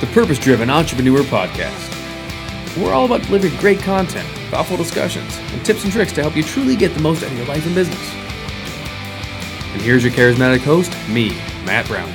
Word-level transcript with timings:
the 0.00 0.06
Purpose 0.08 0.38
Driven 0.38 0.68
Entrepreneur 0.68 1.20
Podcast. 1.20 1.94
We're 2.76 2.92
all 2.92 3.06
about 3.06 3.22
delivering 3.22 3.56
great 3.56 3.78
content, 3.78 4.28
thoughtful 4.50 4.76
discussions, 4.76 5.38
and 5.52 5.64
tips 5.64 5.84
and 5.84 5.92
tricks 5.92 6.12
to 6.12 6.20
help 6.20 6.36
you 6.36 6.42
truly 6.42 6.76
get 6.76 6.92
the 6.92 7.00
most 7.00 7.22
out 7.22 7.30
of 7.30 7.38
your 7.38 7.46
life 7.46 7.64
and 7.64 7.74
business. 7.74 8.14
And 9.72 9.80
here's 9.80 10.04
your 10.04 10.12
charismatic 10.12 10.60
host, 10.60 10.92
me, 11.08 11.30
Matt 11.64 11.86
Browning. 11.86 12.12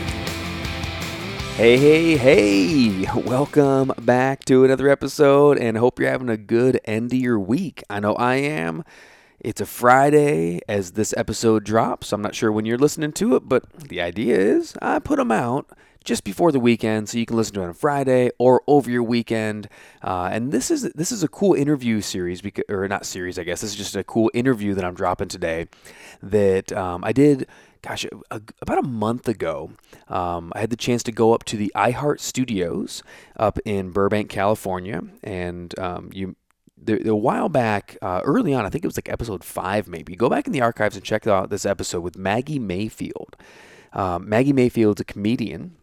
Hey, 1.56 1.78
hey, 1.78 2.18
hey! 2.18 3.08
Welcome 3.16 3.94
back 4.00 4.46
to 4.46 4.64
another 4.64 4.88
episode, 4.88 5.58
and 5.58 5.76
hope 5.76 6.00
you're 6.00 6.12
having 6.12 6.30
a 6.30 6.38
good 6.38 6.80
end 6.86 7.12
of 7.12 7.20
your 7.20 7.40
week. 7.40 7.84
I 7.90 8.00
know 8.00 8.14
I 8.14 8.36
am. 8.36 8.84
It's 9.40 9.60
a 9.60 9.66
Friday 9.66 10.60
as 10.70 10.92
this 10.92 11.16
episode 11.18 11.64
drops. 11.64 12.14
I'm 12.14 12.22
not 12.22 12.36
sure 12.36 12.52
when 12.52 12.66
you're 12.66 12.78
listening 12.78 13.12
to 13.14 13.36
it, 13.36 13.50
but 13.50 13.68
the 13.74 14.02
idea 14.02 14.38
is 14.38 14.76
I 14.84 15.00
put 15.00 15.18
them 15.18 15.32
out 15.32 15.72
just 16.04 16.24
before 16.24 16.52
the 16.52 16.60
weekend, 16.60 17.10
so 17.10 17.18
you 17.18 17.26
can 17.26 17.38
listen 17.38 17.54
to 17.56 17.62
it 17.62 17.68
on 17.68 17.74
Friday 17.74 18.32
or 18.38 18.62
over 18.68 18.90
your 18.90 19.04
weekend. 19.04 19.68
Uh, 20.04 20.30
and 20.32 20.52
this 20.52 20.72
is 20.72 20.84
this 20.94 21.12
is 21.12 21.24
a 21.24 21.28
cool 21.28 21.54
interview 21.54 22.02
series, 22.02 22.42
because, 22.42 22.64
or 22.70 22.88
not 22.88 23.06
series, 23.06 23.38
I 23.38 23.44
guess. 23.44 23.62
This 23.62 23.72
is 23.72 23.78
just 23.78 23.96
a 23.96 24.04
cool 24.04 24.32
interview 24.34 24.74
that 24.74 24.84
I'm 24.84 24.96
dropping 24.96 25.28
today 25.28 25.68
that 26.22 26.72
um, 26.74 27.04
I 27.04 27.12
did. 27.12 27.48
Gosh, 27.84 28.06
a, 28.30 28.40
about 28.62 28.78
a 28.78 28.88
month 28.88 29.28
ago, 29.28 29.72
um, 30.08 30.54
I 30.56 30.60
had 30.60 30.70
the 30.70 30.76
chance 30.76 31.02
to 31.02 31.12
go 31.12 31.34
up 31.34 31.44
to 31.46 31.58
the 31.58 31.72
iHeart 31.76 32.20
Studios 32.20 33.02
up 33.38 33.58
in 33.66 33.90
Burbank, 33.90 34.30
California, 34.30 35.02
and 35.24 35.78
um, 35.80 36.12
you 36.14 36.36
a 36.88 37.16
while 37.16 37.50
back, 37.50 37.98
uh, 38.02 38.22
early 38.24 38.54
on, 38.54 38.66
I 38.66 38.70
think 38.70 38.84
it 38.84 38.88
was 38.88 38.98
like 38.98 39.10
episode 39.10 39.44
five, 39.44 39.88
maybe. 39.88 40.16
Go 40.16 40.30
back 40.30 40.48
in 40.48 40.54
the 40.54 40.62
archives 40.62 40.96
and 40.96 41.06
check 41.06 41.28
out 41.28 41.50
this 41.50 41.66
episode 41.66 42.02
with 42.02 42.18
Maggie 42.18 42.60
Mayfield. 42.60 43.36
Um, 43.94 44.28
Maggie 44.30 44.54
Mayfield's 44.54 45.02
a 45.02 45.04
comedian 45.04 45.76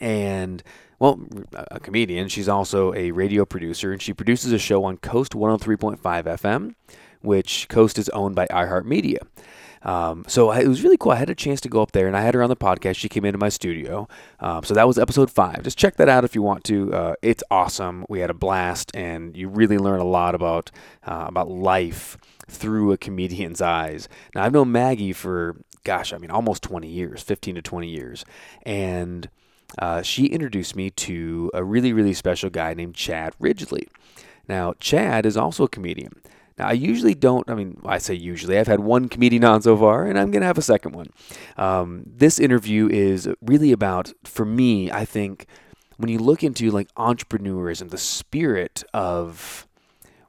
and 0.00 0.62
well, 0.98 1.20
a 1.52 1.80
comedian. 1.80 2.28
She's 2.28 2.48
also 2.48 2.94
a 2.94 3.10
radio 3.10 3.44
producer, 3.44 3.92
and 3.92 4.00
she 4.00 4.12
produces 4.12 4.52
a 4.52 4.58
show 4.58 4.84
on 4.84 4.96
Coast 4.98 5.32
103.5 5.32 5.98
FM, 5.98 6.74
which 7.20 7.68
Coast 7.68 7.98
is 7.98 8.08
owned 8.10 8.34
by 8.34 8.46
iHeartMedia. 8.46 9.18
Um, 9.82 10.24
so 10.26 10.50
it 10.50 10.66
was 10.66 10.82
really 10.82 10.96
cool. 10.96 11.12
I 11.12 11.16
had 11.16 11.28
a 11.28 11.34
chance 11.34 11.60
to 11.62 11.68
go 11.68 11.82
up 11.82 11.92
there, 11.92 12.06
and 12.06 12.16
I 12.16 12.22
had 12.22 12.34
her 12.34 12.42
on 12.42 12.48
the 12.48 12.56
podcast. 12.56 12.96
She 12.96 13.08
came 13.08 13.24
into 13.24 13.38
my 13.38 13.50
studio. 13.50 14.08
Um, 14.40 14.64
so 14.64 14.72
that 14.74 14.86
was 14.86 14.98
episode 14.98 15.30
five. 15.30 15.62
Just 15.62 15.76
check 15.76 15.96
that 15.96 16.08
out 16.08 16.24
if 16.24 16.34
you 16.34 16.42
want 16.42 16.64
to. 16.64 16.92
Uh, 16.92 17.14
it's 17.20 17.42
awesome. 17.50 18.06
We 18.08 18.20
had 18.20 18.30
a 18.30 18.34
blast, 18.34 18.90
and 18.94 19.36
you 19.36 19.48
really 19.48 19.76
learn 19.76 20.00
a 20.00 20.04
lot 20.04 20.34
about 20.34 20.70
uh, 21.06 21.26
about 21.28 21.50
life 21.50 22.16
through 22.48 22.92
a 22.92 22.96
comedian's 22.96 23.60
eyes. 23.60 24.08
Now 24.34 24.44
I've 24.44 24.52
known 24.52 24.72
Maggie 24.72 25.12
for 25.12 25.56
gosh, 25.84 26.14
I 26.14 26.18
mean, 26.18 26.30
almost 26.30 26.62
20 26.62 26.88
years, 26.88 27.22
15 27.22 27.56
to 27.56 27.62
20 27.62 27.88
years, 27.88 28.24
and 28.62 29.28
uh, 29.78 30.02
she 30.02 30.26
introduced 30.26 30.76
me 30.76 30.90
to 30.90 31.50
a 31.54 31.64
really, 31.64 31.92
really 31.92 32.14
special 32.14 32.50
guy 32.50 32.74
named 32.74 32.94
Chad 32.94 33.34
Ridgely. 33.38 33.88
Now, 34.48 34.74
Chad 34.78 35.26
is 35.26 35.36
also 35.36 35.64
a 35.64 35.68
comedian. 35.68 36.12
Now, 36.58 36.68
I 36.68 36.72
usually 36.72 37.14
don't, 37.14 37.48
I 37.50 37.54
mean, 37.54 37.80
I 37.84 37.98
say 37.98 38.14
usually, 38.14 38.58
I've 38.58 38.68
had 38.68 38.80
one 38.80 39.08
comedian 39.08 39.44
on 39.44 39.62
so 39.62 39.76
far, 39.76 40.06
and 40.06 40.18
I'm 40.18 40.30
going 40.30 40.42
to 40.42 40.46
have 40.46 40.58
a 40.58 40.62
second 40.62 40.92
one. 40.92 41.08
Um, 41.56 42.04
this 42.06 42.38
interview 42.38 42.88
is 42.88 43.28
really 43.40 43.72
about, 43.72 44.12
for 44.24 44.44
me, 44.44 44.90
I 44.90 45.04
think, 45.04 45.46
when 45.96 46.10
you 46.10 46.18
look 46.18 46.42
into 46.44 46.70
like 46.70 46.92
entrepreneurism, 46.94 47.90
the 47.90 47.98
spirit 47.98 48.84
of 48.92 49.66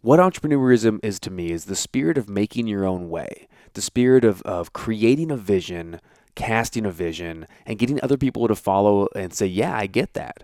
what 0.02 0.20
entrepreneurism 0.20 0.99
is 1.03 1.20
to 1.22 1.31
me 1.31 1.52
is 1.52 1.66
the 1.66 1.75
spirit 1.75 2.17
of 2.17 2.30
making 2.30 2.67
your 2.67 2.86
own 2.86 3.09
way, 3.09 3.47
the 3.73 3.81
spirit 3.81 4.23
of, 4.23 4.42
of 4.44 4.73
creating 4.73 5.31
a 5.31 5.38
vision 5.38 5.99
casting 6.36 6.86
a 6.86 6.91
vision 6.91 7.47
and 7.66 7.80
getting 7.80 8.00
other 8.02 8.17
people 8.17 8.47
to 8.47 8.55
follow 8.55 9.08
and 9.16 9.33
say, 9.33 9.45
yeah, 9.45 9.75
I 9.75 9.88
get 9.88 10.14
that. 10.14 10.44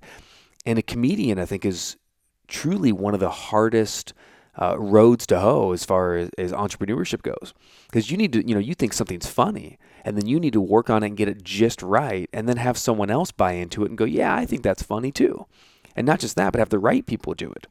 And 0.65 0.79
a 0.79 0.81
comedian, 0.83 1.39
I 1.39 1.45
think, 1.45 1.65
is 1.65 1.97
truly 2.47 2.91
one 2.91 3.13
of 3.13 3.19
the 3.19 3.29
hardest 3.29 4.13
uh, 4.59 4.77
roads 4.77 5.25
to 5.27 5.39
hoe 5.39 5.71
as 5.71 5.85
far 5.85 6.15
as, 6.15 6.29
as 6.37 6.51
entrepreneurship 6.51 7.21
goes. 7.21 7.53
Because 7.87 8.11
you 8.11 8.17
need 8.17 8.33
to, 8.33 8.47
you 8.47 8.53
know, 8.53 8.59
you 8.59 8.73
think 8.73 8.93
something's 8.93 9.27
funny 9.27 9.77
and 10.03 10.17
then 10.17 10.27
you 10.27 10.39
need 10.39 10.53
to 10.53 10.61
work 10.61 10.89
on 10.89 11.03
it 11.03 11.07
and 11.07 11.17
get 11.17 11.27
it 11.27 11.43
just 11.43 11.81
right 11.81 12.29
and 12.33 12.47
then 12.47 12.57
have 12.57 12.77
someone 12.77 13.09
else 13.09 13.31
buy 13.31 13.53
into 13.53 13.83
it 13.83 13.89
and 13.89 13.97
go, 13.97 14.05
yeah, 14.05 14.35
I 14.35 14.45
think 14.45 14.63
that's 14.63 14.83
funny 14.83 15.11
too. 15.11 15.45
And 15.95 16.07
not 16.07 16.19
just 16.19 16.35
that, 16.37 16.53
but 16.53 16.59
have 16.59 16.69
the 16.69 16.79
right 16.79 17.05
people 17.05 17.33
do 17.33 17.51
it. 17.51 17.67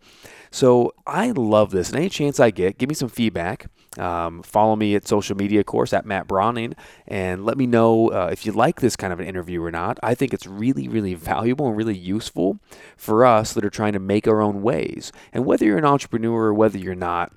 So 0.51 0.93
I 1.07 1.31
love 1.31 1.71
this. 1.71 1.89
And 1.91 1.99
any 1.99 2.09
chance 2.09 2.39
I 2.39 2.51
get, 2.51 2.79
give 2.79 2.89
me 2.89 2.95
some 2.95 3.09
feedback. 3.09 3.71
Um, 3.99 4.43
follow 4.45 4.77
me 4.77 4.95
at 4.95 5.09
social 5.09 5.37
media, 5.37 5.61
of 5.61 5.67
course, 5.67 5.93
at 5.93 6.07
Matt 6.07 6.29
Browning, 6.29 6.75
and 7.09 7.45
let 7.45 7.59
me 7.59 7.67
know 7.67 8.13
uh, 8.13 8.29
if 8.31 8.47
you 8.47 8.53
like 8.53 8.81
this 8.81 8.95
kind 8.95 9.13
of 9.13 9.19
an 9.19 9.27
interview 9.27 9.63
or 9.63 9.73
not. 9.73 9.99
I 10.03 10.15
think 10.15 10.33
it's 10.33 10.47
really, 10.47 10.87
really 10.87 11.15
valuable 11.15 11.67
and 11.67 11.77
really 11.77 11.97
useful 11.97 12.61
for 12.97 13.25
us 13.25 13.53
that 13.53 13.65
are 13.65 13.71
trying 13.71 13.95
to 13.95 13.99
make 13.99 14.29
our 14.29 14.41
own 14.41 14.63
ways. 14.63 15.11
And 15.33 15.45
whether 15.45 15.65
you're 15.65 15.79
an 15.79 15.85
entrepreneur 15.85 16.47
or 16.47 16.55
whether 16.55 16.79
you're 16.79 16.95
not, 16.95 17.33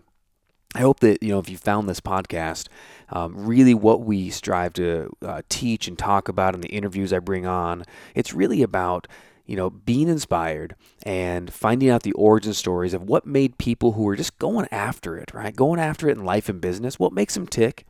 I 0.75 0.79
hope 0.79 0.99
that 1.01 1.21
you 1.23 1.29
know 1.29 1.39
if 1.39 1.49
you 1.49 1.57
found 1.57 1.89
this 1.89 1.99
podcast, 1.99 2.67
um, 3.09 3.33
really 3.35 3.73
what 3.73 4.01
we 4.01 4.29
strive 4.29 4.73
to 4.73 5.11
uh, 5.23 5.41
teach 5.49 5.87
and 5.87 5.97
talk 5.97 6.27
about 6.27 6.55
in 6.55 6.61
the 6.61 6.69
interviews 6.69 7.13
I 7.13 7.19
bring 7.19 7.47
on, 7.47 7.83
it's 8.13 8.33
really 8.33 8.61
about 8.61 9.07
you 9.45 9.55
know, 9.55 9.69
being 9.69 10.07
inspired 10.07 10.75
and 11.03 11.51
finding 11.51 11.89
out 11.89 12.03
the 12.03 12.13
origin 12.13 12.53
stories 12.53 12.93
of 12.93 13.03
what 13.03 13.25
made 13.25 13.57
people 13.57 13.93
who 13.93 14.03
were 14.03 14.15
just 14.15 14.37
going 14.39 14.67
after 14.71 15.17
it, 15.17 15.33
right? 15.33 15.55
Going 15.55 15.79
after 15.79 16.07
it 16.07 16.17
in 16.17 16.23
life 16.23 16.49
and 16.49 16.61
business, 16.61 16.99
what 16.99 17.13
makes 17.13 17.33
them 17.33 17.47
tick, 17.47 17.85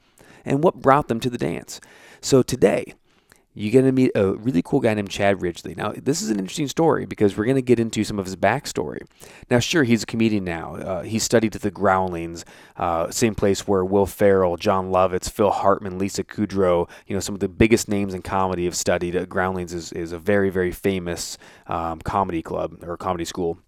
and 0.45 0.63
what 0.63 0.81
brought 0.81 1.07
them 1.07 1.19
to 1.19 1.29
the 1.29 1.37
dance. 1.37 1.79
So 2.21 2.41
today, 2.41 2.93
you're 3.53 3.71
going 3.71 3.85
to 3.85 3.91
meet 3.91 4.11
a 4.15 4.33
really 4.33 4.61
cool 4.61 4.79
guy 4.79 4.93
named 4.93 5.09
Chad 5.09 5.41
Ridgely. 5.41 5.75
Now, 5.75 5.93
this 5.95 6.21
is 6.21 6.29
an 6.29 6.39
interesting 6.39 6.67
story 6.67 7.05
because 7.05 7.37
we're 7.37 7.45
going 7.45 7.55
to 7.55 7.61
get 7.61 7.79
into 7.79 8.03
some 8.03 8.19
of 8.19 8.25
his 8.25 8.35
backstory. 8.35 9.01
Now, 9.49 9.59
sure, 9.59 9.83
he's 9.83 10.03
a 10.03 10.05
comedian 10.05 10.43
now. 10.43 10.75
Uh, 10.75 11.01
he 11.03 11.19
studied 11.19 11.55
at 11.55 11.61
the 11.61 11.71
Groundlings, 11.71 12.45
uh, 12.77 13.11
same 13.11 13.35
place 13.35 13.67
where 13.67 13.85
Will 13.85 14.05
Ferrell, 14.05 14.57
Jon 14.57 14.89
Lovitz, 14.89 15.29
Phil 15.29 15.51
Hartman, 15.51 15.99
Lisa 15.99 16.23
Kudrow, 16.23 16.89
you 17.07 17.15
know, 17.15 17.19
some 17.19 17.35
of 17.35 17.41
the 17.41 17.49
biggest 17.49 17.87
names 17.87 18.13
in 18.13 18.21
comedy 18.21 18.65
have 18.65 18.75
studied. 18.75 19.15
Uh, 19.15 19.25
Groundlings 19.25 19.73
is, 19.73 19.91
is 19.91 20.11
a 20.11 20.19
very, 20.19 20.49
very 20.49 20.71
famous 20.71 21.37
um, 21.67 21.99
comedy 21.99 22.41
club 22.41 22.83
or 22.83 22.97
comedy 22.97 23.25
school. 23.25 23.59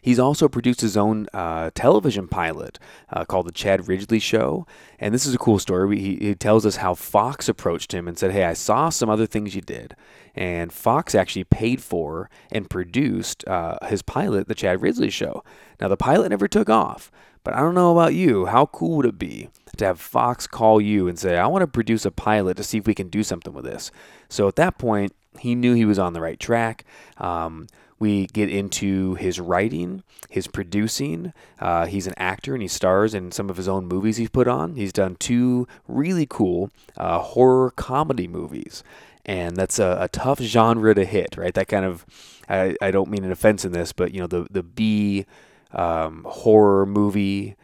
He's 0.00 0.18
also 0.18 0.48
produced 0.48 0.80
his 0.80 0.96
own 0.96 1.26
uh, 1.32 1.70
television 1.74 2.28
pilot 2.28 2.78
uh, 3.10 3.24
called 3.24 3.46
The 3.46 3.52
Chad 3.52 3.88
Ridgely 3.88 4.18
Show. 4.18 4.66
And 4.98 5.14
this 5.14 5.26
is 5.26 5.34
a 5.34 5.38
cool 5.38 5.58
story. 5.58 5.98
He, 5.98 6.16
he, 6.16 6.34
tells 6.34 6.66
us 6.66 6.76
how 6.76 6.94
Fox 6.94 7.48
approached 7.48 7.92
him 7.92 8.06
and 8.06 8.18
said, 8.18 8.32
Hey, 8.32 8.44
I 8.44 8.52
saw 8.52 8.88
some 8.88 9.08
other 9.08 9.26
things 9.26 9.54
you 9.54 9.60
did. 9.60 9.96
And 10.34 10.72
Fox 10.72 11.14
actually 11.14 11.44
paid 11.44 11.82
for 11.82 12.28
and 12.52 12.68
produced 12.68 13.46
uh, 13.48 13.78
his 13.86 14.02
pilot, 14.02 14.48
The 14.48 14.54
Chad 14.54 14.82
Ridgely 14.82 15.10
Show. 15.10 15.42
Now, 15.80 15.88
the 15.88 15.96
pilot 15.96 16.28
never 16.28 16.46
took 16.46 16.68
off. 16.68 17.10
But 17.46 17.54
I 17.54 17.60
don't 17.60 17.76
know 17.76 17.92
about 17.92 18.12
you. 18.12 18.46
How 18.46 18.66
cool 18.66 18.96
would 18.96 19.06
it 19.06 19.20
be 19.20 19.50
to 19.76 19.84
have 19.84 20.00
Fox 20.00 20.48
call 20.48 20.80
you 20.80 21.06
and 21.06 21.16
say, 21.16 21.36
I 21.36 21.46
want 21.46 21.62
to 21.62 21.68
produce 21.68 22.04
a 22.04 22.10
pilot 22.10 22.56
to 22.56 22.64
see 22.64 22.78
if 22.78 22.88
we 22.88 22.94
can 22.94 23.08
do 23.08 23.22
something 23.22 23.52
with 23.52 23.64
this? 23.64 23.92
So 24.28 24.48
at 24.48 24.56
that 24.56 24.78
point, 24.78 25.14
he 25.38 25.54
knew 25.54 25.72
he 25.72 25.84
was 25.84 25.98
on 25.98 26.12
the 26.12 26.20
right 26.20 26.40
track. 26.40 26.84
Um, 27.18 27.68
we 27.98 28.26
get 28.26 28.50
into 28.50 29.14
his 29.14 29.40
writing, 29.40 30.02
his 30.28 30.46
producing. 30.46 31.32
Uh, 31.58 31.86
he's 31.86 32.06
an 32.06 32.14
actor 32.16 32.52
and 32.54 32.62
he 32.62 32.68
stars 32.68 33.14
in 33.14 33.32
some 33.32 33.48
of 33.48 33.56
his 33.56 33.68
own 33.68 33.86
movies 33.86 34.18
he's 34.18 34.28
put 34.28 34.46
on. 34.46 34.76
He's 34.76 34.92
done 34.92 35.16
two 35.16 35.66
really 35.88 36.26
cool 36.28 36.70
uh, 36.96 37.20
horror 37.20 37.70
comedy 37.70 38.28
movies. 38.28 38.82
And 39.24 39.56
that's 39.56 39.78
a, 39.78 39.98
a, 40.02 40.08
tough 40.08 40.38
genre 40.38 40.94
to 40.94 41.04
hit, 41.04 41.36
right? 41.36 41.52
That 41.52 41.66
kind 41.66 41.84
of, 41.84 42.06
I, 42.48 42.76
I 42.80 42.92
don't 42.92 43.10
mean 43.10 43.24
an 43.24 43.32
offense 43.32 43.64
in 43.64 43.72
this, 43.72 43.92
but 43.92 44.14
you 44.14 44.20
know, 44.20 44.28
the, 44.28 44.46
the 44.50 44.62
B 44.62 45.26
um, 45.72 46.24
horror 46.28 46.86
movie 46.86 47.56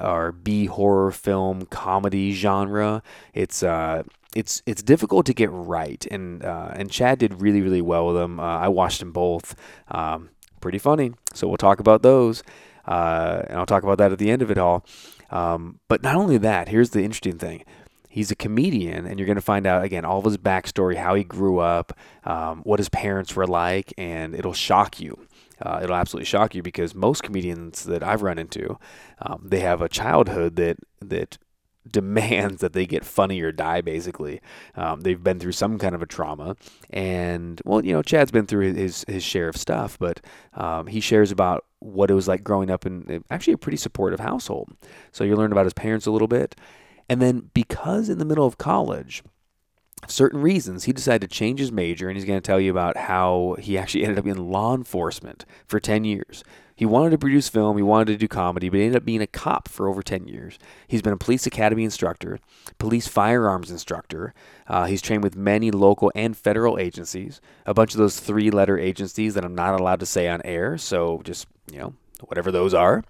or 0.00 0.32
B 0.32 0.66
horror 0.66 1.10
film 1.10 1.66
comedy 1.66 2.32
genre. 2.32 3.02
It's 3.32 3.62
uh, 3.62 4.02
it's 4.34 4.62
it's 4.66 4.82
difficult 4.82 5.26
to 5.26 5.34
get 5.34 5.50
right, 5.50 6.04
and 6.10 6.44
uh, 6.44 6.72
and 6.74 6.90
Chad 6.90 7.18
did 7.18 7.40
really 7.40 7.60
really 7.62 7.80
well 7.80 8.06
with 8.08 8.16
them. 8.16 8.38
Uh, 8.40 8.58
I 8.58 8.68
watched 8.68 9.00
them 9.00 9.12
both. 9.12 9.54
Um, 9.90 10.30
pretty 10.60 10.78
funny. 10.78 11.12
So 11.34 11.48
we'll 11.48 11.56
talk 11.56 11.80
about 11.80 12.02
those, 12.02 12.42
uh, 12.86 13.42
and 13.48 13.58
I'll 13.58 13.66
talk 13.66 13.82
about 13.82 13.98
that 13.98 14.12
at 14.12 14.18
the 14.18 14.30
end 14.30 14.42
of 14.42 14.50
it 14.50 14.58
all. 14.58 14.84
Um, 15.30 15.80
but 15.88 16.02
not 16.02 16.16
only 16.16 16.38
that, 16.38 16.68
here's 16.68 16.90
the 16.90 17.02
interesting 17.02 17.38
thing. 17.38 17.64
He's 18.08 18.30
a 18.30 18.36
comedian, 18.36 19.06
and 19.06 19.18
you're 19.18 19.26
going 19.26 19.36
to 19.36 19.42
find 19.42 19.66
out 19.66 19.84
again 19.84 20.04
all 20.04 20.18
of 20.18 20.24
his 20.24 20.38
backstory, 20.38 20.96
how 20.96 21.14
he 21.14 21.24
grew 21.24 21.58
up, 21.58 21.96
um, 22.24 22.60
what 22.62 22.80
his 22.80 22.88
parents 22.88 23.36
were 23.36 23.46
like, 23.46 23.92
and 23.96 24.34
it'll 24.34 24.54
shock 24.54 25.00
you. 25.00 25.26
Uh, 25.60 25.80
it'll 25.82 25.96
absolutely 25.96 26.24
shock 26.24 26.54
you 26.54 26.62
because 26.62 26.94
most 26.94 27.22
comedians 27.22 27.84
that 27.84 28.02
I've 28.02 28.22
run 28.22 28.38
into, 28.38 28.78
um, 29.20 29.42
they 29.44 29.60
have 29.60 29.82
a 29.82 29.88
childhood 29.88 30.56
that 30.56 30.78
that 31.00 31.38
demands 31.90 32.60
that 32.60 32.72
they 32.72 32.86
get 32.86 33.04
funny 33.04 33.40
or 33.40 33.52
die 33.52 33.80
basically. 33.80 34.40
Um, 34.74 35.00
they've 35.00 35.22
been 35.22 35.38
through 35.38 35.52
some 35.52 35.78
kind 35.78 35.94
of 35.94 36.02
a 36.02 36.06
trauma. 36.06 36.56
And 36.90 37.60
well 37.64 37.84
you 37.84 37.92
know 37.92 38.02
chad's 38.02 38.30
been 38.30 38.46
through 38.46 38.74
his 38.74 39.04
his 39.08 39.22
share 39.22 39.48
of 39.48 39.56
stuff 39.56 39.98
but 39.98 40.20
um, 40.54 40.86
he 40.86 41.00
shares 41.00 41.30
about 41.30 41.64
what 41.80 42.10
it 42.10 42.14
was 42.14 42.28
like 42.28 42.42
growing 42.42 42.70
up 42.70 42.86
in 42.86 43.22
actually 43.30 43.52
a 43.52 43.58
pretty 43.58 43.78
supportive 43.78 44.20
household. 44.20 44.70
So 45.12 45.24
you 45.24 45.36
learn 45.36 45.52
about 45.52 45.66
his 45.66 45.74
parents 45.74 46.06
a 46.06 46.10
little 46.10 46.28
bit. 46.28 46.56
And 47.08 47.22
then 47.22 47.50
because 47.54 48.08
in 48.08 48.18
the 48.18 48.24
middle 48.24 48.46
of 48.46 48.58
college 48.58 49.22
certain 50.06 50.40
reasons, 50.40 50.84
he 50.84 50.92
decided 50.92 51.28
to 51.28 51.34
change 51.34 51.60
his 51.60 51.72
major, 51.72 52.08
and 52.08 52.16
he's 52.16 52.26
going 52.26 52.40
to 52.40 52.46
tell 52.46 52.60
you 52.60 52.70
about 52.70 52.96
how 52.96 53.56
he 53.58 53.76
actually 53.76 54.04
ended 54.04 54.18
up 54.18 54.26
in 54.26 54.50
law 54.50 54.74
enforcement 54.74 55.44
for 55.66 55.80
10 55.80 56.04
years. 56.04 56.44
He 56.74 56.86
wanted 56.86 57.10
to 57.10 57.18
produce 57.18 57.48
film, 57.48 57.76
he 57.76 57.82
wanted 57.82 58.12
to 58.12 58.16
do 58.16 58.28
comedy, 58.28 58.68
but 58.68 58.78
he 58.78 58.86
ended 58.86 59.02
up 59.02 59.04
being 59.04 59.20
a 59.20 59.26
cop 59.26 59.66
for 59.66 59.88
over 59.88 60.00
10 60.00 60.28
years. 60.28 60.60
He's 60.86 61.02
been 61.02 61.12
a 61.12 61.18
police 61.18 61.44
academy 61.44 61.82
instructor, 61.82 62.38
police 62.78 63.08
firearms 63.08 63.72
instructor. 63.72 64.32
Uh, 64.68 64.84
he's 64.84 65.02
trained 65.02 65.24
with 65.24 65.34
many 65.34 65.72
local 65.72 66.12
and 66.14 66.36
federal 66.36 66.78
agencies, 66.78 67.40
a 67.66 67.74
bunch 67.74 67.94
of 67.94 67.98
those 67.98 68.20
three 68.20 68.52
letter 68.52 68.78
agencies 68.78 69.34
that 69.34 69.44
I'm 69.44 69.56
not 69.56 69.80
allowed 69.80 69.98
to 70.00 70.06
say 70.06 70.28
on 70.28 70.40
air, 70.44 70.78
so 70.78 71.20
just, 71.24 71.48
you 71.72 71.80
know, 71.80 71.94
whatever 72.28 72.52
those 72.52 72.74
are. 72.74 73.02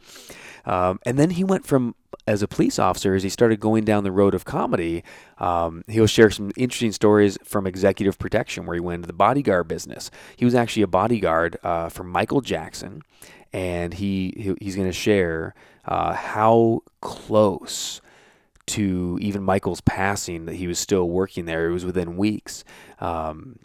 Um, 0.69 1.01
and 1.07 1.19
then 1.19 1.31
he 1.31 1.43
went 1.43 1.67
from 1.67 1.95
as 2.27 2.43
a 2.43 2.47
police 2.47 2.79
officer 2.79 3.15
as 3.15 3.23
he 3.23 3.31
started 3.31 3.59
going 3.59 3.85
down 3.85 4.05
the 4.05 4.13
road 4.13 4.35
of 4.35 4.45
comedy. 4.45 5.03
Um, 5.39 5.83
he'll 5.89 6.07
share 6.07 6.31
some 6.31 6.53
interesting 6.59 6.93
stories 6.93 7.39
from 7.43 7.67
executive 7.67 8.19
protection, 8.19 8.67
where 8.67 8.75
he 8.75 8.81
went 8.81 8.97
into 8.97 9.07
the 9.07 9.15
bodyguard 9.15 9.67
business. 9.67 10.11
He 10.37 10.45
was 10.45 10.55
actually 10.55 10.83
a 10.83 10.89
bodyguard 10.89 11.57
uh, 11.63 11.89
for 11.89 12.05
Michael 12.05 12.43
Jackson, 12.43 13.03
and 13.51 13.95
he, 13.95 14.35
he 14.37 14.55
he's 14.61 14.77
going 14.77 14.89
to 14.89 14.93
share 14.93 15.55
uh, 15.87 16.13
how 16.13 16.83
close 17.01 18.03
to 18.67 19.19
even 19.23 19.43
Michael's 19.43 19.81
passing 19.81 20.45
that 20.45 20.57
he 20.57 20.67
was 20.67 20.79
still 20.79 21.09
working 21.09 21.47
there. 21.47 21.71
It 21.71 21.73
was 21.73 21.87
within 21.87 22.19
weeks. 22.19 22.63
Um, 23.01 23.61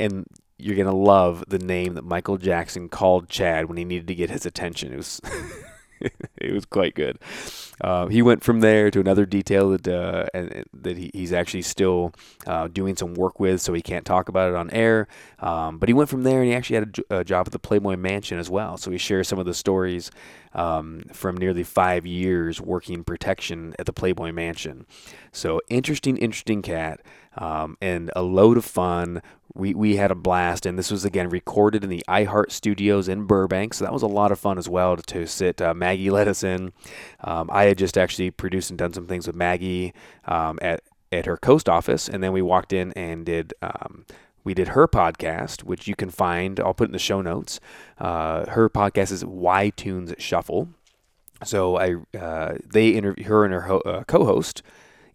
and 0.00 0.26
you're 0.58 0.74
going 0.74 0.86
to 0.86 0.92
love 0.92 1.44
the 1.46 1.60
name 1.60 1.94
that 1.94 2.04
Michael 2.04 2.36
Jackson 2.36 2.88
called 2.88 3.28
Chad 3.28 3.66
when 3.66 3.78
he 3.78 3.84
needed 3.84 4.08
to 4.08 4.14
get 4.16 4.30
his 4.30 4.44
attention. 4.44 4.92
It 4.92 4.96
was 4.96 5.20
it 6.38 6.52
was 6.52 6.64
quite 6.64 6.94
good. 6.94 7.18
Uh, 7.80 8.08
he 8.08 8.20
went 8.20 8.44
from 8.44 8.60
there 8.60 8.90
to 8.90 9.00
another 9.00 9.24
detail 9.24 9.70
that 9.70 9.88
uh, 9.88 10.26
and, 10.34 10.64
that 10.72 10.96
he, 10.96 11.10
he's 11.14 11.32
actually 11.32 11.62
still 11.62 12.12
uh, 12.46 12.68
doing 12.68 12.96
some 12.96 13.14
work 13.14 13.40
with, 13.40 13.60
so 13.60 13.72
he 13.72 13.80
can't 13.80 14.04
talk 14.04 14.28
about 14.28 14.50
it 14.50 14.54
on 14.54 14.70
air. 14.70 15.08
Um, 15.38 15.78
but 15.78 15.88
he 15.88 15.92
went 15.92 16.10
from 16.10 16.22
there 16.22 16.40
and 16.40 16.48
he 16.48 16.54
actually 16.54 16.76
had 16.76 16.98
a, 17.10 17.18
a, 17.18 17.24
job 17.24 17.46
at 17.46 17.52
the 17.52 17.58
Playboy 17.58 17.96
Mansion 17.96 18.38
as 18.38 18.50
well. 18.50 18.76
So 18.76 18.90
he 18.90 18.98
shares 18.98 19.28
some 19.28 19.38
of 19.38 19.46
the 19.46 19.54
stories 19.54 20.10
um, 20.52 21.02
from 21.12 21.36
nearly 21.36 21.62
five 21.62 22.06
years 22.06 22.60
working 22.60 23.04
protection 23.04 23.74
at 23.78 23.86
the 23.86 23.92
Playboy 23.92 24.32
Mansion. 24.32 24.86
So 25.32 25.60
interesting, 25.70 26.16
interesting 26.16 26.62
cat, 26.62 27.00
um, 27.36 27.76
and 27.80 28.10
a 28.14 28.22
load 28.22 28.56
of 28.56 28.64
fun. 28.64 29.22
We, 29.54 29.74
we 29.74 29.96
had 29.96 30.10
a 30.10 30.14
blast, 30.14 30.64
and 30.64 30.78
this 30.78 30.90
was 30.90 31.04
again 31.04 31.28
recorded 31.28 31.82
in 31.82 31.90
the 31.90 32.04
iHeart 32.08 32.52
Studios 32.52 33.08
in 33.08 33.24
Burbank, 33.24 33.74
so 33.74 33.84
that 33.84 33.92
was 33.92 34.02
a 34.02 34.06
lot 34.06 34.30
of 34.30 34.38
fun 34.38 34.58
as 34.58 34.68
well 34.68 34.96
to, 34.96 35.02
to 35.02 35.26
sit. 35.26 35.60
Uh, 35.60 35.74
Maggie 35.74 36.10
let 36.10 36.28
us 36.28 36.44
in. 36.44 36.72
Um, 37.22 37.50
I 37.52 37.64
had 37.64 37.78
just 37.78 37.98
actually 37.98 38.30
produced 38.30 38.70
and 38.70 38.78
done 38.78 38.92
some 38.92 39.06
things 39.06 39.26
with 39.26 39.36
Maggie 39.36 39.92
um, 40.26 40.58
at 40.62 40.82
at 41.12 41.26
her 41.26 41.36
coast 41.36 41.68
office, 41.68 42.08
and 42.08 42.22
then 42.22 42.32
we 42.32 42.42
walked 42.42 42.72
in 42.72 42.92
and 42.92 43.26
did 43.26 43.52
um, 43.62 44.04
we 44.44 44.54
did 44.54 44.68
her 44.68 44.88
podcast, 44.88 45.64
which 45.64 45.86
you 45.88 45.94
can 45.94 46.10
find. 46.10 46.60
I'll 46.60 46.74
put 46.74 46.88
in 46.88 46.92
the 46.92 46.98
show 46.98 47.20
notes. 47.20 47.60
Uh, 47.98 48.48
her 48.50 48.70
podcast 48.70 49.12
is 49.12 49.24
Why 49.24 49.70
Tunes 49.70 50.14
Shuffle. 50.18 50.68
So 51.44 51.76
I 51.76 51.96
uh, 52.16 52.58
they 52.72 52.90
interview 52.90 53.24
her 53.24 53.44
and 53.44 53.54
her 53.54 53.62
ho- 53.62 53.82
uh, 53.84 54.04
co-host 54.04 54.62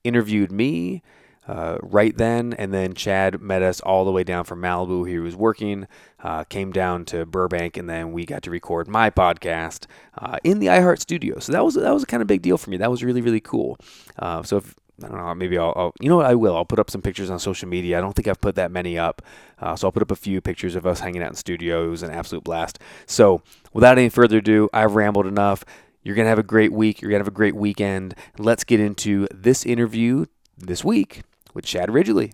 interviewed 0.04 0.52
me 0.52 1.02
uh, 1.48 1.78
right 1.82 2.16
then, 2.18 2.54
and 2.54 2.74
then 2.74 2.94
Chad 2.94 3.42
met 3.42 3.62
us 3.62 3.80
all 3.82 4.06
the 4.06 4.12
way 4.12 4.24
down 4.24 4.46
from 4.46 4.62
Malibu. 4.62 5.08
He 5.08 5.20
was 5.20 5.36
working, 5.36 5.88
uh, 6.24 6.44
came 6.46 6.72
down 6.72 7.06
to 7.06 7.26
Burbank, 7.26 7.78
and 7.78 7.90
then 7.90 8.12
we 8.12 8.26
got 8.26 8.42
to 8.44 8.52
record 8.52 8.88
my 8.88 9.10
podcast 9.10 9.86
uh, 10.18 10.38
in 10.44 10.60
the 10.60 10.68
iHeart 10.68 11.00
Studio. 11.00 11.40
So 11.40 11.52
that 11.52 11.64
was 11.64 11.76
that 11.76 11.94
was 11.94 12.04
a 12.04 12.08
kind 12.08 12.22
of 12.22 12.28
big 12.28 12.42
deal 12.42 12.58
for 12.58 12.70
me. 12.70 12.78
That 12.78 12.92
was 12.92 13.04
really 13.04 13.22
really 13.22 13.42
cool. 13.42 13.78
Uh, 14.18 14.44
so 14.44 14.58
if 14.58 14.76
I 15.04 15.10
don't 15.10 15.18
know. 15.18 15.36
Maybe 15.36 15.58
I'll, 15.58 15.74
I'll, 15.76 15.94
you 16.00 16.08
know 16.08 16.16
what? 16.18 16.26
I 16.26 16.36
will. 16.36 16.56
I'll 16.56 16.64
put 16.64 16.80
up 16.80 16.90
some 16.90 17.02
pictures 17.02 17.30
on 17.30 17.38
social 17.38 17.68
media. 17.68 17.98
I 17.98 18.02
don't 18.02 18.14
think 18.14 18.30
I've 18.30 18.40
put 18.40 18.56
that 18.56 18.72
many 18.72 18.98
up. 18.98 19.22
Uh, 19.60 19.76
so 19.76 19.88
I'll 19.88 19.92
put 19.92 20.02
up 20.02 20.12
a 20.12 20.16
few 20.16 20.40
pictures 20.40 20.76
of 20.76 20.86
us 20.86 21.02
hanging 21.02 21.22
out 21.22 21.30
in 21.30 21.36
studio. 21.36 21.86
It 21.86 21.90
was 21.90 22.02
an 22.02 22.12
absolute 22.12 22.46
blast. 22.46 22.80
So 23.06 23.42
without 23.74 23.98
any 23.98 24.08
further 24.08 24.38
ado, 24.38 24.70
I've 24.74 24.96
rambled 24.96 25.28
enough. 25.28 25.66
You're 26.02 26.16
to 26.16 26.24
have 26.24 26.40
a 26.40 26.44
great 26.44 26.72
week. 26.72 27.02
You're 27.02 27.12
to 27.12 27.18
have 27.18 27.28
a 27.28 27.32
great 27.32 27.56
weekend. 27.56 28.16
Let's 28.38 28.64
get 28.64 28.80
into 28.80 29.28
this 29.34 29.66
interview 29.66 30.28
this 30.58 30.84
week 30.86 31.24
with 31.56 31.66
Chad 31.66 31.92
Ridgely. 31.92 32.32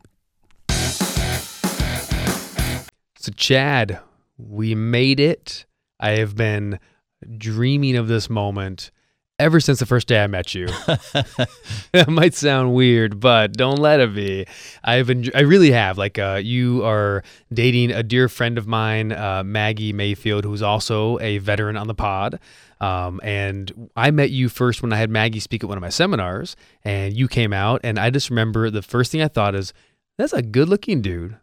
So, 3.15 3.31
Chad, 3.35 4.00
we 4.38 4.75
made 4.75 5.19
it. 5.19 5.65
I 6.00 6.12
have 6.18 6.35
been 6.35 6.79
dreaming 7.38 7.95
of 7.95 8.07
this 8.07 8.29
moment 8.29 8.89
ever 9.38 9.59
since 9.59 9.79
the 9.79 9.85
first 9.85 10.07
day 10.07 10.23
I 10.23 10.27
met 10.27 10.53
you. 10.53 10.68
that 10.88 12.06
might 12.07 12.33
sound 12.33 12.73
weird, 12.73 13.19
but 13.19 13.53
don't 13.53 13.77
let 13.77 14.00
it 14.00 14.13
be. 14.13 14.45
I've 14.83 15.07
enj- 15.07 15.31
I 15.35 15.41
really 15.41 15.71
have. 15.71 15.97
Like, 15.97 16.17
uh, 16.19 16.39
you 16.44 16.83
are 16.83 17.24
dating 17.53 17.91
a 17.91 18.03
dear 18.03 18.27
friend 18.27 18.57
of 18.57 18.67
mine, 18.67 19.12
uh, 19.12 19.44
Maggie 19.44 19.94
Mayfield, 19.94 20.44
who's 20.44 20.62
also 20.62 21.19
a 21.19 21.38
veteran 21.39 21.77
on 21.77 21.88
the 21.88 21.95
pod. 21.95 22.39
Um, 22.81 23.22
and 23.24 23.89
I 23.95 24.12
met 24.12 24.31
you 24.31 24.50
first 24.50 24.81
when 24.81 24.92
I 24.92 24.98
had 24.98 25.10
Maggie 25.10 25.39
speak 25.39 25.63
at 25.63 25.69
one 25.69 25.78
of 25.78 25.81
my 25.81 25.89
seminars, 25.89 26.56
and 26.83 27.13
you 27.13 27.28
came 27.28 27.54
out, 27.54 27.81
and 27.83 27.98
I 27.98 28.10
just 28.10 28.30
remember 28.30 28.69
the 28.69 28.81
first 28.81 29.12
thing 29.12 29.22
I 29.22 29.28
thought 29.28 29.56
is, 29.56 29.72
"That's 30.18 30.33
a 30.33 30.42
good-looking 30.42 31.01
dude, 31.01 31.38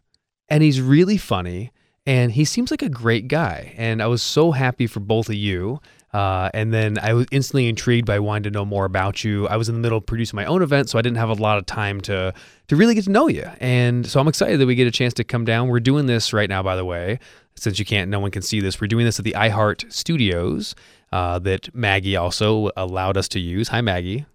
and 0.49 0.61
he's 0.61 0.81
really 0.81 1.17
funny." 1.17 1.71
And 2.05 2.31
he 2.31 2.43
seems 2.43 2.71
like 2.71 2.81
a 2.81 2.89
great 2.89 3.27
guy. 3.27 3.73
And 3.77 4.01
I 4.01 4.07
was 4.07 4.23
so 4.23 4.51
happy 4.51 4.87
for 4.87 4.99
both 4.99 5.29
of 5.29 5.35
you. 5.35 5.79
Uh, 6.11 6.49
and 6.55 6.73
then 6.73 6.97
I 6.97 7.13
was 7.13 7.27
instantly 7.31 7.69
intrigued 7.69 8.07
by 8.07 8.17
wanting 8.17 8.43
to 8.43 8.51
know 8.51 8.65
more 8.65 8.85
about 8.85 9.23
you. 9.23 9.47
I 9.47 9.57
was 9.57 9.69
in 9.69 9.75
the 9.75 9.81
middle 9.81 9.99
of 9.99 10.07
producing 10.07 10.35
my 10.35 10.45
own 10.45 10.63
event, 10.63 10.89
so 10.89 10.97
I 10.97 11.03
didn't 11.03 11.17
have 11.17 11.29
a 11.29 11.33
lot 11.33 11.59
of 11.59 11.67
time 11.67 12.01
to 12.01 12.33
to 12.67 12.75
really 12.75 12.95
get 12.95 13.03
to 13.03 13.11
know 13.11 13.27
you. 13.27 13.47
And 13.59 14.07
so 14.07 14.19
I'm 14.19 14.27
excited 14.27 14.59
that 14.59 14.65
we 14.65 14.73
get 14.73 14.87
a 14.87 14.91
chance 14.91 15.13
to 15.15 15.23
come 15.23 15.45
down. 15.45 15.67
We're 15.67 15.79
doing 15.79 16.07
this 16.07 16.33
right 16.33 16.49
now, 16.49 16.63
by 16.63 16.75
the 16.75 16.85
way, 16.85 17.19
since 17.55 17.77
you 17.77 17.85
can't, 17.85 18.09
no 18.09 18.19
one 18.19 18.31
can 18.31 18.41
see 18.41 18.59
this. 18.59 18.81
We're 18.81 18.87
doing 18.87 19.05
this 19.05 19.19
at 19.19 19.25
the 19.25 19.35
iHeart 19.37 19.91
Studios 19.93 20.73
uh, 21.11 21.39
that 21.39 21.73
Maggie 21.75 22.15
also 22.15 22.69
allowed 22.75 23.17
us 23.17 23.27
to 23.29 23.39
use. 23.39 23.67
Hi, 23.69 23.81
Maggie. 23.81 24.25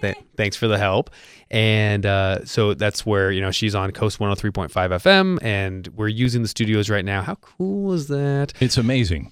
Th- 0.00 0.16
thanks 0.36 0.56
for 0.56 0.68
the 0.68 0.78
help. 0.78 1.10
And 1.50 2.04
uh, 2.04 2.44
so 2.44 2.74
that's 2.74 3.06
where, 3.06 3.30
you 3.30 3.40
know, 3.40 3.50
she's 3.50 3.74
on 3.74 3.92
Coast 3.92 4.18
103.5 4.18 4.70
FM 4.70 5.38
and 5.42 5.86
we're 5.88 6.08
using 6.08 6.42
the 6.42 6.48
studios 6.48 6.90
right 6.90 7.04
now. 7.04 7.22
How 7.22 7.36
cool 7.36 7.92
is 7.92 8.08
that? 8.08 8.52
It's 8.60 8.76
amazing. 8.76 9.30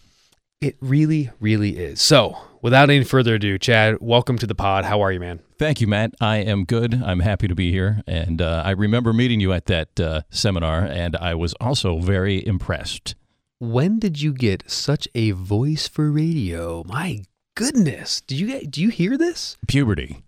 It 0.61 0.77
really, 0.81 1.31
really 1.41 1.77
is. 1.77 2.01
So, 2.01 2.37
without 2.63 2.89
any 2.89 3.03
further 3.03 3.35
ado, 3.35 3.59
Chad, 3.59 3.97
welcome 4.01 4.39
to 4.39 4.47
the 4.47 4.55
pod. 4.55 4.85
How 4.85 5.01
are 5.01 5.11
you, 5.11 5.19
man? 5.19 5.41
Thank 5.59 5.81
you, 5.81 5.89
Matt. 5.89 6.15
I 6.21 6.37
am 6.37 6.65
good. 6.65 6.95
I'm 7.03 7.19
happy 7.19 7.49
to 7.49 7.55
be 7.57 7.73
here. 7.73 8.03
And 8.07 8.41
uh, 8.41 8.63
I 8.65 8.71
remember 8.71 9.13
meeting 9.13 9.41
you 9.41 9.53
at 9.53 9.67
that 9.67 9.99
uh, 9.99 10.21
seminar, 10.31 10.83
and 10.85 11.17
I 11.17 11.35
was 11.35 11.55
also 11.55 11.99
very 11.99 12.47
impressed. 12.47 13.17
When 13.63 14.01
did 14.01 14.21
you 14.21 14.33
get 14.33 14.69
such 14.69 15.07
a 15.15 15.31
voice 15.31 15.87
for 15.87 16.11
radio? 16.11 16.83
My 16.85 17.21
goodness. 17.55 18.21
Do 18.21 18.35
you 18.35 18.49
get, 18.49 18.73
do 18.73 18.83
you 18.83 18.89
hear 18.89 19.17
this? 19.17 19.57
Puberty. 19.69 20.25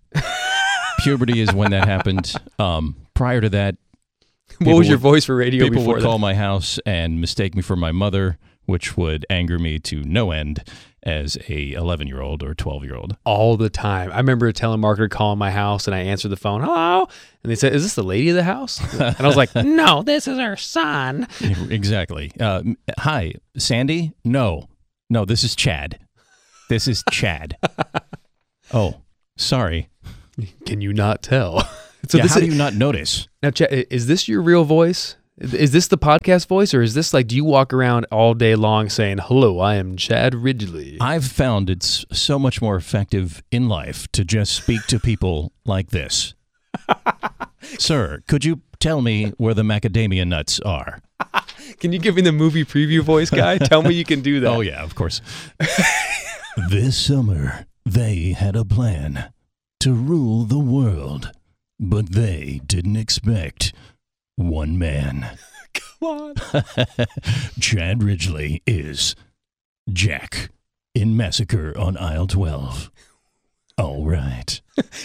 Puberty 1.00 1.40
is 1.40 1.52
when 1.52 1.72
that 1.72 1.88
happened. 1.88 2.32
Um, 2.60 2.94
prior 3.14 3.40
to 3.40 3.48
that, 3.48 3.74
what 4.60 4.76
was 4.76 4.86
your 4.86 4.98
would- 4.98 5.02
voice 5.02 5.24
for 5.24 5.34
radio 5.34 5.64
people 5.64 5.78
before 5.80 5.94
would 5.94 6.02
that? 6.04 6.06
call 6.06 6.20
my 6.20 6.34
house 6.34 6.78
and 6.86 7.20
mistake 7.20 7.56
me 7.56 7.62
for 7.62 7.74
my 7.74 7.90
mother, 7.90 8.38
which 8.66 8.96
would 8.96 9.26
anger 9.28 9.58
me 9.58 9.80
to 9.80 10.04
no 10.04 10.30
end 10.30 10.62
as 11.04 11.36
a 11.48 11.72
11 11.72 12.06
year 12.08 12.20
old 12.20 12.42
or 12.42 12.54
12 12.54 12.84
year 12.84 12.96
old. 12.96 13.16
all 13.24 13.56
the 13.56 13.70
time. 13.70 14.10
I 14.10 14.16
remember 14.16 14.48
a 14.48 14.52
telemarketer 14.52 15.10
calling 15.10 15.38
my 15.38 15.50
house 15.50 15.86
and 15.86 15.94
I 15.94 16.00
answered 16.00 16.30
the 16.30 16.36
phone, 16.36 16.62
hello. 16.62 17.06
And 17.42 17.50
they 17.50 17.54
said, 17.54 17.74
is 17.74 17.82
this 17.82 17.94
the 17.94 18.02
lady 18.02 18.30
of 18.30 18.36
the 18.36 18.44
house? 18.44 18.80
And 19.00 19.20
I 19.20 19.26
was 19.26 19.36
like, 19.36 19.54
no, 19.54 20.02
this 20.02 20.26
is 20.26 20.38
her 20.38 20.56
son. 20.56 21.28
exactly. 21.70 22.32
Uh, 22.40 22.62
hi, 22.98 23.34
Sandy? 23.58 24.12
No, 24.24 24.68
no, 25.10 25.24
this 25.24 25.44
is 25.44 25.54
Chad. 25.54 25.98
This 26.70 26.88
is 26.88 27.04
Chad. 27.10 27.56
oh, 28.72 29.02
sorry. 29.36 29.88
Can 30.64 30.80
you 30.80 30.92
not 30.92 31.22
tell? 31.22 31.68
So 32.08 32.18
yeah, 32.18 32.26
how 32.26 32.40
do 32.40 32.46
you 32.46 32.54
not 32.54 32.74
notice? 32.74 33.28
now, 33.42 33.50
Chad, 33.50 33.86
is 33.90 34.06
this 34.06 34.26
your 34.28 34.42
real 34.42 34.64
voice? 34.64 35.16
Is 35.36 35.72
this 35.72 35.88
the 35.88 35.98
podcast 35.98 36.46
voice 36.46 36.72
or 36.72 36.80
is 36.80 36.94
this 36.94 37.12
like, 37.12 37.26
do 37.26 37.34
you 37.34 37.44
walk 37.44 37.72
around 37.72 38.06
all 38.12 38.34
day 38.34 38.54
long 38.54 38.88
saying, 38.88 39.18
hello, 39.18 39.58
I 39.58 39.74
am 39.74 39.96
Chad 39.96 40.32
Ridgely? 40.32 40.96
I've 41.00 41.24
found 41.24 41.68
it's 41.68 42.04
so 42.12 42.38
much 42.38 42.62
more 42.62 42.76
effective 42.76 43.42
in 43.50 43.68
life 43.68 44.06
to 44.12 44.24
just 44.24 44.54
speak 44.54 44.86
to 44.86 45.00
people 45.00 45.52
like 45.64 45.90
this. 45.90 46.34
Sir, 47.80 48.22
could 48.28 48.44
you 48.44 48.60
tell 48.78 49.02
me 49.02 49.32
where 49.36 49.54
the 49.54 49.62
macadamia 49.62 50.24
nuts 50.24 50.60
are? 50.60 51.00
Can 51.80 51.92
you 51.92 51.98
give 51.98 52.14
me 52.14 52.22
the 52.22 52.30
movie 52.30 52.64
preview 52.64 53.00
voice 53.00 53.30
guy? 53.30 53.58
Tell 53.58 53.82
me 53.82 53.94
you 53.94 54.04
can 54.04 54.20
do 54.20 54.38
that. 54.40 54.48
Oh, 54.48 54.60
yeah, 54.60 54.84
of 54.84 54.94
course. 54.94 55.20
this 56.68 56.96
summer, 56.96 57.66
they 57.84 58.34
had 58.38 58.54
a 58.54 58.64
plan 58.64 59.32
to 59.80 59.92
rule 59.92 60.44
the 60.44 60.58
world, 60.58 61.32
but 61.80 62.12
they 62.12 62.60
didn't 62.66 62.96
expect 62.96 63.72
one 64.36 64.78
man. 64.78 65.38
Come 65.74 66.08
on. 66.08 66.34
Chad 67.60 68.02
Ridgely 68.02 68.62
is 68.66 69.16
Jack 69.92 70.50
in 70.94 71.16
Massacre 71.16 71.76
on 71.78 71.96
Aisle 71.96 72.26
12. 72.26 72.90
All 73.78 74.04
right. 74.04 74.60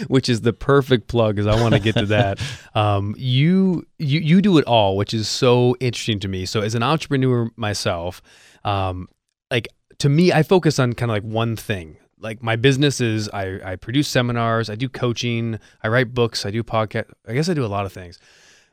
which 0.07 0.29
is 0.29 0.41
the 0.41 0.53
perfect 0.53 1.07
plug 1.07 1.35
because 1.35 1.47
I 1.47 1.59
want 1.61 1.73
to 1.73 1.79
get 1.79 1.95
to 1.95 2.05
that. 2.07 2.39
Um, 2.75 3.15
you 3.17 3.85
you 3.97 4.19
you 4.19 4.41
do 4.41 4.57
it 4.59 4.65
all, 4.67 4.95
which 4.95 5.11
is 5.13 5.27
so 5.27 5.75
interesting 5.79 6.19
to 6.19 6.27
me. 6.27 6.45
So 6.45 6.61
as 6.61 6.75
an 6.75 6.83
entrepreneur 6.83 7.49
myself, 7.55 8.21
um, 8.63 9.07
like 9.49 9.67
to 9.99 10.09
me, 10.09 10.31
I 10.31 10.43
focus 10.43 10.77
on 10.79 10.93
kind 10.93 11.11
of 11.11 11.15
like 11.15 11.23
one 11.23 11.55
thing. 11.55 11.97
Like 12.19 12.43
my 12.43 12.55
business 12.57 12.99
is 13.01 13.29
I, 13.29 13.59
I 13.63 13.75
produce 13.75 14.07
seminars, 14.07 14.69
I 14.69 14.75
do 14.75 14.89
coaching, 14.89 15.59
I 15.81 15.87
write 15.87 16.13
books, 16.13 16.45
I 16.45 16.51
do 16.51 16.63
podcast. 16.63 17.09
I 17.27 17.33
guess 17.33 17.49
I 17.49 17.53
do 17.53 17.65
a 17.65 17.67
lot 17.67 17.85
of 17.85 17.93
things. 17.93 18.19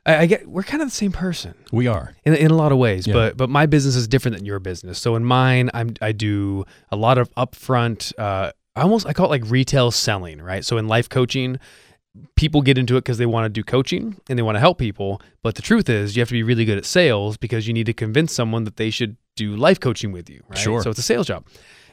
I, 0.06 0.16
I 0.18 0.26
get 0.26 0.46
we're 0.46 0.62
kind 0.62 0.82
of 0.82 0.88
the 0.88 0.94
same 0.94 1.12
person 1.12 1.54
We 1.72 1.86
are. 1.88 2.14
in, 2.24 2.34
in 2.34 2.50
a 2.50 2.54
lot 2.56 2.72
of 2.72 2.78
ways 2.78 3.06
Yeah. 3.06 3.14
but 3.14 3.36
but 3.36 3.50
my 3.50 3.66
business 3.66 3.96
is 3.96 4.06
different 4.08 4.36
than 4.36 4.46
your 4.46 4.58
business 4.60 4.98
so 4.98 5.16
in 5.16 5.24
mine 5.24 5.70
i'm 5.74 5.94
i 6.00 6.12
do 6.12 6.64
a 6.90 6.96
lot 6.96 7.18
of 7.18 7.32
upfront 7.34 8.12
uh 8.18 8.52
i 8.76 8.80
almost 8.82 9.06
i 9.06 9.12
call 9.12 9.26
it 9.26 9.30
like 9.30 9.50
retail 9.50 9.90
selling 9.90 10.40
right 10.40 10.64
so 10.64 10.78
in 10.78 10.86
life 10.88 11.08
coaching 11.08 11.58
people 12.34 12.62
get 12.62 12.78
into 12.78 12.96
it 12.96 13.00
because 13.02 13.18
they 13.18 13.26
want 13.26 13.44
to 13.44 13.48
do 13.50 13.62
coaching 13.62 14.16
and 14.28 14.38
they 14.38 14.42
want 14.42 14.56
to 14.56 14.60
help 14.60 14.78
people 14.78 15.20
but 15.42 15.54
the 15.54 15.62
truth 15.62 15.88
is 15.88 16.16
you 16.16 16.20
have 16.20 16.28
to 16.28 16.32
be 16.34 16.42
really 16.42 16.64
good 16.64 16.78
at 16.78 16.84
sales 16.86 17.36
because 17.36 17.66
you 17.68 17.74
need 17.74 17.86
to 17.86 17.92
convince 17.92 18.32
someone 18.32 18.64
that 18.64 18.76
they 18.76 18.88
should 18.90 19.16
do 19.36 19.54
life 19.56 19.78
coaching 19.80 20.12
with 20.12 20.30
you 20.30 20.42
right 20.48 20.58
Sure. 20.58 20.82
so 20.82 20.88
it's 20.90 20.98
a 20.98 21.02
sales 21.02 21.26
job 21.26 21.44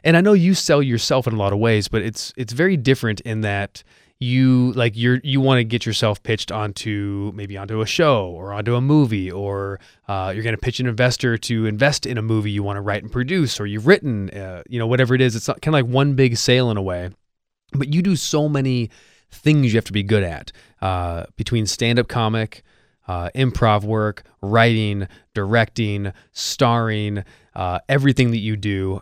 and 0.03 0.15
i 0.15 0.21
know 0.21 0.31
you 0.33 0.53
sell 0.53 0.81
yourself 0.81 1.27
in 1.27 1.33
a 1.33 1.37
lot 1.37 1.51
of 1.51 1.59
ways 1.59 1.89
but 1.89 2.01
it's 2.01 2.31
it's 2.37 2.53
very 2.53 2.77
different 2.77 3.19
in 3.21 3.41
that 3.41 3.83
you 4.23 4.71
like 4.73 4.93
you're 4.95 5.19
you 5.23 5.41
want 5.41 5.59
to 5.59 5.63
get 5.63 5.85
yourself 5.85 6.23
pitched 6.23 6.51
onto 6.51 7.31
maybe 7.35 7.57
onto 7.57 7.81
a 7.81 7.85
show 7.85 8.27
or 8.27 8.53
onto 8.53 8.75
a 8.75 8.81
movie 8.81 9.29
or 9.29 9.79
uh, 10.07 10.31
you're 10.33 10.43
going 10.43 10.55
to 10.55 10.61
pitch 10.61 10.79
an 10.79 10.87
investor 10.87 11.37
to 11.37 11.65
invest 11.65 12.05
in 12.05 12.17
a 12.17 12.21
movie 12.21 12.49
you 12.49 12.63
want 12.63 12.77
to 12.77 12.81
write 12.81 13.03
and 13.03 13.11
produce 13.11 13.59
or 13.59 13.65
you've 13.65 13.85
written 13.85 14.29
uh, 14.29 14.63
you 14.69 14.79
know 14.79 14.87
whatever 14.87 15.13
it 15.13 15.21
is. 15.21 15.35
It's 15.35 15.47
kind 15.47 15.67
of 15.67 15.73
like 15.73 15.85
one 15.85 16.15
big 16.15 16.37
sale 16.37 16.71
in 16.71 16.77
a 16.77 16.81
way. 16.81 17.09
But 17.73 17.93
you 17.93 18.01
do 18.01 18.15
so 18.15 18.47
many 18.47 18.89
things 19.31 19.73
you 19.73 19.77
have 19.77 19.85
to 19.85 19.93
be 19.93 20.03
good 20.03 20.23
at 20.23 20.51
uh, 20.81 21.25
between 21.35 21.65
stand-up 21.65 22.07
comic 22.07 22.63
uh, 23.07 23.29
improv 23.35 23.83
work 23.83 24.23
writing 24.41 25.07
directing 25.33 26.13
starring 26.31 27.23
uh, 27.55 27.79
everything 27.89 28.31
that 28.31 28.37
you 28.37 28.55
do. 28.55 29.01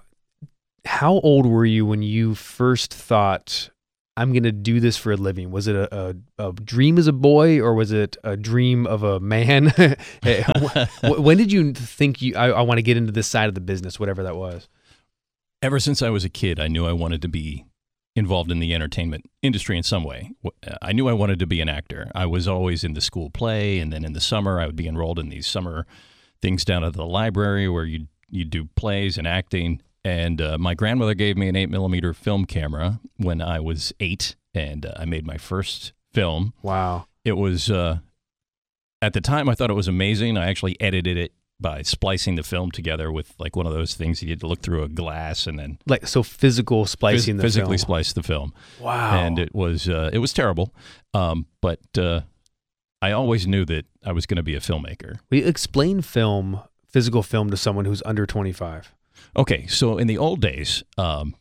How 0.86 1.13
old 1.20 1.46
were 1.46 1.66
you 1.66 1.86
when 1.86 2.01
you 2.01 2.34
first 2.34 2.92
thought 2.92 3.70
i'm 4.18 4.32
going 4.32 4.44
to 4.44 4.51
do 4.51 4.80
this 4.80 4.98
for 4.98 5.12
a 5.12 5.18
living 5.18 5.51
was 5.51 5.68
it 5.68 5.75
a, 5.75 6.15
a, 6.38 6.50
a 6.50 6.53
dream 6.53 6.98
as 6.98 7.08
a 7.08 7.13
boy 7.13 7.60
or 7.60 7.74
was 7.74 7.91
it 7.91 8.18
a 8.24 8.36
dream 8.38 8.86
of 8.86 9.03
a 9.03 9.20
man 9.20 9.68
wh- 10.24 11.20
when 11.20 11.38
did 11.38 11.51
you 11.51 11.74
think 11.74 12.22
you 12.22 12.36
i, 12.36 12.50
I 12.50 12.62
want 12.62 12.77
to 12.77 12.84
get 12.84 12.98
into 12.98 13.12
this 13.12 13.27
side 13.27 13.48
of 13.48 13.56
the 13.56 13.62
business 13.62 14.00
whatever 14.00 14.24
that 14.24 14.36
was 14.36 14.68
Ever 15.63 15.80
since 15.80 16.01
I 16.01 16.10
was 16.10 16.25
a 16.25 16.30
kid, 16.30 16.60
I 16.60 16.68
knew 16.68 16.88
I 16.88 16.94
wanted 16.94 17.22
to 17.22 17.27
be 17.27 17.65
involved 18.15 18.51
in 18.51 18.60
the 18.60 18.74
entertainment 18.74 19.30
industry 19.44 19.77
in 19.77 19.84
some 19.84 20.03
way. 20.03 20.32
Uh, 20.44 20.75
I 20.82 20.91
knew 20.91 21.08
I 21.08 21.13
wanted 21.13 21.38
to 21.38 21.46
be 21.46 21.62
an 21.62 21.70
actor. 21.70 22.12
I 22.15 22.25
was 22.25 22.48
always 22.48 22.84
in 22.84 22.96
the 22.96 23.00
school 23.01 23.30
play, 23.30 23.77
and 23.77 23.94
then 23.94 24.03
in 24.03 24.13
the 24.13 24.22
summer, 24.22 24.60
I 24.60 24.65
would 24.65 24.75
be 24.75 24.88
enrolled 24.88 25.20
in 25.20 25.30
these 25.30 25.46
summer 25.46 25.86
things 26.41 26.65
down 26.65 26.84
at 26.84 26.94
the 26.94 27.06
library 27.06 27.70
where 27.70 27.86
you 27.86 28.08
you 28.27 28.44
do 28.44 28.70
plays 28.75 29.20
and 29.20 29.27
acting. 29.27 29.84
And 30.03 30.41
uh, 30.41 30.58
my 30.58 30.74
grandmother 30.74 31.13
gave 31.13 31.38
me 31.38 31.48
an 31.48 31.55
eight 31.55 31.70
millimeter 31.70 32.13
film 32.13 32.46
camera 32.46 33.00
when 33.17 33.41
I 33.41 33.60
was 33.60 33.93
eight, 34.00 34.36
and 34.53 34.86
uh, 34.86 34.93
I 34.98 35.05
made 35.05 35.25
my 35.25 35.38
first 35.38 35.93
film. 36.12 36.53
wow 36.62 37.05
It 37.24 37.34
was 37.34 37.70
uh, 37.70 38.00
at 39.01 39.13
the 39.13 39.22
time 39.22 39.48
I 39.48 39.55
thought 39.55 39.70
it 39.70 39.75
was 39.75 39.88
amazing. 39.88 40.38
I 40.38 40.50
actually 40.50 40.79
edited 40.81 41.17
it 41.17 41.34
by 41.60 41.84
splicing 41.84 42.34
the 42.36 42.41
film 42.43 42.72
together 42.72 43.12
with 43.12 43.36
like 43.38 43.55
one 43.55 43.67
of 43.67 43.74
those 43.74 43.93
things 43.93 44.24
you 44.24 44.29
had 44.29 44.39
to 44.39 44.48
look 44.48 44.62
through 44.62 44.81
a 44.84 44.89
glass 44.89 45.46
and 45.46 45.60
then 45.60 45.77
like 45.86 46.08
so 46.08 46.24
physical 46.24 46.86
phys- 46.86 46.89
splicing 46.89 47.38
the 47.38 47.43
physically 47.43 47.77
film. 47.77 47.86
splice 47.86 48.13
the 48.13 48.24
film. 48.24 48.51
wow 48.79 49.20
And 49.20 49.38
it 49.38 49.53
was 49.53 49.88
uh, 49.88 50.10
it 50.12 50.17
was 50.17 50.34
terrible, 50.34 50.74
um, 51.13 51.46
but 51.62 51.79
uh, 51.98 52.22
I 53.01 53.12
always 53.12 53.46
knew 53.46 53.63
that 53.65 53.86
I 54.03 54.12
was 54.12 54.25
going 54.25 54.38
to 54.38 54.43
be 54.43 54.55
a 54.55 54.60
filmmaker. 54.60 55.20
we 55.29 55.43
explain 55.43 56.01
film 56.01 56.62
physical 56.88 57.22
film 57.24 57.51
to 57.51 57.58
someone 57.58 57.86
who's 57.86 58.01
under 58.05 58.25
25 58.25 58.93
Okay, 59.35 59.65
so 59.67 59.97
in 59.97 60.07
the 60.07 60.17
old 60.17 60.41
days, 60.41 60.83
um, 60.97 61.35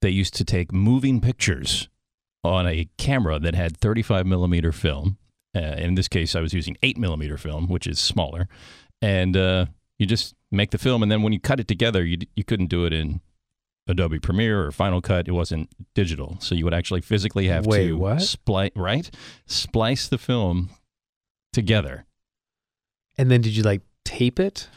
they 0.00 0.10
used 0.10 0.34
to 0.34 0.44
take 0.44 0.72
moving 0.72 1.20
pictures 1.20 1.88
on 2.44 2.66
a 2.66 2.88
camera 2.96 3.38
that 3.38 3.54
had 3.54 3.76
35 3.76 4.26
millimeter 4.26 4.72
film. 4.72 5.18
Uh, 5.54 5.60
in 5.60 5.94
this 5.94 6.08
case, 6.08 6.34
I 6.36 6.40
was 6.40 6.52
using 6.54 6.76
8 6.82 6.96
millimeter 6.98 7.36
film, 7.36 7.68
which 7.68 7.86
is 7.86 7.98
smaller. 7.98 8.48
And 9.02 9.36
uh, 9.36 9.66
you 9.98 10.06
just 10.06 10.34
make 10.50 10.70
the 10.70 10.78
film, 10.78 11.02
and 11.02 11.10
then 11.12 11.22
when 11.22 11.32
you 11.32 11.40
cut 11.40 11.60
it 11.60 11.68
together, 11.68 12.04
you, 12.04 12.18
you 12.36 12.44
couldn't 12.44 12.68
do 12.68 12.84
it 12.84 12.92
in 12.92 13.20
Adobe 13.86 14.18
Premiere 14.18 14.64
or 14.64 14.70
Final 14.72 15.00
Cut. 15.00 15.28
It 15.28 15.32
wasn't 15.32 15.68
digital. 15.94 16.36
So 16.40 16.54
you 16.54 16.64
would 16.64 16.74
actually 16.74 17.00
physically 17.00 17.48
have 17.48 17.66
Wait, 17.66 17.88
to 17.88 17.94
what? 17.98 18.22
splice, 18.22 18.70
right? 18.76 19.10
Splice 19.46 20.08
the 20.08 20.18
film 20.18 20.70
together. 21.52 22.04
and 23.16 23.30
then 23.30 23.40
did 23.40 23.56
you 23.56 23.62
like 23.62 23.80
tape 24.04 24.38
it 24.38 24.68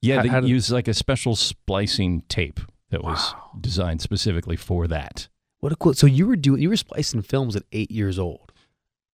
Yeah, 0.00 0.16
How- 0.16 0.22
they 0.22 0.28
how 0.28 0.40
did- 0.40 0.70
like 0.70 0.88
a 0.88 0.94
special 0.94 1.34
splicing 1.36 2.22
tape 2.28 2.60
that 2.90 3.02
was 3.02 3.32
Wow. 3.34 3.50
designed 3.60 4.00
specifically 4.00 4.56
for 4.56 4.86
that. 4.88 5.28
what 5.60 5.72
a 5.72 5.76
cool 5.76 5.92
so 5.94 6.06
you 6.06 6.26
were 6.26 6.36
doing 6.36 6.62
you 6.62 6.68
were 6.68 6.76
splicing 6.76 7.20
films 7.22 7.56
at 7.56 7.64
eight 7.72 7.90
years 7.90 8.18
old 8.18 8.52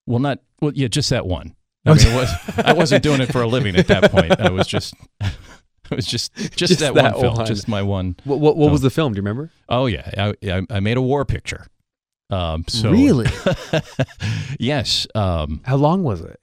Well, 0.06 0.18
not 0.20 0.40
well, 0.60 0.72
yeah, 0.74 0.88
just 0.88 1.08
that 1.10 1.26
one. 1.26 1.54
I 1.86 1.94
mean, 1.94 2.14
was 2.14 2.30
I 2.58 2.72
wasn't 2.72 3.02
doing 3.02 3.20
it 3.20 3.30
for 3.32 3.42
a 3.42 3.46
living 3.46 3.76
at 3.76 3.86
that 3.88 4.10
point. 4.10 4.38
I 4.40 4.50
was 4.50 4.66
just, 4.66 4.94
it 5.20 5.96
was 5.96 6.06
just 6.06 6.34
just, 6.36 6.56
Just 6.56 6.78
that, 6.80 6.94
that 6.94 7.12
one 7.12 7.20
film, 7.20 7.34
one. 7.36 7.46
just 7.46 7.66
my 7.68 7.82
one. 7.82 8.16
what 8.24 8.40
what, 8.40 8.56
what 8.56 8.70
was 8.70 8.80
the 8.82 8.90
film 8.90 9.12
do 9.12 9.16
you 9.18 9.22
remember 9.22 9.50
Oh 9.68 9.86
yeah, 9.86 10.10
I 10.16 10.34
I, 10.50 10.66
I 10.70 10.80
made 10.80 10.96
a 10.98 11.02
war 11.02 11.24
picture. 11.24 11.66
Um, 12.30 12.64
so 12.68 12.90
Really? 12.90 13.26
yes. 14.58 15.06
Um, 15.14 15.60
how 15.64 15.76
long 15.76 16.02
was 16.02 16.20
it 16.20 16.40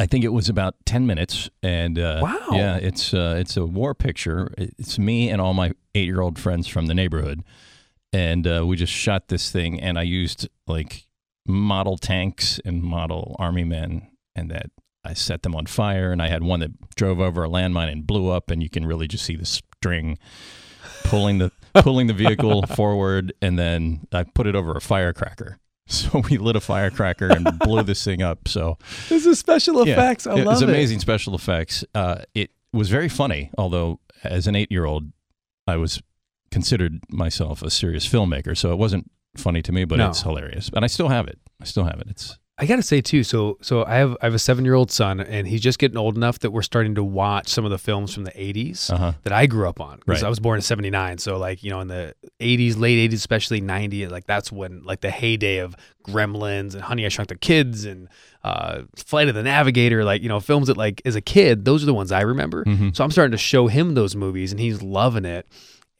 I 0.00 0.06
think 0.06 0.24
it 0.24 0.32
was 0.32 0.48
about 0.48 0.74
ten 0.86 1.06
minutes, 1.06 1.50
and 1.62 1.98
uh, 1.98 2.20
Wow. 2.22 2.48
yeah, 2.52 2.76
it's 2.76 3.12
uh, 3.12 3.36
it's 3.38 3.56
a 3.56 3.66
war 3.66 3.94
picture. 3.94 4.52
It's 4.56 4.98
me 4.98 5.28
and 5.28 5.40
all 5.40 5.52
my 5.54 5.72
eight 5.94 6.06
year 6.06 6.20
old 6.20 6.38
friends 6.38 6.66
from 6.66 6.86
the 6.86 6.94
neighborhood, 6.94 7.42
and 8.12 8.46
uh, 8.46 8.64
we 8.66 8.76
just 8.76 8.92
shot 8.92 9.28
this 9.28 9.50
thing. 9.50 9.78
And 9.78 9.98
I 9.98 10.02
used 10.02 10.48
like 10.66 11.06
model 11.46 11.98
tanks 11.98 12.60
and 12.64 12.82
model 12.82 13.36
army 13.38 13.64
men, 13.64 14.08
and 14.34 14.50
that 14.50 14.70
I 15.04 15.12
set 15.14 15.42
them 15.42 15.54
on 15.54 15.66
fire. 15.66 16.12
And 16.12 16.22
I 16.22 16.28
had 16.28 16.42
one 16.42 16.60
that 16.60 16.72
drove 16.96 17.20
over 17.20 17.44
a 17.44 17.48
landmine 17.48 17.92
and 17.92 18.06
blew 18.06 18.28
up, 18.30 18.50
and 18.50 18.62
you 18.62 18.70
can 18.70 18.86
really 18.86 19.06
just 19.06 19.24
see 19.24 19.36
the 19.36 19.46
string 19.46 20.18
pulling 21.04 21.38
the 21.38 21.52
pulling 21.74 22.06
the 22.06 22.14
vehicle 22.14 22.62
forward, 22.76 23.32
and 23.42 23.58
then 23.58 24.06
I 24.12 24.24
put 24.24 24.46
it 24.46 24.56
over 24.56 24.72
a 24.72 24.80
firecracker. 24.80 25.58
So 26.00 26.22
we 26.30 26.38
lit 26.38 26.54
a 26.56 26.60
firecracker 26.60 27.26
and 27.32 27.58
blew 27.58 27.82
this 27.82 28.04
thing 28.04 28.22
up. 28.22 28.46
So 28.46 28.78
this 29.08 29.26
is 29.26 29.38
special 29.40 29.84
yeah, 29.86 29.94
effects 29.94 30.26
i 30.26 30.34
it 30.34 30.44
love 30.44 30.54
was 30.54 30.62
it 30.62 30.68
amazing 30.68 31.00
special 31.00 31.34
effects. 31.34 31.84
Uh, 31.94 32.22
it 32.34 32.50
was 32.72 32.88
very 32.88 33.08
funny, 33.08 33.50
although 33.58 33.98
as 34.22 34.46
an 34.46 34.54
eight-year-old, 34.54 35.10
I 35.66 35.76
was 35.76 36.00
considered 36.52 37.00
myself 37.08 37.62
a 37.62 37.70
serious 37.70 38.06
filmmaker, 38.08 38.56
so 38.56 38.70
it 38.72 38.76
wasn't 38.78 39.10
funny 39.36 39.62
to 39.62 39.72
me, 39.72 39.84
but 39.84 39.96
No. 39.98 40.08
it's 40.10 40.22
hilarious. 40.22 40.70
And 40.74 40.84
I 40.84 40.88
still 40.88 41.08
have 41.08 41.26
it. 41.26 41.38
I 41.60 41.64
still 41.64 41.84
have 41.84 42.00
it. 42.00 42.06
It's 42.08 42.38
I 42.62 42.66
gotta 42.66 42.82
say 42.82 43.00
too. 43.00 43.24
So 43.24 43.56
so 43.62 43.84
I 43.86 43.94
have 43.94 44.16
I 44.20 44.26
have 44.26 44.34
a 44.34 44.38
seven 44.38 44.66
year 44.66 44.74
old 44.74 44.90
son, 44.90 45.18
and 45.18 45.48
he's 45.48 45.62
just 45.62 45.78
getting 45.78 45.96
old 45.96 46.14
enough 46.16 46.40
that 46.40 46.50
we're 46.50 46.60
starting 46.60 46.94
to 46.96 47.02
watch 47.02 47.48
some 47.48 47.64
of 47.64 47.70
the 47.70 47.78
films 47.78 48.12
from 48.12 48.24
the 48.24 48.32
'80s 48.32 48.92
uh 48.92 48.96
huh. 48.98 49.12
that 49.22 49.32
I 49.32 49.46
grew 49.46 49.66
up 49.66 49.80
on. 49.80 49.96
Because 49.98 50.20
Right. 50.22 50.26
I 50.26 50.28
was 50.28 50.40
born 50.40 50.56
in 50.58 50.62
'79, 50.62 51.16
so 51.18 51.38
like 51.38 51.64
you 51.64 51.70
know 51.70 51.80
in 51.80 51.88
the 51.88 52.14
'80s, 52.38 52.78
late 52.78 53.10
'80s, 53.10 53.14
especially 53.14 53.62
'90, 53.62 54.08
like 54.08 54.26
that's 54.26 54.52
when 54.52 54.82
like 54.84 55.00
the 55.00 55.10
heyday 55.10 55.58
of 55.58 55.74
Gremlins 56.06 56.74
and 56.74 56.82
Honey 56.82 57.06
I 57.06 57.08
Shrunk 57.08 57.28
the 57.30 57.36
Kids 57.36 57.84
and 57.86 58.08
uh, 58.44 58.82
Flight 58.96 59.28
of 59.28 59.34
the 59.34 59.42
Navigator, 59.42 60.04
like 60.04 60.22
you 60.22 60.28
know 60.28 60.40
films 60.40 60.66
that 60.66 60.76
like 60.76 61.00
as 61.06 61.16
a 61.16 61.20
kid, 61.22 61.64
those 61.64 61.82
are 61.82 61.86
the 61.86 61.94
ones 61.94 62.12
I 62.12 62.20
remember. 62.20 62.64
Mhm. 62.64 62.94
So 62.94 63.02
I'm 63.04 63.10
starting 63.10 63.32
to 63.32 63.38
show 63.38 63.68
him 63.68 63.94
those 63.94 64.14
movies, 64.14 64.52
and 64.52 64.60
he's 64.60 64.82
loving 64.82 65.24
it. 65.24 65.46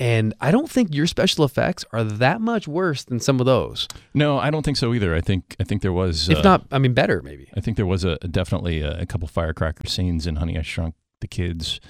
And 0.00 0.32
I 0.40 0.50
don't 0.50 0.70
think 0.70 0.94
your 0.94 1.06
special 1.06 1.44
effects 1.44 1.84
are 1.92 2.02
that 2.02 2.40
much 2.40 2.66
worse 2.66 3.04
than 3.04 3.20
some 3.20 3.38
of 3.38 3.44
those. 3.46 3.86
No, 4.14 4.38
I 4.38 4.50
don't 4.50 4.64
think 4.64 4.78
so 4.78 4.94
either. 4.94 5.14
I 5.14 5.20
think 5.20 5.54
I 5.60 5.64
think 5.64 5.82
there 5.82 5.92
was, 5.92 6.28
If 6.30 6.38
uh, 6.38 6.42
not, 6.42 6.66
I 6.72 6.78
mean, 6.78 6.94
better 6.94 7.20
maybe. 7.22 7.50
I 7.54 7.60
think 7.60 7.76
there 7.76 7.86
was 7.86 8.02
a 8.02 8.16
definitely 8.16 8.80
a, 8.80 9.02
a 9.02 9.06
couple 9.06 9.28
firecracker 9.28 9.86
scenes 9.86 10.26
in 10.26 10.36
Honey 10.36 10.58
I 10.58 10.62
Shrunk 10.62 10.94
the 11.20 11.28
Kids. 11.28 11.80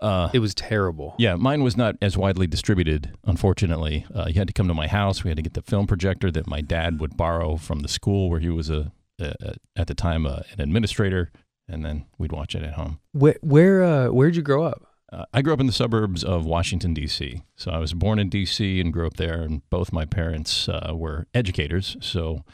Uh, 0.00 0.30
It 0.32 0.38
was 0.38 0.54
terrible. 0.54 1.14
Yeah, 1.18 1.36
mine 1.36 1.62
was 1.62 1.76
not 1.76 1.96
as 2.00 2.16
widely 2.16 2.46
distributed, 2.46 3.12
unfortunately. 3.24 4.06
Uh, 4.12 4.24
you 4.28 4.34
had 4.34 4.48
to 4.48 4.54
come 4.54 4.66
to 4.66 4.74
my 4.74 4.88
house. 4.88 5.22
We 5.22 5.28
had 5.28 5.36
to 5.36 5.42
get 5.42 5.52
the 5.54 5.62
film 5.62 5.86
projector 5.86 6.30
that 6.32 6.46
my 6.48 6.62
dad 6.62 6.98
would 7.00 7.16
borrow 7.16 7.56
from 7.56 7.80
the 7.80 7.88
school 7.88 8.30
where 8.30 8.40
he 8.40 8.48
was 8.48 8.70
a, 8.70 8.92
a, 9.20 9.34
a 9.40 9.54
at 9.76 9.86
the 9.88 9.94
time 9.94 10.26
uh, 10.26 10.40
an 10.54 10.60
administrator, 10.60 11.30
and 11.68 11.84
then 11.84 12.06
we'd 12.18 12.32
watch 12.32 12.54
it 12.54 12.62
at 12.62 12.74
home. 12.74 12.98
Where 13.12 13.36
where 13.42 13.84
uh, 13.84 14.08
where'd 14.08 14.36
you 14.36 14.42
grow 14.42 14.64
up? 14.64 14.86
Uh, 15.12 15.26
I 15.34 15.42
grew 15.42 15.52
up 15.52 15.60
in 15.60 15.66
the 15.66 15.72
suburbs 15.72 16.24
of 16.24 16.46
Washington 16.46 16.94
D.C., 16.94 17.42
so 17.54 17.70
I 17.70 17.78
was 17.78 17.92
born 17.92 18.18
in 18.18 18.30
D.C. 18.30 18.80
and 18.80 18.92
grew 18.92 19.06
up 19.06 19.16
there. 19.16 19.42
And 19.42 19.68
both 19.68 19.92
my 19.92 20.06
parents 20.06 20.68
uh, 20.68 20.92
were 20.94 21.26
educators, 21.34 21.96
so 22.00 22.44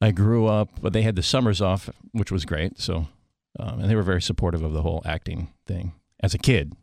I 0.00 0.10
grew 0.10 0.46
up. 0.46 0.80
But 0.82 0.92
they 0.92 1.02
had 1.02 1.14
the 1.14 1.22
summers 1.22 1.60
off, 1.60 1.88
which 2.10 2.32
was 2.32 2.44
great. 2.44 2.80
So, 2.80 3.06
um, 3.58 3.80
and 3.80 3.90
they 3.90 3.94
were 3.94 4.02
very 4.02 4.22
supportive 4.22 4.64
of 4.64 4.72
the 4.72 4.82
whole 4.82 5.02
acting 5.04 5.52
thing 5.66 5.92
as 6.20 6.34
a 6.34 6.38
kid. 6.38 6.74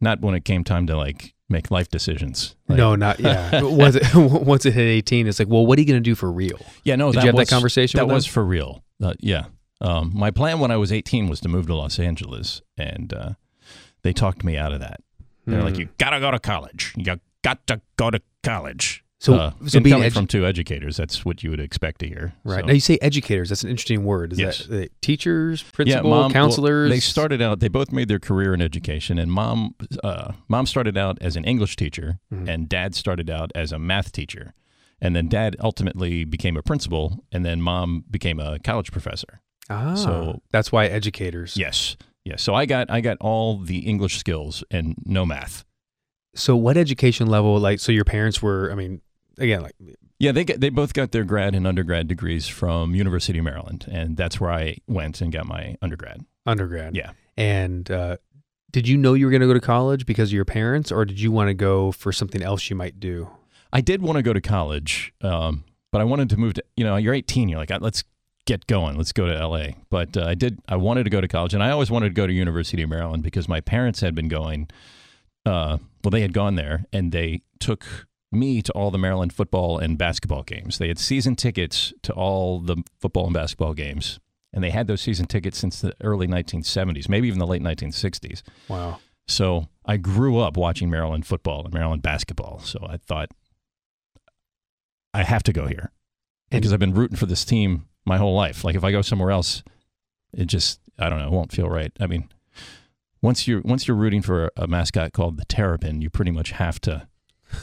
not 0.00 0.20
when 0.20 0.34
it 0.34 0.44
came 0.44 0.62
time 0.62 0.86
to 0.88 0.96
like 0.96 1.34
make 1.48 1.70
life 1.70 1.88
decisions. 1.88 2.54
Like, 2.68 2.76
no, 2.76 2.96
not 2.96 3.18
yeah. 3.18 3.50
it 3.62 3.64
once 4.46 4.66
it 4.66 4.74
hit 4.74 4.86
eighteen? 4.86 5.26
It's 5.26 5.38
like, 5.38 5.48
well, 5.48 5.64
what 5.64 5.78
are 5.78 5.80
you 5.80 5.88
going 5.88 6.02
to 6.02 6.10
do 6.10 6.14
for 6.14 6.30
real? 6.30 6.60
yeah, 6.84 6.96
no. 6.96 7.12
Did 7.12 7.20
that 7.20 7.22
you 7.22 7.28
have 7.28 7.34
was, 7.36 7.48
that 7.48 7.54
conversation? 7.54 7.96
That 7.96 8.12
was 8.12 8.26
for 8.26 8.44
real. 8.44 8.82
Uh, 9.02 9.14
yeah. 9.20 9.46
Um, 9.80 10.12
my 10.14 10.30
plan 10.30 10.58
when 10.58 10.70
I 10.70 10.78
was 10.78 10.90
18 10.90 11.28
was 11.28 11.40
to 11.40 11.48
move 11.50 11.66
to 11.66 11.74
Los 11.74 11.98
Angeles, 11.98 12.62
and 12.78 13.12
uh, 13.12 13.30
they 14.06 14.12
talked 14.12 14.44
me 14.44 14.56
out 14.56 14.72
of 14.72 14.80
that. 14.80 15.00
They're 15.46 15.62
like, 15.62 15.74
Hmm. 15.74 15.80
"You 15.82 15.88
gotta 15.98 16.20
go 16.20 16.30
to 16.30 16.38
college. 16.38 16.92
You 16.96 17.04
got 17.42 17.66
to 17.66 17.80
go 17.96 18.10
to 18.10 18.20
college." 18.42 19.02
So, 19.18 19.34
uh, 19.34 19.52
so 19.66 19.80
being 19.80 19.94
coming 19.94 20.10
from 20.10 20.26
two 20.26 20.44
educators, 20.46 20.96
that's 20.98 21.24
what 21.24 21.42
you 21.42 21.48
would 21.50 21.58
expect 21.60 22.00
to 22.00 22.06
hear. 22.08 22.34
right 22.44 22.60
So- 22.60 22.66
now, 22.66 22.72
you 22.74 22.80
say 22.80 22.98
educators. 23.00 23.48
That's 23.48 23.64
an 23.64 23.70
interesting 23.70 24.04
word. 24.04 24.32
Is 24.34 24.38
Yes. 24.38 24.66
that 24.66 24.84
uh, 24.84 24.88
teachers, 25.00 25.62
principal, 25.62 26.10
mom- 26.10 26.20
well, 26.20 26.30
counselors? 26.30 26.90
they 26.90 27.00
started 27.00 27.40
out. 27.40 27.60
They 27.60 27.68
both 27.68 27.92
made 27.92 28.08
their 28.08 28.18
career 28.18 28.52
in 28.52 28.60
education, 28.60 29.18
and 29.18 29.32
mom, 29.32 29.74
uh, 30.04 30.32
mom 30.48 30.66
started 30.66 30.98
out 30.98 31.16
as 31.22 31.34
an 31.36 31.44
English 31.44 31.76
teacher, 31.76 32.18
Mhm. 32.32 32.46
and 32.48 32.68
dad 32.68 32.94
started 32.94 33.30
out 33.30 33.50
as 33.54 33.72
a 33.72 33.78
math 33.78 34.12
teacher, 34.12 34.52
and 35.00 35.16
then 35.16 35.28
dad 35.28 35.56
ultimately 35.60 36.24
became 36.24 36.56
a 36.56 36.62
principal, 36.62 37.24
and 37.32 37.44
then 37.44 37.60
mom 37.62 38.04
became 38.10 38.38
a 38.38 38.58
college 38.58 38.92
professor. 38.92 39.40
Ah, 39.70 39.94
so- 39.94 40.42
that's 40.52 40.70
why 40.70 40.86
educators. 40.86 41.56
Yes, 41.56 41.96
yes. 42.26 42.42
So 42.42 42.54
I 42.54 42.66
got 42.66 42.90
I 42.90 43.00
got 43.00 43.16
all 43.20 43.58
the 43.58 43.78
English 43.78 44.18
skills 44.18 44.62
and 44.70 44.94
no 45.04 45.24
math. 45.24 45.64
So, 46.34 46.54
what 46.54 46.76
education 46.76 47.28
level? 47.28 47.58
Like, 47.58 47.80
so 47.80 47.92
your 47.92 48.04
parents 48.04 48.42
were? 48.42 48.70
I 48.70 48.74
mean, 48.74 49.00
again, 49.38 49.62
like 49.62 49.74
Yeah, 50.18 50.32
they 50.32 50.44
get, 50.44 50.60
they 50.60 50.68
both 50.68 50.92
got 50.92 51.12
their 51.12 51.24
grad 51.24 51.54
and 51.54 51.66
undergrad 51.66 52.08
degrees 52.08 52.46
from 52.46 52.94
University 52.94 53.38
of 53.38 53.44
Maryland, 53.44 53.86
and 53.90 54.16
that's 54.18 54.38
where 54.38 54.50
I 54.50 54.76
went 54.86 55.22
and 55.22 55.32
got 55.32 55.46
my 55.46 55.76
undergrad. 55.80 56.26
undergrad. 56.44 56.94
Yeah. 56.94 57.12
And 57.38 57.90
uh, 57.90 58.18
did 58.70 58.86
you 58.86 58.98
know 58.98 59.14
you 59.14 59.24
were 59.26 59.30
going 59.30 59.40
to 59.40 59.46
go 59.46 59.54
to 59.54 59.60
college 59.60 60.04
because 60.04 60.28
of 60.28 60.34
your 60.34 60.44
parents, 60.44 60.92
or 60.92 61.06
did 61.06 61.18
you 61.20 61.32
want 61.32 61.48
to 61.48 61.54
go 61.54 61.90
for 61.92 62.12
something 62.12 62.42
else 62.42 62.68
you 62.68 62.76
might 62.76 63.00
do? 63.00 63.30
I 63.72 63.80
did 63.80 64.02
want 64.02 64.16
to 64.16 64.22
go 64.22 64.32
to 64.34 64.40
college, 64.40 65.14
um, 65.22 65.64
but 65.90 66.00
I 66.02 66.04
wanted 66.04 66.28
to 66.30 66.36
move 66.36 66.54
to. 66.54 66.64
You 66.76 66.84
know, 66.84 66.96
you're 66.96 67.14
18. 67.14 67.48
You're 67.48 67.58
like, 67.58 67.70
"Ah, 67.70 67.78
let's 67.80 68.04
get 68.46 68.66
going. 68.66 68.96
Let's 68.96 69.12
go 69.12 69.26
to 69.26 69.46
LA. 69.46 69.68
But 69.90 70.16
uh, 70.16 70.24
I 70.24 70.34
did. 70.34 70.60
I 70.68 70.76
wanted 70.76 71.04
to 71.04 71.10
go 71.10 71.20
to 71.20 71.28
college, 71.28 71.52
and 71.54 71.62
I 71.62 71.70
always 71.70 71.90
wanted 71.90 72.08
to 72.08 72.14
go 72.14 72.26
to 72.26 72.32
University 72.32 72.82
of 72.82 72.88
Maryland 72.88 73.22
because 73.22 73.48
my 73.48 73.60
parents 73.60 74.00
had 74.00 74.14
been 74.14 74.28
going. 74.28 74.68
Uh, 75.44 75.78
well, 76.02 76.10
they 76.10 76.22
had 76.22 76.32
gone 76.32 76.54
there, 76.54 76.86
and 76.92 77.12
they 77.12 77.42
took 77.60 77.84
me 78.32 78.60
to 78.62 78.72
all 78.72 78.90
the 78.90 78.98
Maryland 78.98 79.32
football 79.32 79.78
and 79.78 79.96
basketball 79.98 80.42
games. 80.42 80.78
They 80.78 80.88
had 80.88 80.98
season 80.98 81.36
tickets 81.36 81.92
to 82.02 82.12
all 82.12 82.58
the 82.60 82.82
football 82.98 83.26
and 83.26 83.34
basketball 83.34 83.72
games, 83.74 84.18
and 84.52 84.64
they 84.64 84.70
had 84.70 84.88
those 84.88 85.00
season 85.00 85.26
tickets 85.26 85.58
since 85.58 85.80
the 85.80 85.94
early 86.02 86.26
1970s, 86.26 87.08
maybe 87.08 87.28
even 87.28 87.38
the 87.38 87.46
late 87.46 87.62
1960s. 87.62 88.42
Wow. 88.68 88.98
So 89.28 89.68
I 89.84 89.96
grew 89.96 90.38
up 90.38 90.56
watching 90.56 90.90
Maryland 90.90 91.26
football 91.26 91.64
and 91.64 91.72
Maryland 91.74 92.02
basketball. 92.02 92.60
So 92.60 92.84
I 92.88 92.96
thought 92.96 93.28
I 95.14 95.22
have 95.22 95.42
to 95.44 95.52
go 95.52 95.66
here 95.66 95.90
And- 96.50 96.60
because 96.60 96.72
I've 96.72 96.80
been 96.80 96.94
rooting 96.94 97.16
for 97.16 97.26
this 97.26 97.44
team 97.44 97.86
my 98.06 98.16
whole 98.16 98.34
life. 98.34 98.64
Like 98.64 98.76
if 98.76 98.84
I 98.84 98.92
go 98.92 99.02
somewhere 99.02 99.30
else, 99.30 99.62
it 100.32 100.46
just 100.46 100.80
I 100.98 101.10
don't 101.10 101.18
know, 101.18 101.26
it 101.26 101.32
won't 101.32 101.52
feel 101.52 101.68
right. 101.68 101.92
I 102.00 102.06
mean, 102.06 102.28
once 103.20 103.46
you're 103.46 103.60
once 103.62 103.86
you're 103.86 103.96
rooting 103.96 104.22
for 104.22 104.50
a, 104.56 104.66
mascot 104.66 105.12
called 105.12 105.36
the 105.36 105.44
Terrapin, 105.44 106.00
you 106.00 106.08
pretty 106.08 106.30
much 106.30 106.52
have 106.52 106.80
to 106.82 107.08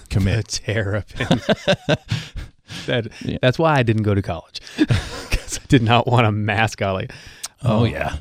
commit. 0.09 0.47
Terrapin. 0.65 1.27
that, 2.85 3.07
Yeah. 3.21 3.38
That's 3.41 3.57
why 3.57 3.75
I 3.75 3.83
didn't 3.83 4.03
go 4.03 4.13
to 4.13 4.21
college 4.21 4.62
because 4.77 5.59
I 5.59 5.65
did 5.67 5.81
not 5.81 6.07
want 6.07 6.27
a 6.27 6.31
mascot. 6.31 6.93
Like, 6.93 7.13
oh 7.63 7.85
yeah, 7.85 8.17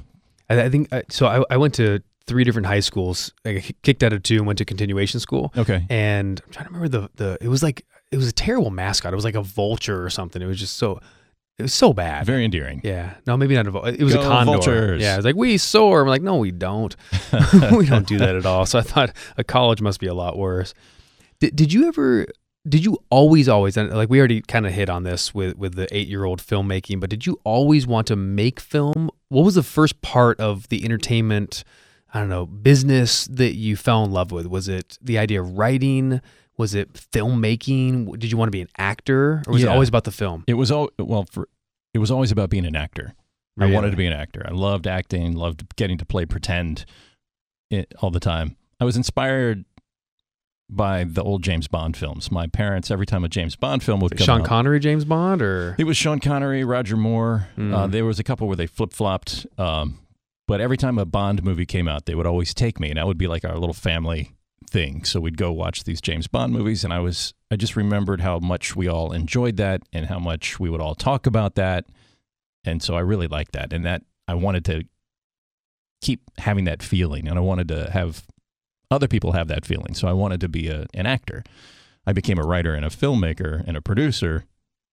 I, 0.49 0.63
I 0.63 0.69
think 0.71 0.93
uh, 0.93 1.03
so. 1.09 1.27
I, 1.27 1.45
I 1.51 1.57
went 1.57 1.75
to 1.75 2.03
three 2.27 2.45
different 2.45 2.67
high 2.67 2.81
schools. 2.81 3.33
I 3.45 3.63
kicked 3.83 4.03
out 4.03 4.13
of 4.13 4.23
two 4.23 4.37
and 4.37 4.47
went 4.47 4.59
to 4.59 4.65
continuation 4.65 5.21
school. 5.21 5.53
okay. 5.57 5.85
And 5.91 6.41
I'm 6.45 6.53
trying 6.53 6.67
to 6.67 6.73
remember 6.73 6.89
the 6.89 7.11
the. 7.17 7.39
It 7.41 7.49
was 7.49 7.63
like 7.63 7.85
it 8.11 8.17
was 8.17 8.29
a 8.29 8.33
terrible 8.33 8.71
mascot. 8.71 9.13
It 9.13 9.17
was 9.17 9.25
like 9.25 9.35
a 9.35 9.43
vulture 9.43 10.05
or 10.05 10.11
something. 10.11 10.41
It 10.41 10.47
was 10.47 10.61
just 10.61 10.77
so. 10.77 11.01
It 11.63 11.67
was 11.67 11.75
so 11.75 11.93
bad. 11.93 12.27
Very 12.27 12.45
endearing. 12.45 12.81
Yeah. 12.83 13.15
No, 13.25 13.37
maybe 13.37 13.55
not 13.55 13.69
a. 13.69 13.79
It 13.89 14.03
was 14.03 14.17
a 14.17 14.19
condor. 14.19 14.53
Vultures. 14.53 15.01
Yeah. 15.01 15.15
It 15.15 15.17
was 15.19 15.25
like, 15.25 15.37
we 15.37 15.57
soar. 15.59 16.03
I'm 16.03 16.09
like, 16.09 16.23
no, 16.23 16.37
we 16.37 16.51
don't. 16.51 16.97
we 17.77 17.87
don't 17.87 18.07
do 18.07 18.19
that 18.19 18.35
at 18.35 18.45
all. 18.45 18.67
So 18.67 18.81
I 18.81 18.83
thought 18.83 19.13
a 19.37 19.45
college 19.45 19.81
must 19.81 20.01
be 20.01 20.09
a 20.09 20.15
lot 20.15 20.37
worse. 20.37 20.75
Did, 21.39 21.55
did 21.55 21.73
you 21.73 21.87
ever, 21.87 22.27
did 22.69 22.85
you 22.85 22.99
always, 23.11 23.49
always, 23.49 23.77
and 23.77 23.93
like 23.93 24.11
we 24.11 24.19
already 24.19 24.41
kind 24.41 24.67
of 24.67 24.73
hit 24.73 24.91
on 24.91 25.05
this 25.05 25.33
with, 25.33 25.57
with 25.57 25.75
the 25.75 25.87
eight 25.97 26.09
year 26.09 26.25
old 26.25 26.43
filmmaking, 26.43 26.99
but 26.99 27.11
did 27.11 27.27
you 27.27 27.41
always 27.45 27.87
want 27.87 28.09
to 28.09 28.17
make 28.17 28.59
film? 28.59 29.09
What 29.29 29.45
was 29.45 29.55
the 29.55 29.63
first 29.63 30.03
part 30.03 30.39
of 30.41 30.69
the 30.69 30.85
entertainment, 30.85 31.65
I 32.13 32.21
don't 32.21 32.29
know, 32.29 32.47
business 32.47 33.27
that 33.27 33.55
you 33.55 33.77
fell 33.77 34.05
in 34.05 34.11
love 34.13 34.33
with? 34.33 34.47
Was 34.47 34.69
it 34.69 34.99
the 35.01 35.19
idea 35.19 35.41
of 35.41 35.57
writing? 35.59 36.21
Was 36.59 36.75
it 36.75 36.93
filmmaking? 36.93 38.19
Did 38.19 38.31
you 38.31 38.37
want 38.37 38.49
to 38.49 38.53
be 38.53 38.61
an 38.61 38.69
actor 38.77 39.43
or 39.47 39.55
was 39.55 39.63
it 39.65 39.69
always 39.69 39.89
about 39.89 40.05
the 40.05 40.13
film? 40.13 40.45
It 40.47 40.55
was 40.55 40.71
all 40.71 40.91
well 40.99 41.27
for. 41.31 41.49
It 41.95 41.99
was 41.99 42.11
always 42.11 42.33
about 42.33 42.51
being 42.51 42.67
an 42.67 42.77
actor. 42.77 43.15
I 43.61 43.67
wanted 43.71 43.91
to 43.91 43.97
be 43.97 44.07
an 44.07 44.15
actor. 44.15 44.43
I 44.49 44.53
loved 44.53 44.87
acting, 44.87 45.35
loved 45.35 45.77
getting 45.77 45.99
to 45.99 46.07
play 46.07 46.25
pretend 46.25 46.87
it, 47.71 47.93
all 48.01 48.11
the 48.11 48.21
time. 48.21 48.57
I 48.81 48.85
was 48.85 48.97
inspired 48.97 49.67
by 50.71 51.05
the 51.05 51.23
old 51.23 51.43
James 51.43 51.69
Bond 51.69 51.97
films. 51.97 52.31
My 52.31 52.47
parents, 52.47 52.91
every 52.91 53.05
time 53.05 53.25
a 53.25 53.29
James 53.29 53.57
Bond 53.57 53.83
film 53.83 54.01
would 54.01 54.17
come 54.17 54.25
Sean 54.25 54.41
out, 54.41 54.47
Connery, 54.47 54.81
James 54.81 55.05
Bond, 55.05 55.43
or 55.43 55.77
it 55.79 55.85
was 55.85 55.97
Sean 55.99 56.19
Connery, 56.19 56.65
Roger 56.65 56.97
Moore. 56.97 57.49
Mm. 57.59 57.75
Uh, 57.75 57.87
there 57.87 58.07
was 58.07 58.19
a 58.19 58.25
couple 58.25 58.47
where 58.47 58.57
they 58.57 58.67
flip 58.67 58.95
flopped. 58.95 59.47
Um, 59.59 59.99
but 60.49 60.61
every 60.61 60.79
time 60.79 60.99
a 60.99 61.05
Bond 61.05 61.45
movie 61.45 61.67
came 61.67 61.89
out, 61.89 62.07
they 62.07 62.15
would 62.15 62.27
always 62.27 62.55
take 62.55 62.81
me, 62.81 62.89
and 62.89 62.97
that 62.97 63.07
would 63.07 63.19
be 63.19 63.27
like 63.27 63.45
our 63.45 63.59
little 63.59 63.75
family 63.75 64.33
thing. 64.73 65.05
So 65.05 65.21
we'd 65.21 65.37
go 65.37 65.53
watch 65.53 65.85
these 65.85 66.01
James 66.01 66.27
Bond 66.27 66.53
movies, 66.53 66.83
and 66.83 66.93
I 66.93 66.99
was 66.99 67.35
I 67.51 67.57
just 67.57 67.77
remembered 67.77 68.23
how 68.23 68.39
much 68.39 68.75
we 68.75 68.89
all 68.89 69.13
enjoyed 69.13 69.59
that, 69.59 69.83
and 69.93 70.07
how 70.07 70.19
much 70.19 70.59
we 70.59 70.71
would 70.71 70.81
all 70.81 70.95
talk 70.95 71.27
about 71.27 71.55
that, 71.57 71.85
and 72.65 72.83
so 72.83 72.95
I 72.95 73.01
really 73.01 73.29
liked 73.29 73.53
that, 73.53 73.73
and 73.73 73.85
that 73.85 74.03
I 74.27 74.35
wanted 74.35 74.65
to 74.67 74.85
keep 76.01 76.23
having 76.39 76.65
that 76.65 76.83
feeling, 76.83 77.29
and 77.29 77.39
I 77.39 77.43
wanted 77.43 77.69
to 77.69 77.91
have 77.91 78.27
other 78.91 79.09
people 79.09 79.33
have 79.33 79.49
that 79.49 79.65
feeling. 79.65 79.95
So 79.95 80.09
I 80.09 80.13
wanted 80.13 80.41
to 80.41 80.49
be 80.49 80.69
a, 80.69 80.87
an 80.95 81.07
actor. 81.07 81.45
I 82.07 82.13
became 82.13 82.39
a 82.39 82.43
writer 82.43 82.75
and 82.75 82.85
a 82.85 82.91
filmmaker 82.91 83.63
and 83.67 83.77
a 83.77 83.83
producer, 83.83 84.45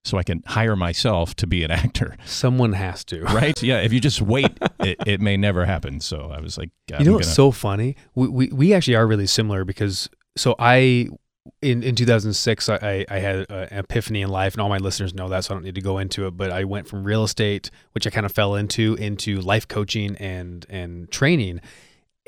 so 0.05 0.17
I 0.17 0.23
can 0.23 0.41
hire 0.47 0.75
myself 0.75 1.35
to 1.35 1.47
be 1.47 1.63
an 1.63 1.71
actor 1.71 2.15
someone 2.25 2.73
has 2.73 3.03
to. 3.05 3.23
right? 3.25 3.61
Yeah. 3.61 3.79
If 3.81 3.91
you 3.93 3.99
just 3.99 4.21
wait, 4.21 4.51
it, 4.79 4.97
it 5.05 5.21
may 5.21 5.35
never 5.37 5.65
happen. 5.65 5.99
So 5.99 6.31
I 6.33 6.39
was 6.39 6.57
like, 6.57 6.69
you 6.97 7.03
know 7.05 7.13
what's 7.13 7.27
gonna- 7.27 7.35
so 7.35 7.51
funny? 7.51 7.95
We, 8.15 8.27
we 8.27 8.47
we 8.47 8.73
actually 8.73 8.95
are 8.95 9.05
really 9.07 9.27
similar 9.27 9.65
because 9.65 10.09
so 10.37 10.55
I 10.57 11.09
in 11.61 11.81
in 11.83 11.95
2006 11.95 12.69
I 12.69 13.05
I, 13.09 13.17
had 13.19 13.49
an 13.49 13.67
epiphany 13.71 14.21
in 14.21 14.29
life 14.29 14.53
and 14.53 14.61
all 14.61 14.69
my 14.69 14.77
listeners 14.77 15.13
know 15.13 15.27
that 15.29 15.43
so 15.45 15.53
I 15.53 15.55
don't 15.55 15.63
need 15.63 15.75
to 15.75 15.81
go 15.81 15.97
into 15.97 16.27
it 16.27 16.37
but 16.37 16.51
I 16.51 16.63
went 16.63 16.87
from 16.87 17.03
real 17.03 17.23
estate 17.23 17.71
which 17.93 18.05
I 18.05 18.11
kind 18.11 18.25
of 18.25 18.31
fell 18.31 18.53
into 18.55 18.93
into 18.95 19.41
life 19.41 19.67
coaching 19.67 20.15
and 20.17 20.65
and 20.69 21.09
training 21.11 21.59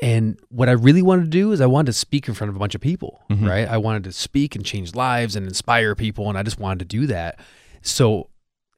and 0.00 0.38
what 0.48 0.68
I 0.68 0.72
really 0.72 1.02
wanted 1.02 1.24
to 1.24 1.30
do 1.30 1.52
is 1.52 1.60
I 1.60 1.66
wanted 1.66 1.86
to 1.86 1.92
speak 1.92 2.26
in 2.26 2.34
front 2.34 2.48
of 2.50 2.56
a 2.56 2.58
bunch 2.58 2.74
of 2.74 2.80
people, 2.80 3.22
Mhm. 3.30 3.48
right? 3.48 3.68
I 3.68 3.76
wanted 3.76 4.02
to 4.04 4.12
speak 4.12 4.56
and 4.56 4.64
change 4.64 4.96
lives 4.96 5.36
and 5.36 5.46
inspire 5.46 5.94
people 5.94 6.28
and 6.28 6.36
I 6.36 6.42
just 6.42 6.58
wanted 6.58 6.80
to 6.80 6.84
do 6.96 7.06
that. 7.06 7.38
So 7.82 8.28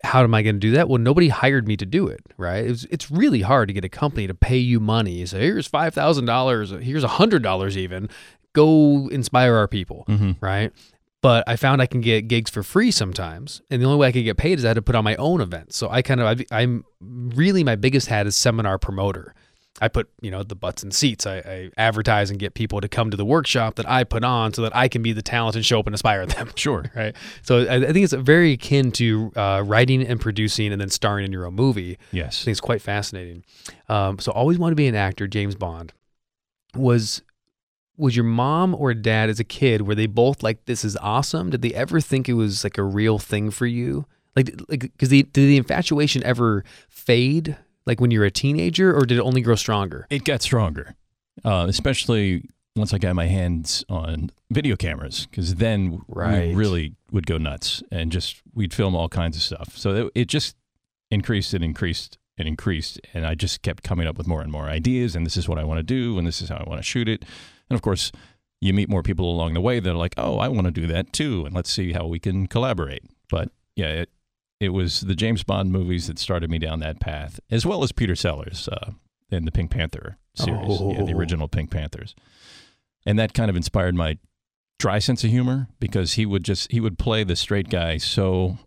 how 0.02 0.22
am 0.22 0.34
I 0.34 0.42
going 0.42 0.56
to 0.56 0.60
do 0.60 0.72
that? 0.72 0.88
Well, 0.88 1.00
nobody 1.00 1.28
hired 1.28 1.66
me 1.66 1.76
to 1.78 1.86
do 1.86 2.06
it, 2.08 2.20
right? 2.36 2.64
It's 2.64 2.84
it's 2.90 3.10
really 3.10 3.40
hard 3.42 3.68
to 3.68 3.72
get 3.74 3.84
a 3.84 3.88
company 3.88 4.26
to 4.26 4.34
pay 4.34 4.58
you 4.58 4.80
money. 4.80 5.24
So 5.26 5.38
here's 5.38 5.66
five 5.66 5.94
thousand 5.94 6.26
dollars, 6.26 6.70
here's 6.70 7.04
a 7.04 7.08
hundred 7.08 7.42
dollars, 7.42 7.76
even. 7.78 8.08
Go 8.54 9.08
inspire 9.08 9.54
our 9.56 9.66
people, 9.66 10.04
Mhm. 10.08 10.36
right? 10.40 10.72
But 11.22 11.42
I 11.48 11.56
found 11.56 11.80
I 11.80 11.86
can 11.86 12.02
get 12.02 12.28
gigs 12.28 12.50
for 12.50 12.62
free 12.62 12.90
sometimes, 12.90 13.62
and 13.70 13.80
the 13.80 13.86
only 13.86 13.98
way 13.98 14.08
I 14.08 14.12
could 14.12 14.24
get 14.24 14.36
paid 14.36 14.58
is 14.58 14.64
I 14.64 14.68
had 14.68 14.74
to 14.74 14.82
put 14.82 14.94
on 14.94 15.04
my 15.04 15.16
own 15.16 15.40
events. 15.40 15.76
So 15.76 15.88
I 15.90 16.02
kind 16.02 16.20
of 16.20 16.26
I've, 16.26 16.42
I'm 16.52 16.84
really 17.00 17.64
my 17.64 17.76
biggest 17.76 18.08
hat 18.08 18.26
is 18.26 18.36
seminar 18.36 18.78
promoter. 18.78 19.34
I 19.80 19.88
put 19.88 20.08
you 20.20 20.30
know 20.30 20.42
the 20.44 20.54
butts 20.54 20.84
in 20.84 20.92
seats. 20.92 21.26
I, 21.26 21.38
I 21.38 21.70
advertise 21.76 22.30
and 22.30 22.38
get 22.38 22.54
people 22.54 22.80
to 22.80 22.88
come 22.88 23.10
to 23.10 23.16
the 23.16 23.24
workshop 23.24 23.74
that 23.74 23.88
I 23.88 24.04
put 24.04 24.22
on 24.22 24.54
so 24.54 24.62
that 24.62 24.74
I 24.74 24.86
can 24.86 25.02
be 25.02 25.12
the 25.12 25.20
talent 25.22 25.56
and 25.56 25.66
show 25.66 25.80
up 25.80 25.86
and 25.86 25.94
inspire 25.94 26.24
them 26.26 26.50
Sure. 26.56 26.84
right? 26.94 27.14
So 27.42 27.64
I, 27.66 27.76
I 27.76 27.92
think 27.92 28.04
it's 28.04 28.12
very 28.12 28.52
akin 28.52 28.92
to 28.92 29.32
uh, 29.34 29.62
writing 29.66 30.06
and 30.06 30.20
producing 30.20 30.70
and 30.70 30.80
then 30.80 30.90
starring 30.90 31.24
in 31.24 31.32
your 31.32 31.44
own 31.46 31.54
movie. 31.54 31.98
Yes. 32.12 32.42
I 32.42 32.44
think 32.44 32.52
it's 32.52 32.60
quite 32.60 32.82
fascinating. 32.82 33.44
Um, 33.88 34.18
so 34.20 34.30
always 34.30 34.58
wanted 34.58 34.72
to 34.72 34.76
be 34.76 34.86
an 34.86 34.94
actor. 34.94 35.26
James 35.26 35.56
Bond 35.56 35.92
was 36.76 37.22
was 37.96 38.16
your 38.16 38.24
mom 38.24 38.74
or 38.74 38.92
dad 38.94 39.30
as 39.30 39.38
a 39.38 39.44
kid 39.44 39.82
were 39.82 39.94
they 39.94 40.06
both 40.06 40.42
like 40.42 40.64
this 40.66 40.84
is 40.84 40.96
awesome? 40.98 41.50
Did 41.50 41.62
they 41.62 41.72
ever 41.74 42.00
think 42.00 42.28
it 42.28 42.34
was 42.34 42.64
like 42.64 42.78
a 42.78 42.82
real 42.84 43.18
thing 43.18 43.50
for 43.50 43.66
you? 43.66 44.06
Like 44.36 44.50
like 44.68 44.80
because 44.80 45.08
the 45.08 45.22
did 45.24 45.32
the 45.48 45.56
infatuation 45.56 46.22
ever 46.24 46.64
fade? 46.88 47.56
Like 47.86 48.00
when 48.00 48.10
you 48.10 48.20
were 48.20 48.24
a 48.26 48.30
teenager, 48.30 48.96
or 48.96 49.04
did 49.06 49.18
it 49.18 49.22
only 49.22 49.40
grow 49.42 49.54
stronger? 49.56 50.06
It 50.10 50.24
got 50.24 50.42
stronger, 50.42 50.94
uh, 51.44 51.66
especially 51.68 52.48
once 52.76 52.92
I 52.92 52.98
got 52.98 53.14
my 53.14 53.26
hands 53.26 53.84
on 53.88 54.30
video 54.50 54.74
cameras, 54.76 55.26
because 55.30 55.56
then 55.56 56.02
Right. 56.08 56.48
we 56.48 56.54
really 56.54 56.94
would 57.12 57.26
go 57.26 57.38
nuts 57.38 57.82
and 57.90 58.10
just 58.10 58.42
we'd 58.54 58.74
film 58.74 58.96
all 58.96 59.08
kinds 59.08 59.36
of 59.36 59.42
stuff. 59.42 59.76
So 59.76 60.06
it, 60.06 60.12
it 60.14 60.28
just 60.28 60.56
increased 61.10 61.54
and 61.54 61.62
increased 61.62 62.18
it 62.36 62.48
increased, 62.48 63.00
and 63.14 63.24
I 63.24 63.36
just 63.36 63.62
kept 63.62 63.84
coming 63.84 64.08
up 64.08 64.18
with 64.18 64.26
more 64.26 64.42
and 64.42 64.50
more 64.50 64.64
ideas, 64.64 65.14
and 65.14 65.24
this 65.24 65.36
is 65.36 65.48
what 65.48 65.56
I 65.56 65.62
want 65.62 65.78
to 65.78 65.84
do, 65.84 66.18
and 66.18 66.26
this 66.26 66.42
is 66.42 66.48
how 66.48 66.56
I 66.56 66.68
want 66.68 66.80
to 66.80 66.82
shoot 66.82 67.08
it, 67.08 67.24
and 67.70 67.76
of 67.76 67.80
course, 67.80 68.10
you 68.60 68.72
meet 68.72 68.88
more 68.88 69.04
people 69.04 69.30
along 69.30 69.54
the 69.54 69.60
way 69.60 69.78
that 69.78 69.88
are 69.88 69.94
like, 69.94 70.14
oh, 70.16 70.38
I 70.38 70.48
want 70.48 70.64
to 70.64 70.72
do 70.72 70.88
that 70.88 71.12
too, 71.12 71.44
and 71.46 71.54
let's 71.54 71.70
see 71.70 71.92
how 71.92 72.06
we 72.08 72.18
can 72.18 72.48
collaborate. 72.48 73.04
But 73.30 73.50
yeah, 73.76 73.86
it 73.86 74.10
it 74.64 74.70
was 74.70 75.00
the 75.02 75.14
James 75.14 75.42
Bond 75.44 75.70
movies 75.70 76.06
that 76.08 76.18
started 76.18 76.50
me 76.50 76.58
down 76.58 76.80
that 76.80 76.98
path, 77.00 77.38
as 77.50 77.64
well 77.66 77.82
as 77.84 77.92
Peter 77.92 78.16
Sellers 78.16 78.68
uh, 78.68 78.92
in 79.30 79.44
the 79.44 79.52
Pink 79.52 79.70
Panther 79.70 80.16
series, 80.34 80.80
yeah, 80.80 81.04
the 81.04 81.12
Oh. 81.14 81.16
original 81.18 81.46
Pink 81.48 81.70
Panthers, 81.70 82.14
and 83.06 83.18
that 83.18 83.34
kind 83.34 83.50
of 83.50 83.56
inspired 83.56 83.94
my 83.94 84.18
dry 84.80 84.98
sense 84.98 85.22
of 85.22 85.30
humor 85.30 85.68
because 85.78 86.14
he 86.14 86.26
would 86.26 86.42
just 86.44 86.70
he 86.72 86.80
would 86.80 86.98
play 86.98 87.22
the 87.22 87.36
straight 87.36 87.68
guy 87.68 87.96
so 87.96 88.58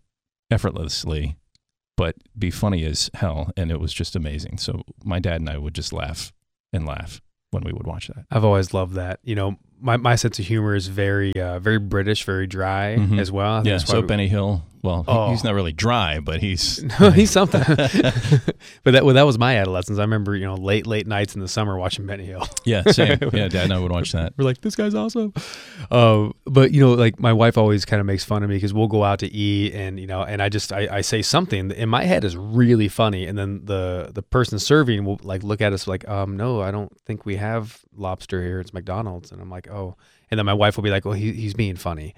effortlessly 0.50 1.36
but 1.96 2.14
be 2.38 2.50
funny 2.50 2.84
as 2.84 3.10
hell 3.14 3.50
and 3.56 3.70
it 3.70 3.78
was 3.80 3.92
just 3.92 4.16
amazing 4.16 4.56
so 4.56 4.82
my 5.04 5.18
dad 5.18 5.36
and 5.40 5.50
i 5.50 5.58
would 5.58 5.74
just 5.74 5.92
laugh 5.92 6.32
and 6.72 6.86
laugh 6.86 7.20
when 7.50 7.62
we 7.64 7.72
would 7.72 7.86
watch 7.86 8.08
that 8.08 8.24
I've 8.30 8.44
always 8.44 8.74
loved 8.74 8.94
that. 8.96 9.20
You 9.22 9.34
know, 9.34 9.56
my, 9.80 9.96
my 9.96 10.16
sense 10.16 10.38
of 10.38 10.44
humor 10.44 10.74
is 10.74 10.88
very 10.88 11.32
uh, 11.34 11.58
very 11.60 11.78
British, 11.78 12.24
very 12.24 12.46
dry 12.46 12.96
Mhm. 12.98 13.18
as 13.18 13.32
well. 13.32 13.66
Yeah 13.66 13.78
so 13.78 14.00
we- 14.02 14.06
benny 14.06 14.28
hill 14.28 14.66
well 14.82 15.04
Oh. 15.08 15.30
he's 15.30 15.42
not 15.44 15.54
really 15.54 15.72
dry 15.72 16.20
but 16.20 16.40
he's 16.40 16.82
No, 17.00 17.10
he's 17.10 17.30
something. 17.30 17.62
but 17.66 18.90
that 18.92 19.04
well, 19.04 19.14
that 19.14 19.26
was 19.26 19.38
my 19.38 19.56
adolescence. 19.56 19.98
I 19.98 20.02
remember, 20.02 20.36
you 20.36 20.44
know, 20.46 20.54
late 20.54 20.86
late 20.86 21.06
nights 21.06 21.34
in 21.34 21.40
the 21.40 21.48
summer 21.48 21.76
watching 21.78 22.06
Benny 22.06 22.24
Hill. 22.26 22.46
yeah 22.64 22.82
same 22.90 23.18
yeah 23.32 23.48
dad 23.48 23.64
and 23.64 23.72
i 23.72 23.78
would 23.78 23.90
watch 23.92 24.12
that 24.12 24.32
We're 24.36 24.44
like, 24.44 24.60
this 24.60 24.74
guy's 24.76 24.94
awesome. 24.94 25.32
Uh, 25.90 26.30
but 26.44 26.72
you 26.72 26.80
know, 26.80 26.92
like 26.94 27.18
my 27.20 27.32
wife 27.32 27.56
always 27.58 27.84
kind 27.84 28.00
of 28.00 28.06
makes 28.06 28.24
fun 28.24 28.42
of 28.42 28.50
me 28.50 28.56
because 28.56 28.74
we'll 28.74 28.88
go 28.88 29.04
out 29.04 29.18
to 29.20 29.26
eat, 29.32 29.74
and 29.74 29.98
you 29.98 30.06
know, 30.06 30.22
and 30.22 30.42
I 30.42 30.48
just 30.48 30.72
I, 30.72 30.88
I 30.98 31.00
say 31.00 31.22
something 31.22 31.70
in 31.70 31.88
my 31.88 32.04
head 32.04 32.24
is 32.24 32.36
really 32.36 32.88
funny, 32.88 33.26
and 33.26 33.38
then 33.38 33.64
the 33.64 34.10
the 34.12 34.22
person 34.22 34.58
serving 34.58 35.04
will 35.04 35.18
like 35.22 35.42
look 35.42 35.60
at 35.60 35.72
us 35.72 35.86
like, 35.86 36.06
um, 36.08 36.36
no, 36.36 36.60
I 36.60 36.70
don't 36.70 36.92
think 37.02 37.24
we 37.26 37.36
have 37.36 37.80
lobster 37.96 38.42
here. 38.42 38.60
It's 38.60 38.72
McDonald's, 38.72 39.32
and 39.32 39.40
I'm 39.40 39.50
like, 39.50 39.68
oh, 39.70 39.96
and 40.30 40.38
then 40.38 40.46
my 40.46 40.54
wife 40.54 40.76
will 40.76 40.84
be 40.84 40.90
like, 40.90 41.04
well, 41.04 41.14
he, 41.14 41.32
he's 41.32 41.54
being 41.54 41.76
funny, 41.76 42.14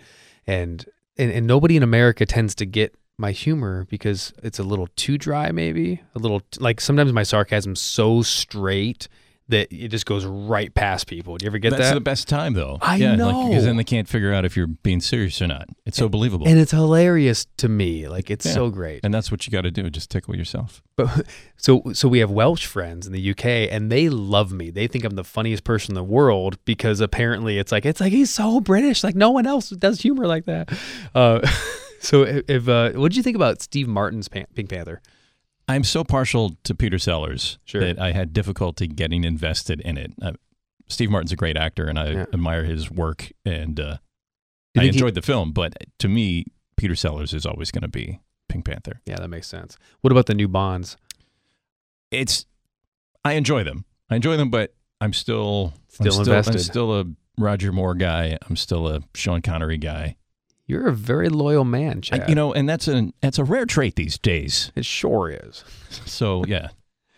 and 0.47 0.85
and 1.17 1.31
and 1.31 1.47
nobody 1.47 1.77
in 1.77 1.83
America 1.83 2.27
tends 2.27 2.55
to 2.57 2.67
get 2.67 2.95
my 3.19 3.33
humor 3.33 3.87
because 3.91 4.33
it's 4.43 4.59
a 4.59 4.63
little 4.63 4.89
too 4.97 5.19
dry 5.19 5.53
maybe 5.53 6.01
a 6.15 6.19
little 6.19 6.43
like 6.59 6.81
sometimes 6.81 7.13
my 7.13 7.23
sarcasm's 7.23 7.81
so 7.81 8.23
straight 8.23 9.09
that 9.51 9.73
it 9.73 9.89
just 9.89 10.07
goes 10.07 10.25
right 10.25 10.75
past 10.75 11.07
people. 11.07 11.37
Do 11.37 11.45
you 11.45 11.51
ever 11.51 11.59
get 11.59 11.71
that's 11.71 11.79
that? 11.81 11.85
That's 11.85 11.95
the 11.95 12.01
best 12.01 12.29
time 12.29 12.55
though. 12.55 12.79
I 12.81 12.97
yeah 12.97 13.15
know. 13.15 13.49
because 13.49 13.65
then 13.65 13.77
they 13.77 13.85
can't 13.85 14.09
figure 14.09 14.33
out 14.33 14.45
if 14.45 14.57
you're 14.57 14.67
being 14.67 15.01
serious 15.01 15.41
or 15.43 15.47
not. 15.47 15.69
It's 15.87 15.97
so 15.97 16.09
believable. 16.09 16.49
and 16.49 16.59
it's 16.59 16.73
hilarious 16.73 17.47
to 17.59 17.69
me. 17.69 18.09
Like 18.09 18.31
it's 18.31 18.47
Yeah. 18.47 18.53
so 18.53 18.71
great. 18.71 19.01
And 19.05 19.13
that's 19.13 19.31
what 19.31 19.47
you 19.47 19.51
got 19.53 19.63
to 19.63 19.71
do 19.71 19.89
just 19.91 20.11
tickle 20.11 20.35
yourself. 20.37 20.83
But 20.97 21.27
so 21.57 21.83
so 21.93 22.09
we 22.09 22.19
have 22.21 22.31
welsh 22.31 22.67
friends 22.67 23.07
in 23.07 23.13
the 23.13 23.31
uk 23.31 23.45
and 23.45 23.91
they 23.93 24.09
love 24.09 24.53
me. 24.53 24.71
They 24.71 24.87
think 24.87 25.05
i'm 25.05 25.15
the 25.15 25.25
funniest 25.25 25.65
person 25.65 25.93
in 25.93 25.95
the 25.97 26.05
world 26.05 26.59
because 26.65 27.01
apparently 27.01 27.59
it's 27.59 27.71
like 27.73 27.85
it's 27.87 28.01
like 28.01 28.13
he's 28.13 28.31
so 28.31 28.61
british. 28.61 29.05
Like 29.05 29.15
no 29.17 29.31
one 29.31 29.47
else 29.47 29.71
does 29.71 30.01
humor 30.01 30.27
like 30.27 30.45
that. 30.47 30.73
Uh, 31.15 31.41
so 32.01 32.23
if, 32.23 32.49
if 32.49 32.69
uh, 32.69 32.91
what 32.93 33.11
did 33.13 33.17
you 33.17 33.23
think 33.23 33.37
about 33.37 33.61
steve 33.61 33.87
martin's 33.89 34.27
Pan- 34.29 34.47
pink 34.55 34.71
panther 34.71 35.03
I'm 35.71 35.85
so 35.85 36.05
partial 36.05 36.57
to 36.65 36.75
Peter 36.75 36.99
Sellers 36.99 37.59
Sure. 37.65 37.81
that 37.81 37.99
I 37.99 38.13
had 38.13 38.33
difficulty 38.33 38.87
getting 38.87 39.25
invested 39.25 39.81
in 39.81 39.97
it. 39.99 40.13
Uh, 40.21 40.33
Steve 40.89 41.11
Martin's 41.11 41.33
a 41.33 41.37
great 41.37 41.57
actor, 41.57 41.87
and 41.87 41.99
I 41.99 42.11
Yeah. 42.11 42.27
admire 42.33 42.65
his 42.65 42.91
work, 42.91 43.31
and 43.45 43.79
uh, 43.79 43.99
I 44.77 44.81
think 44.81 44.83
he- 44.83 44.89
enjoyed 44.99 45.15
the 45.15 45.23
film. 45.23 45.53
But 45.53 45.75
to 46.01 46.09
me, 46.09 46.47
Peter 46.77 46.95
Sellers 46.97 47.33
is 47.33 47.47
always 47.47 47.71
going 47.71 47.83
to 47.83 47.89
be 47.89 48.21
Pink 48.49 48.65
Panther. 48.65 49.01
yeah 49.07 49.15
that 49.17 49.29
makes 49.29 49.47
sense 49.47 49.77
what 50.01 50.11
about 50.11 50.27
the 50.27 50.35
new 50.35 50.49
bonds 50.49 50.97
It's 52.11 52.47
I 53.25 53.35
enjoy 53.35 53.63
them. 53.63 53.85
I 54.09 54.17
enjoy 54.17 54.37
them, 54.37 54.51
but 54.51 54.75
I'm 55.01 55.13
still 55.13 55.73
I'm 55.77 55.81
Still 56.11 56.13
still, 56.25 56.33
I'm 56.33 56.39
invested. 56.39 56.59
still 56.61 57.01
a 57.01 57.05
Roger 57.39 57.71
Moore 57.73 57.95
guy. 57.95 58.37
I'm 58.49 58.57
still 58.57 58.89
a 58.89 59.03
Sean 59.15 59.41
Connery 59.43 59.79
guy. 59.79 60.17
You're 60.71 60.89
a 60.89 60.93
very 60.95 61.29
loyal 61.29 61.65
man 61.65 61.99
I- 61.99 62.01
Chad. 62.01 62.29
you 62.29 62.35
know, 62.35 62.53
and 62.55 62.69
that's 62.69 62.87
a 62.89 63.13
that's 63.21 63.39
a 63.39 63.45
rare 63.45 63.67
trait 63.67 63.97
these 63.97 64.17
days. 64.19 64.73
it 64.77 64.85
sure 64.85 65.29
is 65.31 65.65
So 66.07 66.45
yeah, 66.47 66.69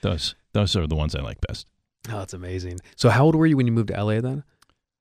those 0.00 0.34
those 0.52 0.74
are 0.76 0.86
the 0.86 0.96
ones 0.96 1.14
I 1.14 1.20
like 1.20 1.38
best. 1.46 1.66
oh 2.10 2.18
that's 2.18 2.34
amazing 2.34 2.78
so 2.96 3.08
how 3.10 3.24
old 3.24 3.34
were 3.36 3.46
you 3.46 3.56
when 3.56 3.66
you 3.66 3.72
moved 3.72 3.88
to 3.94 4.04
la 4.04 4.20
then 4.20 4.42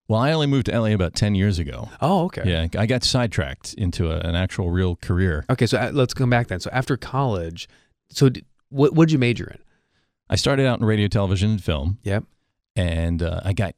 Well, 0.08 0.20
I 0.20 0.32
only 0.32 0.46
moved 0.46 0.66
to 0.66 0.78
LA 0.78 0.92
about 0.92 1.14
ten 1.14 1.34
years 1.34 1.58
ago. 1.58 1.88
oh 2.00 2.24
okay 2.26 2.42
Yeah, 2.44 2.66
I 2.80 2.86
got 2.86 3.02
sidetracked 3.04 3.74
into 3.74 4.10
a, 4.12 4.18
an 4.28 4.34
actual 4.34 4.70
real 4.70 4.96
career. 4.96 5.44
Okay, 5.50 5.66
so 5.66 5.78
uh, 5.78 5.90
let's 5.92 6.14
come 6.14 6.30
back 6.30 6.48
then. 6.48 6.60
So 6.60 6.70
after 6.72 6.96
college, 6.96 7.68
so 8.10 8.28
d- 8.28 8.44
what 8.68 8.94
what 8.94 9.08
did 9.08 9.12
you 9.12 9.18
major 9.18 9.46
in? 9.50 9.58
I 10.28 10.36
started 10.36 10.66
out 10.66 10.78
in 10.80 10.84
radio, 10.86 11.08
television, 11.08 11.50
and 11.52 11.62
film, 11.62 11.98
Yep. 12.04 12.24
and 12.76 13.22
uh, 13.22 13.40
I 13.44 13.52
got 13.52 13.74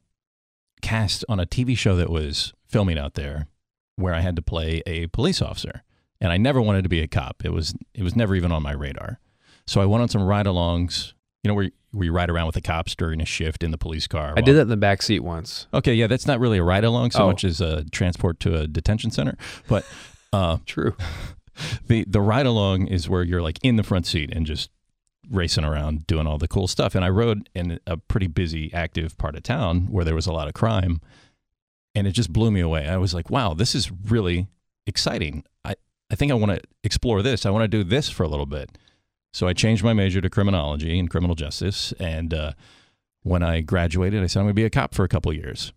cast 0.81 1.25
on 1.27 1.39
a 1.39 1.45
TV 1.45 1.77
show 1.77 1.95
that 1.95 2.09
was 2.09 2.53
filming 2.67 2.97
out 2.97 3.13
there, 3.15 3.47
where 3.95 4.13
I 4.13 4.21
had 4.21 4.35
to 4.35 4.41
play 4.41 4.81
a 4.85 5.07
police 5.07 5.41
officer, 5.41 5.83
and 6.21 6.31
I 6.31 6.37
never 6.37 6.61
wanted 6.61 6.83
to 6.83 6.89
be 6.89 7.01
a 7.01 7.07
cop. 7.07 7.43
It 7.45 7.51
was 7.53 7.73
it 7.93 8.03
was 8.03 8.15
never 8.15 8.35
even 8.35 8.51
on 8.51 8.63
my 8.63 8.71
radar. 8.73 9.19
So 9.67 9.81
I 9.81 9.85
went 9.85 10.03
on 10.03 10.09
some 10.09 10.23
ride-alongs. 10.23 11.13
You 11.43 11.49
know 11.49 11.55
where 11.55 11.69
where 11.91 12.05
you 12.05 12.11
ride 12.11 12.29
around 12.29 12.45
with 12.47 12.55
the 12.55 12.61
cops 12.61 12.93
during 12.95 13.21
a 13.21 13.25
shift 13.25 13.63
in 13.63 13.71
the 13.71 13.77
police 13.77 14.05
car. 14.07 14.33
I 14.35 14.41
did 14.41 14.53
that 14.55 14.61
in 14.63 14.67
the 14.67 14.77
back 14.77 15.01
seat 15.01 15.21
once. 15.21 15.67
Okay, 15.73 15.93
yeah, 15.93 16.07
that's 16.07 16.27
not 16.27 16.39
really 16.39 16.57
a 16.57 16.63
ride-along 16.63 17.11
so 17.11 17.23
Oh. 17.23 17.27
much 17.27 17.43
as 17.45 17.61
a 17.61 17.85
transport 17.85 18.39
to 18.41 18.55
a 18.55 18.67
detention 18.67 19.11
center, 19.11 19.37
but. 19.67 19.85
Uh, 20.33 20.57
True. 20.65 20.95
the 21.87 22.03
the 22.07 22.19
ride 22.21 22.45
along 22.45 22.87
is 22.87 23.07
where 23.07 23.23
you're 23.23 23.41
like 23.41 23.59
in 23.63 23.75
the 23.77 23.83
front 23.83 24.05
seat 24.05 24.29
and 24.33 24.45
just 24.45 24.69
racing 25.31 25.63
around 25.63 26.05
doing 26.05 26.27
all 26.27 26.37
the 26.37 26.47
cool 26.47 26.67
stuff. 26.67 26.93
And 26.95 27.03
I 27.05 27.09
rode 27.09 27.49
in 27.55 27.79
a 27.87 27.97
pretty 27.97 28.27
busy, 28.27 28.71
active 28.73 29.17
part 29.17 29.35
of 29.35 29.43
town 29.43 29.87
where 29.89 30.03
there 30.05 30.13
was 30.15 30.27
a 30.27 30.33
lot 30.33 30.47
of 30.47 30.53
crime, 30.53 30.99
and 31.95 32.05
it 32.07 32.11
just 32.11 32.31
blew 32.33 32.51
me 32.51 32.59
away. 32.59 32.87
I 32.87 32.97
was 32.97 33.13
like, 33.13 33.29
wow, 33.29 33.53
this 33.53 33.73
is 33.73 33.91
really 33.91 34.47
exciting. 34.85 35.43
I 35.63 35.75
I 36.11 36.15
think 36.15 36.31
I 36.31 36.35
want 36.35 36.51
to 36.51 36.61
explore 36.83 37.21
this. 37.23 37.45
I 37.45 37.49
want 37.49 37.63
to 37.63 37.67
do 37.67 37.83
this 37.83 38.09
for 38.09 38.23
a 38.23 38.27
little 38.27 38.45
bit. 38.45 38.77
So 39.33 39.47
I 39.47 39.53
changed 39.53 39.83
my 39.83 39.93
major 39.93 40.21
to 40.21 40.29
criminology 40.29 40.97
and 40.99 41.09
criminal 41.09 41.35
justice. 41.35 41.93
And 41.99 42.33
uh, 42.33 42.51
when 43.23 43.41
I 43.43 43.61
graduated, 43.61 44.23
I 44.23 44.27
said 44.27 44.39
I'm 44.39 44.45
going 44.45 44.51
to 44.55 44.61
be 44.61 44.65
a 44.65 44.69
cop 44.69 44.93
for 44.93 45.03
a 45.03 45.09
couple 45.09 45.33
years. 45.33 45.73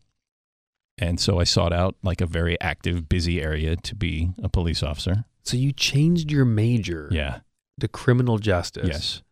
And 0.98 1.18
so 1.18 1.40
I 1.40 1.44
sought 1.44 1.72
out 1.72 1.96
like 2.02 2.20
a 2.20 2.26
very 2.26 2.60
active, 2.60 3.08
busy 3.08 3.40
area 3.40 3.74
to 3.76 3.94
be 3.94 4.30
a 4.42 4.48
police 4.48 4.82
officer. 4.82 5.24
So 5.44 5.56
you 5.56 5.72
changed 5.72 6.30
your 6.30 6.44
major 6.44 7.08
Yeah. 7.10 7.40
to 7.80 7.88
criminal 7.88 8.38
justice. 8.38 8.88
Yes. 8.88 9.22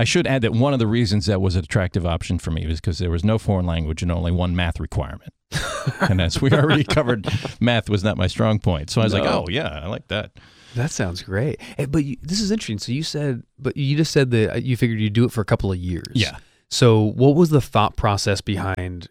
I 0.00 0.04
should 0.04 0.26
add 0.26 0.40
that 0.42 0.52
one 0.54 0.72
of 0.72 0.78
the 0.78 0.86
reasons 0.86 1.26
that 1.26 1.42
was 1.42 1.56
an 1.56 1.64
attractive 1.64 2.06
option 2.06 2.38
for 2.38 2.50
me 2.50 2.66
was 2.66 2.80
because 2.80 2.98
there 3.00 3.10
was 3.10 3.22
no 3.22 3.36
foreign 3.36 3.66
language 3.66 4.02
and 4.02 4.10
only 4.10 4.32
one 4.32 4.56
math 4.56 4.80
requirement. 4.80 5.34
and 6.00 6.22
as 6.22 6.40
we 6.40 6.50
already 6.52 6.84
covered, 6.84 7.28
math 7.60 7.90
was 7.90 8.02
not 8.02 8.16
my 8.16 8.26
strong 8.26 8.58
point. 8.58 8.88
So 8.88 9.02
I 9.02 9.04
was 9.04 9.12
like, 9.12 9.24
oh, 9.24 9.44
yeah, 9.50 9.68
I 9.68 9.88
like 9.88 10.08
that. 10.08 10.30
That 10.74 10.90
sounds 10.90 11.22
great. 11.22 11.60
Eh, 11.76 11.84
But 11.84 12.04
you, 12.06 12.16
this 12.22 12.40
is 12.40 12.50
interesting. 12.50 12.78
So 12.78 12.92
you 12.92 13.02
said, 13.02 13.42
but 13.58 13.76
you 13.76 13.94
just 13.94 14.10
said 14.10 14.30
that 14.30 14.52
uh, 14.54 14.56
you 14.56 14.74
figured 14.74 15.00
you'd 15.00 15.12
do 15.12 15.24
it 15.26 15.32
for 15.32 15.42
a 15.42 15.44
couple 15.44 15.70
of 15.70 15.76
years. 15.76 16.14
Yeah. 16.14 16.38
So 16.70 17.02
what 17.02 17.34
was 17.34 17.50
the 17.50 17.60
thought 17.60 17.96
process 17.96 18.40
behind, 18.40 19.08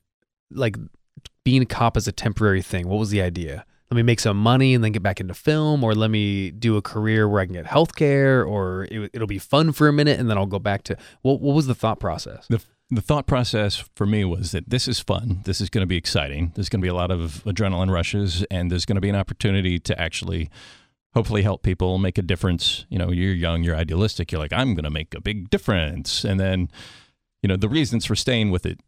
like, 0.50 0.76
being 1.44 1.62
a 1.62 1.66
cop 1.68 1.98
as 1.98 2.08
a 2.08 2.12
temporary 2.12 2.64
thing? 2.64 2.88
What 2.88 2.98
was 2.98 3.12
the 3.12 3.22
idea? 3.22 3.64
Let 3.92 3.96
me 3.96 4.04
make 4.04 4.20
some 4.20 4.38
money 4.38 4.76
and 4.76 4.84
then 4.84 4.92
get 4.92 5.02
back 5.02 5.20
into 5.20 5.34
film, 5.34 5.84
or 5.84 5.96
let 5.96 6.12
me 6.12 6.52
do 6.52 6.78
a 6.78 6.82
career 6.82 7.28
where 7.28 7.42
I 7.42 7.46
can 7.46 7.54
get 7.54 7.66
healthcare, 7.66 8.48
or 8.48 8.88
it, 8.92 9.10
it'll 9.14 9.28
be 9.28 9.40
fun 9.40 9.72
for 9.72 9.88
a 9.88 9.94
minute 9.94 10.20
and 10.20 10.30
then 10.30 10.38
I'll 10.38 10.46
go 10.46 10.60
back 10.60 10.84
to. 10.84 10.98
What 11.22 11.42
What 11.42 11.56
was 11.56 11.66
the 11.66 11.76
thought 11.76 12.00
process? 12.00 12.46
The, 12.48 12.64
the 12.92 13.02
thought 13.02 13.26
process 13.26 13.84
for 13.96 14.06
me 14.06 14.26
was 14.26 14.52
that 14.52 14.70
this 14.70 14.88
is 14.88 15.00
fun. 15.00 15.42
This 15.46 15.60
is 15.60 15.70
going 15.70 15.84
to 15.84 15.88
be 15.88 15.98
exciting. 15.98 16.52
There's 16.56 16.70
going 16.70 16.82
to 16.82 16.86
be 16.86 16.90
a 16.90 16.94
lot 16.94 17.12
of 17.12 17.44
adrenaline 17.46 17.92
rushes, 17.92 18.44
and 18.52 18.72
there's 18.72 18.86
going 18.86 18.96
to 18.96 19.02
be 19.02 19.10
an 19.10 19.16
opportunity 19.16 19.80
to 19.80 20.00
actually 20.00 20.50
hopefully 21.14 21.42
help 21.42 21.64
people 21.64 21.98
make 21.98 22.18
a 22.18 22.22
difference. 22.22 22.86
You 22.90 23.00
know, 23.00 23.12
you're 23.12 23.34
young, 23.34 23.64
you're 23.64 23.76
idealistic. 23.76 24.32
You're 24.32 24.42
like, 24.42 24.54
I'm 24.54 24.76
going 24.76 24.84
to 24.84 24.92
make 24.92 25.16
a 25.16 25.22
big 25.22 25.50
difference. 25.50 26.24
And 26.24 26.40
then, 26.40 26.70
you 27.42 27.48
know, 27.48 27.56
the 27.56 27.70
reasons 27.70 28.06
for 28.06 28.16
staying 28.16 28.52
with 28.52 28.66
it 28.66 28.80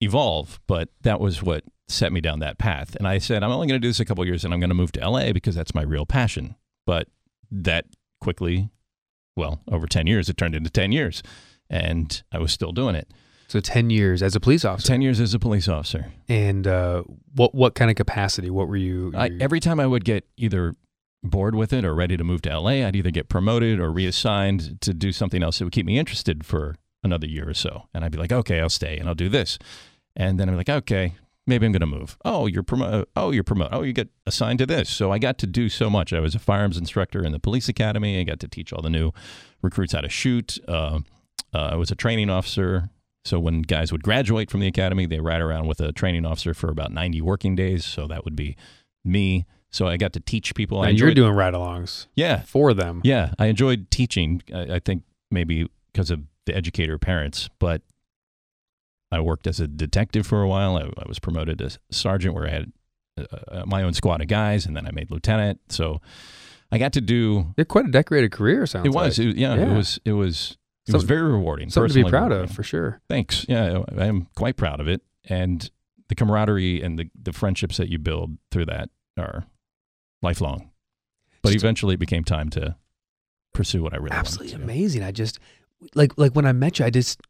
evolve, 0.00 0.60
but 0.66 0.88
that 1.02 1.20
was 1.20 1.42
what 1.42 1.64
set 1.88 2.12
me 2.12 2.20
down 2.20 2.38
that 2.40 2.58
path. 2.58 2.94
And 2.96 3.08
I 3.08 3.18
said, 3.18 3.42
I'm 3.42 3.50
only 3.50 3.66
going 3.66 3.80
to 3.80 3.84
do 3.84 3.88
this 3.88 4.00
a 4.00 4.04
couple 4.04 4.24
years 4.26 4.44
and 4.44 4.52
I'm 4.52 4.60
going 4.60 4.68
to 4.70 4.74
move 4.74 4.92
to 4.92 5.08
LA 5.08 5.32
because 5.32 5.54
that's 5.54 5.74
my 5.74 5.82
real 5.82 6.04
passion. 6.06 6.54
But 6.86 7.08
that 7.50 7.86
quickly, 8.20 8.70
well, 9.36 9.60
over 9.70 9.86
10 9.86 10.06
years, 10.06 10.28
it 10.28 10.36
turned 10.36 10.54
into 10.54 10.70
10 10.70 10.92
years. 10.92 11.22
And 11.70 12.22
I 12.32 12.38
was 12.38 12.52
still 12.52 12.72
doing 12.72 12.94
it. 12.94 13.10
So 13.48 13.60
ten 13.60 13.88
years 13.88 14.22
as 14.22 14.36
a 14.36 14.40
police 14.40 14.62
officer, 14.62 14.88
10 14.88 15.00
years 15.00 15.20
as 15.20 15.32
a 15.32 15.38
police 15.38 15.68
officer. 15.68 16.12
and 16.28 16.66
uh, 16.66 17.02
what 17.34 17.54
what 17.54 17.74
kind 17.74 17.90
of 17.90 17.96
capacity? 17.96 18.50
What 18.50 18.68
were 18.68 18.76
you? 18.76 19.10
I, 19.16 19.26
you- 19.28 19.38
every 19.40 19.58
time 19.58 19.80
I 19.80 19.86
would 19.86 20.04
get 20.04 20.26
either 20.36 20.74
bored 21.22 21.54
with 21.54 21.72
it 21.72 21.82
or 21.82 21.94
ready 21.94 22.18
to 22.18 22.24
move 22.24 22.42
to 22.42 22.58
LA, 22.60 22.86
I'd 22.86 22.94
either 22.94 23.10
get 23.10 23.30
promoted 23.30 23.80
or 23.80 23.90
reassigned 23.90 24.82
to 24.82 24.92
do 24.92 25.12
something 25.12 25.42
else 25.42 25.58
that 25.58 25.64
would 25.64 25.72
keep 25.72 25.86
me 25.86 25.98
interested 25.98 26.44
for 26.44 26.76
another 27.02 27.26
year 27.26 27.48
or 27.48 27.54
so. 27.54 27.84
And 27.94 28.04
I'd 28.04 28.12
be 28.12 28.18
like, 28.18 28.32
okay, 28.32 28.60
I'll 28.60 28.68
stay 28.68 28.96
and 28.96 29.08
I'll 29.08 29.14
do 29.14 29.28
this. 29.28 29.58
And 30.16 30.38
then 30.38 30.48
I'm 30.48 30.56
like, 30.56 30.68
okay, 30.68 31.14
maybe 31.46 31.66
I'm 31.66 31.72
going 31.72 31.80
to 31.80 31.86
move. 31.86 32.18
Oh, 32.24 32.46
you're 32.46 32.62
promote. 32.62 33.08
Oh, 33.16 33.30
you're 33.30 33.44
promote. 33.44 33.68
Oh, 33.72 33.82
you 33.82 33.92
get 33.92 34.08
assigned 34.26 34.58
to 34.60 34.66
this. 34.66 34.88
So 34.90 35.10
I 35.10 35.18
got 35.18 35.38
to 35.38 35.46
do 35.46 35.68
so 35.68 35.88
much. 35.88 36.12
I 36.12 36.20
was 36.20 36.34
a 36.34 36.38
firearms 36.38 36.76
instructor 36.76 37.24
in 37.24 37.32
the 37.32 37.40
police 37.40 37.68
academy. 37.68 38.20
I 38.20 38.24
got 38.24 38.40
to 38.40 38.48
teach 38.48 38.72
all 38.72 38.82
the 38.82 38.90
new 38.90 39.12
recruits 39.62 39.92
how 39.92 40.02
to 40.02 40.08
shoot. 40.08 40.58
Uh, 40.68 41.00
uh, 41.54 41.70
I 41.72 41.74
was 41.76 41.90
a 41.90 41.96
training 41.96 42.30
officer. 42.30 42.90
So 43.24 43.40
when 43.40 43.62
guys 43.62 43.90
would 43.92 44.02
graduate 44.02 44.50
from 44.50 44.60
the 44.60 44.66
academy, 44.66 45.06
they 45.06 45.20
ride 45.20 45.40
around 45.40 45.66
with 45.66 45.80
a 45.80 45.92
training 45.92 46.24
officer 46.24 46.54
for 46.54 46.70
about 46.70 46.92
90 46.92 47.20
working 47.22 47.56
days. 47.56 47.84
So 47.84 48.06
that 48.06 48.24
would 48.24 48.36
be 48.36 48.56
me. 49.04 49.46
So 49.70 49.86
I 49.86 49.96
got 49.96 50.12
to 50.14 50.20
teach 50.20 50.54
people. 50.54 50.82
And 50.82 50.98
you're 50.98 51.12
doing 51.12 51.34
ride-alongs 51.34 52.06
yeah, 52.14 52.42
for 52.42 52.72
them. 52.72 53.02
yeah, 53.04 53.34
I 53.38 53.46
enjoyed 53.46 53.90
teaching. 53.90 54.42
I, 54.54 54.76
I 54.76 54.78
think 54.78 55.02
maybe 55.30 55.68
because 55.92 56.10
of 56.10 56.22
the 56.48 56.56
educator 56.56 56.98
parents, 56.98 57.48
but 57.60 57.82
I 59.12 59.20
worked 59.20 59.46
as 59.46 59.60
a 59.60 59.68
detective 59.68 60.26
for 60.26 60.42
a 60.42 60.48
while. 60.48 60.76
I, 60.76 60.82
I 60.82 61.08
was 61.08 61.18
promoted 61.18 61.58
to 61.58 61.78
sergeant, 61.90 62.34
where 62.34 62.46
I 62.46 62.50
had 62.50 62.72
uh, 63.18 63.24
uh, 63.48 63.62
my 63.66 63.82
own 63.82 63.94
squad 63.94 64.20
of 64.20 64.26
guys, 64.28 64.66
and 64.66 64.76
then 64.76 64.86
I 64.86 64.90
made 64.90 65.10
lieutenant. 65.10 65.60
So 65.70 66.00
I 66.70 66.78
got 66.78 66.92
to 66.94 67.00
do. 67.00 67.54
Had 67.56 67.68
quite 67.68 67.86
a 67.86 67.90
decorated 67.90 68.32
career. 68.32 68.66
Sounds 68.66 68.86
It 68.86 68.90
was, 68.92 69.18
like. 69.18 69.28
it, 69.28 69.36
yeah, 69.36 69.54
Yeah. 69.54 69.72
it 69.72 69.76
was, 69.76 69.98
it 70.04 70.12
was, 70.12 70.58
it 70.86 70.92
was 70.92 71.04
very 71.04 71.30
rewarding. 71.30 71.70
something 71.70 71.88
to 71.94 72.04
be 72.04 72.10
proud 72.10 72.30
rewarding. 72.32 72.50
of 72.50 72.56
for 72.56 72.62
sure. 72.62 73.00
Thanks. 73.08 73.46
Yeah, 73.48 73.82
I 73.96 74.06
am 74.06 74.28
quite 74.34 74.56
proud 74.56 74.80
of 74.80 74.88
it, 74.88 75.02
and 75.28 75.70
the 76.08 76.14
camaraderie 76.14 76.82
and 76.82 76.98
the 76.98 77.10
the 77.22 77.32
friendships 77.32 77.76
that 77.76 77.88
you 77.88 77.98
build 77.98 78.38
through 78.50 78.66
that 78.66 78.90
are 79.18 79.44
lifelong. 80.22 80.70
But 81.42 81.54
eventually, 81.54 81.94
it 81.94 82.00
became 82.00 82.24
time 82.24 82.50
to 82.50 82.76
pursue 83.54 83.82
what 83.82 83.92
I 83.94 83.96
really 83.96 84.12
Absolutely 84.12 84.54
amazing. 84.62 85.02
I 85.02 85.12
just 85.12 85.38
like 85.94 86.12
like 86.16 86.32
when 86.32 86.46
I 86.46 86.52
met 86.52 86.78
you, 86.78 86.84
I 86.84 86.90
just 86.90 87.20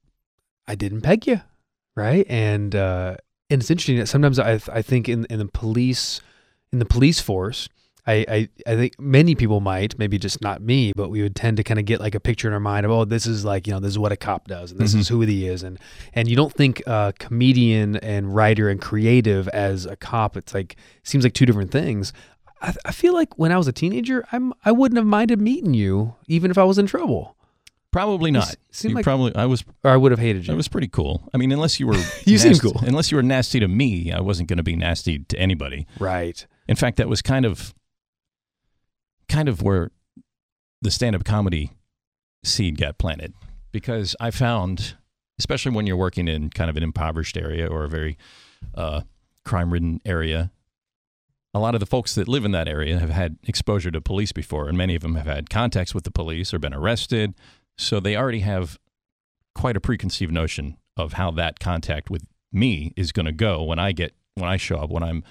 I 0.67 0.75
didn't 0.75 1.03
peg 1.03 1.27
you, 1.27 1.41
right? 1.97 2.27
And 2.29 2.75
uh, 2.75 3.17
and 3.51 3.61
it's 3.61 3.71
interesting 3.71 3.99
that 3.99 4.07
sometimes 4.09 4.39
I 4.39 4.61
I 4.73 4.83
think 4.83 5.09
in 5.09 5.25
in 5.27 5.39
the 5.39 5.47
police 5.47 6.21
in 6.73 6.79
the 6.79 6.85
police 6.87 7.21
force. 7.21 7.69
I, 8.07 8.25
I, 8.27 8.49
I 8.67 8.75
think 8.77 8.99
many 8.99 9.35
people 9.35 9.61
might, 9.61 9.99
maybe 9.99 10.17
just 10.17 10.41
not 10.41 10.63
me, 10.63 10.93
but 10.97 11.11
we 11.11 11.21
would 11.21 11.37
tend 11.37 11.59
to 11.59 11.63
kind 11.63 11.79
of 11.79 11.85
get 11.85 12.01
like 12.01 12.15
a 12.15 12.21
picture 12.21 12.49
in 12.49 12.55
our 12.55 12.61
mind 12.61 12.87
of, 12.87 12.91
oh, 12.91 13.05
this 13.05 13.27
is 13.27 13.45
like, 13.45 13.67
you 13.67 13.73
know, 13.75 13.81
this 13.81 13.91
is 13.91 13.99
what 13.99 14.13
a 14.13 14.17
cop 14.17 14.49
does 14.49 14.71
and 14.73 14.81
this 14.81 14.95
Mhm. 14.95 15.01
is 15.01 15.09
who 15.09 15.21
he 15.21 15.47
is. 15.47 15.63
And, 15.63 15.79
and 16.15 16.27
you 16.27 16.35
don't 16.35 16.51
think 16.51 16.83
uh, 16.87 17.13
comedian 17.19 17.97
and 17.97 18.35
writer 18.35 18.71
and 18.71 18.81
creative 18.81 19.47
as 19.49 19.85
a 19.85 19.95
cop. 19.95 20.39
It's 20.39 20.55
like, 20.55 20.77
seems 21.03 21.23
like 21.23 21.35
two 21.35 21.45
different 21.45 21.71
things. 21.71 22.15
I, 22.63 22.73
I 22.87 22.93
feel 22.93 23.13
like 23.13 23.39
when 23.39 23.53
I 23.53 23.59
was 23.59 23.69
a 23.69 23.73
teenager, 23.73 24.25
I'm, 24.33 24.55
I 24.65 24.73
wouldn't 24.73 24.97
have 24.97 25.07
minded 25.07 25.39
meeting 25.39 25.75
you, 25.75 26.15
even 26.29 26.51
if 26.51 26.57
I 26.57 26.65
was 26.65 26.79
in 26.79 26.87
trouble. 26.87 27.37
Probably 27.91 28.31
not. 28.31 28.55
You 28.83 28.91
like- 28.91 29.05
probably 29.05 29.35
I 29.35 29.47
was 29.47 29.65
Or 29.83 29.91
I 29.91 29.97
would 29.97 30.13
have 30.13 30.19
hated 30.19 30.47
you. 30.47 30.53
I 30.53 30.57
was 30.57 30.69
pretty 30.69 30.89
cool. 30.89 31.29
I 31.33 31.39
mean, 31.39 31.53
unless 31.53 31.81
you 31.81 31.87
were 31.87 31.95
You 32.27 32.37
seem 32.39 32.51
nasty- 32.53 32.71
cool. 32.71 32.81
Unless 32.85 33.11
you 33.11 33.17
were 33.17 33.23
nasty 33.23 33.61
to 33.61 33.69
me, 33.69 34.13
I 34.13 34.21
wasn't 34.21 34.49
going 34.49 34.59
to 34.59 34.63
be 34.63 34.77
nasty 34.77 35.21
to 35.21 35.39
anybody. 35.39 35.87
right. 35.99 36.47
In 36.69 36.77
fact, 36.77 36.99
that 36.99 37.09
was 37.09 37.23
kind 37.23 37.47
of 37.47 37.75
kind 39.29 39.49
of 39.49 39.63
where 39.63 39.91
the 40.83 40.91
stand-up 40.91 41.25
comedy 41.25 41.73
seed 42.45 42.79
got 42.79 42.99
planted 42.99 43.35
because 43.73 44.15
I 44.21 44.31
found 44.31 44.97
especially 45.39 45.73
when 45.73 45.87
you're 45.87 45.97
working 45.97 46.27
in 46.29 46.51
kind 46.51 46.69
of 46.69 46.77
an 46.77 46.83
impoverished 46.83 47.37
area 47.37 47.67
or 47.67 47.85
a 47.85 47.89
very 47.89 48.17
uh, 48.75 49.03
crime-ridden 49.45 50.01
area 50.05 50.51
a 51.55 51.59
lot 51.59 51.75
of 51.75 51.81
the 51.81 51.87
folks 51.87 52.15
that 52.15 52.29
live 52.29 52.45
in 52.45 52.53
that 52.53 52.69
area 52.69 52.99
have 52.99 53.11
had 53.11 53.37
exposure 53.45 53.91
to 53.91 54.01
police 54.01 54.33
before 54.33 54.69
and 54.69 54.77
many 54.79 54.95
of 54.95 55.03
them 55.03 55.15
have 55.17 55.27
had 55.27 55.51
contacts 55.51 55.95
with 55.95 56.05
the 56.05 56.11
police 56.11 56.53
or 56.55 56.59
been 56.59 56.75
arrested 56.75 57.35
so 57.79 58.01
they 58.01 58.17
already 58.17 58.41
have 58.41 58.79
quite 59.55 59.77
a 59.77 59.81
preconceived 59.81 60.33
notion 60.33 60.77
of 60.97 61.15
how 61.15 61.31
that 61.31 61.59
contact 61.61 62.11
with 62.11 62.25
me 62.53 62.93
is 62.97 63.13
going 63.13 63.27
to 63.27 63.33
go 63.33 63.63
when 63.63 63.79
I 63.79 63.93
get 63.93 64.15
when 64.35 64.49
I 64.49 64.57
show 64.57 64.77
up 64.79 64.91
when 64.91 65.03
I'm 65.03 65.25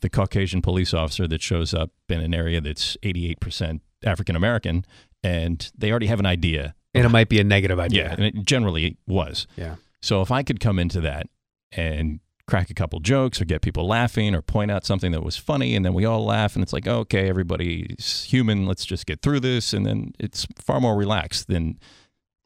the 0.00 0.10
Caucasian 0.10 0.62
police 0.62 0.92
officer 0.92 1.26
that 1.28 1.40
shows 1.42 1.72
up 1.72 1.90
in 2.08 2.20
an 2.20 2.34
area 2.34 2.60
that's 2.60 2.96
88% 3.02 3.80
African 4.04 4.36
American 4.36 4.84
and 5.22 5.70
they 5.76 5.90
already 5.90 6.06
have 6.06 6.20
an 6.20 6.26
idea. 6.26 6.74
And 6.94 7.04
it 7.04 7.08
might 7.08 7.28
be 7.28 7.40
a 7.40 7.44
negative 7.44 7.80
idea. 7.80 8.04
Yeah, 8.04 8.12
and 8.12 8.24
it 8.24 8.44
generally 8.44 8.98
was. 9.06 9.48
Yeah. 9.56 9.76
So 10.00 10.20
if 10.20 10.30
I 10.30 10.42
could 10.42 10.60
come 10.60 10.78
into 10.78 11.00
that 11.00 11.26
and 11.72 12.20
crack 12.46 12.70
a 12.70 12.74
couple 12.74 13.00
jokes 13.00 13.40
or 13.40 13.44
get 13.44 13.62
people 13.62 13.86
laughing 13.86 14.34
or 14.34 14.42
point 14.42 14.70
out 14.70 14.84
something 14.84 15.12
that 15.12 15.22
was 15.22 15.36
funny 15.36 15.74
and 15.74 15.84
then 15.84 15.94
we 15.94 16.04
all 16.04 16.24
laugh 16.24 16.54
and 16.54 16.62
it's 16.62 16.72
like, 16.72 16.86
okay, 16.86 17.28
everybody's 17.28 18.24
human, 18.24 18.66
let's 18.66 18.84
just 18.84 19.06
get 19.06 19.22
through 19.22 19.40
this 19.40 19.72
and 19.72 19.86
then 19.86 20.12
it's 20.18 20.46
far 20.58 20.80
more 20.80 20.96
relaxed 20.96 21.48
than 21.48 21.78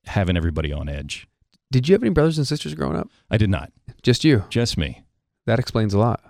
having 0.06 0.36
everybody 0.36 0.72
on 0.72 0.88
edge. 0.88 1.26
Did 1.70 1.88
you 1.88 1.94
have 1.94 2.02
any 2.02 2.10
brothers 2.10 2.38
and 2.38 2.46
sisters 2.46 2.74
growing 2.74 2.96
up? 2.96 3.08
I 3.30 3.36
did 3.36 3.50
not. 3.50 3.72
Just 4.02 4.24
you. 4.24 4.44
Just 4.48 4.78
me. 4.78 5.04
That 5.46 5.58
explains 5.58 5.94
a 5.94 5.98
lot. 5.98 6.22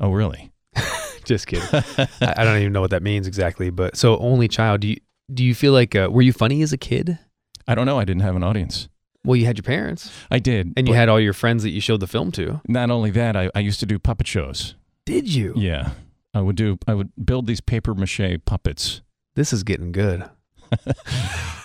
Oh, 0.00 0.10
really? 0.10 0.52
Just 1.24 1.46
kidding. 1.46 1.68
I, 1.72 2.08
I 2.20 2.44
don't 2.44 2.60
even 2.60 2.72
know 2.72 2.80
what 2.80 2.90
that 2.90 3.02
means 3.02 3.26
exactly. 3.26 3.70
But 3.70 3.96
so 3.96 4.16
only 4.18 4.48
child. 4.48 4.80
Do 4.80 4.88
you 4.88 4.96
do 5.32 5.44
you 5.44 5.54
feel 5.54 5.72
like 5.72 5.94
uh, 5.94 6.08
were 6.10 6.22
you 6.22 6.32
funny 6.32 6.62
as 6.62 6.72
a 6.72 6.78
kid? 6.78 7.18
I 7.66 7.74
don't 7.74 7.86
know. 7.86 7.98
I 7.98 8.04
didn't 8.04 8.22
have 8.22 8.36
an 8.36 8.44
audience. 8.44 8.88
Well, 9.26 9.36
you 9.36 9.44
had 9.44 9.58
your 9.58 9.64
parents, 9.64 10.10
I 10.30 10.38
did. 10.38 10.72
and 10.76 10.88
you 10.88 10.94
had 10.94 11.08
all 11.08 11.20
your 11.20 11.32
friends 11.34 11.62
that 11.64 11.70
you 11.70 11.80
showed 11.80 12.00
the 12.00 12.06
film 12.06 12.30
to. 12.32 12.60
not 12.68 12.90
only 12.90 13.10
that, 13.10 13.36
I, 13.36 13.50
I 13.54 13.58
used 13.60 13.80
to 13.80 13.86
do 13.86 13.98
puppet 13.98 14.26
shows. 14.26 14.74
Did 15.04 15.32
you? 15.32 15.52
Yeah. 15.56 15.90
I 16.32 16.40
would 16.40 16.56
do 16.56 16.78
I 16.86 16.94
would 16.94 17.10
build 17.24 17.46
these 17.46 17.60
paper 17.60 17.94
mache 17.94 18.38
puppets. 18.44 19.00
This 19.34 19.52
is 19.52 19.62
getting 19.64 19.92
good. 19.92 20.24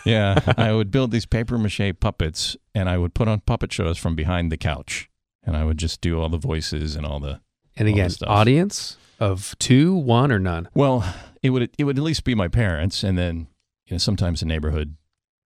Yeah. 0.05 0.39
I 0.57 0.73
would 0.73 0.89
build 0.89 1.11
these 1.11 1.25
paper 1.27 1.57
mache 1.59 1.93
puppets 1.99 2.57
and 2.73 2.89
I 2.89 2.97
would 2.97 3.13
put 3.13 3.27
on 3.27 3.41
puppet 3.41 3.71
shows 3.71 3.97
from 3.99 4.15
behind 4.15 4.51
the 4.51 4.57
couch. 4.57 5.09
And 5.43 5.55
I 5.55 5.63
would 5.63 5.77
just 5.77 6.01
do 6.01 6.19
all 6.19 6.29
the 6.29 6.37
voices 6.39 6.95
and 6.95 7.05
all 7.05 7.19
the 7.19 7.39
And 7.77 7.87
All 7.87 7.93
again, 7.93 8.11
audience 8.25 8.97
of 9.19 9.55
two, 9.59 9.93
one, 9.95 10.31
or 10.31 10.39
none. 10.39 10.69
Well, 10.73 11.03
it 11.43 11.51
would 11.51 11.69
it 11.77 11.83
would 11.83 11.97
at 11.97 12.03
least 12.03 12.23
be 12.23 12.33
my 12.35 12.47
parents 12.47 13.03
and 13.03 13.17
then 13.17 13.47
you 13.85 13.93
know 13.93 13.97
sometimes 13.99 14.39
the 14.39 14.45
neighborhood 14.47 14.95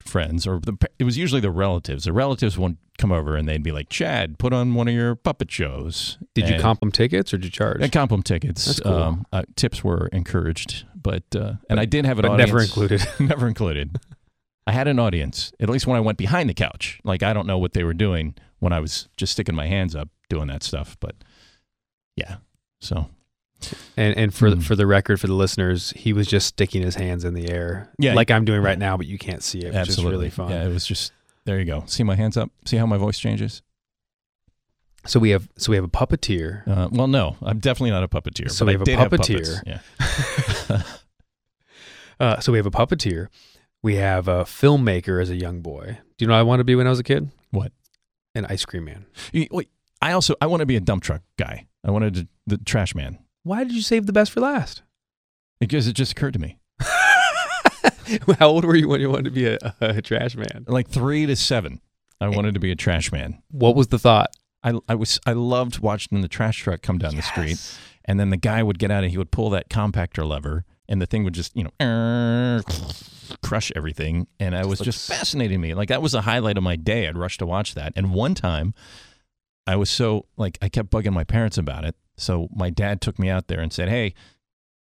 friends 0.05 0.45
or 0.47 0.59
the 0.59 0.77
it 0.99 1.03
was 1.03 1.17
usually 1.17 1.41
the 1.41 1.51
relatives. 1.51 2.05
The 2.05 2.13
relatives 2.13 2.57
would 2.57 2.77
come 2.97 3.11
over 3.11 3.35
and 3.35 3.47
they'd 3.47 3.63
be 3.63 3.71
like, 3.71 3.89
"Chad, 3.89 4.37
put 4.39 4.53
on 4.53 4.73
one 4.73 4.87
of 4.87 4.93
your 4.93 5.15
puppet 5.15 5.51
shows." 5.51 6.17
Did 6.33 6.49
you 6.49 6.59
comp 6.59 6.79
them 6.79 6.91
tickets 6.91 7.33
or 7.33 7.37
did 7.37 7.45
you 7.45 7.51
charge? 7.51 7.81
And 7.81 7.91
them 7.91 8.23
tickets. 8.23 8.65
That's 8.65 8.79
cool. 8.79 8.93
Um, 8.93 9.25
uh, 9.33 9.43
tips 9.55 9.83
were 9.83 10.07
encouraged, 10.07 10.85
but 10.95 11.23
uh, 11.35 11.53
and 11.69 11.79
I 11.79 11.85
did 11.85 12.05
have 12.05 12.19
an 12.19 12.23
but 12.23 12.31
audience. 12.31 12.49
never 12.49 12.61
included. 12.61 13.07
never 13.19 13.47
included. 13.47 13.97
I 14.67 14.71
had 14.71 14.87
an 14.87 14.97
audience, 14.97 15.51
at 15.59 15.69
least 15.69 15.85
when 15.85 15.95
I 15.95 15.99
went 15.99 16.17
behind 16.17 16.49
the 16.49 16.53
couch. 16.53 16.99
Like 17.03 17.23
I 17.23 17.33
don't 17.33 17.47
know 17.47 17.57
what 17.57 17.73
they 17.73 17.83
were 17.83 17.93
doing 17.93 18.35
when 18.59 18.73
I 18.73 18.79
was 18.79 19.09
just 19.17 19.33
sticking 19.33 19.55
my 19.55 19.67
hands 19.67 19.95
up 19.95 20.09
doing 20.29 20.47
that 20.47 20.63
stuff, 20.63 20.97
but 20.99 21.15
yeah. 22.15 22.37
So 22.81 23.09
And 23.97 24.15
and 24.17 24.33
for 24.33 24.51
Hmm. 24.51 24.59
for 24.59 24.75
the 24.75 24.85
record, 24.85 25.19
for 25.19 25.27
the 25.27 25.33
listeners, 25.33 25.91
he 25.95 26.13
was 26.13 26.27
just 26.27 26.47
sticking 26.47 26.81
his 26.81 26.95
hands 26.95 27.23
in 27.25 27.33
the 27.33 27.49
air, 27.49 27.89
Yeah. 27.97 28.13
like 28.13 28.29
I'm 28.29 28.45
doing 28.45 28.61
right 28.61 28.77
now, 28.77 28.97
but 28.97 29.07
you 29.07 29.17
can't 29.17 29.41
see 29.41 29.59
it, 29.59 29.67
which 29.67 29.75
absolutely, 29.75 30.13
is 30.27 30.37
really 30.37 30.49
fun. 30.49 30.49
yeah, 30.51 30.65
it 30.65 30.73
was 30.73 30.85
just 30.85 31.11
there. 31.45 31.57
You 31.59 31.65
go. 31.65 31.83
See 31.87 32.03
my 32.03 32.15
hands 32.15 32.37
up. 32.37 32.51
See 32.65 32.77
how 32.77 32.85
my 32.85 32.97
voice 32.97 33.17
changes. 33.17 33.61
So 35.07 35.19
we 35.19 35.29
have 35.31 35.47
so 35.57 35.69
we 35.71 35.75
have 35.77 35.85
a 35.85 35.89
puppeteer. 35.89 36.67
Uh, 36.67 36.89
well, 36.91 37.07
no, 37.07 37.37
I'm 37.41 37.59
definitely 37.59 37.91
not 37.91 38.03
a 38.03 38.07
puppeteer. 38.07 38.51
So 38.51 38.65
but 38.65 38.67
we 38.67 38.73
have 38.73 38.81
a 38.81 38.85
did 38.85 38.99
have 38.99 39.11
puppeteer. 39.11 39.63
puppets. 39.63 40.69
Yeah. 40.69 40.81
Uh, 42.19 42.39
so 42.39 42.51
we 42.51 42.57
have 42.57 42.65
a 42.65 42.71
puppeteer. 42.71 43.27
We 43.83 43.95
have 43.95 44.27
a 44.29 44.43
filmmaker 44.45 45.21
as 45.21 45.29
a 45.29 45.35
young 45.35 45.59
boy. 45.61 45.97
Do 46.17 46.23
you 46.23 46.27
know 46.27 46.33
what 46.33 46.39
I 46.39 46.43
wanted 46.43 46.59
to 46.61 46.63
be 46.63 46.75
when 46.75 46.87
I 46.87 46.89
was 46.89 46.99
a 46.99 47.03
kid? 47.03 47.29
What? 47.51 47.73
An 48.33 48.45
ice 48.45 48.63
cream 48.63 48.85
man. 48.85 49.05
You- 49.33 49.47
Wait, 49.51 49.69
I 50.01 50.13
also 50.13 50.33
I 50.39 50.45
want 50.47 50.61
to 50.61 50.65
be 50.65 50.77
a 50.77 50.79
dump 50.79 51.03
truck 51.03 51.23
guy. 51.37 51.67
I 51.83 51.91
wanted 51.91 52.13
to, 52.15 52.27
the 52.47 52.57
trash 52.57 52.95
man 52.95 53.19
Why 53.45 53.63
did 53.63 53.73
you 53.73 53.83
save 53.83 54.07
the 54.07 54.13
best 54.13 54.31
for 54.31 54.39
last? 54.39 54.81
because 55.59 55.87
it 55.87 55.93
just 55.93 56.13
occurred 56.13 56.33
to 56.33 56.39
me. 56.39 56.57
How 58.39 58.47
old 58.49 58.65
were 58.65 58.75
you 58.75 58.87
when 58.87 59.01
you 59.01 59.09
wanted 59.09 59.25
to 59.25 59.31
be 59.31 59.45
a, 59.45 59.57
a 59.79 60.01
trash 60.01 60.35
man? 60.35 60.65
Like 60.67 60.89
three 60.89 61.27
to 61.27 61.35
seven, 61.35 61.79
I 62.19 62.27
wanted 62.27 62.55
to 62.55 62.59
be 62.59 62.71
a 62.71 62.75
trash 62.75 63.11
man. 63.11 63.43
What 63.51 63.75
was 63.75 63.87
the 63.87 63.99
thought? 63.99 64.35
I, 64.63 64.73
I 64.89 64.95
was 64.95 65.19
I 65.27 65.33
loved 65.33 65.79
watching 65.79 66.21
the 66.21 66.27
trash 66.27 66.57
truck 66.57 66.81
come 66.81 66.97
down 66.97 67.15
the 67.15 67.21
street, 67.21 67.61
and 68.03 68.19
then 68.19 68.31
the 68.31 68.37
guy 68.37 68.63
would 68.63 68.79
get 68.79 68.89
out 68.89 69.03
and 69.03 69.11
he 69.11 69.17
would 69.17 69.31
pull 69.31 69.51
that 69.51 69.69
compactor 69.69 70.27
lever, 70.27 70.65
and 70.89 70.99
the 70.99 71.05
thing 71.05 71.23
would 71.23 71.35
just 71.35 71.55
you 71.55 71.69
know 71.79 72.61
crush 73.43 73.71
everything, 73.75 74.25
and 74.39 74.55
it 74.55 74.65
was 74.65 74.79
just 74.79 75.07
fascinating 75.07 75.61
me. 75.61 75.75
Like 75.75 75.89
that 75.89 76.01
was 76.01 76.13
the 76.13 76.21
highlight 76.21 76.57
of 76.57 76.63
my 76.63 76.75
day. 76.75 77.07
I'd 77.07 77.17
rush 77.17 77.37
to 77.37 77.45
watch 77.45 77.75
that, 77.75 77.93
and 77.95 78.11
one 78.11 78.33
time, 78.33 78.73
I 79.67 79.75
was 79.75 79.91
so 79.91 80.25
like 80.35 80.57
I 80.63 80.69
kept 80.69 80.89
bugging 80.89 81.13
my 81.13 81.23
parents 81.23 81.59
about 81.59 81.85
it, 81.85 81.95
so 82.17 82.47
my 82.55 82.69
dad 82.69 83.01
took 83.01 83.17
me 83.19 83.29
out 83.29 83.47
there 83.47 83.59
and 83.59 83.71
said, 83.73 83.89
"Hey." 83.89 84.13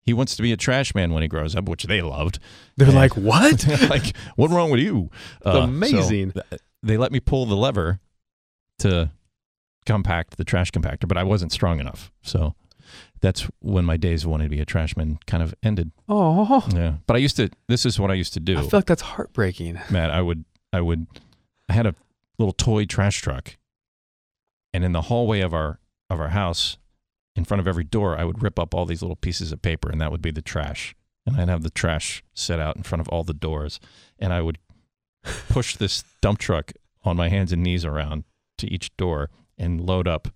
He 0.02 0.14
wants 0.14 0.34
to 0.36 0.42
be 0.42 0.50
a 0.50 0.56
trash 0.56 0.94
man 0.94 1.12
when 1.12 1.20
he 1.22 1.28
grows 1.28 1.54
up, 1.54 1.68
which 1.68 1.84
they 1.84 2.00
loved. 2.00 2.38
They're 2.76 2.88
Yeah. 2.88 2.94
like, 2.94 3.16
what? 3.18 3.66
like, 3.90 4.16
what's 4.34 4.52
wrong 4.52 4.70
with 4.70 4.80
you? 4.80 5.10
Uh, 5.44 5.52
so 5.52 5.60
amazing. 5.60 6.32
th- 6.32 6.62
they 6.82 6.96
let 6.96 7.12
me 7.12 7.20
pull 7.20 7.44
the 7.44 7.54
lever 7.54 8.00
to 8.78 9.10
compact 9.84 10.38
the 10.38 10.42
trash 10.44 10.72
compactor, 10.72 11.06
but 11.06 11.18
I 11.18 11.22
wasn't 11.22 11.52
strong 11.52 11.80
enough. 11.80 12.10
So 12.22 12.54
that's 13.20 13.46
when 13.60 13.84
my 13.84 13.98
days 13.98 14.24
of 14.24 14.30
wanting 14.30 14.46
to 14.46 14.56
be 14.56 14.60
a 14.60 14.66
trashman 14.66 15.18
kind 15.26 15.42
of 15.42 15.54
ended. 15.62 15.92
Oh, 16.08 16.66
Yeah. 16.74 16.94
But 17.06 17.16
I 17.16 17.18
used 17.18 17.36
to, 17.36 17.50
this 17.68 17.84
is 17.84 18.00
what 18.00 18.10
I 18.10 18.14
used 18.14 18.32
to 18.32 18.40
do. 18.40 18.56
I 18.58 18.62
feel 18.62 18.78
like 18.78 18.86
that's 18.86 19.02
heartbreaking. 19.02 19.78
Matt, 19.90 20.10
I 20.10 20.22
would, 20.22 20.46
I 20.72 20.80
would, 20.80 21.06
I 21.68 21.74
had 21.74 21.86
a 21.86 21.94
little 22.38 22.54
toy 22.54 22.86
trash 22.86 23.20
truck, 23.20 23.58
and 24.72 24.82
in 24.82 24.92
the 24.92 25.02
hallway 25.02 25.40
of 25.40 25.52
our 25.52 25.78
of 26.08 26.18
our 26.20 26.30
house, 26.30 26.78
in 27.40 27.44
front 27.44 27.61
of 27.61 27.66
every 27.68 27.85
door, 27.85 28.16
I 28.18 28.24
would 28.24 28.42
rip 28.42 28.59
up 28.59 28.74
all 28.74 28.87
these 28.87 29.03
little 29.03 29.16
pieces 29.16 29.50
of 29.53 29.62
paper, 29.62 29.88
and 29.90 30.00
that 30.00 30.12
would 30.12 30.22
be 30.22 30.31
the 30.31 30.42
trash. 30.42 30.94
And 31.26 31.37
I'd 31.40 31.48
have 31.48 31.62
the 31.62 31.70
trash 31.70 32.22
set 32.35 32.61
out 32.61 32.76
in 32.76 32.83
front 32.83 33.00
of 33.00 33.09
all 33.09 33.24
the 33.24 33.35
doors, 33.35 33.81
and 34.18 34.33
I 34.33 34.40
would 34.42 34.59
push 35.48 35.76
this 35.76 36.05
dump 36.20 36.38
truck 36.38 36.72
on 37.05 37.16
my 37.16 37.29
hands 37.29 37.53
and 37.53 37.62
knees 37.62 37.85
around 37.85 38.24
to 38.59 38.70
each 38.72 38.94
door 38.96 39.31
and 39.59 39.81
load 39.81 40.07
up 40.09 40.29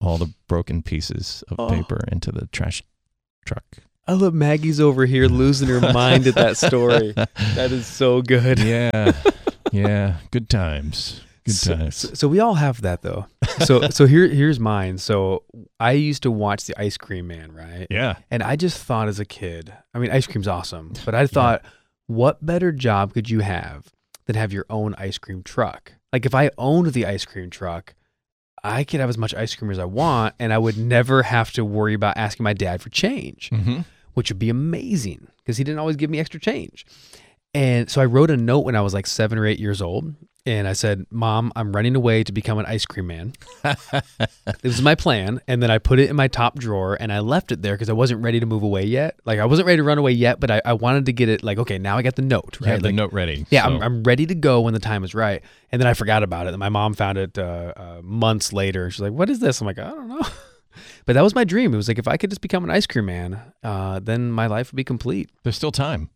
all 0.00 0.18
the 0.18 0.32
broken 0.46 0.82
pieces 0.82 1.42
of 1.48 1.58
Oh. 1.58 1.68
paper 1.70 2.00
into 2.12 2.30
the 2.32 2.46
trash 2.46 2.82
truck. 3.44 3.64
I 4.06 4.12
love 4.12 4.34
Maggie's 4.34 4.78
over 4.80 5.04
here 5.06 5.26
losing 5.28 5.68
her 5.68 5.80
mind 5.92 6.26
at 6.26 6.34
that 6.36 6.56
story. 6.56 7.12
That 7.12 7.70
is 7.72 7.86
so 7.86 8.22
good. 8.22 8.58
Yeah, 8.58 9.12
yeah, 9.72 10.18
good 10.30 10.48
times, 10.48 11.22
good 11.44 11.54
So, 11.54 11.76
times. 11.76 11.96
so, 11.96 12.14
so 12.14 12.28
we 12.28 12.38
all 12.40 12.54
have 12.54 12.82
that 12.82 13.02
though. 13.02 13.26
So 13.64 13.88
so 13.90 14.06
here 14.06 14.26
here's 14.28 14.60
mine. 14.60 14.98
So 14.98 15.44
I 15.80 15.92
used 15.92 16.22
to 16.24 16.30
watch 16.30 16.66
the 16.66 16.78
Ice 16.80 16.96
Cream 16.96 17.26
Man, 17.26 17.52
right? 17.52 17.86
yeah, 17.90 18.16
And 18.30 18.42
I 18.42 18.56
just 18.56 18.78
thought 18.82 19.08
as 19.08 19.18
a 19.20 19.24
kid, 19.24 19.72
I 19.94 19.98
mean, 19.98 20.10
ice 20.10 20.26
cream's 20.26 20.48
awesome, 20.48 20.92
but 21.04 21.14
I 21.14 21.26
thought, 21.26 21.62
what 22.06 22.44
better 22.44 22.72
job 22.72 23.14
could 23.14 23.30
you 23.30 23.40
have 23.40 23.92
than 24.26 24.36
have 24.36 24.52
your 24.52 24.66
own 24.68 24.94
ice 24.98 25.18
cream 25.18 25.42
truck? 25.42 25.92
Like 26.12 26.26
if 26.26 26.34
I 26.34 26.50
owned 26.58 26.92
the 26.92 27.06
ice 27.06 27.24
cream 27.24 27.50
truck, 27.50 27.94
I 28.64 28.84
could 28.84 29.00
have 29.00 29.08
as 29.08 29.18
much 29.18 29.34
ice 29.34 29.54
cream 29.54 29.70
as 29.70 29.78
I 29.78 29.84
want, 29.84 30.34
and 30.38 30.52
I 30.52 30.58
would 30.58 30.76
never 30.76 31.22
have 31.22 31.52
to 31.52 31.64
worry 31.64 31.94
about 31.94 32.16
asking 32.16 32.44
my 32.44 32.52
dad 32.52 32.80
for 32.82 32.90
change, 32.90 33.50
hmm 33.50 33.80
which 34.14 34.30
would 34.30 34.38
be 34.38 34.48
amazing 34.48 35.26
because 35.36 35.58
he 35.58 35.62
didn't 35.64 35.78
always 35.78 35.94
give 35.96 36.08
me 36.08 36.18
extra 36.18 36.40
change. 36.40 36.86
And 37.52 37.90
so 37.90 38.00
I 38.00 38.06
wrote 38.06 38.30
a 38.30 38.36
note 38.38 38.60
when 38.60 38.74
I 38.74 38.80
was 38.80 38.94
like 38.94 39.06
seven 39.06 39.36
or 39.36 39.44
eight 39.44 39.58
years 39.58 39.82
old. 39.82 40.14
And 40.46 40.68
I 40.68 40.74
said, 40.74 41.06
Mom, 41.10 41.52
I'm 41.56 41.74
running 41.74 41.96
away 41.96 42.22
to 42.22 42.30
become 42.32 42.58
an 42.58 42.66
ice 42.66 42.86
cream 42.86 43.08
man. 43.08 43.32
This 44.62 44.76
was 44.76 44.82
my 44.82 44.94
plan. 44.94 45.40
And 45.48 45.60
then 45.62 45.70
I 45.70 45.78
put 45.78 45.98
it 45.98 46.08
in 46.08 46.14
my 46.16 46.28
top 46.28 46.56
drawer 46.58 46.96
and 46.98 47.12
I 47.12 47.18
left 47.18 47.50
it 47.50 47.62
there 47.62 47.74
because 47.74 47.90
I 47.90 47.92
wasn't 47.94 48.22
ready 48.22 48.38
to 48.40 48.46
move 48.46 48.62
away 48.62 48.84
yet. 48.84 49.18
Like 49.24 49.40
I 49.40 49.44
wasn't 49.44 49.66
ready 49.66 49.78
to 49.78 49.82
run 49.82 49.98
away 49.98 50.12
yet, 50.12 50.38
but 50.40 50.50
I, 50.50 50.62
I 50.64 50.72
wanted 50.74 51.06
to 51.06 51.12
get 51.12 51.28
it 51.28 51.42
like, 51.42 51.58
okay, 51.58 51.78
now 51.78 51.96
I 51.98 52.02
got 52.02 52.14
the 52.14 52.22
note, 52.22 52.58
right? 52.60 52.70
have 52.70 52.82
the 52.82 52.92
note 52.92 53.12
ready. 53.12 53.44
yeah, 53.50 53.64
so- 53.64 53.74
I'm, 53.76 53.82
I'm 53.82 54.02
ready 54.04 54.24
to 54.26 54.34
go 54.36 54.60
when 54.60 54.72
the 54.72 54.80
time 54.80 55.02
is 55.04 55.14
right. 55.14 55.42
And 55.72 55.80
then 55.80 55.88
I 55.88 55.94
forgot 55.94 56.22
about 56.22 56.46
it. 56.46 56.50
And 56.50 56.58
my 56.58 56.68
mom 56.68 56.94
found 56.94 57.18
it 57.18 57.36
uh, 57.38 57.72
uh, 57.76 58.00
months 58.02 58.52
later. 58.52 58.88
She's 58.90 59.00
like, 59.00 59.12
what 59.12 59.28
is 59.28 59.40
this? 59.40 59.60
I'm 59.60 59.66
like, 59.66 59.78
I 59.80 59.90
don't 59.90 60.08
know. 60.08 60.22
but 61.06 61.14
that 61.14 61.22
was 61.22 61.34
my 61.34 61.44
dream. 61.44 61.74
It 61.74 61.76
was 61.76 61.88
like, 61.88 61.98
if 61.98 62.06
I 62.06 62.16
could 62.16 62.30
just 62.30 62.40
become 62.40 62.62
an 62.62 62.70
ice 62.70 62.86
cream 62.86 63.06
man, 63.06 63.40
uh, 63.64 63.98
then 63.98 64.30
my 64.30 64.46
life 64.46 64.70
would 64.70 64.76
be 64.76 64.84
complete. 64.84 65.30
There's 65.42 65.56
still 65.56 65.72
time. 65.72 66.10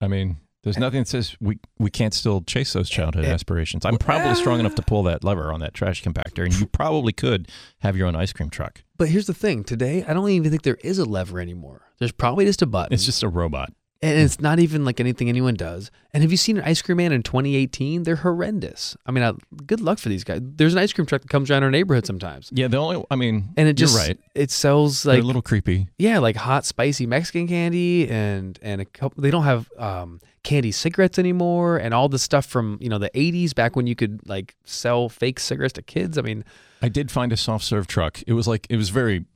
I 0.00 0.08
mean, 0.08 0.36
there's 0.64 0.78
nothing 0.78 1.00
that 1.00 1.08
says 1.08 1.36
we 1.40 1.58
we 1.78 1.90
can't 1.90 2.12
still 2.14 2.42
chase 2.42 2.72
those 2.72 2.90
childhood 2.90 3.24
Eh, 3.24 3.30
aspirations. 3.32 3.84
I'm 3.84 3.96
probably 3.98 4.34
strong 4.34 4.60
enough 4.60 4.74
to 4.76 4.82
pull 4.82 5.02
that 5.04 5.22
lever 5.24 5.52
on 5.52 5.60
that 5.60 5.74
trash 5.74 6.02
compactor, 6.02 6.44
and 6.44 6.58
you 6.58 6.66
probably 6.72 7.12
could 7.12 7.48
have 7.80 7.96
your 7.96 8.06
own 8.08 8.16
ice 8.16 8.32
cream 8.32 8.50
truck. 8.50 8.82
But 8.96 9.08
here's 9.08 9.26
the 9.26 9.34
thing 9.34 9.64
today, 9.64 10.04
I 10.06 10.12
don't 10.14 10.28
even 10.30 10.50
think 10.50 10.62
there 10.62 10.78
is 10.82 10.98
a 10.98 11.04
lever 11.04 11.40
anymore. 11.40 11.82
There's 11.98 12.12
probably 12.12 12.44
just 12.44 12.62
a 12.62 12.66
button. 12.66 12.92
It's 12.92 13.04
just 13.06 13.22
a 13.22 13.28
robot. 13.28 13.72
and 14.02 14.16
it's 14.18 14.40
not 14.40 14.58
even 14.60 14.84
like 14.84 15.00
anything 15.00 15.28
anyone 15.28 15.54
does. 15.54 15.90
And 16.14 16.22
have 16.22 16.30
you 16.30 16.36
seen 16.36 16.56
an 16.58 16.64
ice 16.64 16.80
cream 16.82 16.98
man 16.98 17.10
in 17.12 17.22
2018? 17.24 18.04
They're 18.04 18.14
horrendous. 18.16 18.96
I 19.06 19.10
mean, 19.10 19.24
I, 19.24 19.32
good 19.66 19.80
luck 19.80 19.98
for 19.98 20.08
these 20.08 20.22
guys. 20.24 20.40
There's 20.42 20.72
an 20.72 20.78
ice 20.78 20.92
cream 20.92 21.06
truck 21.06 21.22
that 21.22 21.28
comes 21.28 21.50
around 21.50 21.64
our 21.64 21.70
neighborhood 21.70 22.06
sometimes, 22.06 22.50
Yeah, 22.52 22.68
the 22.68 22.76
only 22.76 23.04
I 23.10 23.16
mean, 23.16 23.50
and 23.56 23.68
it 23.68 23.74
just 23.74 23.94
you're 23.94 24.06
right. 24.06 24.18
it 24.36 24.50
sells 24.52 25.02
They're 25.04 25.14
like 25.14 25.22
a 25.22 25.26
little 25.26 25.42
creepy. 25.42 25.88
yeah, 25.98 26.18
like 26.20 26.36
hot 26.36 26.64
spicy 26.64 27.06
Mexican 27.06 27.46
candy 27.48 28.08
and 28.08 28.58
and 28.62 28.80
a 28.80 28.84
couple. 28.84 29.20
They 29.22 29.30
don't 29.32 29.44
have 29.44 29.68
um, 29.78 30.20
candy 30.48 30.72
cigarettes 30.72 31.18
anymore, 31.18 31.76
and 31.76 31.92
all 31.92 32.08
the 32.08 32.18
stuff 32.18 32.46
from 32.46 32.78
you 32.80 32.88
know 32.88 32.98
the 32.98 33.10
80s 33.10 33.54
back 33.54 33.76
when 33.76 33.86
you 33.86 33.94
could 33.94 34.26
like 34.26 34.56
sell 34.64 35.10
fake 35.10 35.38
cigarettes 35.38 35.74
to 35.74 35.82
kids. 35.82 36.16
I 36.16 36.22
mean, 36.22 36.42
I 36.80 36.88
did 36.88 37.10
find 37.10 37.32
a 37.32 37.36
soft 37.36 37.64
serve 37.64 37.86
truck. 37.86 38.22
It 38.26 38.32
was 38.32 38.48
like 38.48 38.66
it 38.70 38.76
was 38.76 38.88
very 38.88 39.26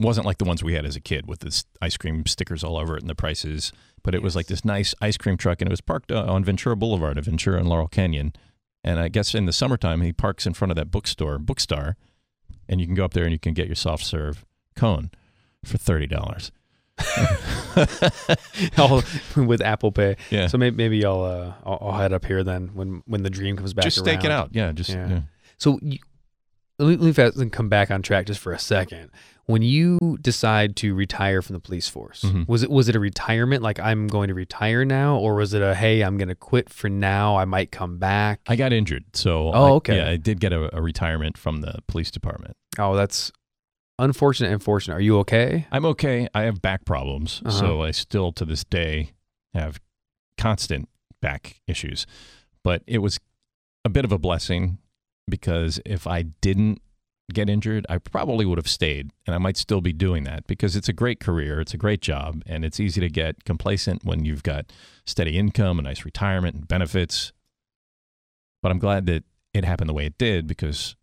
wasn't 0.00 0.26
like 0.26 0.38
the 0.38 0.44
ones 0.44 0.64
we 0.64 0.72
had 0.74 0.86
as 0.86 0.96
a 0.96 1.00
kid 1.00 1.28
with 1.28 1.40
this 1.40 1.64
ice 1.80 1.96
cream 1.96 2.24
stickers 2.26 2.64
all 2.64 2.78
over 2.78 2.96
it 2.96 3.02
and 3.02 3.10
the 3.10 3.14
prices, 3.14 3.70
but 4.02 4.14
it 4.14 4.22
was 4.22 4.34
like 4.34 4.46
this 4.46 4.64
nice 4.64 4.94
ice 5.00 5.16
cream 5.18 5.36
truck 5.36 5.60
and 5.60 5.68
it 5.68 5.70
was 5.70 5.82
parked 5.82 6.10
uh, 6.10 6.24
on 6.24 6.42
Ventura 6.42 6.74
Boulevard 6.74 7.18
of 7.18 7.26
Ventura 7.26 7.58
and 7.58 7.68
Laurel 7.68 7.86
Canyon. 7.86 8.32
And 8.82 8.98
I 8.98 9.08
guess 9.08 9.34
in 9.34 9.44
the 9.44 9.52
summertime 9.52 10.00
he 10.00 10.12
parks 10.12 10.46
in 10.46 10.54
front 10.54 10.72
of 10.72 10.76
that 10.76 10.90
bookstore, 10.90 11.38
Bookstar, 11.38 11.94
and 12.68 12.80
you 12.80 12.86
can 12.86 12.94
go 12.94 13.04
up 13.04 13.12
there 13.12 13.24
and 13.24 13.32
you 13.32 13.38
can 13.38 13.54
get 13.54 13.66
your 13.66 13.76
soft 13.76 14.04
serve 14.04 14.44
cone 14.74 15.10
for 15.64 15.76
thirty 15.78 16.06
dollars. 16.06 16.50
all 18.78 19.02
with 19.36 19.60
Apple 19.62 19.92
Pay. 19.92 20.16
Yeah. 20.30 20.46
So 20.46 20.58
maybe 20.58 20.76
maybe 20.76 21.04
I'll, 21.04 21.22
uh, 21.24 21.54
I'll 21.64 21.78
I'll 21.80 21.98
head 21.98 22.12
up 22.12 22.24
here 22.24 22.42
then 22.44 22.70
when 22.74 23.02
when 23.06 23.22
the 23.22 23.30
dream 23.30 23.56
comes 23.56 23.74
back. 23.74 23.84
just 23.84 23.98
stake 23.98 24.24
it 24.24 24.30
out. 24.30 24.50
Yeah, 24.52 24.72
just 24.72 24.90
Yeah. 24.90 25.08
yeah. 25.08 25.20
So 25.58 25.78
you, 25.82 25.98
let 26.78 26.88
me, 26.88 26.96
let 26.96 27.04
me 27.06 27.12
fast 27.12 27.36
and 27.36 27.52
come 27.52 27.68
back 27.68 27.90
on 27.90 28.02
track 28.02 28.26
just 28.26 28.40
for 28.40 28.52
a 28.52 28.58
second. 28.58 29.10
When 29.46 29.60
you 29.60 29.98
decide 30.22 30.74
to 30.76 30.94
retire 30.94 31.42
from 31.42 31.52
the 31.54 31.60
police 31.60 31.86
force, 31.86 32.22
Mhm. 32.22 32.48
was 32.48 32.62
it 32.62 32.70
was 32.70 32.88
it 32.88 32.96
a 32.96 33.00
retirement 33.00 33.62
like 33.62 33.78
I'm 33.78 34.06
going 34.08 34.28
to 34.28 34.34
retire 34.34 34.84
now, 34.86 35.18
or 35.18 35.34
was 35.34 35.52
it 35.52 35.60
a 35.62 35.74
hey 35.74 36.00
I'm 36.02 36.16
going 36.16 36.28
to 36.28 36.34
quit 36.34 36.70
for 36.70 36.88
now? 36.88 37.36
I 37.36 37.44
might 37.44 37.70
come 37.70 37.98
back. 37.98 38.40
I 38.46 38.56
got 38.56 38.72
injured, 38.72 39.04
so 39.12 39.48
Oh, 39.52 39.64
I- 39.66 39.70
okay. 39.72 39.96
Yeah, 39.98 40.08
I 40.08 40.16
did 40.16 40.40
get 40.40 40.52
a, 40.54 40.74
a 40.74 40.80
retirement 40.80 41.36
from 41.36 41.60
the 41.60 41.74
police 41.88 42.10
department. 42.10 42.56
oh, 42.78 42.96
that's 42.96 43.30
unfortunate 43.98 44.52
and 44.52 44.62
fortunate. 44.62 44.94
Are 44.96 45.00
you 45.00 45.18
okay? 45.20 45.66
I'm 45.70 45.84
okay. 45.86 46.28
I 46.34 46.42
have 46.42 46.60
back 46.62 46.84
problems, 46.84 47.42
Uh-huh. 47.44 47.58
so 47.58 47.82
I 47.82 47.90
still 47.92 48.32
to 48.32 48.44
this 48.44 48.64
day 48.64 49.12
have 49.54 49.80
constant 50.38 50.88
back 51.22 51.60
issues. 51.66 52.06
But 52.62 52.82
it 52.86 52.98
was 52.98 53.18
a 53.84 53.88
bit 53.88 54.04
of 54.04 54.12
a 54.12 54.18
blessing 54.18 54.78
because 55.28 55.80
if 55.86 56.06
I 56.06 56.22
didn't 56.22 56.80
get 57.32 57.48
injured, 57.48 57.86
I 57.88 57.98
probably 57.98 58.44
would 58.44 58.58
have 58.58 58.68
stayed, 58.68 59.10
and 59.26 59.34
I 59.34 59.38
might 59.38 59.56
still 59.56 59.80
be 59.80 59.92
doing 59.94 60.24
that 60.24 60.46
because 60.46 60.76
it's 60.76 60.88
a 60.90 60.92
great 60.92 61.20
career, 61.20 61.60
it's 61.60 61.72
a 61.72 61.78
great 61.78 62.02
job, 62.02 62.42
and 62.46 62.64
it's 62.64 62.78
easy 62.78 63.00
to 63.00 63.08
get 63.08 63.44
complacent 63.44 64.04
when 64.04 64.24
you've 64.26 64.42
got 64.42 64.70
steady 65.06 65.38
income, 65.38 65.78
a 65.78 65.82
nice 65.82 66.04
retirement, 66.04 66.54
and 66.54 66.68
benefits. 66.68 67.32
But 68.62 68.72
I'm 68.72 68.78
glad 68.78 69.06
that 69.06 69.24
it 69.54 69.64
happened 69.64 69.88
the 69.88 69.94
way 69.94 70.04
it 70.06 70.18
did 70.18 70.46
because 70.46 70.96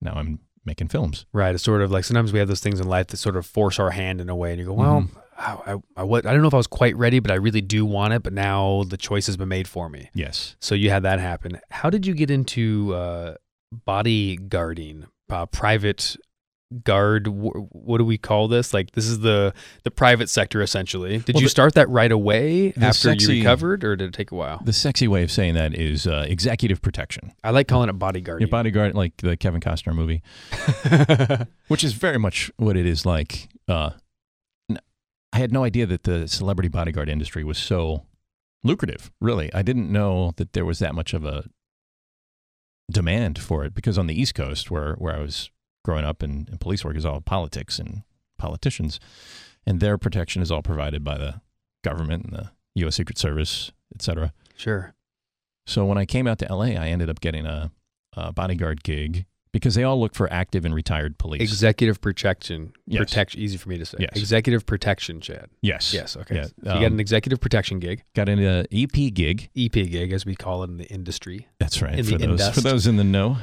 now 0.00 0.12
I'm 0.14 0.38
making 0.68 0.88
films. 0.88 1.26
Right. 1.32 1.54
It's 1.54 1.64
sort 1.64 1.82
of 1.82 1.90
like 1.90 2.04
sometimes 2.04 2.32
we 2.32 2.38
have 2.38 2.46
those 2.46 2.60
things 2.60 2.78
in 2.78 2.88
life 2.88 3.08
that 3.08 3.16
sort 3.16 3.36
of 3.36 3.44
force 3.44 3.80
our 3.80 3.90
hand 3.90 4.20
in 4.20 4.28
a 4.28 4.36
way, 4.36 4.50
and 4.52 4.60
you 4.60 4.66
go, 4.66 4.74
well. 4.74 5.00
Mm-hmm. 5.02 5.18
I, 5.40 5.74
I, 5.96 6.02
I, 6.02 6.02
I 6.02 6.20
don't 6.20 6.42
know 6.42 6.48
if 6.48 6.54
I 6.54 6.56
was 6.56 6.66
quite 6.66 6.96
ready, 6.96 7.20
but 7.20 7.30
I 7.30 7.36
really 7.36 7.60
do 7.60 7.86
want 7.86 8.12
it. 8.12 8.24
But 8.24 8.32
now 8.32 8.82
the 8.88 8.96
choice 8.96 9.26
has 9.26 9.36
been 9.36 9.48
made 9.48 9.68
for 9.68 9.88
me. 9.88 10.10
Yes. 10.12 10.56
So 10.58 10.74
you 10.74 10.90
had 10.90 11.04
that 11.04 11.20
happen. 11.20 11.60
How 11.70 11.90
did 11.90 12.04
you 12.06 12.14
get 12.14 12.28
into 12.28 12.92
uh, 12.94 13.34
bodyguarding, 13.86 15.06
uh, 15.30 15.46
private 15.46 16.16
guard? 16.84 17.26
What 17.28 17.98
do 17.98 18.04
we 18.04 18.18
call 18.18 18.46
this? 18.48 18.74
Like 18.74 18.92
this 18.92 19.06
is 19.06 19.20
the 19.20 19.54
the 19.84 19.90
private 19.90 20.28
sector 20.28 20.60
essentially. 20.62 21.18
Did 21.18 21.34
Well, 21.34 21.42
you 21.42 21.46
the- 21.46 21.50
start 21.50 21.74
that 21.74 21.88
right 21.88 22.12
away 22.12 22.72
after 22.74 22.92
sexy- 23.10 23.36
you 23.36 23.42
recovered, 23.42 23.84
or 23.84 23.96
did 23.96 24.08
it 24.08 24.14
take 24.14 24.30
a 24.30 24.34
while? 24.34 24.60
The 24.64 24.72
sexy 24.72 25.08
way 25.08 25.22
of 25.22 25.30
saying 25.30 25.54
that 25.54 25.74
is 25.74 26.06
uh, 26.06 26.26
executive 26.28 26.82
protection. 26.82 27.32
I 27.42 27.50
like 27.50 27.68
calling 27.68 27.88
it 27.88 27.94
bodyguard 27.94 28.40
Your 28.40 28.48
bodyguard, 28.48 28.94
like 28.94 29.16
the 29.18 29.36
Kevin 29.36 29.60
Costner 29.60 29.94
movie, 29.94 30.22
which 31.68 31.82
is 31.84 31.92
very 31.94 32.18
much 32.18 32.50
what 32.56 32.76
it 32.76 32.86
is 32.86 33.04
like. 33.06 33.48
Uh, 33.66 33.90
I 35.32 35.38
had 35.38 35.52
no 35.52 35.64
idea 35.64 35.86
that 35.86 36.04
the 36.04 36.26
celebrity 36.28 36.68
bodyguard 36.68 37.08
industry 37.08 37.44
was 37.44 37.58
so 37.58 38.04
lucrative. 38.64 39.10
Really, 39.20 39.52
I 39.54 39.62
didn't 39.62 39.90
know 39.92 40.32
that 40.36 40.52
there 40.52 40.64
was 40.64 40.78
that 40.80 40.94
much 40.94 41.12
of 41.14 41.24
a 41.24 41.44
demand 42.90 43.38
for 43.38 43.64
it 43.64 43.74
because 43.74 43.98
on 43.98 44.06
the 44.06 44.18
East 44.20 44.34
Coast, 44.34 44.70
where 44.70 44.94
where 44.94 45.14
I 45.14 45.20
was 45.20 45.50
growing 45.88 46.04
up, 46.04 46.22
and, 46.22 46.46
and 46.50 46.60
police 46.60 46.84
work 46.84 46.96
is 46.96 47.06
all 47.06 47.18
politics 47.22 47.78
and 47.78 48.02
politicians, 48.36 49.00
and 49.64 49.80
their 49.80 49.96
protection 49.96 50.42
is 50.42 50.52
all 50.52 50.60
provided 50.60 51.02
by 51.02 51.16
the 51.16 51.40
government 51.82 52.24
and 52.26 52.34
the 52.34 52.50
U.S. 52.74 52.96
Secret 52.96 53.16
Service, 53.16 53.72
et 53.94 54.02
cetera. 54.02 54.34
sure. 54.54 54.92
So 55.66 55.86
when 55.86 55.96
I 55.96 56.04
came 56.04 56.26
out 56.26 56.38
to 56.40 56.46
LA, 56.54 56.76
I 56.76 56.88
ended 56.88 57.08
up 57.08 57.20
getting 57.20 57.46
a, 57.46 57.70
a 58.14 58.32
bodyguard 58.34 58.82
gig 58.82 59.24
because 59.50 59.74
they 59.76 59.82
all 59.82 59.98
look 59.98 60.14
for 60.14 60.30
active 60.30 60.66
and 60.66 60.74
retired 60.74 61.16
police. 61.16 61.40
Executive 61.40 62.02
protection. 62.02 62.74
Yes. 62.86 63.00
Protection. 63.00 63.40
Easy 63.40 63.56
for 63.56 63.70
me 63.70 63.78
to 63.78 63.86
say. 63.86 63.96
Yes. 64.00 64.10
Executive 64.14 64.66
protection, 64.66 65.22
Chad. 65.22 65.48
Yes. 65.62 65.94
Yes. 65.94 66.16
Okay. 66.18 66.36
Yeah, 66.36 66.44
So 66.44 66.52
you 66.58 66.64
got 66.64 66.76
um, 66.84 66.92
an 66.94 67.00
executive 67.00 67.40
protection 67.40 67.78
gig, 67.78 68.04
Got 68.14 68.28
an 68.28 68.44
uh, 68.44 68.64
EP 68.70 68.92
gig. 69.14 69.48
EP 69.56 69.72
gig, 69.72 70.12
as 70.12 70.26
we 70.26 70.34
call 70.36 70.64
it 70.64 70.68
in 70.70 70.76
the 70.76 70.86
industry. 70.86 71.48
That's 71.58 71.80
right. 71.80 71.98
In 71.98 72.04
for 72.04 72.18
the 72.18 72.26
those 72.26 72.40
indust. 72.40 72.54
for 72.54 72.60
those 72.60 72.86
in 72.86 72.96
the 72.96 73.04
know, 73.04 73.38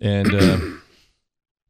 and 0.00 0.32
uh, 0.34 0.58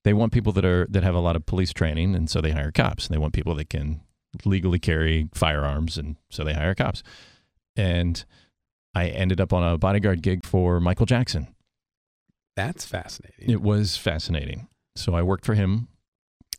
they 0.06 0.14
want 0.14 0.32
people 0.32 0.52
that 0.52 0.64
are 0.64 0.86
that 0.88 1.02
have 1.02 1.16
a 1.16 1.20
lot 1.20 1.34
of 1.34 1.44
police 1.46 1.72
training, 1.72 2.14
and 2.14 2.30
so 2.30 2.40
they 2.40 2.52
hire 2.52 2.70
cops. 2.70 3.06
And 3.06 3.14
they 3.14 3.18
want 3.18 3.34
people 3.34 3.56
that 3.56 3.68
can 3.68 4.02
legally 4.44 4.78
carry 4.78 5.28
firearms, 5.34 5.98
and 5.98 6.14
so 6.30 6.44
they 6.44 6.52
hire 6.52 6.76
cops. 6.76 7.02
And 7.74 8.24
I 8.94 9.08
ended 9.08 9.40
up 9.40 9.52
on 9.52 9.64
a 9.64 9.76
bodyguard 9.76 10.22
gig 10.22 10.46
for 10.46 10.78
Michael 10.78 11.06
Jackson. 11.06 11.48
That's 12.54 12.86
fascinating. 12.86 13.50
It 13.50 13.60
was 13.60 13.96
fascinating. 13.96 14.68
So 14.94 15.12
I 15.14 15.22
worked 15.22 15.44
for 15.44 15.54
him. 15.54 15.88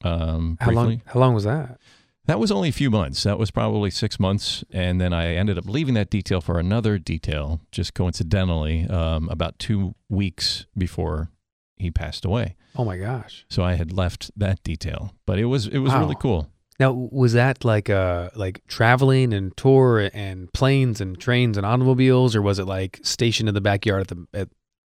Um, 0.03 0.57
how 0.59 0.67
briefly. 0.67 0.83
long? 0.83 1.01
How 1.05 1.19
long 1.21 1.33
was 1.33 1.45
that? 1.45 1.79
That 2.25 2.39
was 2.39 2.51
only 2.51 2.67
a 2.67 2.73
few 2.73 2.91
months. 2.91 3.23
That 3.23 3.39
was 3.39 3.49
probably 3.49 3.91
six 3.91 4.19
months. 4.19 4.65
And 4.71 4.99
then 4.99 5.13
I 5.13 5.35
ended 5.35 5.57
up 5.57 5.65
leaving 5.65 5.93
that 5.93 6.09
detail 6.09 6.41
for 6.41 6.59
another 6.59 6.99
detail, 6.99 7.61
just 7.71 7.93
coincidentally, 7.93 8.85
um, 8.89 9.29
about 9.29 9.57
two 9.57 9.95
weeks 10.09 10.65
before 10.77 11.29
he 11.77 11.91
passed 11.91 12.25
away. 12.25 12.55
Oh 12.75 12.83
my 12.85 12.97
gosh. 12.97 13.45
So 13.49 13.63
I 13.63 13.73
had 13.75 13.91
left 13.91 14.31
that 14.35 14.61
detail, 14.63 15.13
but 15.25 15.39
it 15.39 15.45
was 15.45 15.67
it 15.67 15.79
was 15.79 15.91
Wow. 15.93 16.01
really 16.01 16.15
cool. 16.19 16.49
Now, 16.79 16.91
was 16.91 17.33
that 17.33 17.65
like 17.65 17.89
uh 17.89 18.29
like 18.35 18.61
traveling 18.67 19.33
and 19.33 19.55
tour 19.57 20.09
and 20.13 20.51
planes 20.53 21.01
and 21.01 21.19
trains 21.19 21.57
and 21.57 21.65
automobiles, 21.65 22.35
or 22.35 22.41
was 22.41 22.59
it 22.59 22.65
like 22.65 22.99
stationed 23.03 23.49
in 23.49 23.55
the 23.55 23.61
backyard 23.61 24.01
at 24.01 24.07
the 24.09 24.27
at 24.33 24.49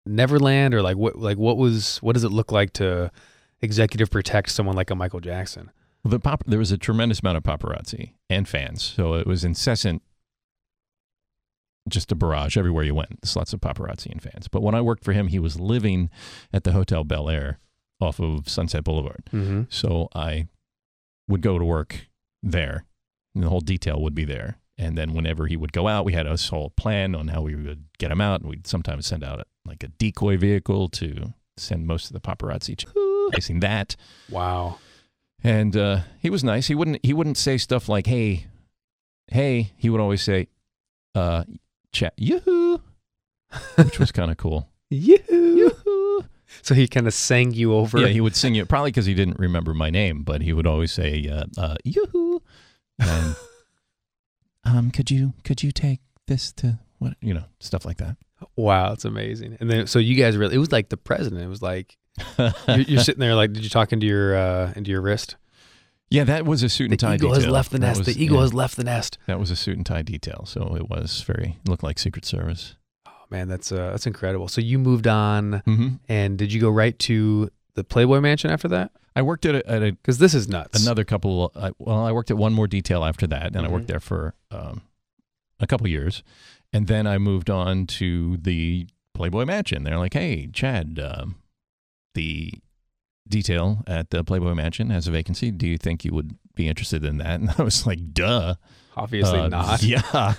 Neverland, 0.06 0.74
or 0.74 0.82
like 0.82 0.96
what 0.96 1.16
like 1.16 1.38
what 1.38 1.56
was 1.56 1.98
what 1.98 2.12
does 2.14 2.24
it 2.24 2.32
look 2.32 2.52
like 2.52 2.72
to 2.74 3.10
executive 3.62 4.10
protect 4.10 4.50
someone 4.50 4.76
like 4.76 4.90
a 4.90 4.94
Michael 4.94 5.20
Jackson? 5.20 5.70
The 6.04 6.18
pop, 6.18 6.44
there 6.46 6.58
was 6.58 6.72
a 6.72 6.78
tremendous 6.78 7.20
amount 7.20 7.36
of 7.36 7.42
paparazzi 7.42 8.12
and 8.30 8.48
fans, 8.48 8.82
so 8.82 9.14
it 9.14 9.26
was 9.26 9.44
incessant, 9.44 10.02
just 11.88 12.12
a 12.12 12.14
barrage 12.14 12.56
everywhere 12.56 12.84
you 12.84 12.94
went. 12.94 13.20
There's 13.22 13.36
lots 13.36 13.52
of 13.52 13.60
paparazzi 13.60 14.10
and 14.10 14.22
fans. 14.22 14.48
But 14.48 14.62
when 14.62 14.74
I 14.74 14.80
worked 14.80 15.04
for 15.04 15.12
him, 15.12 15.28
he 15.28 15.38
was 15.38 15.58
living 15.58 16.10
at 16.52 16.64
the 16.64 16.72
Hotel 16.72 17.04
Bel 17.04 17.28
Air 17.28 17.58
off 18.00 18.20
of 18.20 18.48
Sunset 18.48 18.84
Boulevard. 18.84 19.24
Mm-hmm. 19.32 19.62
So 19.68 20.08
I 20.14 20.48
would 21.28 21.42
go 21.42 21.58
to 21.58 21.64
work 21.64 22.08
there, 22.42 22.84
and 23.34 23.44
the 23.44 23.48
whole 23.48 23.60
detail 23.60 24.00
would 24.02 24.14
be 24.14 24.24
there. 24.24 24.58
And 24.78 24.96
then 24.96 25.12
whenever 25.12 25.46
he 25.46 25.56
would 25.56 25.72
go 25.72 25.88
out, 25.88 26.06
we 26.06 26.14
had 26.14 26.26
a 26.26 26.36
whole 26.36 26.70
plan 26.70 27.14
on 27.14 27.28
how 27.28 27.42
we 27.42 27.54
would 27.54 27.84
get 27.98 28.10
him 28.10 28.20
out. 28.20 28.40
And 28.40 28.48
we'd 28.48 28.66
sometimes 28.66 29.06
send 29.06 29.22
out 29.22 29.40
a, 29.40 29.44
like 29.66 29.82
a 29.82 29.88
decoy 29.88 30.38
vehicle 30.38 30.88
to 30.88 31.34
send 31.58 31.86
most 31.86 32.06
of 32.06 32.14
the 32.14 32.20
paparazzi 32.20 32.82
chasing 33.34 33.60
that. 33.60 33.96
Wow. 34.30 34.78
And 35.44 35.76
uh, 35.76 36.00
he 36.18 36.30
was 36.30 36.42
nice. 36.42 36.68
He 36.68 36.74
wouldn't 36.74 37.04
he 37.04 37.12
wouldn't 37.12 37.38
say 37.38 37.56
stuff 37.58 37.88
like 37.88 38.06
"Hey, 38.06 38.46
hey." 39.28 39.72
He 39.76 39.88
would 39.88 40.00
always 40.00 40.22
say, 40.22 40.48
uh, 41.14 41.44
"Chat, 41.92 42.14
yoo-hoo," 42.16 42.80
which 43.76 43.98
was 43.98 44.12
kind 44.12 44.30
of 44.30 44.36
cool. 44.36 44.68
Yoo-hoo. 44.90 45.56
Yoo-hoo. 45.56 46.24
So 46.62 46.74
he 46.74 46.88
kind 46.88 47.06
of 47.06 47.14
sang 47.14 47.52
you 47.52 47.72
over. 47.74 47.98
Yeah, 47.98 48.08
he 48.08 48.20
would 48.20 48.34
sing 48.34 48.54
you, 48.54 48.66
probably 48.66 48.90
because 48.90 49.06
he 49.06 49.14
didn't 49.14 49.38
remember 49.38 49.72
my 49.72 49.88
name, 49.90 50.22
but 50.22 50.42
he 50.42 50.52
would 50.52 50.66
always 50.66 50.92
say 50.92 51.28
uh, 51.28 51.44
uh, 51.56 51.76
"Yoo-hoo," 51.84 52.42
and 52.98 53.36
um, 54.64 54.90
could 54.90 55.10
you 55.10 55.34
could 55.44 55.62
you 55.62 55.70
take 55.72 56.00
this 56.26 56.52
to 56.54 56.78
what 56.98 57.14
you 57.20 57.34
know 57.34 57.44
stuff 57.60 57.84
like 57.84 57.98
that. 57.98 58.16
wow, 58.56 58.92
it's 58.92 59.04
amazing. 59.04 59.56
And 59.60 59.70
then 59.70 59.86
so 59.86 59.98
you 59.98 60.14
guys 60.16 60.36
really 60.36 60.54
it 60.54 60.58
was 60.58 60.72
like 60.72 60.88
the 60.88 60.96
president. 60.96 61.42
It 61.42 61.48
was 61.48 61.62
like 61.62 61.96
you're, 62.38 62.78
you're 62.78 63.00
sitting 63.04 63.20
there 63.20 63.34
like, 63.34 63.52
did 63.52 63.62
you 63.62 63.70
talk 63.70 63.92
into 63.92 64.06
your 64.06 64.36
uh 64.36 64.72
into 64.76 64.90
your 64.90 65.00
wrist? 65.00 65.36
Yeah, 66.10 66.24
that 66.24 66.44
was 66.44 66.62
a 66.62 66.68
suit 66.68 66.88
The 66.88 66.92
and 66.94 67.00
tie 67.00 67.14
eagle 67.14 67.30
detail. 67.30 67.42
has 67.44 67.52
left 67.52 67.70
the 67.70 67.78
nest. 67.78 67.98
was- 67.98 68.06
the 68.14 68.22
eagle 68.22 68.36
yeah, 68.38 68.42
has 68.42 68.54
left 68.54 68.76
the 68.76 68.84
nest. 68.84 69.18
that 69.26 69.38
was 69.38 69.50
a 69.50 69.56
suit 69.56 69.76
and 69.76 69.86
tie 69.86 70.02
detail, 70.02 70.44
so 70.46 70.74
it 70.76 70.88
was 70.88 71.22
very 71.22 71.58
looked 71.66 71.82
like 71.82 71.98
Secret 71.98 72.24
Service. 72.24 72.74
Oh 73.06 73.12
man, 73.30 73.48
that's 73.48 73.70
uh 73.72 73.90
that's 73.90 74.06
incredible. 74.06 74.48
So 74.48 74.60
you 74.60 74.78
moved 74.78 75.06
on, 75.06 75.62
hmm 75.64 75.88
and 76.08 76.36
did 76.38 76.52
you 76.52 76.60
go 76.60 76.70
right 76.70 76.98
to 77.00 77.50
the 77.74 77.84
Playboy 77.84 78.20
Mansion 78.20 78.50
after 78.50 78.68
that? 78.68 78.90
I 79.16 79.22
worked 79.22 79.44
at 79.44 79.54
a, 79.56 79.90
Because 79.92 80.18
this 80.18 80.34
is 80.34 80.48
nuts. 80.48 80.82
another 80.82 81.02
couple. 81.04 81.50
I, 81.56 81.72
well, 81.78 82.04
I 82.06 82.12
worked 82.12 82.30
at 82.30 82.36
one 82.36 82.52
more 82.52 82.66
detail 82.68 83.04
after 83.04 83.26
that, 83.26 83.54
and 83.56 83.58
I 83.58 83.68
Mhm. 83.68 83.72
worked 83.72 83.88
there 83.88 83.98
for 84.00 84.34
um, 84.52 84.82
a 85.58 85.66
couple 85.66 85.86
years, 85.88 86.22
and 86.72 86.86
then 86.86 87.06
I 87.08 87.18
moved 87.18 87.50
on 87.50 87.86
to 87.98 88.36
the 88.36 88.86
Playboy 89.14 89.44
Mansion. 89.46 89.82
They're 89.82 89.98
like, 89.98 90.14
"Hey, 90.14 90.48
Chad, 90.52 90.98
um, 91.02 91.34
the 92.14 92.54
detail 93.30 93.82
at 93.86 94.10
the 94.10 94.22
Playboy 94.24 94.54
Mansion 94.54 94.90
has 94.90 95.08
a 95.08 95.10
vacancy. 95.10 95.50
Do 95.50 95.66
you 95.66 95.78
think 95.78 96.04
you 96.04 96.12
would 96.12 96.36
be 96.54 96.68
interested 96.68 97.04
in 97.04 97.18
that?" 97.18 97.40
And 97.40 97.50
I 97.58 97.62
was 97.62 97.86
like, 97.86 98.12
"Duh, 98.12 98.56
Obviously 98.96 99.38
Uh, 99.38 99.48
not. 99.48 99.82
Yeah. 99.82 100.02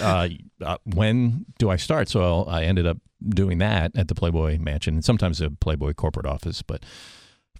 Uh, 0.00 0.28
uh, 0.64 0.76
when 0.84 1.46
do 1.58 1.70
I 1.70 1.76
start? 1.76 2.08
So 2.08 2.44
I 2.44 2.62
ended 2.64 2.86
up 2.86 2.98
doing 3.26 3.58
that 3.58 3.92
at 3.96 4.08
the 4.08 4.14
Playboy 4.14 4.58
Mansion, 4.58 4.94
and 4.94 5.04
sometimes 5.04 5.40
a 5.40 5.50
Playboy 5.50 5.94
corporate 5.94 6.26
office, 6.26 6.62
but 6.62 6.84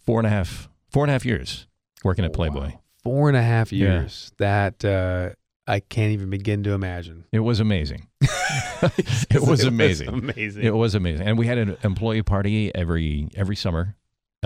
four 0.04 0.20
and 0.20 0.26
a 0.26 0.30
half 0.30 0.68
four 0.90 1.02
and 1.04 1.10
a 1.10 1.12
half 1.12 1.24
years 1.24 1.66
working 2.04 2.24
at 2.24 2.32
Playboy. 2.32 2.70
Wow. 2.70 2.80
Four 3.02 3.28
and 3.28 3.36
a 3.36 3.42
half 3.42 3.72
Yeah. 3.72 4.00
years. 4.00 4.30
That 4.38 4.84
uh, 4.84 5.30
I 5.66 5.80
can't 5.80 6.12
even 6.12 6.30
begin 6.30 6.62
to 6.64 6.72
imagine. 6.72 7.24
It 7.32 7.40
was 7.40 7.58
amazing. 7.60 8.06
it 8.20 9.40
was 9.46 9.64
amazing. 9.64 10.08
amazing. 10.08 10.62
It 10.62 10.74
was 10.74 10.94
amazing, 10.94 11.26
and 11.26 11.38
we 11.38 11.46
had 11.46 11.58
an 11.58 11.76
employee 11.82 12.22
party 12.22 12.72
every 12.74 13.28
every 13.34 13.56
summer 13.56 13.96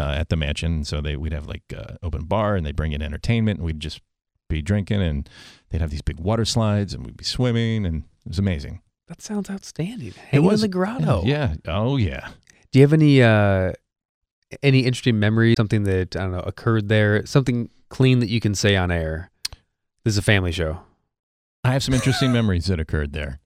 uh, 0.00 0.14
at 0.14 0.28
the 0.30 0.36
mansion. 0.36 0.84
So 0.84 1.00
they 1.00 1.16
we'd 1.16 1.32
have 1.32 1.46
like 1.46 1.62
uh, 1.76 1.94
open 2.02 2.24
bar, 2.24 2.56
and 2.56 2.64
they 2.64 2.72
bring 2.72 2.92
in 2.92 3.02
entertainment, 3.02 3.58
and 3.58 3.66
we'd 3.66 3.80
just 3.80 4.00
be 4.48 4.62
drinking, 4.62 5.02
and 5.02 5.28
they'd 5.68 5.80
have 5.80 5.90
these 5.90 6.02
big 6.02 6.18
water 6.18 6.44
slides, 6.44 6.94
and 6.94 7.04
we'd 7.06 7.16
be 7.16 7.24
swimming, 7.24 7.84
and 7.86 8.04
it 8.24 8.28
was 8.28 8.38
amazing. 8.38 8.80
that 9.08 9.20
sounds 9.22 9.50
outstanding. 9.50 10.12
Hanging 10.30 10.46
was- 10.46 10.62
in 10.62 10.70
the 10.70 10.72
grotto. 10.72 11.22
Yeah. 11.24 11.54
Oh 11.66 11.96
yeah. 11.96 12.30
Do 12.72 12.78
you 12.78 12.84
have 12.84 12.92
any 12.92 13.22
uh, 13.22 13.72
any 14.62 14.80
interesting 14.80 15.18
memory? 15.18 15.54
Something 15.56 15.82
that 15.84 16.14
I 16.16 16.20
don't 16.20 16.32
know 16.32 16.40
occurred 16.40 16.88
there. 16.88 17.26
Something 17.26 17.68
clean 17.88 18.20
that 18.20 18.28
you 18.28 18.40
can 18.40 18.54
say 18.54 18.76
on 18.76 18.90
air. 18.92 19.30
This 20.04 20.14
is 20.14 20.18
a 20.18 20.22
family 20.22 20.52
show. 20.52 20.80
I 21.64 21.72
have 21.72 21.82
some 21.82 21.92
interesting 21.94 22.32
memories 22.32 22.66
that 22.66 22.78
occurred 22.80 23.12
there. 23.12 23.39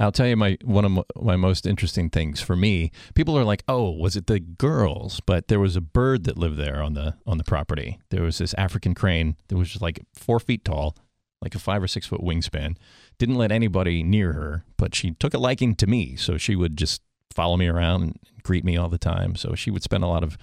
I'll 0.00 0.12
tell 0.12 0.26
you 0.26 0.36
my 0.36 0.56
one 0.64 0.84
of 0.86 1.04
my, 1.20 1.36
most 1.36 1.66
interesting 1.66 2.08
things 2.08 2.40
for 2.40 2.56
me. 2.56 2.90
People 3.14 3.38
are 3.38 3.44
like, 3.44 3.62
"Oh, 3.68 3.90
was 3.90 4.16
it 4.16 4.26
the 4.26 4.40
girls?" 4.40 5.20
But 5.20 5.48
there 5.48 5.60
was 5.60 5.76
a 5.76 5.80
bird 5.80 6.24
that 6.24 6.38
lived 6.38 6.56
there 6.56 6.82
on 6.82 6.94
the 6.94 7.16
on 7.26 7.36
the 7.38 7.44
property. 7.44 8.00
There 8.08 8.22
was 8.22 8.38
this 8.38 8.54
African 8.54 8.94
crane 8.94 9.36
that 9.48 9.56
was 9.56 9.68
just 9.68 9.82
like 9.82 10.00
four 10.14 10.40
feet 10.40 10.64
tall, 10.64 10.96
like 11.42 11.54
a 11.54 11.58
five 11.58 11.82
or 11.82 11.88
six 11.88 12.06
foot 12.06 12.22
wingspan. 12.22 12.76
Didn't 13.18 13.36
let 13.36 13.52
anybody 13.52 14.02
near 14.02 14.32
her, 14.32 14.64
but 14.78 14.94
she 14.94 15.12
took 15.12 15.34
a 15.34 15.38
liking 15.38 15.74
to 15.76 15.86
me, 15.86 16.16
so 16.16 16.38
she 16.38 16.56
would 16.56 16.78
just 16.78 17.02
follow 17.30 17.58
me 17.58 17.68
around 17.68 18.02
and 18.02 18.18
greet 18.42 18.64
me 18.64 18.78
all 18.78 18.88
the 18.88 18.98
time. 18.98 19.36
So 19.36 19.54
she 19.54 19.70
would 19.70 19.82
spend 19.82 20.02
a 20.02 20.08
lot 20.08 20.24
of 20.24 20.38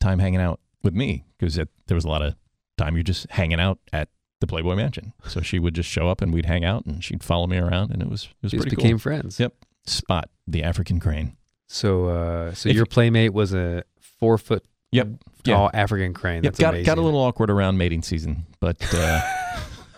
time 0.00 0.18
hanging 0.18 0.40
out 0.40 0.60
with 0.82 0.94
me 0.94 1.24
because 1.38 1.54
there 1.54 1.94
was 1.94 2.04
a 2.04 2.08
lot 2.08 2.22
of 2.22 2.34
time 2.76 2.96
you're 2.96 3.04
just 3.04 3.30
hanging 3.30 3.60
out 3.60 3.78
at 3.92 4.08
the 4.40 4.46
Playboy 4.46 4.74
Mansion. 4.74 5.12
So 5.28 5.40
she 5.40 5.58
would 5.58 5.74
just 5.74 5.88
show 5.88 6.08
up 6.08 6.20
and 6.20 6.32
we'd 6.34 6.46
hang 6.46 6.64
out 6.64 6.84
and 6.86 7.02
she'd 7.04 7.22
follow 7.22 7.46
me 7.46 7.58
around 7.58 7.90
and 7.92 8.02
it 8.02 8.08
was 8.08 8.24
it 8.24 8.42
was 8.42 8.52
Just 8.52 8.62
pretty 8.62 8.76
became 8.76 8.92
cool. 8.92 8.98
friends. 8.98 9.38
Yep. 9.38 9.54
Spot 9.86 10.28
the 10.46 10.62
African 10.62 10.98
crane. 11.00 11.36
So 11.66 12.06
uh, 12.06 12.54
so 12.54 12.68
If- 12.68 12.74
your 12.76 12.86
playmate 12.86 13.32
was 13.32 13.54
a 13.54 13.84
four 14.00 14.36
foot 14.38 14.64
Yep. 14.92 15.08
Yeah. 15.44 15.54
tall 15.54 15.70
African 15.72 16.12
crane. 16.14 16.42
Yep. 16.42 16.52
That's 16.54 16.58
Got 16.60 16.68
amazing. 16.74 16.86
got 16.86 16.98
a 16.98 17.02
little 17.02 17.20
awkward 17.20 17.48
around 17.50 17.78
mating 17.78 18.02
season, 18.02 18.46
but 18.58 18.76
uh, 18.92 19.20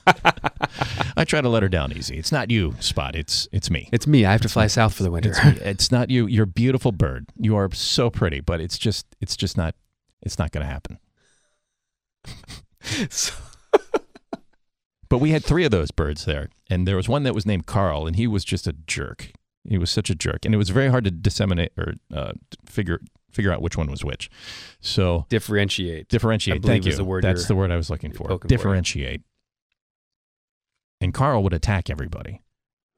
I 1.17 1.25
try 1.25 1.41
to 1.41 1.49
let 1.49 1.63
her 1.63 1.69
down 1.69 1.93
easy. 1.93 2.19
It's 2.19 2.31
not 2.33 2.51
you, 2.51 2.75
Spot. 2.81 3.15
It's 3.17 3.49
it's 3.53 3.71
me. 3.71 3.89
It's 3.93 4.07
me. 4.07 4.25
I 4.27 4.33
have 4.33 4.41
to 4.43 4.49
fly 4.49 4.67
south 4.67 4.95
for 4.95 5.03
the 5.03 5.11
winter. 5.11 5.33
It's, 5.35 5.61
it's 5.61 5.93
not 5.93 6.11
you. 6.11 6.27
You're 6.27 6.45
a 6.45 6.47
beautiful 6.47 6.93
bird. 6.93 7.27
You 7.39 7.57
are 7.57 7.71
so 7.73 8.11
pretty, 8.11 8.41
but 8.41 8.61
it's 8.61 8.77
just 8.79 9.07
it's 9.21 9.37
just 9.37 9.57
not 9.57 9.75
it's 10.23 10.39
not 10.39 10.51
going 10.53 10.67
to 10.67 10.71
happen. 10.73 10.99
So- 13.11 13.35
But 15.13 15.19
we 15.19 15.33
had 15.33 15.45
three 15.45 15.67
of 15.67 15.71
those 15.71 15.91
birds 15.91 16.25
there, 16.25 16.49
and 16.71 16.89
there 16.89 16.97
was 16.97 17.07
one 17.07 17.23
that 17.25 17.35
was 17.35 17.45
named 17.45 17.67
Carl, 17.67 18.07
and 18.07 18.17
he 18.17 18.27
was 18.27 18.47
just 18.47 18.67
a 18.67 18.73
jerk. 18.73 19.31
He 19.63 19.77
was 19.77 19.91
such 19.91 20.09
a 20.09 20.15
jerk, 20.15 20.47
and 20.47 20.55
it 20.55 20.57
was 20.57 20.71
very 20.71 20.89
hard 20.89 21.05
to 21.05 21.11
disseminate 21.11 21.71
or 21.77 21.93
uh, 22.15 22.33
figure 22.65 22.99
figure 23.31 23.53
out 23.53 23.61
which 23.61 23.77
one 23.77 23.91
was 23.91 24.03
which. 24.03 24.31
So 24.81 25.27
differentiate. 25.29 26.09
differentiate. 26.09 26.65
I 26.65 26.67
Thank 26.67 26.87
you. 26.87 26.93
is 26.93 26.97
the 26.97 27.05
word 27.05 27.25
That's 27.25 27.47
the 27.47 27.55
word 27.55 27.71
I 27.71 27.77
was 27.77 27.91
looking 27.91 28.11
for. 28.11 28.27
poking 28.27 28.39
for. 28.39 28.49
Differentiate. 28.49 29.21
And 31.03 31.13
Carl 31.13 31.43
would 31.43 31.53
attack 31.53 31.91
everybody. 31.91 32.41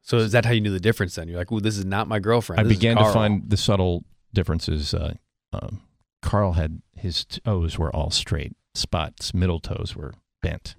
So 0.03 0.19
is 0.19 0.31
that 0.31 0.45
how 0.45 0.53
you 0.53 0.61
knew 0.61 0.71
the 0.71 0.79
difference? 0.79 1.17
Then 1.17 1.27
you're 1.27 1.39
like, 1.39 1.51
"Ooh, 1.51 1.59
this 1.59 1.77
is 1.77 1.85
not 1.85 2.07
my 2.07 2.21
girlfriend." 2.21 2.61
I 2.61 2.63
This 2.63 2.75
is 2.75 2.79
began 2.79 2.97
to 2.97 3.13
find 3.13 3.51
the 3.51 3.57
subtle 3.57 4.05
differences. 4.33 4.95
Uh, 4.95 5.15
um, 5.53 5.81
Carl 6.23 6.53
had 6.53 6.81
his 6.95 7.25
toes 7.25 7.77
were 7.77 7.91
all 7.93 8.11
straight. 8.11 8.53
Spot's 8.77 9.35
middle 9.35 9.59
toes 9.59 9.97
were 9.97 10.15
bent. 10.43 10.77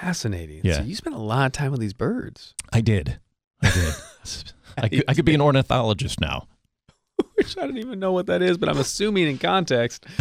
Fascinating. 0.00 0.60
Yeah. 0.64 0.78
So 0.78 0.82
you 0.82 0.94
spent 0.94 1.16
a 1.16 1.20
lot 1.20 1.46
of 1.46 1.52
time 1.52 1.70
with 1.70 1.80
these 1.80 1.92
birds. 1.92 2.54
I 2.72 2.80
did. 2.80 3.18
I 3.62 3.70
did. 3.70 3.94
I 4.78 4.88
could, 4.88 5.04
I 5.08 5.14
could 5.14 5.24
be 5.24 5.34
an 5.34 5.40
ornithologist 5.40 6.20
now. 6.20 6.48
Which 7.34 7.56
I 7.58 7.62
don't 7.62 7.78
even 7.78 7.98
know 7.98 8.12
what 8.12 8.26
that 8.26 8.42
is, 8.42 8.58
but 8.58 8.68
I'm 8.68 8.78
assuming 8.78 9.28
in 9.28 9.38
context. 9.38 10.06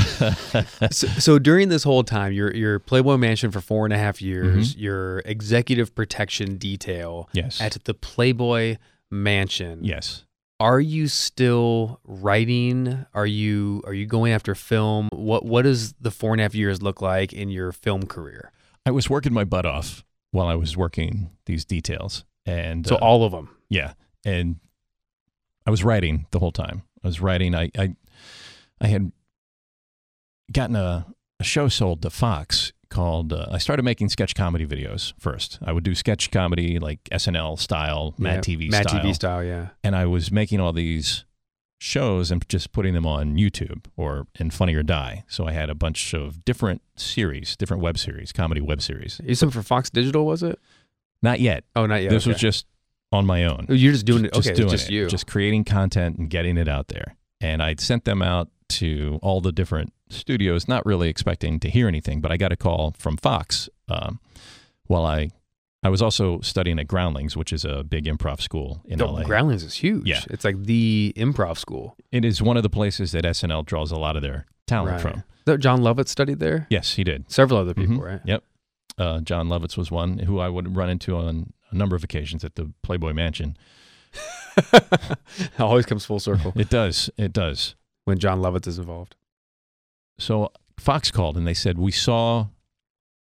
So, 0.92 1.08
so 1.08 1.40
during 1.40 1.70
this 1.70 1.84
whole 1.84 2.04
time, 2.04 2.34
your 2.34 2.54
your 2.54 2.80
Playboy 2.80 3.18
Mansion 3.18 3.52
for 3.52 3.62
four 3.62 3.86
and 3.86 3.94
a 3.94 3.98
half 3.98 4.22
years, 4.22 4.72
mm-hmm. 4.72 4.82
your 4.82 5.20
executive 5.20 5.96
protection 5.96 6.58
detail 6.58 7.30
yes. 7.34 7.62
at 7.62 7.78
the 7.86 7.94
Playboy 7.94 8.78
Mansion. 9.10 9.84
yes. 9.84 10.24
Are 10.60 10.80
you 10.80 11.08
still 11.08 12.00
writing? 12.04 13.06
Are 13.14 13.26
you 13.26 13.82
are 13.86 13.94
you 13.94 14.06
going 14.06 14.32
after 14.32 14.54
film? 14.54 15.10
What 15.12 15.46
what 15.46 15.64
does 15.64 15.94
the 15.94 16.12
four 16.12 16.34
and 16.34 16.42
a 16.42 16.44
half 16.44 16.54
years 16.54 16.82
look 16.82 17.02
like 17.02 17.34
in 17.34 17.50
your 17.50 17.72
film 17.72 18.06
career? 18.06 18.52
I 18.86 18.92
was 18.92 19.10
working 19.10 19.34
my 19.34 19.44
butt 19.44 19.66
off 19.66 20.04
while 20.32 20.48
I 20.48 20.56
was 20.56 20.76
working 20.76 21.32
these 21.46 21.66
details, 21.66 22.26
and 22.46 22.88
So 22.88 22.96
uh, 22.96 23.00
all 23.00 23.24
of 23.24 23.32
them. 23.32 23.56
yeah, 23.70 23.94
and 24.26 24.58
I 25.66 25.72
was 25.72 25.84
writing 25.84 26.26
the 26.32 26.40
whole 26.40 26.52
time. 26.52 26.84
I 27.04 27.08
was 27.08 27.20
writing. 27.22 27.54
I 27.56 27.70
I, 27.78 27.96
I 28.80 28.88
had 28.88 29.12
gotten 30.52 30.76
a, 30.76 31.06
a 31.40 31.44
show 31.44 31.68
sold 31.68 32.02
to 32.02 32.10
Fox 32.10 32.74
called. 32.90 33.34
Uh, 33.34 33.46
I 33.52 33.58
started 33.58 33.84
making 33.84 34.10
sketch 34.10 34.36
comedy 34.36 34.66
videos 34.66 35.14
first. 35.20 35.60
I 35.64 35.72
would 35.72 35.84
do 35.84 35.96
sketch 35.96 36.32
comedy 36.32 36.80
like 36.80 37.04
SNL 37.12 37.60
style, 37.60 38.16
Mad 38.18 38.44
TV 38.44 38.70
Mad 38.70 38.90
style, 38.90 39.02
TV 39.04 39.16
style, 39.16 39.44
yeah. 39.44 39.70
and 39.84 39.96
I 39.96 40.06
was 40.06 40.32
making 40.32 40.60
all 40.60 40.74
these 40.74 41.26
shows 41.82 42.30
and 42.30 42.48
just 42.48 42.72
putting 42.72 42.94
them 42.94 43.08
on 43.08 43.36
YouTube 43.38 43.86
or 43.98 44.28
in 44.40 44.52
Funny 44.52 44.76
or 44.76 44.84
Die. 44.84 45.24
So 45.28 45.48
I 45.48 45.52
had 45.52 45.70
a 45.70 45.76
bunch 45.76 46.14
of 46.14 46.46
different 46.46 46.84
series, 46.96 47.56
different 47.56 47.82
web 47.82 47.98
series, 47.98 48.32
comedy 48.32 48.62
web 48.62 48.82
series. 48.82 49.20
You 49.24 49.34
something 49.34 49.60
for 49.60 49.66
Fox 49.66 49.90
Digital, 49.90 50.26
was 50.26 50.44
it? 50.44 50.60
Not 51.24 51.40
yet. 51.40 51.64
Oh, 51.76 51.88
not 51.88 52.04
yet. 52.04 52.12
this 52.12 52.24
okay. 52.24 52.34
was 52.34 52.40
just 52.40 52.68
on 53.12 53.26
my 53.26 53.46
own. 53.46 53.66
Oh, 53.68 53.74
You're 53.74 53.94
just 53.94 54.06
doing 54.06 54.26
it. 54.26 54.34
just 54.34 54.48
Okay, 54.48 54.56
doing 54.56 54.70
just 54.70 54.90
it, 54.90 54.94
you. 54.94 55.08
just 55.08 55.26
creating 55.26 55.64
content 55.64 56.18
and 56.18 56.30
getting 56.30 56.56
it 56.56 56.68
out 56.68 56.90
there. 56.90 57.16
And 57.40 57.64
I'd 57.64 57.80
sent 57.80 58.06
them 58.06 58.22
out 58.22 58.50
to 58.70 59.20
all 59.24 59.42
the 59.42 59.52
different 59.52 59.92
studios, 60.10 60.68
not 60.68 60.86
really 60.86 61.10
expecting 61.10 61.60
to 61.62 61.70
hear 61.70 61.88
anything, 61.88 62.22
but 62.22 62.32
I 62.32 62.38
got 62.38 62.52
a 62.52 62.56
call 62.56 62.94
from 63.00 63.18
Fox 63.18 63.70
um, 63.90 64.20
while 64.86 65.06
I. 65.06 65.32
I 65.84 65.90
was 65.90 66.02
also 66.02 66.40
studying 66.42 66.78
at 66.80 66.88
Groundlings, 66.88 67.36
which 67.36 67.52
is 67.52 67.66
a 67.66 67.84
big 67.84 68.06
improv 68.06 68.40
school 68.42 68.82
in 68.86 69.02
Oh, 69.02 69.08
LA. 69.14 69.24
Groundlings 69.24 69.64
is 69.64 69.74
huge. 69.76 70.08
Yeah. 70.08 70.22
It's 70.30 70.46
like 70.46 70.64
the 70.64 71.12
improv 71.18 71.58
school. 71.58 71.96
it 72.12 72.24
is 72.24 72.42
one 72.42 72.56
of 72.58 72.62
the 72.64 72.70
places 72.70 73.12
that 73.14 73.24
SNL 73.26 73.66
draws 73.66 73.92
a 73.92 73.96
lot 73.98 74.16
of 74.16 74.22
their 74.22 74.46
talent 74.68 74.92
Right. 74.92 75.02
from. 75.14 75.24
That 75.46 75.58
Jon 75.58 75.80
Lovitz 75.82 76.10
studied 76.10 76.40
there. 76.40 76.68
Yes, 76.70 76.94
he 76.94 77.04
did. 77.04 77.32
Several 77.32 77.60
other 77.60 77.74
people, 77.74 77.96
Mhm. 77.98 78.04
right? 78.04 78.22
Yep. 78.26 78.44
Uh, 79.00 79.22
Jon 79.22 79.48
Lovitz 79.48 79.76
was 79.76 79.90
one 79.90 80.20
who 80.20 80.38
I 80.40 80.50
would 80.50 80.76
run 80.76 80.90
into 80.90 81.16
on 81.16 81.52
a 81.72 81.76
number 81.76 81.96
of 81.96 82.04
occasions 82.04 82.44
at 82.44 82.54
the 82.56 82.72
Playboy 82.84 83.14
Mansion. 83.14 83.58
Always 85.60 85.86
comes 85.86 86.06
full 86.06 86.20
circle 86.20 86.54
It 86.56 86.70
does. 86.70 87.10
It 87.18 87.34
does. 87.34 87.76
when 88.06 88.20
Jon 88.20 88.40
Lovitz 88.42 88.68
is 88.68 88.78
involved. 88.78 89.16
So 90.20 90.52
Fox 90.78 91.10
called 91.12 91.38
and 91.38 91.48
they 91.48 91.54
said, 91.54 91.78
We 91.80 91.92
saw 91.92 92.48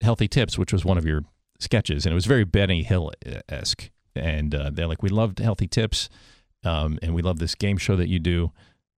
Healthy 0.00 0.28
Tips, 0.28 0.58
which 0.58 0.72
was 0.72 0.84
one 0.84 0.98
of 0.98 1.06
your 1.06 1.24
sketches, 1.62 2.04
and 2.04 2.12
it 2.12 2.14
was 2.14 2.26
very 2.26 2.44
Benny 2.44 2.82
Hill 2.82 3.12
esque. 3.48 3.90
And 4.14 4.54
uh, 4.54 4.70
they're 4.72 4.86
like, 4.86 5.02
We 5.02 5.08
loved 5.08 5.38
Healthy 5.38 5.68
Tips, 5.68 6.08
um, 6.64 6.98
and 7.02 7.14
we 7.14 7.22
love 7.22 7.38
this 7.38 7.54
game 7.54 7.78
show 7.78 7.96
that 7.96 8.08
you 8.08 8.18
do. 8.18 8.52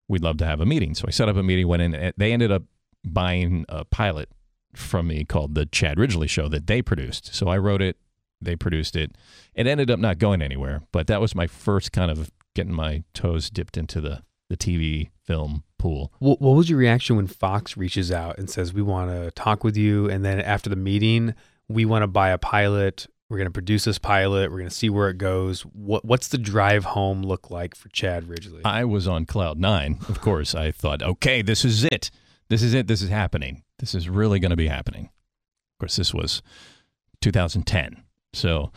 We'd 0.08 0.22
love 0.22 0.38
to 0.38 0.46
have 0.46 0.60
a 0.60 0.66
meeting. 0.66 0.94
So 0.94 1.04
I 1.06 1.10
set 1.10 1.28
up 1.28 1.36
a 1.36 1.42
meeting, 1.42 1.66
went 1.68 1.82
in. 1.82 2.12
They 2.16 2.32
ended 2.32 2.52
up 2.52 2.64
buying 3.04 3.64
a 3.68 3.84
pilot 3.84 4.28
from 4.74 5.06
me 5.08 5.24
called 5.24 5.54
The 5.54 5.66
Chad 5.66 5.98
Ridgely 5.98 6.26
Show 6.26 6.48
that 6.48 6.66
they 6.66 6.82
produced. 6.82 7.34
So 7.34 7.48
I 7.48 7.58
wrote 7.58 7.80
it, 7.80 7.96
they 8.40 8.56
produced 8.56 8.96
it. 8.96 9.16
It 9.54 9.66
ended 9.66 9.90
up 9.90 9.98
not 9.98 10.18
going 10.18 10.42
anywhere, 10.42 10.82
but 10.92 11.06
that 11.06 11.20
was 11.20 11.34
my 11.34 11.46
first 11.46 11.92
kind 11.92 12.10
of 12.10 12.30
getting 12.54 12.72
my 12.72 13.04
toes 13.14 13.50
dipped 13.50 13.76
into 13.76 14.00
the, 14.00 14.22
the 14.48 14.56
TV 14.56 15.10
film 15.22 15.64
pool. 15.78 16.12
What 16.18 16.40
was 16.40 16.68
your 16.68 16.78
reaction 16.78 17.16
when 17.16 17.26
Fox 17.26 17.76
reaches 17.76 18.10
out 18.10 18.38
and 18.38 18.48
says, 18.48 18.72
"We 18.72 18.82
want 18.82 19.10
to 19.10 19.30
talk 19.32 19.64
with 19.64 19.76
you," 19.76 20.08
and 20.08 20.24
then 20.24 20.40
after 20.40 20.70
the 20.70 20.76
meeting, 20.76 21.34
we 21.68 21.84
want 21.84 22.02
to 22.02 22.06
buy 22.06 22.30
a 22.30 22.38
pilot. 22.38 23.06
We're 23.30 23.38
going 23.38 23.48
to 23.48 23.52
produce 23.52 23.84
this 23.84 23.98
pilot. 23.98 24.50
We're 24.50 24.58
going 24.58 24.68
to 24.68 24.74
see 24.74 24.90
where 24.90 25.08
it 25.08 25.18
goes. 25.18 25.62
What 25.62 26.04
What's 26.04 26.28
the 26.28 26.38
drive 26.38 26.84
home 26.84 27.22
look 27.22 27.50
like 27.50 27.74
for 27.74 27.88
Chad 27.88 28.28
Ridgely? 28.28 28.60
I 28.64 28.84
was 28.84 29.08
on 29.08 29.24
cloud 29.26 29.58
nine. 29.58 29.98
Of 30.08 30.20
course, 30.20 30.54
I 30.54 30.70
thought, 30.72 31.02
okay, 31.02 31.40
this 31.42 31.64
is 31.64 31.84
it. 31.84 32.10
This 32.50 32.62
is 32.62 32.74
it. 32.74 32.86
This 32.86 33.00
is 33.02 33.08
happening. 33.08 33.62
This 33.78 33.94
is 33.94 34.08
really 34.08 34.38
going 34.38 34.50
to 34.50 34.56
be 34.56 34.68
happening. 34.68 35.04
Of 35.06 35.78
course, 35.80 35.96
this 35.96 36.12
was 36.14 36.42
2010. 37.22 38.02
So 38.34 38.70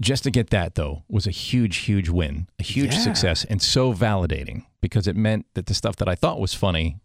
just 0.00 0.22
to 0.24 0.30
get 0.30 0.50
that, 0.50 0.74
though, 0.74 1.04
was 1.08 1.26
a 1.26 1.30
huge, 1.30 1.78
huge 1.78 2.08
win, 2.10 2.48
a 2.58 2.62
huge 2.62 2.92
Yeah. 2.92 2.98
success, 3.00 3.44
and 3.44 3.62
so 3.62 3.94
validating 3.94 4.66
because 4.82 5.06
it 5.08 5.16
meant 5.16 5.46
that 5.54 5.66
the 5.66 5.74
stuff 5.74 5.96
that 5.96 6.08
I 6.08 6.14
thought 6.14 6.38
was 6.38 6.52
funny, 6.52 6.98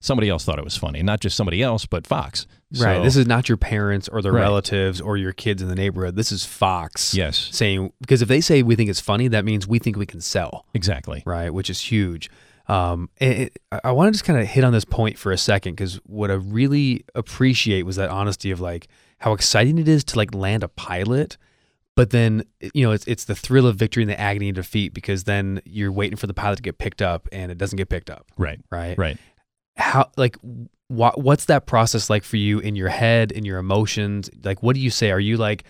somebody 0.00 0.28
else 0.28 0.44
thought 0.44 0.58
it 0.58 0.64
was 0.64 0.76
funny. 0.76 1.02
Not 1.02 1.20
just 1.20 1.36
somebody 1.36 1.62
else, 1.62 1.86
but 1.86 2.06
Fox. 2.06 2.46
right. 2.78 2.96
So- 2.98 3.02
This 3.02 3.16
is 3.16 3.26
not 3.26 3.48
your 3.48 3.56
parents 3.56 4.08
or 4.08 4.20
their 4.22 4.32
Right. 4.32 4.42
relatives 4.42 5.00
or 5.00 5.16
your 5.16 5.32
kids 5.32 5.62
in 5.62 5.68
the 5.68 5.74
neighborhood. 5.74 6.16
This 6.16 6.30
is 6.32 6.44
Fox 6.44 7.14
Yes, 7.14 7.48
saying 7.52 7.92
because 8.00 8.22
if 8.22 8.28
they 8.28 8.40
say 8.40 8.62
we 8.62 8.76
think 8.76 8.90
it's 8.90 9.00
funny, 9.00 9.28
that 9.28 9.44
means 9.44 9.66
we 9.66 9.78
think 9.78 9.96
we 9.96 10.06
can 10.06 10.20
sell. 10.20 10.66
exactly. 10.74 11.22
right? 11.26 11.52
Which 11.52 11.70
is 11.70 11.80
huge. 11.80 12.30
Um, 12.68 13.08
it, 13.20 13.56
I- 13.70 13.80
I 13.84 13.92
want 13.92 14.08
to 14.08 14.12
just 14.12 14.24
kind 14.24 14.40
of 14.40 14.46
hit 14.46 14.64
on 14.64 14.72
this 14.72 14.84
point 14.84 15.16
for 15.18 15.30
a 15.32 15.38
second 15.38 15.74
because 15.74 16.00
what 16.04 16.30
I 16.30 16.34
really 16.34 17.04
appreciate 17.14 17.84
was 17.86 17.94
that 17.96 18.10
honesty 18.10 18.50
of 18.50 18.60
like 18.60 18.88
how 19.18 19.32
exciting 19.32 19.78
it 19.78 19.86
is 19.88 20.02
to 20.04 20.16
like 20.16 20.34
land 20.34 20.62
a 20.64 20.68
pilot, 20.68 21.36
but 21.94 22.10
then 22.10 22.42
you 22.74 22.84
know 22.84 22.90
it's 22.92 23.06
it's 23.06 23.24
the 23.24 23.36
thrill 23.36 23.66
of 23.68 23.76
victory 23.76 24.02
and 24.02 24.10
the 24.10 24.20
agony 24.20 24.48
of 24.50 24.56
defeat 24.56 24.92
because 24.92 25.24
then 25.24 25.60
you're 25.64 25.92
waiting 25.92 26.16
for 26.16 26.26
the 26.26 26.34
pilot 26.34 26.56
to 26.56 26.62
get 26.62 26.78
picked 26.78 27.00
up 27.00 27.28
and 27.32 27.50
it 27.52 27.56
doesn't 27.56 27.76
get 27.76 27.88
picked 27.88 28.10
up, 28.10 28.26
Right, 28.36 28.58
right? 28.70 28.98
right. 28.98 29.16
How 29.76 30.10
like 30.16 30.36
what 30.88 31.20
what's 31.20 31.46
that 31.46 31.66
process 31.66 32.08
like 32.08 32.22
for 32.24 32.36
you 32.36 32.58
in 32.60 32.76
your 32.76 32.88
head 32.88 33.32
in 33.32 33.44
your 33.44 33.58
emotions? 33.58 34.30
Like 34.44 34.62
what 34.62 34.74
do 34.74 34.80
you 34.80 34.90
say? 34.90 35.10
Are 35.10 35.20
you 35.20 35.36
like 35.36 35.64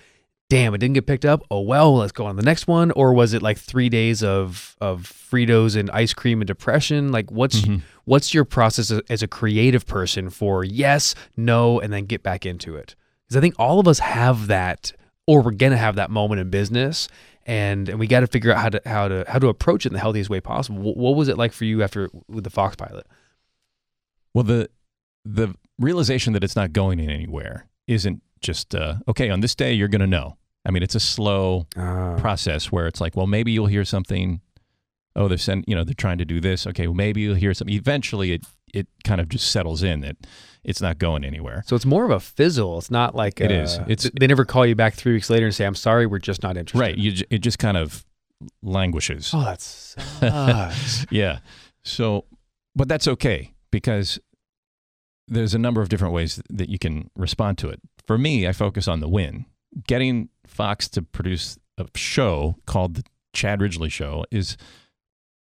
damn, 0.48 0.72
it 0.74 0.78
didn't 0.78 0.94
get 0.94 1.08
picked 1.08 1.24
up. 1.24 1.42
Oh 1.50 1.60
well, 1.60 1.96
let's 1.96 2.12
go 2.12 2.24
on 2.26 2.36
to 2.36 2.40
the 2.40 2.46
next 2.46 2.68
one. 2.68 2.92
Or 2.92 3.12
was 3.12 3.32
it 3.34 3.42
like 3.42 3.58
three 3.58 3.88
days 3.88 4.22
of 4.22 4.76
of 4.80 5.02
Fritos 5.02 5.74
and 5.76 5.90
ice 5.90 6.12
cream 6.14 6.40
and 6.40 6.46
depression? 6.46 7.10
Like 7.10 7.32
what's 7.32 7.62
Mhm. 7.62 7.82
what's 8.04 8.32
your 8.32 8.44
process 8.44 8.92
as- 9.10 9.22
a 9.22 9.26
creative 9.26 9.86
person 9.86 10.30
for 10.30 10.62
yes, 10.62 11.16
no, 11.36 11.80
and 11.80 11.92
then 11.92 12.04
get 12.04 12.22
back 12.22 12.46
into 12.46 12.76
it? 12.76 12.94
Because 13.24 13.36
I 13.36 13.40
think 13.40 13.54
all 13.58 13.80
of 13.80 13.88
us 13.88 13.98
have 13.98 14.46
that, 14.46 14.92
or 15.26 15.42
we're 15.42 15.50
gonna 15.50 15.76
have 15.76 15.96
that 15.96 16.12
moment 16.12 16.40
in 16.40 16.48
business, 16.48 17.08
and 17.44 17.88
and 17.88 17.98
we 17.98 18.06
got 18.06 18.20
to 18.20 18.28
figure 18.28 18.52
out 18.52 18.58
how 18.62 18.68
to 18.68 18.80
how 18.86 19.08
to 19.08 19.24
how 19.26 19.40
to 19.40 19.48
approach 19.48 19.84
it 19.84 19.88
in 19.88 19.94
the 19.94 19.98
healthiest 20.00 20.30
way 20.30 20.38
possible. 20.40 20.80
What, 20.80 20.96
what 20.96 21.16
was 21.16 21.26
it 21.28 21.36
like 21.36 21.52
for 21.52 21.64
you 21.64 21.82
after 21.82 22.08
with 22.28 22.44
the 22.44 22.50
Fox 22.50 22.76
pilot? 22.76 23.04
Well, 24.36 24.44
the 24.44 24.68
the 25.24 25.54
realization 25.78 26.34
that 26.34 26.44
it's 26.44 26.54
not 26.56 26.74
going 26.74 27.00
in 27.00 27.08
anywhere 27.08 27.68
isn't 27.86 28.20
just 28.42 28.74
uh, 28.74 28.96
okay. 29.08 29.30
On 29.30 29.40
this 29.40 29.54
day, 29.54 29.72
you're 29.72 29.88
going 29.88 30.02
to 30.02 30.06
know. 30.06 30.36
I 30.66 30.70
mean, 30.72 30.82
it's 30.82 30.94
a 30.94 31.00
slow 31.00 31.66
process 32.18 32.70
where 32.70 32.86
it's 32.86 33.00
like, 33.00 33.16
well, 33.16 33.26
maybe 33.26 33.50
you'll 33.52 33.64
hear 33.66 33.84
something. 33.86 34.42
Oh, 35.14 35.26
they're 35.26 35.38
send, 35.38 35.64
you 35.66 35.74
know, 35.74 35.84
they're 35.84 35.94
trying 35.94 36.18
to 36.18 36.26
do 36.26 36.38
this. 36.38 36.66
Okay, 36.66 36.86
well, 36.86 36.94
maybe 36.94 37.22
you'll 37.22 37.34
hear 37.36 37.54
something. 37.54 37.74
Eventually, 37.74 38.32
it 38.32 38.44
it 38.74 38.86
kind 39.04 39.22
of 39.22 39.30
just 39.30 39.50
settles 39.50 39.82
in 39.82 40.00
that 40.02 40.16
it's 40.64 40.82
not 40.82 40.98
going 40.98 41.24
anywhere. 41.24 41.62
So 41.66 41.74
it's 41.74 41.86
more 41.86 42.04
of 42.04 42.10
a 42.10 42.20
fizzle. 42.20 42.76
It's 42.76 42.90
not 42.90 43.14
like 43.14 43.40
It 43.40 43.50
uh, 43.50 43.54
is. 43.62 43.78
It's- 43.88 44.10
they 44.20 44.26
never 44.26 44.44
call 44.44 44.66
you 44.66 44.74
back 44.74 44.92
three 44.92 45.14
weeks 45.14 45.30
later 45.30 45.46
and 45.46 45.54
say, 45.54 45.64
"I'm 45.64 45.74
sorry, 45.74 46.04
we're 46.04 46.18
just 46.18 46.42
not 46.42 46.58
interested." 46.58 46.78
Right. 46.78 46.98
You, 46.98 47.12
j- 47.12 47.26
it 47.30 47.38
just 47.38 47.58
kind 47.58 47.78
of 47.78 48.04
languishes. 48.62 49.30
Oh, 49.32 49.42
that's. 49.44 49.96
Yeah. 51.10 51.38
So, 51.84 52.26
but 52.74 52.86
that's 52.86 53.08
okay 53.08 53.54
because 53.70 54.18
there's 55.28 55.54
a 55.54 55.58
number 55.58 55.80
of 55.80 55.88
different 55.88 56.14
ways 56.14 56.40
that 56.48 56.68
you 56.68 56.78
can 56.78 57.10
respond 57.16 57.58
to 57.58 57.68
it. 57.68 57.80
For 58.06 58.16
me, 58.16 58.46
I 58.46 58.52
focus 58.52 58.86
on 58.86 59.00
the 59.00 59.08
win. 59.08 59.46
Getting 59.86 60.28
Fox 60.46 60.88
to 60.90 61.02
produce 61.02 61.58
a 61.76 61.86
show 61.94 62.56
called 62.66 62.94
the 62.94 63.04
Chad 63.32 63.60
Ridgely 63.60 63.88
Show 63.88 64.24
is 64.30 64.56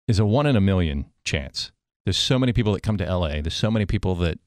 is 0.08 0.18
a 0.18 0.26
one 0.26 0.46
in 0.46 0.56
a 0.56 0.60
million 0.60 1.06
chance. 1.24 1.72
There's 2.04 2.16
so 2.16 2.38
many 2.38 2.52
people 2.52 2.72
that 2.72 2.82
come 2.82 2.96
to 2.98 3.04
LA. 3.04 3.40
There's 3.40 3.54
so 3.54 3.70
many 3.70 3.86
people 3.86 4.14
that 4.16 4.38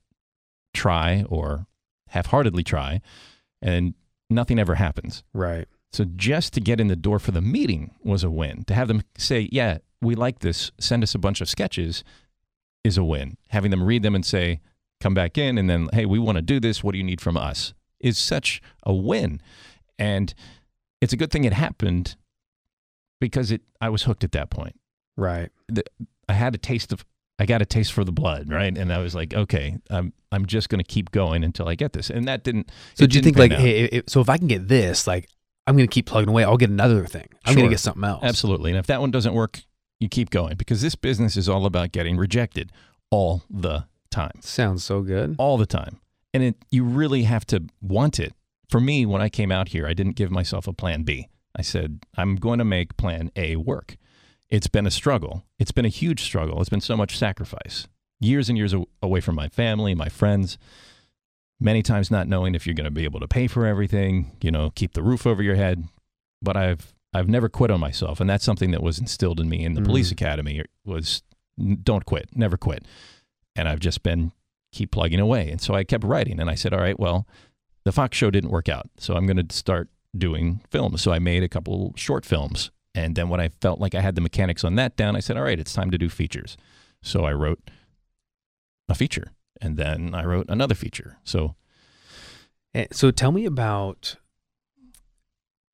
try 0.73 1.25
or 1.27 1.67
half-heartedly 2.09 2.63
try, 2.63 3.01
and 3.61 3.93
nothing 4.29 4.59
ever 4.59 4.75
happens. 4.75 5.23
right. 5.33 5.67
So 5.91 6.05
just 6.05 6.53
to 6.53 6.61
get 6.61 6.79
in 6.79 6.87
the 6.87 6.95
door 6.95 7.17
for 7.17 7.31
the 7.31 7.41
meeting 7.41 7.95
was 8.03 8.23
a 8.23 8.29
win. 8.29 8.63
To 8.65 8.75
have 8.75 8.87
them 8.87 9.01
say, 9.17 9.49
"Yeah, 9.51 9.79
we 10.01 10.13
like 10.13 10.39
this. 10.39 10.71
Send 10.79 11.01
us 11.01 11.15
a 11.15 11.19
bunch 11.19 11.41
of 11.41 11.49
sketches," 11.49 12.03
is 12.83 12.97
a 12.97 13.03
win. 13.03 13.37
Having 13.49 13.71
them 13.71 13.83
read 13.83 14.03
them 14.03 14.13
and 14.13 14.23
say, 14.25 14.61
"Come 15.01 15.13
back 15.13 15.37
in," 15.37 15.57
and 15.57 15.69
then, 15.69 15.89
"Hey, 15.93 16.05
we 16.05 16.19
want 16.19 16.37
to 16.37 16.41
do 16.41 16.59
this. 16.59 16.83
What 16.83 16.93
do 16.93 16.97
you 16.97 17.03
need 17.03 17.21
from 17.21 17.37
us?" 17.37 17.73
is 17.99 18.17
such 18.17 18.61
a 18.83 18.93
win, 18.93 19.41
and 19.97 20.33
it's 21.01 21.13
a 21.13 21.17
good 21.17 21.31
thing 21.31 21.43
it 21.43 21.53
happened 21.53 22.15
because 23.19 23.51
it. 23.51 23.61
I 23.81 23.89
was 23.89 24.03
hooked 24.03 24.23
at 24.23 24.31
that 24.33 24.49
point. 24.49 24.79
Right. 25.17 25.49
I 26.27 26.33
had 26.33 26.55
a 26.55 26.57
taste 26.57 26.91
of. 26.93 27.05
I 27.41 27.45
got 27.45 27.61
a 27.61 27.65
taste 27.65 27.93
for 27.93 28.03
the 28.03 28.11
blood, 28.11 28.49
right? 28.49 28.77
And 28.77 28.91
I 28.91 28.97
was 28.97 29.15
like, 29.15 29.33
okay, 29.33 29.77
I'm 29.89 30.11
I'm 30.31 30.45
just 30.45 30.67
going 30.67 30.79
to 30.79 30.87
keep 30.87 31.11
going 31.11 31.43
until 31.43 31.69
I 31.69 31.75
get 31.75 31.93
this. 31.93 32.09
And 32.09 32.27
that 32.27 32.43
didn't. 32.43 32.69
So 32.95 33.07
do 33.07 33.17
you 33.17 33.23
think 33.23 33.37
like, 33.37 33.53
hey, 33.53 33.85
if, 33.85 34.09
so 34.09 34.19
if 34.19 34.29
I 34.29 34.37
can 34.37 34.47
get 34.47 34.67
this, 34.67 35.07
like, 35.07 35.29
I'm 35.65 35.77
going 35.77 35.87
to 35.87 35.93
keep 35.93 36.05
plugging 36.05 36.29
away. 36.29 36.43
I'll 36.43 36.57
get 36.57 36.69
another 36.69 37.05
thing. 37.05 37.29
I'm 37.45 37.55
going 37.55 37.65
to 37.65 37.69
get 37.69 37.79
something 37.79 38.03
else. 38.03 38.23
Absolutely. 38.23 38.71
And 38.71 38.77
if 38.77 38.87
that 38.87 38.99
one 38.99 39.11
doesn't 39.11 39.33
work, 39.33 39.61
you 39.99 40.09
keep 40.09 40.29
going 40.31 40.57
because 40.57 40.81
this 40.81 40.95
business 40.95 41.37
is 41.37 41.47
all 41.47 41.65
about 41.65 41.91
getting 41.91 42.17
rejected 42.17 42.71
all 43.09 43.43
the 43.49 43.85
time. 44.09 44.39
Sounds 44.41 44.83
so 44.83 45.01
good. 45.01 45.35
All 45.37 45.57
the 45.57 45.65
time. 45.65 45.99
And 46.33 46.43
it, 46.43 46.55
you 46.69 46.83
really 46.83 47.23
have 47.23 47.45
to 47.47 47.63
want 47.81 48.19
it. 48.19 48.33
For 48.69 48.79
me, 48.79 49.05
when 49.05 49.21
I 49.21 49.29
came 49.29 49.51
out 49.51 49.69
here, 49.69 49.87
I 49.87 49.93
didn't 49.93 50.15
give 50.15 50.29
myself 50.31 50.67
a 50.67 50.73
plan 50.73 51.03
B. 51.03 51.27
I 51.55 51.61
said, 51.63 51.99
I'm 52.15 52.35
going 52.35 52.59
to 52.59 52.65
make 52.65 52.97
plan 52.97 53.31
A 53.35 53.55
work. 53.55 53.97
It's 54.49 54.67
been 54.67 54.85
a 54.85 54.91
struggle. 54.91 55.43
It's 55.57 55.71
been 55.71 55.85
a 55.85 55.89
huge 55.89 56.21
struggle. 56.23 56.59
It's 56.59 56.69
been 56.69 56.81
so 56.81 56.95
much 56.95 57.17
sacrifice. 57.17 57.87
Years 58.19 58.49
and 58.49 58.57
years 58.57 58.75
away 59.01 59.21
from 59.21 59.35
my 59.35 59.47
family, 59.47 59.95
my 59.95 60.09
friends, 60.09 60.57
many 61.59 61.81
times 61.81 62.11
not 62.11 62.27
knowing 62.27 62.55
if 62.55 62.65
you're 62.65 62.75
going 62.75 62.85
to 62.85 62.91
be 62.91 63.03
able 63.05 63.19
to 63.19 63.27
pay 63.27 63.47
for 63.47 63.65
everything, 63.65 64.37
you 64.41 64.51
know, 64.51 64.71
keep 64.75 64.93
the 64.93 65.03
roof 65.03 65.25
over 65.25 65.41
your 65.41 65.55
head. 65.55 65.85
But 66.41 66.55
I've 66.57 66.93
I've 67.13 67.27
never 67.27 67.49
quit 67.49 67.71
on 67.71 67.79
myself, 67.79 68.19
and 68.19 68.29
that's 68.29 68.45
something 68.45 68.69
that 68.71 68.83
was 68.83 68.99
instilled 68.99 69.39
in 69.39 69.49
me 69.49 69.63
in 69.65 69.73
the 69.73 69.81
police 69.81 70.09
Mm. 70.09 70.13
academy 70.13 70.63
was 70.85 71.23
don't 71.83 72.05
quit, 72.05 72.29
never 72.35 72.55
quit. 72.55 72.85
And 73.59 73.67
I've 73.67 73.79
just 73.79 74.01
been 74.03 74.31
keep 74.71 74.91
plugging 74.91 75.19
away. 75.19 75.49
And 75.51 75.59
so 75.61 75.73
I 75.73 75.83
kept 75.83 76.03
writing 76.03 76.39
and 76.39 76.49
I 76.49 76.55
said, 76.55 76.73
"All 76.73 76.79
right, 76.79 76.99
well, 76.99 77.27
the 77.85 77.91
Fox 77.91 78.17
show 78.17 78.31
didn't 78.31 78.51
work 78.51 78.69
out. 78.69 78.89
So 78.97 79.15
I'm 79.15 79.25
going 79.27 79.47
to 79.47 79.55
start 79.55 79.89
doing 80.17 80.61
films." 80.71 81.01
So 81.01 81.11
I 81.11 81.19
made 81.19 81.43
a 81.43 81.49
couple 81.49 81.93
short 81.95 82.25
films 82.25 82.71
And 82.95 83.15
then 83.15 83.29
when 83.29 83.39
I 83.39 83.49
felt 83.61 83.79
like 83.79 83.93
I 83.95 84.01
had 84.01 84.15
the 84.15 84.21
mechanics 84.21 84.63
on 84.63 84.75
that 84.75 84.95
down, 84.97 85.15
I 85.15 85.19
said, 85.21 85.37
all 85.37 85.43
right, 85.43 85.59
it's 85.59 85.73
time 85.73 85.91
to 85.91 85.97
do 85.97 86.09
features. 86.09 86.57
So 87.03 87.23
I 87.23 87.33
wrote 87.33 87.69
a 88.89 88.95
feature 88.95 89.31
and 89.61 89.77
then 89.77 90.15
I 90.15 90.25
wrote 90.25 90.47
another 90.49 90.75
feature. 90.75 91.17
So 91.23 91.55
Eh, 92.73 92.87
So 92.91 93.11
tell 93.11 93.31
me 93.31 93.45
about 93.45 94.15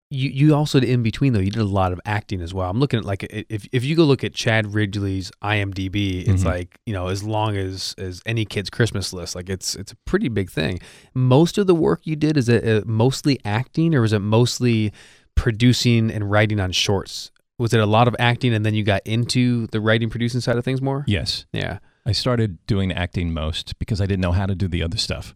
you. 0.09 0.29
You 0.29 0.55
also 0.55 0.79
did 0.79 0.89
in 0.89 1.03
between 1.03 1.33
though. 1.33 1.39
You 1.39 1.51
did 1.51 1.61
a 1.61 1.65
lot 1.65 1.91
of 1.93 1.99
acting 2.05 2.41
as 2.41 2.53
well. 2.53 2.69
I'm 2.69 2.79
looking 2.79 2.99
at 2.99 3.05
like 3.05 3.23
if 3.31 3.67
if 3.71 3.83
you 3.83 3.95
go 3.95 4.03
look 4.03 4.23
at 4.23 4.33
Chad 4.33 4.73
Ridgely's 4.73 5.31
IMDb, 5.43 6.27
it's 6.27 6.43
Mhm. 6.43 6.45
like 6.45 6.79
you 6.85 6.93
know 6.93 7.07
as 7.07 7.23
long 7.23 7.57
as 7.57 7.95
as 7.97 8.21
any 8.25 8.45
kid's 8.45 8.69
Christmas 8.69 9.13
list. 9.13 9.35
Like 9.35 9.49
it's 9.49 9.75
it's 9.75 9.91
a 9.91 9.95
pretty 10.05 10.29
big 10.29 10.49
thing. 10.51 10.79
Most 11.13 11.57
of 11.57 11.67
the 11.67 11.75
work 11.75 12.01
you 12.05 12.15
did 12.15 12.37
is 12.37 12.49
it 12.49 12.65
uh, 12.67 12.83
mostly 12.85 13.39
acting 13.45 13.93
or 13.95 14.01
was 14.01 14.13
it 14.13 14.19
mostly 14.19 14.91
producing 15.35 16.11
and 16.11 16.29
writing 16.29 16.59
on 16.59 16.71
shorts? 16.71 17.31
Was 17.57 17.73
it 17.73 17.79
a 17.79 17.85
lot 17.85 18.07
of 18.07 18.15
acting 18.19 18.53
and 18.53 18.65
then 18.65 18.73
you 18.73 18.83
got 18.83 19.01
into 19.05 19.67
the 19.67 19.79
writing 19.79 20.09
producing 20.09 20.41
side 20.41 20.57
of 20.57 20.65
things 20.65 20.81
more? 20.81 21.03
yes, 21.07 21.45
Yeah. 21.53 21.79
I 22.07 22.11
started 22.11 22.59
doing 22.67 22.91
acting 22.93 23.33
most 23.33 23.79
because 23.79 23.99
I 23.99 24.05
didn't 24.05 24.21
know 24.21 24.31
how 24.33 24.45
to 24.45 24.53
do 24.53 24.67
the 24.67 24.83
other 24.83 24.97
stuff. 24.97 25.33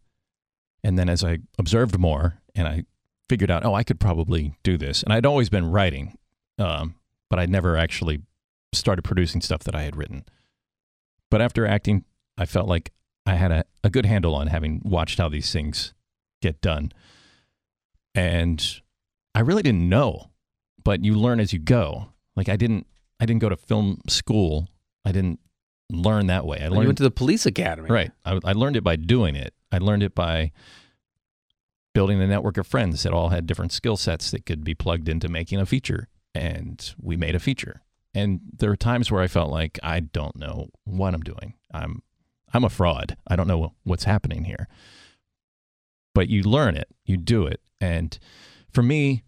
And 0.84 1.00
then 1.00 1.10
as 1.10 1.24
I 1.24 1.40
observed 1.58 1.98
more 1.98 2.42
and 2.54 2.68
I 2.68 2.84
figured 3.30 3.52
out, 3.52 3.64
oh, 3.64 3.74
I 3.74 3.84
could 3.84 4.00
probably 4.00 4.56
do 4.64 4.78
this. 4.78 5.04
And 5.04 5.14
I'd 5.14 5.26
always 5.26 5.50
been 5.50 5.72
writing, 5.72 6.18
um, 6.58 6.96
but 7.30 7.40
I'd 7.40 7.50
never 7.50 7.78
actually 7.78 8.24
started 8.74 9.04
producing 9.04 9.40
stuff 9.42 9.64
that 9.64 9.76
I 9.76 9.84
had 9.84 9.96
written. 9.96 10.26
But 11.32 11.42
after 11.42 11.66
acting, 11.66 12.04
I 12.38 12.46
felt 12.46 12.68
like 12.68 12.92
I 13.26 13.36
had 13.36 13.52
a, 13.52 13.64
a 13.84 13.90
good 13.90 14.06
handle 14.06 14.34
on 14.36 14.48
having 14.48 14.82
watched 14.84 15.20
how 15.20 15.30
these 15.30 15.52
things 15.52 15.94
get 16.42 16.60
done. 16.62 16.92
And 18.16 18.82
I 19.36 19.42
really 19.42 19.62
didn't 19.62 19.88
know, 19.88 20.32
but 20.84 21.06
you 21.06 21.14
learn 21.14 21.40
as 21.40 21.54
you 21.54 21.60
go. 21.60 22.10
Like 22.36 22.50
I 22.50 22.56
didn't 22.56 22.88
I 23.20 23.26
didn't 23.26 23.42
go 23.42 23.50
to 23.50 23.58
film 23.58 24.02
school. 24.08 24.68
I 25.06 25.12
didn't 25.12 25.40
learn 25.92 26.28
that 26.28 26.46
way. 26.46 26.60
I 26.62 26.68
You 26.68 26.76
went 26.76 26.98
to 26.98 27.04
the 27.04 27.12
police 27.12 27.46
academy. 27.46 27.90
Right. 27.90 28.12
I, 28.26 28.40
I 28.44 28.54
learned 28.54 28.78
it 28.78 28.84
by 28.84 28.96
doing 28.96 29.36
it. 29.36 29.54
I 29.72 29.78
learned 29.78 30.04
it 30.04 30.16
by 30.16 30.52
building 32.00 32.22
a 32.22 32.28
network 32.28 32.56
of 32.56 32.66
friends 32.66 33.04
that 33.04 33.12
all 33.12 33.28
had 33.28 33.46
different 33.46 33.74
skill 33.74 33.98
sets 33.98 34.32
that 34.32 34.46
could 34.46 34.64
be 34.64 34.74
plugged 34.74 35.10
into 35.10 35.28
making 35.28 35.60
a 35.60 35.66
feature. 35.66 36.08
And 36.34 36.94
we 36.98 37.18
made 37.18 37.36
a 37.36 37.40
feature. 37.40 37.82
And 38.14 38.40
there 38.58 38.72
are 38.72 38.78
times 38.78 39.12
where 39.12 39.22
I 39.22 39.28
felt 39.28 39.52
like 39.52 39.78
I 39.84 40.00
don't 40.00 40.38
know 40.38 40.70
what 40.86 41.14
I'm 41.14 41.24
doing. 41.24 41.56
I'm 41.74 42.02
I'm 42.54 42.64
a 42.64 42.70
fraud. 42.70 43.18
I 43.28 43.36
don't 43.36 43.50
know 43.50 43.74
what's 43.84 44.06
happening 44.06 44.46
here. 44.46 44.70
But 46.16 46.30
you 46.30 46.42
learn 46.42 46.78
it, 46.78 46.88
you 47.04 47.18
do 47.18 47.46
it. 47.46 47.60
And 47.82 48.18
for 48.72 48.82
me, 48.82 49.26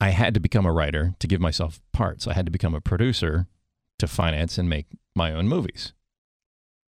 I 0.00 0.10
had 0.10 0.34
to 0.34 0.40
become 0.40 0.66
a 0.66 0.72
writer 0.72 1.16
to 1.18 1.26
give 1.26 1.40
myself 1.40 1.80
parts. 1.92 2.28
I 2.28 2.34
had 2.34 2.46
to 2.46 2.52
become 2.52 2.76
a 2.76 2.80
producer 2.80 3.48
to 3.98 4.06
finance 4.06 4.56
and 4.56 4.70
make 4.70 4.86
my 5.16 5.32
own 5.32 5.48
movies. 5.48 5.94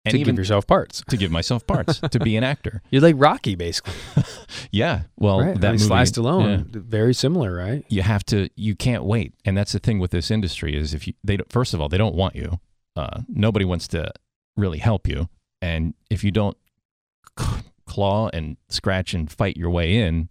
And 0.04 0.12
to 0.12 0.18
even 0.18 0.34
give 0.34 0.38
yourself 0.38 0.66
parts. 0.66 1.02
to 1.10 1.16
give 1.18 1.30
myself 1.30 1.66
parts 1.66 2.00
to 2.00 2.18
be 2.20 2.36
an 2.36 2.44
actor. 2.44 2.80
You're 2.90 3.02
like 3.02 3.16
Rocky, 3.18 3.54
basically. 3.54 3.94
Yeah. 4.72 5.02
Well, 5.16 5.40
right. 5.40 5.60
that 5.60 5.68
I 5.68 5.70
mean, 5.72 5.80
movie, 5.80 5.86
Sly 5.86 6.02
Stallone, 6.02 6.74
yeah. 6.74 6.80
very 6.84 7.12
similar, 7.14 7.54
right? 7.54 7.84
you 7.88 8.02
have 8.02 8.24
to. 8.26 8.48
You 8.56 8.76
can't 8.76 9.04
wait, 9.04 9.34
and 9.44 9.56
that's 9.56 9.72
the 9.72 9.78
thing 9.78 9.98
with 9.98 10.10
this 10.10 10.30
industry 10.30 10.76
is 10.76 10.94
if 10.94 11.06
you 11.06 11.14
they 11.24 11.38
first 11.48 11.74
of 11.74 11.80
all 11.80 11.88
they 11.88 11.98
don't 11.98 12.14
want 12.14 12.36
you. 12.36 12.60
Uh, 12.96 13.22
nobody 13.28 13.64
wants 13.64 13.88
to 13.88 14.12
really 14.56 14.78
help 14.78 15.08
you, 15.08 15.28
and 15.62 15.94
if 16.08 16.22
you 16.22 16.30
don't 16.30 16.56
claw 17.86 18.30
and 18.32 18.56
scratch 18.68 19.14
and 19.14 19.30
fight 19.30 19.56
your 19.56 19.70
way 19.70 19.96
in, 19.96 20.28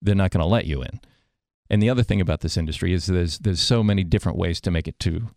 they're 0.00 0.14
not 0.14 0.30
going 0.30 0.42
to 0.42 0.46
let 0.46 0.66
you 0.66 0.82
in. 0.82 1.00
And 1.70 1.82
the 1.82 1.88
other 1.88 2.02
thing 2.02 2.20
about 2.20 2.40
this 2.40 2.56
industry 2.56 2.92
is 2.92 3.06
there's 3.06 3.38
there's 3.38 3.62
so 3.62 3.82
many 3.82 4.04
different 4.04 4.36
ways 4.36 4.60
to 4.62 4.70
make 4.70 4.86
it 4.86 4.98
to 5.00 5.28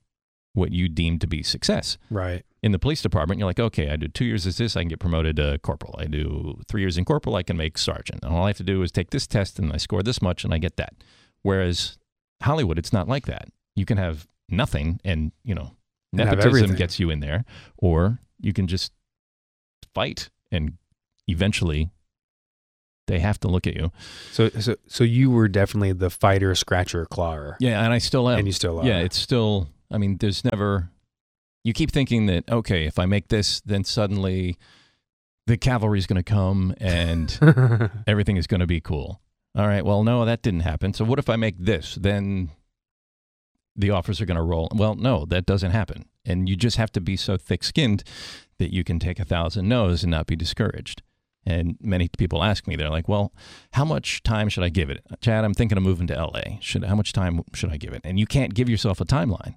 what 0.53 0.71
you 0.71 0.89
deem 0.89 1.19
to 1.19 1.27
be 1.27 1.43
success. 1.43 1.97
Right. 2.09 2.45
In 2.65 2.71
the 2.71 2.79
police 2.79 3.01
department, 3.03 3.37
you're 3.37 3.45
like, 3.47 3.59
okay, 3.59 3.91
I 3.91 3.95
do 3.95 4.07
two 4.07 4.25
years 4.25 4.47
as 4.47 4.57
this, 4.57 4.75
I 4.75 4.81
can 4.81 4.87
get 4.89 4.99
promoted 4.99 5.35
to 5.35 5.59
corporal. 5.61 5.95
I 5.99 6.05
do 6.05 6.59
three 6.67 6.81
years 6.81 6.97
in 6.97 7.05
corporal, 7.05 7.35
I 7.35 7.43
can 7.43 7.55
make 7.57 7.77
sergeant. 7.77 8.23
And 8.23 8.33
all 8.33 8.45
I 8.45 8.47
have 8.47 8.57
to 8.57 8.63
do 8.63 8.81
is 8.81 8.91
take 8.91 9.11
this 9.11 9.27
test 9.27 9.59
and 9.59 9.71
I 9.71 9.77
score 9.77 10.01
this 10.01 10.19
much 10.19 10.43
and 10.43 10.51
I 10.51 10.57
get 10.57 10.75
that. 10.77 10.95
Whereas 11.43 11.99
Hollywood, 12.41 12.79
it's 12.79 12.91
not 12.91 13.07
like 13.07 13.27
that. 13.27 13.49
You 13.75 13.85
can 13.85 13.97
have 13.99 14.27
nothing 14.49 14.99
and, 15.05 15.31
you 15.43 15.53
know, 15.53 15.73
nepotism 16.11 16.75
gets 16.75 16.99
you 16.99 17.11
in 17.11 17.19
there, 17.19 17.45
or 17.77 18.19
you 18.41 18.51
can 18.51 18.65
just 18.65 18.91
fight 19.93 20.29
and 20.51 20.73
eventually 21.27 21.91
they 23.07 23.19
have 23.19 23.39
to 23.41 23.47
look 23.47 23.67
at 23.67 23.75
you. 23.75 23.91
So, 24.31 24.49
so, 24.49 24.75
so 24.87 25.03
you 25.03 25.29
were 25.29 25.47
definitely 25.47 25.91
the 25.93 26.09
fighter, 26.09 26.55
scratcher, 26.55 27.05
clawer, 27.05 27.57
Yeah, 27.59 27.83
and 27.83 27.93
I 27.93 27.99
still 27.99 28.27
am. 28.27 28.39
and 28.39 28.47
you 28.47 28.53
still 28.53 28.79
are. 28.79 28.85
yeah, 28.85 28.99
it's 29.01 29.17
still. 29.17 29.67
I 29.91 29.99
mean, 29.99 30.17
there's 30.17 30.43
never. 30.43 30.89
You 31.65 31.73
keep 31.73 31.91
thinking 31.91 32.27
that 32.27 32.47
okay, 32.47 32.85
if 32.85 32.99
I 32.99 33.07
make 33.07 33.29
this, 33.29 33.59
then 33.61 33.83
suddenly 33.83 34.55
the 35.47 35.57
cavalry 35.57 35.97
is 35.97 36.05
going 36.05 36.23
to 36.23 36.23
come 36.23 36.75
and 36.79 37.39
everything 38.07 38.37
is 38.37 38.45
going 38.45 38.59
to 38.59 38.67
be 38.67 38.79
cool. 38.79 39.19
All 39.57 39.65
right. 39.65 39.83
Well, 39.83 40.03
no, 40.03 40.25
that 40.25 40.43
didn't 40.43 40.59
happen. 40.59 40.93
So 40.93 41.03
what 41.03 41.17
if 41.17 41.27
I 41.27 41.37
make 41.37 41.55
this? 41.57 41.95
Then 41.95 42.51
the 43.75 43.89
offers 43.89 44.21
are 44.21 44.27
going 44.27 44.37
to 44.37 44.43
roll. 44.43 44.69
Well, 44.75 44.93
no, 44.93 45.25
that 45.25 45.47
doesn't 45.47 45.71
happen. 45.71 46.05
And 46.23 46.47
you 46.47 46.55
just 46.55 46.77
have 46.77 46.91
to 46.91 47.01
be 47.01 47.17
so 47.17 47.35
thick-skinned 47.35 48.03
that 48.59 48.71
you 48.71 48.83
can 48.83 48.99
take 48.99 49.19
a 49.19 49.25
thousand 49.25 49.67
no's 49.67 50.03
and 50.03 50.11
not 50.11 50.27
be 50.27 50.35
discouraged. 50.35 51.01
And 51.47 51.77
many 51.81 52.09
people 52.15 52.43
ask 52.43 52.67
me, 52.67 52.75
they're 52.75 52.89
like, 52.89 53.07
"Well, 53.07 53.33
how 53.73 53.85
much 53.85 54.21
time 54.21 54.49
should 54.49 54.63
I 54.63 54.69
give 54.69 54.89
it, 54.91 55.03
Chad? 55.19 55.43
I'm 55.43 55.53
thinking 55.53 55.77
of 55.77 55.83
moving 55.83 56.07
to 56.07 56.15
LA. 56.15 56.59
Should 56.59 56.83
how 56.83 56.95
much 56.95 57.13
time 57.13 57.43
should 57.53 57.71
I 57.71 57.77
give 57.77 57.93
it?" 57.93 58.01
And 58.03 58.19
you 58.19 58.25
can't 58.25 58.55
give 58.55 58.67
yourself 58.67 58.99
a 58.99 59.05
timeline 59.05 59.55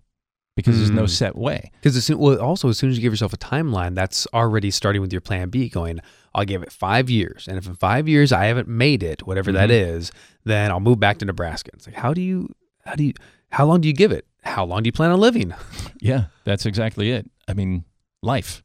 because 0.59 0.77
there's 0.77 0.91
no 0.91 1.05
Mm. 1.05 1.11
set 1.11 1.37
way. 1.37 1.71
Because 1.81 2.11
well, 2.11 2.41
also 2.41 2.69
as 2.69 2.77
soon 2.79 2.91
as 2.91 2.97
you 2.97 3.03
give 3.03 3.13
yourself 3.13 3.33
a 3.33 3.37
timeline, 3.37 3.95
that's 3.95 4.27
already 4.35 4.73
starting 4.73 5.01
with 5.01 5.13
your 5.13 5.21
plan 5.21 5.51
B. 5.51 5.69
Going, 5.69 6.01
I'll 6.35 6.45
give 6.45 6.65
it 6.65 6.73
five 6.73 7.09
years, 7.09 7.47
and 7.47 7.57
if 7.57 7.67
in 7.69 7.75
five 7.77 8.09
years 8.09 8.33
I 8.33 8.47
haven't 8.47 8.67
made 8.69 9.03
it, 9.05 9.25
whatever 9.25 9.53
that 9.53 9.71
Mhm. 9.71 9.89
is, 9.97 10.13
then 10.45 10.71
I'll 10.73 10.81
move 10.81 10.99
back 10.99 11.19
to 11.19 11.25
Nebraska. 11.25 11.71
It's 11.75 11.87
like, 11.87 11.95
how 11.97 12.13
do 12.13 12.21
you, 12.21 12.53
how 12.85 12.97
do 12.97 13.05
you, 13.05 13.13
how 13.51 13.67
long 13.67 13.81
do 13.81 13.87
you 13.89 13.95
give 13.95 14.11
it? 14.11 14.27
How 14.43 14.65
long 14.65 14.83
do 14.83 14.89
you 14.89 14.93
plan 14.93 15.11
on 15.13 15.21
living? 15.21 15.55
Yeah, 16.01 16.25
that's 16.45 16.65
exactly 16.67 17.11
it. 17.13 17.29
I 17.49 17.55
mean, 17.55 17.85
life. 18.23 18.63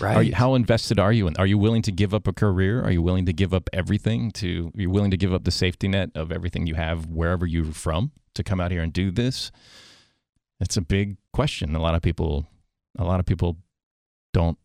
Right. 0.00 0.16
Are 0.18 0.22
you, 0.22 0.34
how 0.34 0.54
invested 0.54 0.98
are 0.98 1.12
you 1.12 1.26
in? 1.28 1.36
Are 1.36 1.46
you 1.46 1.56
willing 1.58 1.82
to 1.82 1.92
give 1.92 2.12
up 2.14 2.26
a 2.26 2.32
career? 2.32 2.82
Are 2.82 2.90
you 2.90 3.02
willing 3.02 3.24
to 3.26 3.32
give 3.32 3.52
up 3.54 3.68
everything? 3.72 4.30
To 4.40 4.72
are 4.76 4.80
you 4.80 4.90
willing 4.90 5.10
to 5.10 5.16
give 5.16 5.32
up 5.32 5.44
the 5.44 5.50
safety 5.50 5.88
net 5.88 6.10
of 6.14 6.32
everything 6.32 6.66
you 6.66 6.74
have 6.74 7.06
wherever 7.06 7.46
you're 7.46 7.72
from 7.72 8.10
to 8.34 8.42
come 8.42 8.60
out 8.60 8.70
here 8.72 8.82
and 8.82 8.92
do 8.92 9.10
this? 9.10 9.52
It's 10.58 10.76
a 10.76 10.82
big 10.82 11.16
question. 11.32 11.74
A 11.74 11.80
lot 11.80 11.94
of 11.94 12.02
people, 12.02 12.46
a 12.98 13.04
lot 13.04 13.20
of 13.20 13.26
people, 13.26 13.56
don't 14.32 14.58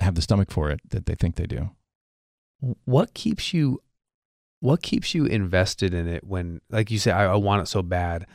have 0.00 0.14
the 0.14 0.22
stomach 0.22 0.50
for 0.50 0.70
it 0.70 0.80
that 0.90 1.06
they 1.06 1.14
think 1.14 1.36
they 1.36 1.46
do. 1.46 1.70
what 2.84 3.14
keeps 3.14 3.52
you 3.54 3.80
what 4.60 4.82
keeps 4.82 5.14
you 5.14 5.26
invested 5.26 5.92
in 5.92 6.08
it 6.08 6.24
when 6.24 6.60
like 6.70 6.90
you 6.90 6.98
say 6.98 7.10
I, 7.10 7.26
I 7.26 7.36
want 7.36 7.62
it 7.62 7.66
so 7.66 7.82
bad 7.82 8.26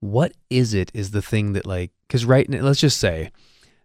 what 0.00 0.32
is 0.50 0.74
it 0.74 0.90
is 0.94 1.10
the 1.10 1.22
thing 1.22 1.52
that 1.52 1.66
like 1.66 1.90
because 2.08 2.24
right 2.24 2.46
n- 2.52 2.62
let's 2.62 2.80
just 2.80 2.98
say 2.98 3.30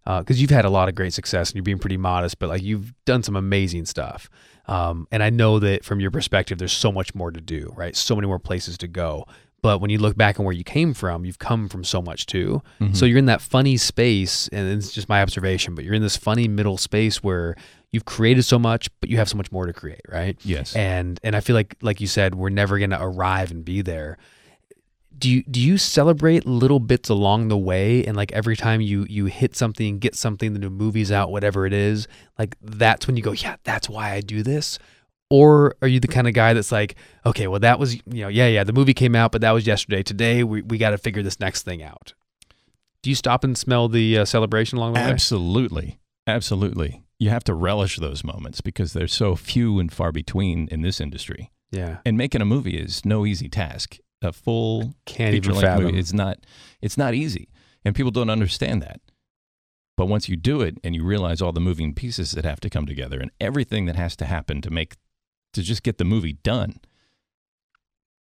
because 0.06 0.40
you've 0.42 0.50
had 0.50 0.64
a 0.66 0.70
lot 0.70 0.88
of 0.88 0.96
great 0.96 1.14
success 1.14 1.50
and 1.50 1.56
you're 1.58 1.64
being 1.64 1.80
pretty 1.80 1.98
modest 1.98 2.40
but 2.40 2.50
like 2.50 2.64
you've 2.64 2.94
done 3.06 3.22
some 3.24 3.36
amazing 3.36 3.86
stuff 3.86 4.30
um, 4.68 5.08
and 5.12 5.22
i 5.22 5.30
know 5.30 5.60
that 5.60 5.84
from 5.84 6.00
your 6.00 6.12
perspective 6.12 6.58
there's 6.58 6.74
so 6.74 6.92
much 6.92 7.14
more 7.14 7.30
to 7.32 7.42
do 7.42 7.72
right 7.76 7.96
so 7.96 8.16
many 8.16 8.26
more 8.28 8.40
places 8.40 8.78
to 8.78 8.88
go 8.88 9.26
but 9.68 9.82
when 9.82 9.90
you 9.90 9.98
look 9.98 10.16
back 10.16 10.40
on 10.40 10.46
where 10.46 10.56
you 10.56 10.64
came 10.64 10.94
from 10.94 11.26
you've 11.26 11.40
come 11.40 11.68
from 11.68 11.84
so 11.84 12.02
much 12.02 12.26
too 12.26 12.62
so 12.80 12.86
mm-hmm. 12.86 13.06
you're 13.06 13.18
in 13.18 13.26
that 13.26 13.42
funny 13.42 13.78
space, 13.78 14.48
and 14.50 14.70
it's 14.70 14.92
just 14.92 15.10
my 15.10 15.22
observation, 15.22 15.74
but 15.74 15.84
you're 15.84 15.94
in 15.94 16.02
this 16.02 16.18
funny 16.18 16.48
middle 16.48 16.78
space 16.78 17.24
where 17.24 17.56
you've 17.92 18.06
created 18.06 18.44
so 18.44 18.60
much, 18.60 18.90
but 19.00 19.10
you 19.10 19.18
have 19.18 19.30
so 19.30 19.38
much 19.38 19.52
more 19.52 19.66
to 19.66 19.74
create, 19.74 20.02
right? 20.08 20.38
yes, 20.44 20.76
And 20.76 21.20
and 21.24 21.36
I 21.36 21.40
feel 21.40 21.56
like, 21.56 21.76
like 21.82 22.00
you 22.00 22.08
said, 22.08 22.36
we're 22.36 22.50
never 22.50 22.78
gonna 22.78 23.00
arrive 23.00 23.52
and 23.52 23.66
be 23.66 23.82
there. 23.82 24.18
Do 25.18 25.30
you 25.30 25.44
do 25.50 25.60
you 25.60 25.80
celebrate 25.80 26.46
little 26.46 26.80
bits 26.80 27.10
along 27.10 27.48
the 27.48 27.58
way, 27.58 28.06
and 28.06 28.16
like 28.16 28.32
every 28.32 28.56
time 28.56 28.82
you 28.82 29.06
you 29.10 29.26
hit 29.26 29.56
something, 29.56 29.98
get 30.00 30.16
something, 30.16 30.54
the 30.54 30.60
new 30.60 30.70
movie's 30.70 31.12
out, 31.12 31.32
whatever 31.32 31.66
it 31.66 31.74
is, 31.74 32.08
like 32.38 32.56
that's 32.62 33.08
when 33.08 33.18
you 33.18 33.24
go, 33.24 33.32
yeah, 33.32 33.56
that's 33.64 33.90
why 33.90 34.12
I 34.12 34.22
do 34.22 34.44
this. 34.44 34.78
Or 35.30 35.76
are 35.82 35.88
you 35.88 36.00
the 36.00 36.08
kind 36.08 36.28
of 36.28 36.34
guy 36.34 36.54
that's 36.54 36.72
like, 36.72 36.96
okay, 37.26 37.48
well, 37.48 37.60
that 37.60 37.80
was, 37.80 37.96
you 37.96 38.22
know, 38.22 38.28
yeah, 38.30 38.48
yeah, 38.48 38.64
the 38.64 38.74
movie 38.74 38.94
came 38.94 39.16
out, 39.16 39.32
but 39.32 39.42
that 39.42 39.52
was 39.52 39.68
yesterday. 39.68 40.02
Today, 40.02 40.44
we, 40.44 40.62
we 40.62 40.78
got 40.78 40.92
to 40.92 40.98
figure 40.98 41.22
this 41.22 41.40
next 41.40 41.64
thing 41.64 41.84
out. 41.84 42.14
Do 43.04 43.10
you 43.10 43.16
stop 43.16 43.44
and 43.44 43.58
smell 43.58 43.90
the 43.90 44.20
uh, 44.20 44.26
celebration 44.26 44.78
along 44.78 44.94
the 44.94 45.02
way? 45.02 45.06
absolutely, 45.06 46.00
absolutely. 46.26 47.04
You 47.20 47.30
have 47.30 47.44
to 47.46 47.54
relish 47.54 47.98
those 47.98 48.24
moments 48.24 48.62
because 48.62 48.94
they're 48.94 49.08
so 49.08 49.36
few 49.36 49.80
and 49.80 49.92
far 49.92 50.12
between 50.12 50.68
in 50.70 50.82
this 50.82 51.02
industry. 51.02 51.52
Yeah. 51.72 51.98
And 52.06 52.18
making 52.18 52.42
a 52.42 52.46
movie 52.46 52.78
is 52.78 53.06
no 53.06 53.26
easy 53.26 53.50
task. 53.50 53.98
A 54.22 54.32
full 54.32 54.96
feature 55.06 55.54
length 55.54 55.80
movie 55.80 56.00
it's 56.00 56.12
not 56.12 56.40
it's 56.82 56.98
not 56.98 57.14
easy, 57.14 57.50
and 57.86 57.94
people 57.94 58.10
don't 58.10 58.32
understand 58.32 58.82
that. 58.82 59.00
But 59.96 60.08
once 60.08 60.28
you 60.28 60.36
do 60.36 60.62
it 60.62 60.78
and 60.84 60.96
you 60.96 61.04
realize 61.04 61.40
all 61.40 61.52
the 61.52 61.60
moving 61.60 61.94
pieces 61.94 62.32
that 62.32 62.44
have 62.44 62.60
to 62.62 62.70
come 62.70 62.88
together 62.88 63.20
and 63.20 63.30
everything 63.40 63.86
that 63.86 63.96
has 63.96 64.16
to 64.16 64.26
happen 64.26 64.62
to 64.62 64.72
make 64.72 64.96
to 65.58 65.64
just 65.64 65.84
get 65.84 65.98
the 65.98 66.06
movie 66.06 66.34
done, 66.34 66.80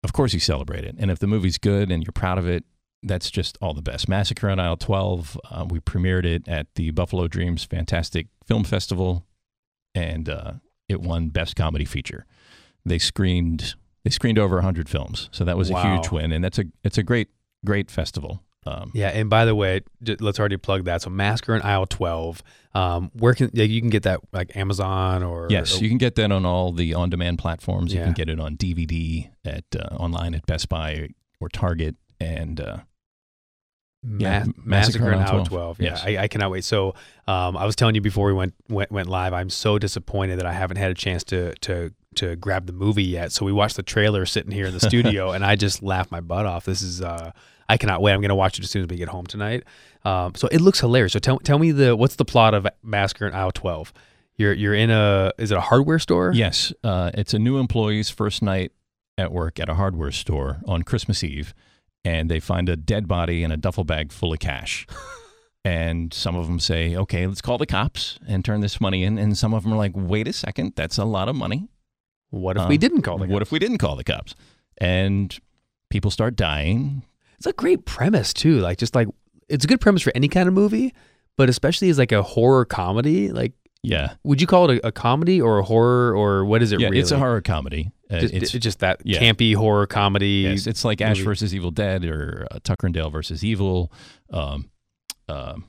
of 0.05 0.13
course 0.13 0.33
you 0.35 0.41
celebrate 0.41 0.85
it. 0.85 0.95
And 0.99 1.11
if 1.11 1.19
the 1.19 1.27
movie's 1.27 1.59
good 1.59 1.91
and 1.91 2.03
you're 2.05 2.13
proud 2.13 2.39
of 2.39 2.49
it, 2.49 2.65
that's 3.03 3.31
just 3.31 3.57
all 3.61 3.75
the 3.75 3.83
best. 3.83 4.09
Massacre 4.09 4.49
on 4.51 4.59
Aisle 4.59 4.77
12, 4.77 5.39
uh, 5.51 5.67
we 5.69 5.79
premiered 5.81 6.25
it 6.25 6.49
at 6.49 6.67
the 6.75 6.91
Buffalo 6.91 7.29
Dreams 7.29 7.65
Fantastic 7.65 8.27
Film 8.47 8.65
Festival, 8.65 9.25
and 9.95 10.29
uh, 10.29 10.55
it 10.89 11.01
won 11.01 11.29
Best 11.29 11.55
Comedy 11.55 11.85
Feature. 11.85 12.27
They 12.85 12.99
screened 12.99 13.75
they 14.05 14.11
screened 14.11 14.39
over 14.39 14.57
100 14.57 14.89
films, 14.89 15.29
so 15.33 15.45
that 15.45 15.57
was 15.59 15.71
Wow. 15.71 15.83
a 15.83 15.97
huge 15.97 16.11
win, 16.11 16.33
and 16.33 16.43
that's 16.43 16.59
a 16.59 16.65
it's 16.83 16.99
a 16.99 17.03
great 17.03 17.29
great 17.65 17.91
festival. 17.91 18.43
Um, 18.69 18.91
Yeah, 18.95 19.09
and 19.09 19.31
by 19.31 19.45
the 19.45 19.55
way, 19.55 19.81
let's 20.21 20.39
already 20.39 20.57
plug 20.57 20.85
that. 20.85 21.03
So 21.03 21.11
Massacre 21.11 21.55
in 21.55 21.63
Aisle 21.63 21.87
12. 21.87 22.43
Um, 22.75 23.11
where 23.15 23.35
can 23.35 23.51
yeah, 23.55 23.65
you 23.65 23.81
can 23.81 23.91
get 23.91 24.03
that 24.05 24.21
like 24.33 24.55
Amazon 24.57 25.23
or 25.23 25.47
Yes, 25.51 25.81
you 25.81 25.89
can 25.89 25.99
get 25.99 26.15
that 26.17 26.31
on 26.31 26.45
all 26.45 26.73
the 26.73 26.95
on-demand 26.95 27.39
platforms. 27.39 27.93
You 27.93 28.01
can 28.01 28.13
get 28.13 28.29
it 28.29 28.39
on 28.39 28.57
DVD 28.57 29.31
at 29.45 29.65
uh, 29.75 29.95
online 29.97 30.35
at 30.35 30.47
Best 30.47 30.69
Buy 30.69 31.09
or 31.41 31.49
Target, 31.49 31.97
and 32.21 32.61
uh, 32.61 32.79
Yeah, 34.07 34.45
Massacre, 34.65 35.05
Massacre 35.05 35.15
Aisle 35.15 35.45
12. 35.45 35.49
12. 35.49 35.81
Yeah, 35.81 35.91
Yes. 35.91 36.03
I, 36.05 36.23
I 36.25 36.29
cannot 36.29 36.51
wait. 36.51 36.65
So 36.65 36.95
um, 37.27 37.57
I 37.57 37.65
was 37.65 37.75
telling 37.75 37.95
you 37.95 38.01
before 38.01 38.27
we 38.29 38.33
went, 38.35 38.55
went 38.69 38.93
went 38.93 39.09
live, 39.09 39.33
I'm 39.33 39.51
so 39.51 39.79
disappointed 39.79 40.39
that 40.39 40.47
I 40.47 40.53
haven't 40.53 40.77
had 40.77 40.91
a 40.91 40.95
chance 40.95 41.25
to 41.25 41.55
to 41.57 41.93
to 42.17 42.37
grab 42.37 42.67
the 42.67 42.73
movie 42.73 43.05
yet. 43.05 43.33
So 43.33 43.45
we 43.45 43.53
watched 43.53 43.77
the 43.77 43.83
trailer 43.83 44.25
sitting 44.27 44.53
here 44.53 44.67
in 44.67 44.75
the 44.75 44.81
studio, 44.91 45.33
and 45.33 45.45
I 45.45 45.57
just 45.57 45.83
laughed 45.83 46.11
my 46.13 46.21
butt 46.21 46.47
off. 46.47 46.65
This 46.65 46.83
is 46.83 47.01
uh, 47.03 47.33
I 47.69 47.77
cannot 47.77 48.01
wait. 48.03 48.13
I'm 48.13 48.21
gonna 48.21 48.35
watch 48.35 48.59
it 48.59 48.65
as 48.65 48.71
soon 48.71 48.83
as 48.83 48.89
we 48.89 48.97
get 48.97 49.09
home 49.09 49.27
tonight. 49.27 49.65
Um, 50.05 50.35
so 50.35 50.49
it 50.49 50.61
looks 50.61 50.81
hilarious. 50.81 51.13
So 51.13 51.19
tell 51.19 51.39
tell 51.39 51.59
me 51.59 51.71
the 51.73 51.95
what's 51.97 52.17
the 52.17 52.25
plot 52.25 52.55
of 52.55 52.67
Massacre 52.83 53.27
in 53.27 53.35
Aisle 53.35 53.53
12? 53.53 53.93
You're 54.37 54.53
you're 54.53 54.75
in 54.75 54.91
a 54.91 55.33
is 55.39 55.51
it 55.51 55.59
a 55.59 55.61
hardware 55.61 55.99
store? 55.99 56.33
Yes, 56.35 56.73
uh, 56.85 57.11
it's 57.15 57.35
a 57.35 57.39
new 57.39 57.59
employee's 57.59 58.09
first 58.09 58.41
night 58.43 58.73
at 59.19 59.33
work 59.33 59.59
at 59.59 59.69
a 59.69 59.75
hardware 59.75 60.13
store 60.13 60.59
on 60.67 60.83
Christmas 60.85 61.25
Eve, 61.25 61.53
and 62.05 62.31
they 62.31 62.39
find 62.41 62.69
a 62.69 62.77
dead 62.77 63.09
body 63.09 63.43
in 63.43 63.51
a 63.51 63.57
duffel 63.57 63.83
bag 63.85 64.13
full 64.13 64.33
of 64.33 64.39
cash. 64.39 64.87
and 65.65 66.15
some 66.15 66.37
of 66.37 66.47
them 66.47 66.61
say, 66.61 66.95
"Okay, 66.97 67.27
let's 67.27 67.41
call 67.43 67.59
the 67.59 67.67
cops 67.67 68.19
and 68.29 68.45
turn 68.45 68.61
this 68.61 68.81
money 68.81 69.03
in." 69.03 69.19
And 69.19 69.37
some 69.37 69.53
of 69.53 69.65
them 69.65 69.73
are 69.73 69.77
like, 69.77 69.93
"Wait 69.95 70.29
a 70.29 70.33
second, 70.33 70.75
that's 70.77 70.99
a 70.99 71.05
lot 71.05 71.29
of 71.29 71.35
money. 71.37 71.69
What 72.31 72.57
if 72.57 72.69
we 72.69 72.77
Um, 72.77 72.81
didn't 72.81 73.03
call 73.03 73.19
the 73.19 73.27
What 73.27 73.43
if 73.43 73.51
we 73.51 73.59
didn't 73.59 73.79
call 73.79 73.97
the 73.97 74.05
cops?" 74.05 74.35
And 74.79 75.37
people 75.91 76.11
start 76.13 76.37
dying. 76.37 77.03
It's 77.39 77.47
a 77.47 77.53
great 77.53 77.85
premise 77.87 78.33
too. 78.35 78.59
Like 78.61 78.79
just 78.79 78.95
like 78.95 79.09
it's 79.49 79.65
a 79.65 79.69
good 79.69 79.81
premise 79.81 80.03
for 80.03 80.13
any 80.15 80.29
kind 80.29 80.49
of 80.49 80.55
movie, 80.55 80.93
but 81.37 81.49
especially 81.49 81.89
as 81.91 81.99
like 81.99 82.13
a 82.13 82.23
horror 82.23 82.65
comedy. 82.65 83.31
Like, 83.31 83.53
Yeah, 83.83 84.15
would 84.25 84.41
you 84.41 84.47
call 84.47 84.71
it 84.71 84.79
a, 84.83 84.89
a 84.89 84.93
comedy 84.93 85.41
or 85.41 85.59
a 85.59 85.63
horror 85.63 86.15
or 86.17 86.45
what 86.45 86.63
is 86.63 86.73
it 86.73 86.81
yeah, 86.81 86.89
really? 86.89 86.99
it's 87.01 87.11
a 87.13 87.19
horror 87.19 87.41
comedy. 87.41 87.91
Uh, 88.11 88.21
Just, 88.21 88.35
it's 88.35 88.55
it's 88.55 88.65
just 88.65 88.79
that 88.81 89.01
yeah. 89.05 89.21
campy 89.21 89.55
horror 89.55 89.87
comedy. 89.87 90.47
Yes, 90.49 90.67
it's 90.67 90.85
like 90.85 91.01
Ash 91.01 91.19
movie. 91.19 91.25
versus 91.27 91.55
Evil 91.55 91.71
Dead 91.71 92.05
or 92.05 92.47
uh, 92.51 92.59
Tucker 92.65 92.87
and 92.87 92.95
Dale 92.95 93.11
versus 93.11 93.45
Evil, 93.45 93.93
um, 94.33 94.71
um, 95.29 95.67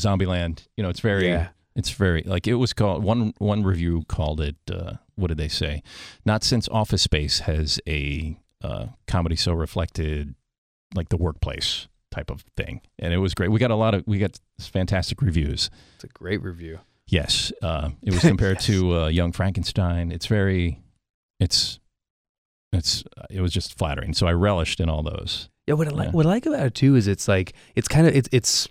Zombieland. 0.00 0.66
You 0.76 0.82
know, 0.82 0.88
it's 0.90 1.00
very, 1.00 1.28
Yeah. 1.28 1.48
it's 1.76 1.90
very 1.90 2.22
like 2.24 2.46
it 2.46 2.54
was 2.54 2.72
called. 2.72 3.04
One 3.04 3.34
one 3.38 3.62
review 3.62 4.02
called 4.08 4.40
it. 4.40 4.56
Uh, 4.70 4.94
what 5.16 5.28
did 5.28 5.36
they 5.38 5.48
say? 5.48 5.82
Not 6.24 6.42
since 6.42 6.68
Office 6.70 7.02
Space 7.02 7.40
has 7.40 7.78
a 7.86 8.36
uh, 8.62 8.86
comedy 9.06 9.36
so 9.36 9.52
reflected 9.52 10.34
like 10.94 11.08
the 11.10 11.16
workplace 11.16 11.88
type 12.10 12.30
of 12.30 12.44
thing, 12.56 12.80
and 12.98 13.12
it 13.12 13.18
was 13.18 13.34
great. 13.34 13.50
We 13.50 13.58
got 13.58 13.70
a 13.70 13.76
lot 13.76 13.94
of 13.94 14.04
we 14.06 14.18
got 14.18 14.38
fantastic 14.60 15.20
reviews. 15.20 15.70
It's 15.96 16.04
a 16.04 16.08
great 16.08 16.42
review. 16.42 16.80
Yes, 17.06 17.52
uh, 17.62 17.90
it 18.02 18.12
was 18.12 18.20
compared 18.22 18.56
Yes. 18.60 18.66
to 18.66 19.00
uh, 19.02 19.06
Young 19.08 19.32
Frankenstein. 19.32 20.10
It's 20.10 20.26
very, 20.26 20.80
it's, 21.38 21.78
it's, 22.72 23.04
it 23.30 23.42
was 23.42 23.52
just 23.52 23.76
flattering. 23.76 24.14
So 24.14 24.26
I 24.26 24.32
relished 24.32 24.80
in 24.80 24.88
all 24.88 25.02
those. 25.02 25.50
Yeah, 25.66 25.74
what 25.74 25.86
I 25.86 25.90
like 25.90 26.06
Yeah. 26.06 26.12
what 26.12 26.24
I 26.26 26.30
like 26.30 26.46
about 26.46 26.64
it 26.66 26.74
too 26.74 26.94
is 26.96 27.06
it's 27.06 27.28
like 27.28 27.52
it's 27.74 27.88
kind 27.88 28.06
of 28.06 28.14
it's 28.16 28.28
it's 28.32 28.68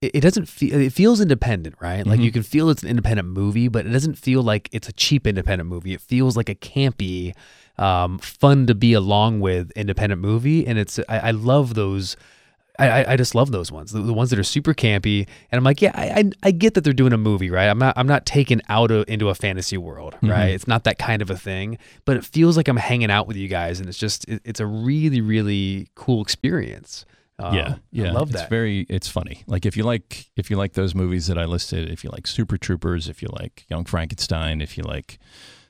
it 0.00 0.14
it 0.16 0.20
doesn't 0.20 0.46
feel 0.46 0.74
it 0.80 0.92
feels 0.92 1.20
independent, 1.20 1.76
right? 1.80 2.06
Like 2.06 2.20
Mhm. 2.20 2.24
you 2.24 2.32
can 2.32 2.42
feel 2.42 2.70
it's 2.70 2.82
an 2.82 2.88
independent 2.88 3.28
movie, 3.28 3.68
but 3.68 3.86
it 3.86 3.90
doesn't 3.90 4.16
feel 4.18 4.42
like 4.42 4.68
it's 4.72 4.88
a 4.88 4.92
cheap 4.92 5.26
independent 5.26 5.68
movie. 5.68 5.92
It 5.92 6.00
feels 6.00 6.36
like 6.36 6.48
a 6.48 6.54
campy, 6.54 7.34
um, 7.78 8.18
fun 8.18 8.66
to 8.66 8.74
be 8.74 8.92
along 8.92 9.40
with 9.40 9.70
independent 9.72 10.20
movie, 10.20 10.66
and 10.66 10.78
it's 10.78 10.98
I, 11.08 11.18
I 11.18 11.30
love 11.32 11.74
those. 11.74 12.16
I, 12.78 13.12
I- 13.12 13.16
just 13.16 13.34
love 13.34 13.50
those 13.52 13.70
ones, 13.70 13.92
the, 13.92 14.00
the 14.00 14.14
ones 14.14 14.30
that 14.30 14.38
are 14.38 14.42
super 14.42 14.72
campy, 14.72 15.26
and 15.52 15.58
I'm 15.58 15.64
like, 15.64 15.82
yeah, 15.82 15.92
I, 15.94 16.20
I 16.20 16.30
I 16.44 16.50
get 16.50 16.72
that 16.74 16.80
they're 16.82 16.94
doing 16.94 17.12
a 17.12 17.18
movie, 17.18 17.50
right? 17.50 17.66
I'm 17.68 17.78
not 17.78 17.92
I'm 17.98 18.06
not 18.06 18.24
taken 18.24 18.62
out 18.70 18.90
of, 18.90 19.04
into 19.06 19.28
a 19.28 19.34
fantasy 19.34 19.76
world, 19.76 20.16
right? 20.22 20.48
Mhm. 20.50 20.54
It's 20.54 20.66
not 20.66 20.84
that 20.84 20.98
kind 20.98 21.20
of 21.20 21.28
a 21.28 21.36
thing, 21.36 21.76
but 22.06 22.16
it 22.16 22.24
feels 22.24 22.56
like 22.56 22.68
I'm 22.68 22.78
hanging 22.78 23.10
out 23.10 23.26
with 23.26 23.36
you 23.36 23.48
guys, 23.48 23.80
and 23.80 23.88
it's 23.88 23.98
just 23.98 24.26
it, 24.28 24.40
it's 24.46 24.60
a 24.60 24.66
really 24.66 25.20
really 25.20 25.88
cool 25.94 26.22
experience. 26.22 27.04
Um, 27.42 27.54
yeah, 27.54 27.74
yeah, 27.90 28.08
I 28.08 28.12
love 28.12 28.30
it's 28.34 28.42
very, 28.48 28.80
it's 28.88 29.08
funny. 29.08 29.42
Like 29.46 29.64
if 29.66 29.76
you 29.76 29.82
like, 29.84 30.30
if 30.36 30.50
you 30.50 30.56
like 30.56 30.74
those 30.74 30.94
movies 30.94 31.26
that 31.28 31.38
I 31.38 31.44
listed, 31.46 31.88
if 31.90 32.04
you 32.04 32.10
like 32.10 32.26
Super 32.26 32.56
Troopers, 32.58 33.08
if 33.08 33.22
you 33.22 33.28
like 33.40 33.64
Young 33.68 33.84
Frankenstein, 33.84 34.60
if 34.60 34.76
you 34.76 34.84
like 34.84 35.18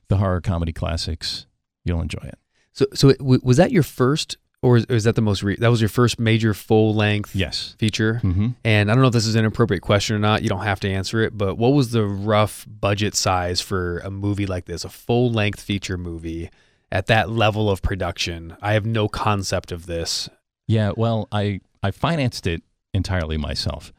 the 0.09 0.16
horror 0.16 0.41
comedy 0.41 0.73
classics, 0.73 1.47
you'll 1.85 2.03
enjoy 2.03 2.23
it. 2.25 2.39
so 2.73 2.87
so 2.95 3.09
it, 3.11 3.18
w- 3.18 3.41
was 3.43 3.57
that 3.59 3.71
your 3.73 3.83
first, 3.83 4.37
or 4.62 4.77
is, 4.77 4.87
or 4.91 4.97
is 4.97 5.05
that 5.05 5.14
the 5.14 5.23
most 5.23 5.43
re- 5.43 5.57
that 5.57 5.68
was 5.71 5.81
your 5.81 5.89
first 5.89 6.18
major 6.21 6.53
full 6.53 6.95
length 6.95 7.35
Yes. 7.35 7.75
feature? 7.79 8.21
Mm-hmm. 8.23 8.49
And 8.64 8.91
I 8.91 8.95
don't 8.95 9.01
know 9.03 9.09
if 9.09 9.12
this 9.14 9.27
is 9.27 9.35
an 9.37 9.45
appropriate 9.45 9.81
question 9.81 10.16
or 10.16 10.18
not. 10.18 10.43
You 10.43 10.49
don't 10.49 10.64
have 10.64 10.81
to 10.81 10.91
answer 10.91 11.21
it, 11.23 11.39
but 11.39 11.57
what 11.57 11.68
was 11.73 11.93
the 11.93 12.05
rough 12.05 12.66
budget 12.68 13.14
size 13.14 13.61
for 13.61 13.99
a 14.01 14.11
movie 14.11 14.47
like 14.47 14.64
this, 14.66 14.85
a 14.85 14.89
full 14.91 15.31
length 15.33 15.61
feature 15.61 15.97
movie 15.97 16.51
at 16.93 17.07
that 17.07 17.31
level 17.31 17.71
of 17.71 17.81
production? 17.81 18.57
I 18.61 18.73
have 18.75 18.85
no 18.85 19.09
concept 19.09 19.73
of 19.73 19.87
this. 19.87 20.29
Yeah, 20.71 20.93
well, 20.97 21.27
I 21.33 21.61
I 21.83 21.91
financed 21.91 22.47
it 22.47 22.62
entirely 22.95 23.37
myself, 23.37 23.93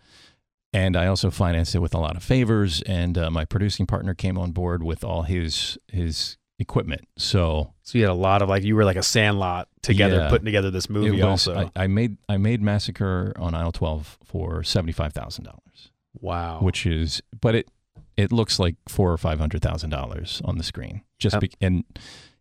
and 0.73 0.95
I 0.95 1.07
also 1.07 1.29
financed 1.31 1.75
it 1.75 1.79
with 1.79 1.93
a 1.93 1.97
lot 1.99 2.15
of 2.15 2.23
favors. 2.23 2.81
And 2.83 3.17
uh, 3.17 3.29
my 3.29 3.45
producing 3.45 3.85
partner 3.85 4.13
came 4.13 4.37
on 4.37 4.51
board 4.51 4.81
with 4.83 5.03
all 5.03 5.23
his 5.23 5.77
his 5.87 6.37
equipment. 6.59 7.01
So 7.17 7.73
So 7.83 7.97
you 7.97 8.03
had 8.05 8.11
a 8.11 8.13
lot 8.29 8.41
of 8.41 8.47
like 8.49 8.63
you 8.63 8.75
were 8.75 8.85
like 8.85 8.95
a 8.95 9.03
sandlot 9.03 9.67
together 9.81 10.15
Yeah. 10.17 10.29
putting 10.29 10.45
together 10.45 10.69
this 10.71 10.89
movie 10.89 11.11
was. 11.11 11.47
also. 11.47 11.71
I, 11.75 11.83
I 11.83 11.87
made 11.87 12.17
I 12.29 12.37
made 12.37 12.61
Massacre 12.61 13.33
on 13.37 13.53
aisle 13.55 13.71
twelve 13.71 14.17
for 14.23 14.63
seventy 14.63 14.93
five 14.93 15.11
thousand 15.13 15.43
dollars, 15.45 15.91
wow. 16.13 16.59
which 16.61 16.85
is, 16.85 17.21
but 17.41 17.55
it 17.55 17.67
it 18.15 18.31
looks 18.31 18.59
like 18.59 18.75
four 18.87 19.11
or 19.11 19.17
five 19.17 19.39
hundred 19.39 19.61
thousand 19.61 19.89
dollars 19.89 20.41
on 20.45 20.57
the 20.57 20.63
screen. 20.63 21.01
Just 21.19 21.33
Yep. 21.35 21.41
be, 21.41 21.51
and 21.59 21.83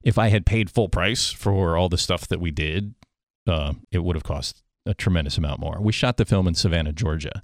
if 0.02 0.18
I 0.18 0.28
had 0.28 0.44
paid 0.46 0.70
full 0.70 0.88
price 0.88 1.30
for 1.32 1.76
all 1.76 1.88
the 1.88 1.98
stuff 1.98 2.28
that 2.28 2.40
we 2.40 2.50
did, 2.50 2.94
uh, 3.46 3.74
it 3.90 4.00
would 4.00 4.16
have 4.16 4.24
cost 4.24 4.62
a 4.86 4.94
tremendous 4.94 5.38
amount 5.38 5.60
more. 5.60 5.78
We 5.80 5.92
shot 5.92 6.16
the 6.16 6.24
film 6.24 6.46
in 6.48 6.54
Savannah, 6.54 6.92
Georgia, 6.92 7.42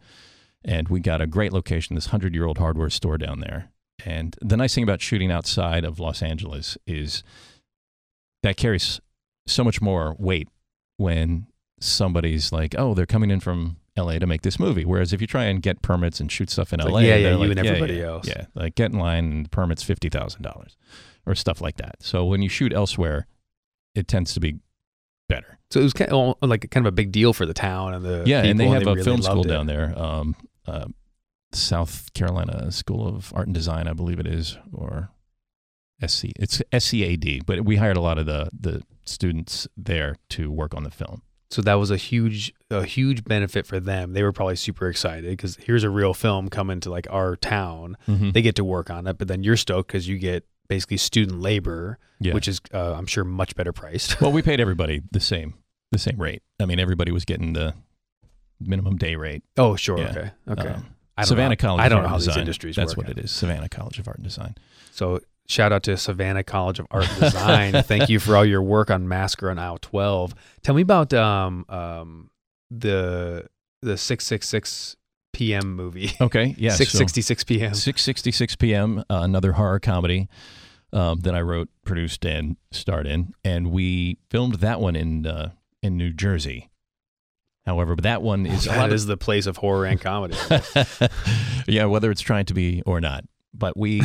and 0.64 0.88
we 0.88 1.00
got 1.00 1.20
a 1.20 1.26
great 1.26 1.52
location, 1.52 1.94
this 1.94 2.06
hundred 2.06 2.34
year 2.34 2.46
old 2.46 2.58
hardware 2.58 2.90
store 2.90 3.18
down 3.18 3.40
there. 3.40 3.70
And 4.04 4.36
the 4.40 4.56
nice 4.56 4.74
thing 4.74 4.84
about 4.84 5.00
shooting 5.00 5.30
outside 5.30 5.84
of 5.84 5.98
Los 5.98 6.22
Angeles 6.22 6.76
is 6.86 7.22
that 8.42 8.56
carries 8.56 9.00
so 9.46 9.64
much 9.64 9.80
more 9.80 10.14
weight 10.18 10.48
when 10.96 11.46
somebody's 11.80 12.52
like, 12.52 12.74
"Oh, 12.78 12.94
they're 12.94 13.06
coming 13.06 13.30
in 13.30 13.40
from 13.40 13.76
LA 13.96 14.18
to 14.18 14.26
make 14.26 14.42
this 14.42 14.58
movie." 14.58 14.84
Whereas 14.84 15.12
if 15.12 15.20
you 15.20 15.26
try 15.26 15.44
and 15.44 15.62
get 15.62 15.82
permits 15.82 16.20
and 16.20 16.30
shoot 16.30 16.50
stuff 16.50 16.72
in 16.72 16.80
It's 16.80 16.86
like, 16.86 16.92
LA, 16.92 17.00
yeah, 17.00 17.16
yeah, 17.16 17.30
you 17.30 17.36
like, 17.36 17.50
and 17.50 17.64
yeah, 17.64 17.70
everybody 17.70 17.94
yeah, 17.94 18.06
else. 18.06 18.28
yeah, 18.28 18.46
like 18.54 18.74
get 18.74 18.92
in 18.92 18.98
line 18.98 19.24
and 19.32 19.44
the 19.46 19.50
permit's 19.50 19.82
fifty 19.82 20.08
thousand 20.08 20.42
dollars 20.42 20.76
or 21.26 21.34
stuff 21.34 21.60
like 21.60 21.76
that. 21.76 21.96
So 22.00 22.24
when 22.24 22.42
you 22.42 22.48
shoot 22.48 22.72
elsewhere, 22.72 23.26
it 23.94 24.06
tends 24.08 24.34
to 24.34 24.40
be 24.40 24.56
better. 25.28 25.55
So 25.70 25.80
it 25.80 25.82
was 25.82 25.92
kind 25.92 26.10
of 26.12 26.36
like 26.42 26.70
kind 26.70 26.86
of 26.86 26.92
a 26.92 26.94
big 26.94 27.10
deal 27.12 27.32
for 27.32 27.44
the 27.44 27.54
town 27.54 27.94
and 27.94 28.04
the 28.04 28.22
yeah, 28.26 28.42
and 28.42 28.58
they 28.58 28.68
have 28.68 28.86
a 28.86 28.92
really 28.92 29.02
film 29.02 29.22
school 29.22 29.44
it. 29.44 29.48
down 29.48 29.66
there, 29.66 29.92
um, 29.98 30.36
uh, 30.66 30.86
South 31.52 32.12
Carolina 32.14 32.70
School 32.70 33.06
of 33.06 33.32
Art 33.34 33.46
and 33.46 33.54
Design, 33.54 33.88
I 33.88 33.92
believe 33.92 34.20
it 34.20 34.26
is, 34.26 34.58
or 34.72 35.10
SC. 36.06 36.26
It's 36.36 36.62
SCAD, 36.72 37.46
but 37.46 37.64
we 37.64 37.76
hired 37.76 37.96
a 37.96 38.00
lot 38.00 38.18
of 38.18 38.26
the 38.26 38.48
the 38.58 38.82
students 39.04 39.66
there 39.76 40.16
to 40.30 40.50
work 40.50 40.74
on 40.74 40.84
the 40.84 40.90
film. 40.90 41.22
So 41.50 41.62
that 41.62 41.74
was 41.74 41.90
a 41.90 41.96
huge 41.96 42.52
a 42.70 42.84
huge 42.84 43.24
benefit 43.24 43.66
for 43.66 43.78
them. 43.80 44.12
They 44.12 44.22
were 44.22 44.32
probably 44.32 44.56
super 44.56 44.88
excited 44.88 45.30
because 45.30 45.56
here's 45.56 45.84
a 45.84 45.90
real 45.90 46.12
film 46.12 46.48
coming 46.48 46.80
to 46.80 46.90
like 46.90 47.06
our 47.10 47.36
town. 47.36 47.96
Mm-hmm. 48.08 48.30
They 48.30 48.42
get 48.42 48.56
to 48.56 48.64
work 48.64 48.90
on 48.90 49.06
it, 49.06 49.18
but 49.18 49.28
then 49.28 49.42
you're 49.42 49.56
stoked 49.56 49.88
because 49.88 50.08
you 50.08 50.18
get 50.18 50.44
basically 50.68 50.96
student 50.96 51.40
labor, 51.40 51.98
Yeah. 52.20 52.34
which 52.34 52.48
is 52.48 52.60
uh, 52.74 52.94
I'm 52.94 53.06
sure 53.06 53.24
much 53.24 53.54
better 53.56 53.72
priced. 53.72 54.20
well, 54.20 54.32
we 54.32 54.42
paid 54.50 54.60
everybody 54.60 55.02
the 55.10 55.20
same 55.20 55.54
the 55.92 55.98
same 55.98 56.16
rate. 56.18 56.42
I 56.60 56.66
mean, 56.66 56.78
everybody 56.80 57.12
was 57.12 57.24
getting 57.24 57.52
the 57.52 57.74
minimum 58.60 58.96
day 58.96 59.16
rate. 59.16 59.42
oh, 59.56 59.76
sure, 59.76 59.98
Yeah. 59.98 60.08
okay, 60.10 60.30
okay. 60.48 60.68
Um, 60.68 60.86
I 61.16 61.22
don't 61.22 61.28
Savannah 61.28 61.48
know. 61.50 61.56
College. 61.56 61.82
I 61.84 61.88
don't 61.88 62.02
know 62.02 62.08
how 62.08 62.16
and 62.16 62.24
these 62.24 62.36
industries 62.36 62.76
That's 62.76 62.96
work. 62.96 63.08
what 63.08 63.16
it 63.18 63.24
is. 63.24 63.30
Savannah 63.30 63.68
College 63.68 63.98
of 63.98 64.06
Art 64.08 64.16
and 64.16 64.24
Design. 64.24 64.54
So 64.92 65.20
shout 65.48 65.72
out 65.72 65.82
to 65.84 65.96
Savannah 65.96 66.44
College 66.44 66.78
of 66.78 66.86
Art 66.90 67.08
and 67.08 67.20
Design. 67.20 67.72
Thank 67.84 68.08
you 68.10 68.18
for 68.20 68.36
all 68.36 68.44
your 68.44 68.62
work 68.62 68.90
on 68.90 69.08
Massacre 69.08 69.50
on 69.50 69.58
Aisle 69.58 69.78
12. 69.78 70.34
Tell 70.62 70.74
me 70.74 70.82
about 70.82 71.14
um 71.14 71.64
um 71.70 72.30
the 72.70 73.46
the 73.82 73.96
666 73.96 74.96
p.m. 75.32 75.74
movie. 75.74 76.10
Okay. 76.20 76.54
Yeah. 76.58 76.70
666 76.74 77.44
p.m. 77.44 77.72
6:66 77.72 78.58
p.m. 78.58 78.98
Uh, 79.08 79.20
another 79.22 79.52
horror 79.52 79.78
comedy. 79.80 80.28
Um, 80.96 81.20
that 81.20 81.34
I 81.34 81.42
wrote, 81.42 81.68
produced, 81.84 82.24
and 82.24 82.56
starred 82.72 83.06
in, 83.06 83.34
and 83.44 83.70
we 83.70 84.18
filmed 84.30 84.56
that 84.56 84.80
one 84.80 84.96
in 84.96 85.26
uh, 85.26 85.50
in 85.82 85.96
New 85.96 86.12
Jersey. 86.12 86.70
However, 87.66 87.96
but 87.96 88.04
that 88.04 88.22
one 88.22 88.46
is 88.46 88.66
a 88.66 88.70
lot 88.70 88.88
That 88.90 88.92
of- 88.92 89.06
the 89.06 89.16
place 89.16 89.46
of 89.46 89.58
horror 89.58 89.84
and 89.86 90.00
comedy. 90.00 90.36
yeah, 91.66 91.84
whether 91.86 92.10
it's 92.10 92.20
trying 92.20 92.46
to 92.46 92.54
be 92.54 92.82
or 92.86 93.00
not. 93.00 93.24
But 93.52 93.76
we, 93.76 94.02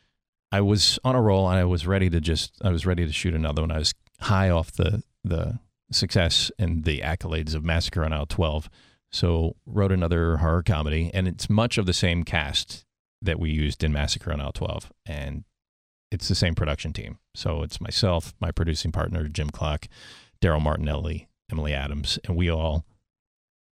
I 0.52 0.62
was 0.62 0.98
on 1.04 1.14
a 1.14 1.20
roll 1.20 1.48
and 1.48 1.58
I 1.58 1.64
was 1.64 1.86
ready 1.86 2.08
to 2.10 2.20
just, 2.20 2.54
I 2.62 2.70
was 2.70 2.86
ready 2.86 3.06
to 3.06 3.12
shoot 3.12 3.34
another 3.34 3.62
one. 3.62 3.70
I 3.70 3.78
was 3.78 3.94
high 4.20 4.48
off 4.50 4.72
the, 4.72 5.02
the 5.24 5.58
success 5.90 6.50
and 6.58 6.84
the 6.84 7.00
accolades 7.00 7.54
of 7.54 7.64
Massacre 7.64 8.04
on 8.04 8.12
Aisle 8.12 8.26
12. 8.26 8.70
So 9.10 9.56
wrote 9.66 9.92
another 9.92 10.38
horror 10.38 10.62
comedy 10.62 11.10
and 11.12 11.28
it's 11.28 11.50
much 11.50 11.76
of 11.78 11.84
the 11.86 11.92
same 11.92 12.24
cast 12.24 12.84
that 13.20 13.38
we 13.38 13.50
used 13.50 13.84
in 13.84 13.92
Massacre 13.92 14.32
on 14.32 14.40
Aisle 14.40 14.52
12. 14.52 14.90
And 15.04 15.44
it's 16.12 16.28
the 16.28 16.34
same 16.34 16.54
production 16.54 16.92
team. 16.92 17.18
So 17.34 17.62
it's 17.62 17.80
myself, 17.80 18.34
my 18.38 18.52
producing 18.52 18.92
partner, 18.92 19.28
Jim 19.28 19.50
Clock, 19.50 19.86
Daryl 20.40 20.62
Martinelli, 20.62 21.28
Emily 21.50 21.72
Adams, 21.72 22.18
and 22.26 22.36
we 22.36 22.50
all 22.50 22.84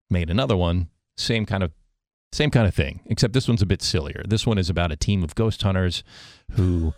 made 0.09 0.29
another 0.29 0.57
one, 0.57 0.89
same 1.17 1.45
kind 1.45 1.63
of 1.63 1.71
same 2.33 2.51
kind 2.51 2.67
of 2.67 2.75
thing, 2.75 2.99
except 3.05 3.33
this 3.33 3.47
one's 3.47 3.61
a 3.61 3.65
bit 3.65 3.81
sillier. 3.81 4.21
This 4.27 4.45
one 4.45 4.57
is 4.57 4.69
about 4.69 4.91
a 4.91 4.97
team 4.97 5.23
of 5.23 5.35
ghost 5.35 5.61
hunters 5.61 6.03
who 6.51 6.93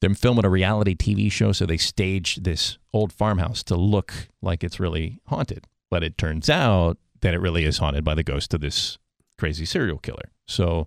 they're 0.00 0.14
filming 0.14 0.44
a 0.44 0.50
reality 0.50 0.94
TV 0.94 1.32
show, 1.32 1.50
so 1.50 1.66
they 1.66 1.76
stage 1.76 2.36
this 2.36 2.78
old 2.92 3.12
farmhouse 3.12 3.64
to 3.64 3.74
look 3.74 4.12
like 4.40 4.62
it's 4.62 4.78
really 4.78 5.18
haunted. 5.26 5.66
But 5.90 6.04
it 6.04 6.16
turns 6.16 6.48
out 6.48 6.98
that 7.20 7.34
it 7.34 7.40
really 7.40 7.64
is 7.64 7.78
haunted 7.78 8.04
by 8.04 8.14
the 8.14 8.22
ghost 8.22 8.54
of 8.54 8.60
this 8.60 8.98
crazy 9.38 9.64
serial 9.64 9.98
killer. 9.98 10.30
So 10.46 10.86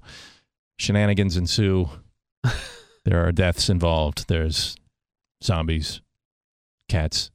shenanigans 0.78 1.36
ensue. 1.36 1.90
there 3.06 3.26
are 3.26 3.32
deaths 3.32 3.70
involved. 3.70 4.26
There's 4.28 4.76
zombies, 5.44 6.02
cats, 6.88 7.32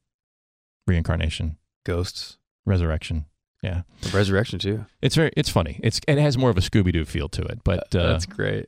reincarnation, 0.86 1.56
Ghosts. 1.84 2.38
resurrection. 2.66 3.26
Yeah. 3.62 3.82
Resurrection 4.12 4.58
too. 4.58 4.84
It's 5.00 5.14
very 5.14 5.32
it's 5.36 5.48
funny. 5.48 5.80
It's 5.82 6.00
it 6.06 6.18
has 6.18 6.36
more 6.36 6.50
of 6.50 6.58
a 6.58 6.60
Scooby 6.60 6.92
Doo 6.92 7.04
feel 7.04 7.28
to 7.30 7.42
it, 7.42 7.60
but 7.64 7.94
uh, 7.94 8.12
That's 8.12 8.26
great. 8.26 8.66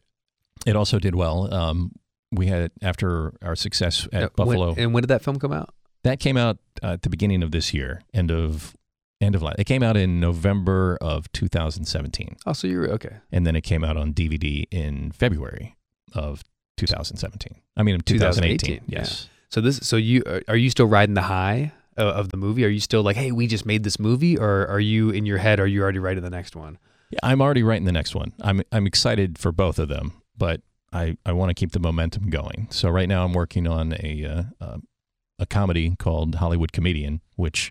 it 0.65 0.75
also 0.75 0.99
did 0.99 1.15
well. 1.15 1.53
Um, 1.53 1.93
we 2.33 2.47
had 2.47 2.63
it 2.63 2.73
after 2.83 3.35
our 3.43 3.55
success 3.55 4.09
at 4.13 4.23
Uh, 4.25 4.29
Buffalo. 4.37 4.71
When, 4.71 4.79
and 4.79 4.95
when 4.95 5.03
did 5.03 5.09
that 5.09 5.23
film 5.23 5.39
come 5.39 5.53
out? 5.53 5.75
that 6.03 6.21
came 6.21 6.37
out 6.37 6.59
uh, 6.85 6.93
at 6.93 7.03
the 7.03 7.11
beginning 7.11 7.43
of 7.43 7.51
this 7.51 7.75
year, 7.75 8.01
end 8.15 8.31
of 8.31 8.75
end 9.21 9.35
of 9.35 9.43
last. 9.43 9.59
It 9.59 9.65
came 9.65 9.83
out 9.83 9.97
in 9.97 10.19
November 10.21 10.97
of 11.01 11.31
2017, 11.33 12.37
Oh, 12.47 12.53
so 12.53 12.67
you're 12.67 12.89
okay. 12.93 13.17
and 13.33 13.47
then 13.47 13.55
it 13.57 13.63
came 13.63 13.83
out 13.85 13.97
on 13.97 14.13
DVD 14.15 14.65
in 14.71 15.11
February 15.13 15.77
of 16.15 16.43
2017. 16.77 17.61
I 17.77 17.83
mean, 17.83 18.01
2018. 18.01 18.59
2018, 18.81 18.83
yes. 18.87 19.29
So 19.51 19.61
this, 19.61 19.79
so 19.83 19.97
you 19.97 20.23
are- 20.27 20.43
are 20.49 20.57
you 20.57 20.71
still 20.71 20.87
riding 20.87 21.15
the 21.15 21.23
high 21.23 21.73
of 21.97 22.29
the 22.29 22.37
movie? 22.37 22.65
Are 22.65 22.69
you 22.69 22.81
still 22.81 23.03
like, 23.03 23.17
hey, 23.17 23.33
we 23.33 23.47
just 23.47 23.65
made 23.65 23.83
this 23.85 23.99
movie, 23.99 24.37
or 24.37 24.67
are 24.69 24.81
you 24.81 25.11
in 25.11 25.25
your 25.25 25.39
head? 25.39 25.59
Are 25.61 25.67
you 25.67 25.83
already 25.83 25.99
writing 25.99 26.23
the 26.23 26.31
next 26.31 26.55
one? 26.57 26.79
Yeah, 27.11 27.21
I'm 27.23 27.41
already 27.41 27.63
writing 27.63 27.85
the 27.87 27.93
next 27.93 28.15
one. 28.15 28.33
I'm 28.43 28.63
I'm 28.73 28.87
excited 28.87 29.39
for 29.39 29.53
both 29.53 29.79
of 29.79 29.89
them, 29.89 30.13
but 30.37 30.61
I, 30.93 31.17
I 31.25 31.33
want 31.33 31.51
to 31.51 31.55
keep 31.55 31.73
the 31.73 31.79
momentum 31.79 32.29
going. 32.31 32.67
So 32.71 32.89
right 32.91 33.09
now 33.09 33.25
I'm 33.25 33.33
working 33.33 33.67
on 33.69 33.95
a 34.03 34.25
uh, 34.61 34.65
uh, 34.65 34.79
a 35.39 35.47
comedy 35.47 35.95
called 35.97 36.35
Hollywood 36.37 36.73
Comedian, 36.73 37.21
which 37.37 37.71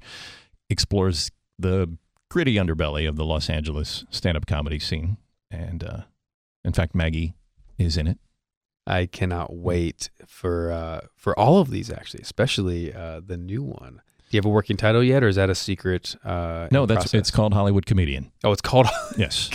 explores 0.70 1.32
the 1.60 1.98
gritty 2.30 2.56
underbelly 2.56 3.08
of 3.08 3.16
the 3.18 3.26
Los 3.26 3.50
Angeles 3.50 4.06
stand-up 4.10 4.46
comedy 4.46 4.80
scene. 4.80 5.18
And 5.52 5.84
uh, 5.84 6.02
in 6.64 6.74
fact, 6.74 6.94
Maggi 6.96 7.34
is 7.78 7.98
in 7.98 8.08
it. 8.08 8.18
I 8.88 9.06
cannot 9.08 9.56
wait 9.56 10.10
for 10.28 10.72
uh, 10.72 11.02
for 11.16 11.38
all 11.40 11.60
of 11.60 11.70
these 11.72 11.90
actually, 11.92 12.22
especially 12.22 12.94
uh, 12.94 13.22
the 13.26 13.38
new 13.38 13.64
one. 13.64 14.02
Do 14.30 14.38
you 14.38 14.40
have 14.40 14.46
a 14.46 14.50
working 14.50 14.76
title 14.76 15.04
yet, 15.04 15.24
or 15.24 15.28
is 15.28 15.36
that 15.36 15.50
a 15.52 15.56
secret? 15.56 16.16
Uh, 16.26 16.68
No, 16.72 16.86
that's 16.88 16.98
process? 17.06 17.14
it's 17.20 17.32
called 17.32 17.54
Hollywood 17.54 17.86
Comedian. 17.86 18.32
oh, 18.44 18.52
it's 18.52 18.62
called. 18.62 18.88
Yes, 19.18 19.50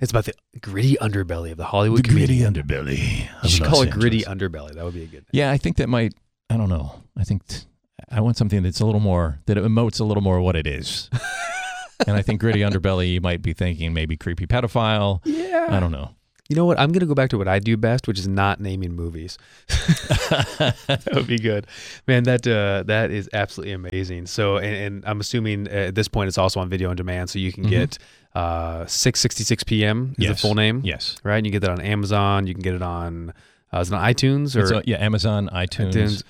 it's 0.00 0.10
about 0.10 0.24
the 0.26 0.34
gritty 0.60 0.96
underbelly 1.00 1.50
of 1.52 1.56
the 1.56 1.64
Hollywood 1.64 2.04
comedian. 2.04 2.52
Gritty 2.52 2.62
underbelly. 2.62 3.28
You 3.42 3.48
should 3.48 3.64
call 3.66 3.82
it 3.82 3.90
gritty 3.90 4.22
underbelly. 4.22 4.74
That 4.74 4.84
would 4.84 4.94
be 4.94 5.04
a 5.04 5.06
good. 5.06 5.24
Yeah, 5.32 5.50
I 5.50 5.56
think 5.56 5.76
that 5.76 5.88
might. 5.88 6.14
I 6.50 6.56
don't 6.56 6.68
know. 6.68 7.02
I 7.16 7.24
think 7.24 7.46
t- 7.46 7.62
I 8.10 8.20
want 8.20 8.36
something 8.36 8.62
that's 8.62 8.80
a 8.80 8.84
little 8.86 9.00
more 9.00 9.38
that 9.46 9.56
emotes 9.56 9.98
a 10.00 10.04
little 10.04 10.22
more 10.22 10.40
what 10.40 10.56
it 10.56 10.66
is. 10.66 11.08
and 12.06 12.16
I 12.16 12.22
think 12.22 12.40
gritty 12.40 12.60
underbelly. 12.60 13.12
You 13.12 13.20
might 13.20 13.40
be 13.40 13.52
thinking 13.54 13.94
maybe 13.94 14.16
creepy 14.16 14.46
pedophile. 14.46 15.20
Yeah. 15.24 15.68
I 15.70 15.80
don't 15.80 15.92
know. 15.92 16.10
You 16.52 16.56
know 16.56 16.66
what? 16.66 16.78
I'm 16.78 16.92
gonna 16.92 17.06
go 17.06 17.14
back 17.14 17.30
to 17.30 17.38
what 17.38 17.48
I 17.48 17.58
do 17.60 17.78
best, 17.78 18.06
which 18.06 18.18
is 18.18 18.28
not 18.28 18.60
naming 18.60 18.92
movies. 18.94 19.38
that 19.68 21.08
would 21.14 21.26
be 21.26 21.38
good, 21.38 21.66
man. 22.06 22.24
That 22.24 22.46
uh, 22.46 22.82
that 22.86 23.10
is 23.10 23.26
absolutely 23.32 23.72
amazing. 23.72 24.26
So, 24.26 24.58
and, 24.58 24.76
and 24.76 25.04
I'm 25.06 25.18
assuming 25.20 25.66
at 25.68 25.94
this 25.94 26.08
point 26.08 26.28
it's 26.28 26.36
also 26.36 26.60
on 26.60 26.68
video 26.68 26.90
on 26.90 26.96
demand, 26.96 27.30
so 27.30 27.38
you 27.38 27.52
can 27.52 27.64
Mhm. 27.64 27.70
get 27.70 27.98
uh, 28.34 28.84
6:66 28.84 29.64
p.m. 29.66 30.14
is 30.18 30.24
Yes. 30.24 30.30
the 30.36 30.46
full 30.46 30.54
name, 30.54 30.82
yes. 30.84 31.16
right? 31.24 31.38
And 31.38 31.46
you 31.46 31.52
get 31.52 31.60
that 31.60 31.70
on 31.70 31.80
Amazon. 31.80 32.46
You 32.46 32.52
can 32.52 32.62
get 32.62 32.74
it 32.74 32.82
on 32.82 33.32
uh, 33.72 33.80
is 33.80 33.90
it 33.90 33.94
on 33.94 34.02
iTunes 34.12 34.54
or 34.54 34.74
uh, 34.76 34.82
yeah, 34.84 34.96
Amazon, 34.96 35.48
iTunes. 35.54 35.94
iTunes. 35.94 36.22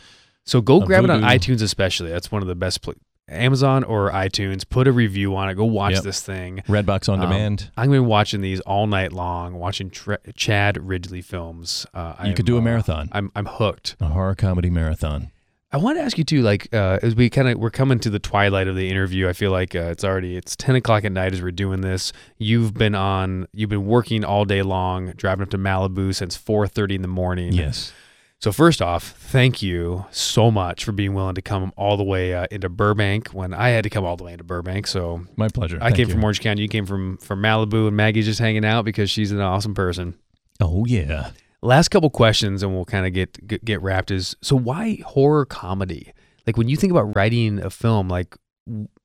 So 0.45 0.61
go 0.61 0.83
Uh, 0.83 0.87
grab 0.87 1.03
it 1.05 1.11
on 1.11 1.23
iTunes, 1.23 1.63
especially. 1.63 2.11
That's 2.11 2.31
one 2.31 2.43
of 2.43 2.49
the 2.49 2.55
best. 2.55 2.83
Pl- 2.83 2.95
Amazon 3.29 3.85
or 3.85 4.11
iTunes. 4.11 4.69
Put 4.69 4.87
a 4.89 4.93
review 4.93 5.35
on 5.37 5.49
it. 5.49 5.55
Go 5.55 5.65
watch 5.65 5.95
Yep. 5.95 6.03
this 6.03 6.21
thing. 6.21 6.63
Redbox 6.69 7.09
on 7.09 7.21
Um, 7.21 7.29
demand. 7.31 7.71
I'm 7.77 7.87
gonna 7.89 7.97
be 8.03 8.07
watching 8.07 8.41
these 8.41 8.61
all 8.61 8.87
night 8.87 9.13
long. 9.13 9.55
Watching 9.55 9.91
Tra- 9.91 10.19
Chad 10.35 10.77
Ridgely 10.87 11.23
films. 11.23 11.87
Uh, 11.95 12.15
you 12.25 12.35
could 12.35 12.47
do 12.47 12.57
a 12.57 12.59
uh, 12.59 12.63
marathon, 12.63 13.09
I'm 13.13 13.31
I'm 13.35 13.47
hooked. 13.47 13.97
a 14.01 14.07
horror 14.07 14.35
comedy 14.35 14.71
marathon. 14.71 15.31
I 15.75 15.79
want 15.79 15.97
to 15.97 16.03
ask 16.03 16.19
you 16.19 16.25
too, 16.25 16.43
like 16.43 16.69
uh, 16.75 16.99
as 17.03 17.15
we 17.15 17.31
kind 17.31 17.49
of 17.49 17.59
we're 17.59 17.71
coming 17.71 17.99
to 18.01 18.11
the 18.11 18.19
twilight 18.19 18.69
of 18.69 18.77
the 18.77 18.91
interview. 18.91 19.27
I 19.27 19.33
feel 19.33 19.51
like 19.51 19.75
uh, 19.75 19.85
it's 19.85 20.05
already 20.05 20.37
it's 20.37 20.55
ten 20.55 20.75
o'clock 20.75 21.03
at 21.07 21.13
night 21.13 21.33
as 21.33 21.41
we're 21.41 21.51
doing 21.51 21.81
this. 21.81 22.13
You've 22.37 22.75
been 22.75 22.95
on, 22.95 23.47
you've 23.55 23.71
been 23.71 23.87
working 23.87 24.23
all 24.23 24.45
day 24.45 24.61
long, 24.61 25.13
driving 25.17 25.43
up 25.45 25.49
to 25.51 25.57
Malibu 25.59 26.15
since 26.15 26.37
four 26.37 26.67
thirty 26.69 26.95
in 26.97 27.01
the 27.03 27.09
morning. 27.09 27.55
Yes. 27.55 27.95
So 28.43 28.51
first 28.51 28.83
off, 28.83 29.05
thank 29.05 29.63
you 29.63 30.05
so 30.11 30.51
much 30.51 30.85
for 30.85 30.91
being 30.91 31.15
willing 31.15 31.37
to 31.37 31.43
come 31.43 31.73
all 31.77 31.97
the 31.97 32.03
way 32.03 32.35
uh, 32.35 32.47
into 32.51 32.69
Burbank 32.69 33.29
when 33.29 33.55
I 33.55 33.69
had 33.69 33.85
to 33.85 33.91
come 33.91 34.05
all 34.05 34.17
the 34.17 34.25
way 34.25 34.33
into 34.33 34.43
Burbank. 34.43 34.89
So 34.89 35.25
My 35.37 35.47
pleasure. 35.47 35.77
I 35.77 35.85
Thank 35.85 35.97
came 35.97 36.09
you. 36.09 36.15
from 36.15 36.25
Orange 36.25 36.41
County. 36.41 36.63
You 36.63 36.69
came 36.69 36.85
from 36.85 37.19
from 37.19 37.41
Malibu, 37.41 37.87
and 37.87 37.97
Maggi's 37.97 38.25
just 38.27 38.41
hanging 38.41 38.65
out 38.65 38.85
because 38.85 39.11
she's 39.11 39.31
an 39.31 39.41
awesome 39.41 39.75
person. 39.75 40.17
Oh 40.61 40.85
yeah. 40.87 41.31
Last 41.63 41.91
couple 41.91 42.11
questions, 42.11 42.65
and 42.65 42.75
we'll 42.75 42.85
kind 42.85 43.07
of 43.07 43.13
get, 43.13 43.47
get 43.47 43.65
get 43.65 43.81
wrapped. 43.81 44.11
Is 44.11 44.35
so 44.43 44.57
why 44.57 44.99
horror 45.07 45.47
comedy? 45.47 46.13
Like 46.45 46.57
when 46.57 46.67
you 46.67 46.77
think 46.77 46.91
about 46.91 47.15
writing 47.15 47.61
a 47.61 47.71
film, 47.71 48.09
like 48.09 48.37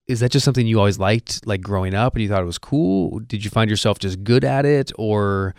is 0.08 0.20
that 0.22 0.32
just 0.32 0.46
something 0.46 0.66
you 0.66 0.80
always 0.80 0.98
liked, 0.98 1.46
like 1.46 1.62
growing 1.62 1.94
up, 1.94 2.16
and 2.16 2.24
you 2.24 2.30
thought 2.30 2.42
it 2.42 2.48
was 2.48 2.58
cool? 2.58 3.20
Did 3.20 3.44
you 3.44 3.52
find 3.52 3.70
yourself 3.70 4.00
just 4.00 4.24
good 4.24 4.44
at 4.44 4.66
it, 4.66 4.92
or 4.98 5.54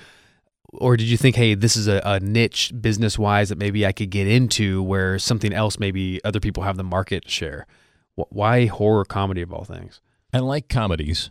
or 0.73 0.97
did 0.97 1.07
you 1.07 1.17
think, 1.17 1.37
hey, 1.37 1.55
this 1.55 1.77
is 1.77 1.89
a, 1.89 2.01
a 2.05 2.21
niche 2.21 2.73
business 2.81 3.19
wise 3.19 3.49
that 3.49 3.59
maybe 3.59 3.87
I 3.87 3.93
could 3.93 4.11
get 4.11 4.27
into, 4.27 4.83
where 4.83 5.19
something 5.19 5.53
else 5.53 5.79
maybe 5.79 6.21
other 6.25 6.41
people 6.41 6.63
have 6.65 6.77
the 6.77 6.85
market 6.85 7.31
share? 7.31 7.67
Why 8.15 8.67
horror 8.67 9.05
comedy 9.05 9.43
of 9.43 9.53
all 9.53 9.65
things? 9.65 10.01
I 10.33 10.41
like 10.41 10.69
comedies. 10.69 11.31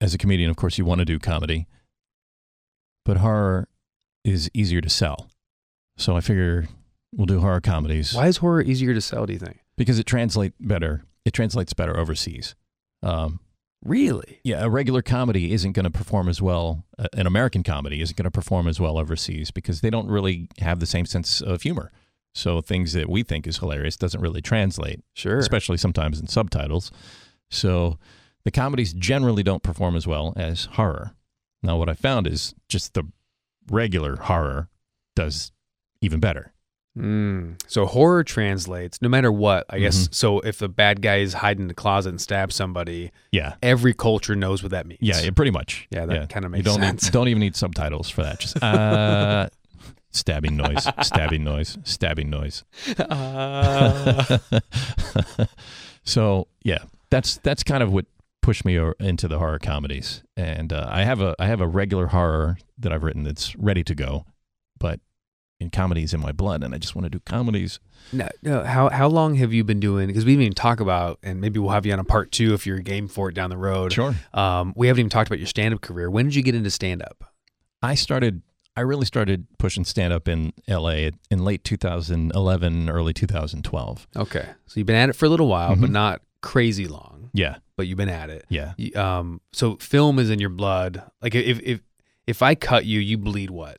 As 0.00 0.14
a 0.14 0.18
comedian, 0.18 0.50
of 0.50 0.56
course, 0.56 0.78
you 0.78 0.84
want 0.84 1.00
to 1.00 1.04
do 1.04 1.18
comedy, 1.18 1.66
but 3.04 3.16
horror 3.18 3.68
is 4.24 4.50
easier 4.52 4.80
to 4.80 4.90
sell. 4.90 5.28
So 5.96 6.16
I 6.16 6.20
figure 6.20 6.68
we'll 7.14 7.26
do 7.26 7.40
horror 7.40 7.60
comedies 7.62 8.12
Why 8.12 8.26
is 8.26 8.36
horror 8.38 8.60
easier 8.60 8.92
to 8.92 9.00
sell? 9.00 9.24
Do 9.26 9.32
you 9.32 9.38
think? 9.38 9.60
because 9.76 9.98
it 9.98 10.04
translates 10.04 10.54
better. 10.60 11.04
It 11.24 11.32
translates 11.32 11.72
better 11.72 11.98
overseas. 11.98 12.54
Um, 13.02 13.40
Really? 13.86 14.40
yeah, 14.44 14.62
a 14.64 14.68
regular 14.68 15.02
comedy 15.02 15.52
isn't 15.52 15.72
going 15.72 15.84
to 15.84 15.90
perform 15.90 16.28
as 16.28 16.42
well. 16.42 16.84
Uh, 16.98 17.06
an 17.12 17.26
American 17.26 17.62
comedy 17.62 18.00
isn't 18.00 18.16
going 18.16 18.24
to 18.24 18.30
perform 18.30 18.66
as 18.68 18.80
well 18.80 18.98
overseas 18.98 19.50
because 19.50 19.80
they 19.80 19.90
don't 19.90 20.08
really 20.08 20.48
have 20.58 20.80
the 20.80 20.86
same 20.86 21.06
sense 21.06 21.40
of 21.40 21.62
humor. 21.62 21.92
So 22.34 22.60
things 22.60 22.92
that 22.92 23.08
we 23.08 23.22
think 23.22 23.46
is 23.46 23.58
hilarious 23.58 23.96
doesn't 23.96 24.20
really 24.20 24.42
translate, 24.42 25.02
Sure. 25.14 25.38
especially 25.38 25.78
sometimes 25.78 26.20
in 26.20 26.26
subtitles. 26.26 26.90
So 27.50 27.98
the 28.44 28.50
comedies 28.50 28.92
generally 28.92 29.42
don't 29.42 29.62
perform 29.62 29.96
as 29.96 30.06
well 30.06 30.32
as 30.36 30.66
horror. 30.72 31.12
Now, 31.62 31.78
what 31.78 31.88
I 31.88 31.94
found 31.94 32.26
is 32.26 32.54
just 32.68 32.94
the 32.94 33.04
regular 33.70 34.16
horror 34.16 34.68
does 35.14 35.52
even 36.02 36.20
better. 36.20 36.52
Mm. 36.96 37.60
So 37.66 37.84
horror 37.86 38.24
translates 38.24 39.02
no 39.02 39.08
matter 39.08 39.30
what. 39.30 39.66
I 39.68 39.78
guess 39.78 40.08
Mhm. 40.08 40.14
so. 40.14 40.40
If 40.40 40.62
a 40.62 40.68
bad 40.68 41.02
guy 41.02 41.16
is 41.16 41.34
hiding 41.34 41.62
in 41.62 41.68
the 41.68 41.74
closet 41.74 42.08
and 42.10 42.20
stabs 42.20 42.54
somebody, 42.54 43.10
Yeah. 43.32 43.54
every 43.62 43.92
culture 43.92 44.34
knows 44.34 44.62
what 44.62 44.70
that 44.72 44.86
means. 44.86 45.00
Yeah, 45.02 45.20
yeah, 45.20 45.30
pretty 45.30 45.50
much. 45.50 45.86
Yeah, 45.90 46.06
that 46.06 46.28
kinda 46.30 46.46
You 46.46 46.50
makes 46.52 46.64
don't 46.64 46.80
sense. 46.80 47.02
Need, 47.04 47.12
don't 47.12 47.28
even 47.28 47.40
need 47.40 47.54
subtitles 47.56 48.08
for 48.08 48.22
that. 48.22 48.40
Just 48.40 48.56
uh, 48.62 49.48
stabbing 50.10 50.56
noise, 50.56 50.86
stabbing 51.02 51.44
noise, 51.44 51.76
stabbing 51.84 52.30
noise. 52.30 52.64
Uh, 52.98 54.38
so 56.04 56.48
yeah, 56.62 56.78
that's 57.10 57.36
that's 57.38 57.62
kind 57.62 57.82
of 57.82 57.92
what 57.92 58.06
pushed 58.42 58.64
me 58.64 58.78
into 59.00 59.28
the 59.28 59.38
horror 59.38 59.58
comedies. 59.58 60.22
And 60.36 60.72
uh, 60.72 60.86
I 60.90 61.04
have 61.04 61.20
a 61.20 61.34
I 61.38 61.46
have 61.46 61.60
a 61.60 61.66
regular 61.68 62.06
horror 62.08 62.58
that 62.78 62.92
I've 62.92 63.02
written 63.02 63.24
that's 63.24 63.54
ready 63.56 63.82
to 63.84 63.94
go, 63.94 64.24
but 64.78 65.00
and 65.60 65.72
comedies 65.72 66.12
in 66.12 66.20
my 66.20 66.32
blood, 66.32 66.62
and 66.62 66.74
I 66.74 66.78
just 66.78 66.94
want 66.94 67.04
to 67.06 67.10
do 67.10 67.18
comedies. 67.20 67.80
No, 68.12 68.28
no. 68.42 68.62
How 68.64 68.88
how 68.90 69.08
long 69.08 69.36
have 69.36 69.52
you 69.52 69.64
been 69.64 69.80
doing? 69.80 70.06
Because 70.06 70.24
we 70.24 70.32
didn't 70.32 70.42
even 70.42 70.54
talk 70.54 70.80
about, 70.80 71.18
and 71.22 71.40
maybe 71.40 71.58
we'll 71.58 71.70
have 71.70 71.86
you 71.86 71.92
on 71.92 71.98
a 71.98 72.04
part 72.04 72.30
two 72.30 72.52
if 72.54 72.66
you're 72.66 72.78
game 72.78 73.08
for 73.08 73.28
it 73.30 73.34
down 73.34 73.50
the 73.50 73.56
road. 73.56 73.92
Sure. 73.92 74.14
Um, 74.34 74.72
we 74.76 74.86
haven't 74.88 75.00
even 75.00 75.10
talked 75.10 75.28
about 75.28 75.38
your 75.38 75.46
stand 75.46 75.72
up 75.74 75.80
career. 75.80 76.10
When 76.10 76.26
did 76.26 76.34
you 76.34 76.42
get 76.42 76.54
into 76.54 76.70
stand 76.70 77.02
up? 77.02 77.32
I 77.82 77.94
started. 77.94 78.42
I 78.78 78.82
really 78.82 79.06
started 79.06 79.46
pushing 79.58 79.86
stand 79.86 80.12
up 80.12 80.28
in 80.28 80.52
L.A. 80.68 81.10
in 81.30 81.44
late 81.44 81.64
2011, 81.64 82.90
early 82.90 83.14
2012. 83.14 84.06
Okay, 84.16 84.48
so 84.66 84.78
you've 84.78 84.86
been 84.86 84.96
at 84.96 85.08
it 85.08 85.14
for 85.14 85.24
a 85.24 85.28
little 85.28 85.48
while, 85.48 85.74
but 85.76 85.88
Mhm. 85.88 85.92
not 85.92 86.20
crazy 86.42 86.86
long. 86.86 87.30
Yeah, 87.32 87.56
But 87.76 87.86
you've 87.86 87.96
been 87.96 88.08
at 88.10 88.30
it. 88.30 88.44
yeah. 88.48 88.74
Um, 88.94 89.40
so 89.52 89.76
film 89.76 90.18
is 90.18 90.30
in 90.30 90.38
your 90.38 90.50
blood. 90.50 91.02
Like 91.22 91.34
if 91.34 91.60
if 91.62 91.80
if 92.26 92.42
I 92.42 92.54
cut 92.54 92.84
you, 92.86 93.00
you 93.00 93.16
bleed 93.18 93.50
what? 93.50 93.78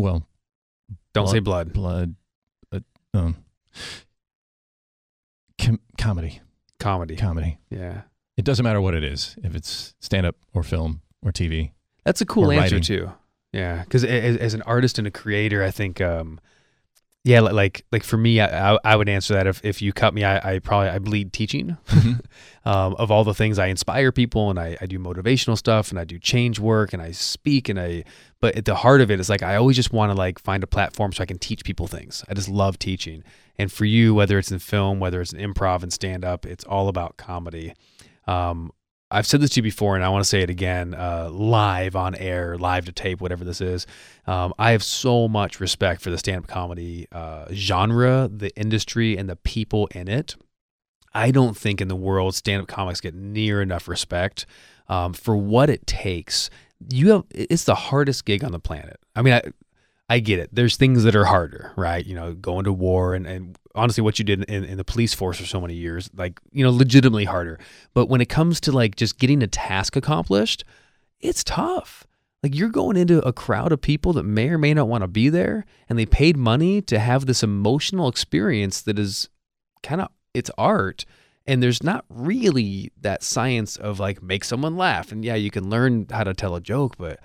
Well, 0.00 0.26
Don't 1.12 1.24
Blood. 1.24 1.32
say 1.32 1.38
blood. 1.40 1.72
blood, 1.72 2.14
uh, 2.72 2.80
um, 3.14 3.36
com- 5.60 5.80
comedy, 5.98 6.40
Comedy. 6.78 7.16
comedy. 7.16 7.58
Yeah. 7.70 8.02
It 8.36 8.44
doesn't 8.44 8.62
matter 8.64 8.80
what 8.80 8.94
it 8.94 9.04
is, 9.04 9.36
if 9.42 9.54
it's 9.54 9.94
stand 10.00 10.24
up 10.26 10.36
or 10.54 10.62
film 10.62 11.02
or 11.22 11.30
TV. 11.32 11.72
That's 12.04 12.20
a 12.20 12.26
cool 12.26 12.50
answer 12.50 12.76
writing. 12.76 12.82
too. 12.82 13.12
Yeah, 13.52 13.82
because 13.82 14.04
as, 14.04 14.36
as 14.36 14.54
an 14.54 14.62
artist 14.62 14.98
and 14.98 15.06
a 15.06 15.10
creator, 15.10 15.62
I 15.62 15.70
think, 15.70 16.00
um, 16.00 16.40
yeah, 17.22 17.40
li- 17.40 17.52
like 17.52 17.84
like 17.92 18.02
for 18.02 18.16
me, 18.16 18.40
I, 18.40 18.72
I, 18.72 18.78
I 18.82 18.96
would 18.96 19.08
answer 19.08 19.34
that 19.34 19.46
if, 19.46 19.62
if 19.62 19.82
you 19.82 19.92
cut 19.92 20.14
me, 20.14 20.24
I, 20.24 20.54
I 20.54 20.58
probably 20.58 20.88
I 20.88 20.98
bleed 20.98 21.34
teaching. 21.34 21.76
um, 22.64 22.94
of 22.94 23.10
all 23.10 23.24
the 23.24 23.34
things 23.34 23.58
I 23.58 23.66
inspire 23.66 24.10
people, 24.10 24.48
and 24.48 24.58
I, 24.58 24.78
I 24.80 24.86
do 24.86 24.98
motivational 24.98 25.58
stuff, 25.58 25.90
and 25.90 25.98
I 25.98 26.04
do 26.04 26.18
change 26.18 26.58
work, 26.58 26.94
and 26.94 27.02
I 27.02 27.10
speak, 27.10 27.68
and 27.68 27.78
I. 27.78 28.04
But 28.40 28.56
at 28.56 28.64
the 28.64 28.74
heart 28.74 29.02
of 29.02 29.10
it 29.10 29.20
is 29.20 29.28
like 29.28 29.42
I 29.42 29.56
always 29.56 29.76
just 29.76 29.92
want 29.92 30.12
to 30.12 30.16
like 30.16 30.38
find 30.38 30.62
a 30.62 30.66
platform 30.66 31.12
so 31.12 31.22
I 31.22 31.26
can 31.26 31.38
teach 31.38 31.62
people 31.62 31.86
things. 31.86 32.24
I 32.26 32.32
just 32.32 32.48
love 32.48 32.78
teaching, 32.78 33.22
and 33.58 33.70
for 33.70 33.84
you, 33.84 34.14
whether 34.14 34.38
it's 34.38 34.50
in 34.50 34.58
film, 34.58 34.98
whether 34.98 35.20
it's 35.20 35.34
in 35.34 35.52
improv 35.52 35.82
and 35.82 35.92
stand 35.92 36.24
up, 36.24 36.46
it's 36.46 36.64
all 36.64 36.88
about 36.88 37.18
comedy. 37.18 37.74
Um, 38.26 38.72
I've 39.10 39.26
said 39.26 39.40
this 39.40 39.50
to 39.50 39.56
you 39.58 39.62
before, 39.62 39.96
and 39.96 40.04
I 40.04 40.08
want 40.08 40.22
to 40.22 40.28
say 40.28 40.42
it 40.42 40.50
again, 40.50 40.94
uh, 40.94 41.28
live 41.32 41.96
on 41.96 42.14
air, 42.14 42.56
live 42.56 42.86
to 42.86 42.92
tape, 42.92 43.20
whatever 43.20 43.44
this 43.44 43.60
is. 43.60 43.86
Um, 44.26 44.54
I 44.58 44.70
have 44.70 44.84
so 44.84 45.26
much 45.26 45.58
respect 45.58 46.00
for 46.00 46.10
the 46.10 46.18
stand-up 46.18 46.46
comedy 46.46 47.06
uh, 47.10 47.46
genre, 47.52 48.30
the 48.32 48.54
industry, 48.56 49.16
and 49.16 49.28
the 49.28 49.36
people 49.36 49.88
in 49.88 50.06
it. 50.08 50.36
I 51.12 51.32
don't 51.32 51.56
think 51.56 51.80
in 51.80 51.88
the 51.88 51.96
world 51.96 52.34
stand-up 52.36 52.68
comics 52.68 53.00
get 53.00 53.14
near 53.14 53.60
enough 53.60 53.88
respect 53.88 54.46
um, 54.88 55.12
for 55.12 55.36
what 55.36 55.68
it 55.68 55.86
takes. 55.86 56.50
You 56.92 57.10
have 57.10 57.24
it's 57.30 57.64
the 57.64 57.74
hardest 57.74 58.24
gig 58.24 58.44
on 58.44 58.52
the 58.52 58.60
planet. 58.60 58.98
I 59.16 59.22
mean, 59.22 59.34
I 59.34 59.42
I 60.08 60.18
get 60.18 60.38
it. 60.38 60.50
There's 60.52 60.76
things 60.76 61.04
that 61.04 61.14
are 61.14 61.26
harder, 61.26 61.72
right? 61.76 62.04
You 62.04 62.14
know, 62.14 62.32
going 62.34 62.64
to 62.64 62.72
war 62.72 63.14
and, 63.14 63.26
and 63.26 63.56
honestly, 63.74 64.02
what 64.02 64.18
you 64.18 64.24
did 64.24 64.44
in, 64.44 64.64
in 64.64 64.76
the 64.76 64.84
police 64.84 65.14
force 65.14 65.38
for 65.38 65.46
so 65.46 65.60
many 65.60 65.74
years, 65.74 66.10
like, 66.14 66.40
you 66.52 66.64
know, 66.64 66.70
legitimately 66.70 67.24
harder. 67.24 67.58
But 67.94 68.08
when 68.08 68.20
it 68.20 68.28
comes 68.28 68.60
to 68.62 68.72
like 68.72 68.96
just 68.96 69.18
getting 69.18 69.42
a 69.42 69.46
task 69.46 69.96
accomplished, 69.96 70.64
it's 71.20 71.44
tough. 71.44 72.06
Like 72.42 72.54
you're 72.54 72.70
going 72.70 72.96
into 72.96 73.26
a 73.26 73.32
crowd 73.32 73.70
of 73.70 73.80
people 73.80 74.12
that 74.14 74.22
may 74.22 74.48
or 74.48 74.58
may 74.58 74.72
not 74.72 74.88
want 74.88 75.02
to 75.02 75.08
be 75.08 75.28
there, 75.28 75.66
and 75.88 75.98
they 75.98 76.06
paid 76.06 76.36
money 76.36 76.80
to 76.82 76.98
have 76.98 77.26
this 77.26 77.42
emotional 77.42 78.08
experience 78.08 78.80
that 78.82 78.98
is 78.98 79.28
kind 79.82 80.00
of 80.00 80.08
it's 80.32 80.50
art. 80.56 81.04
And 81.46 81.62
there's 81.62 81.82
not 81.82 82.04
really 82.08 82.92
that 83.00 83.22
science 83.22 83.76
of 83.76 83.98
like 83.98 84.22
make 84.22 84.44
someone 84.44 84.76
laugh. 84.76 85.10
And 85.10 85.24
yeah, 85.24 85.34
you 85.34 85.50
can 85.50 85.68
learn 85.68 86.06
how 86.10 86.24
to 86.24 86.32
tell 86.32 86.54
a 86.54 86.60
joke, 86.60 86.96
but 86.96 87.18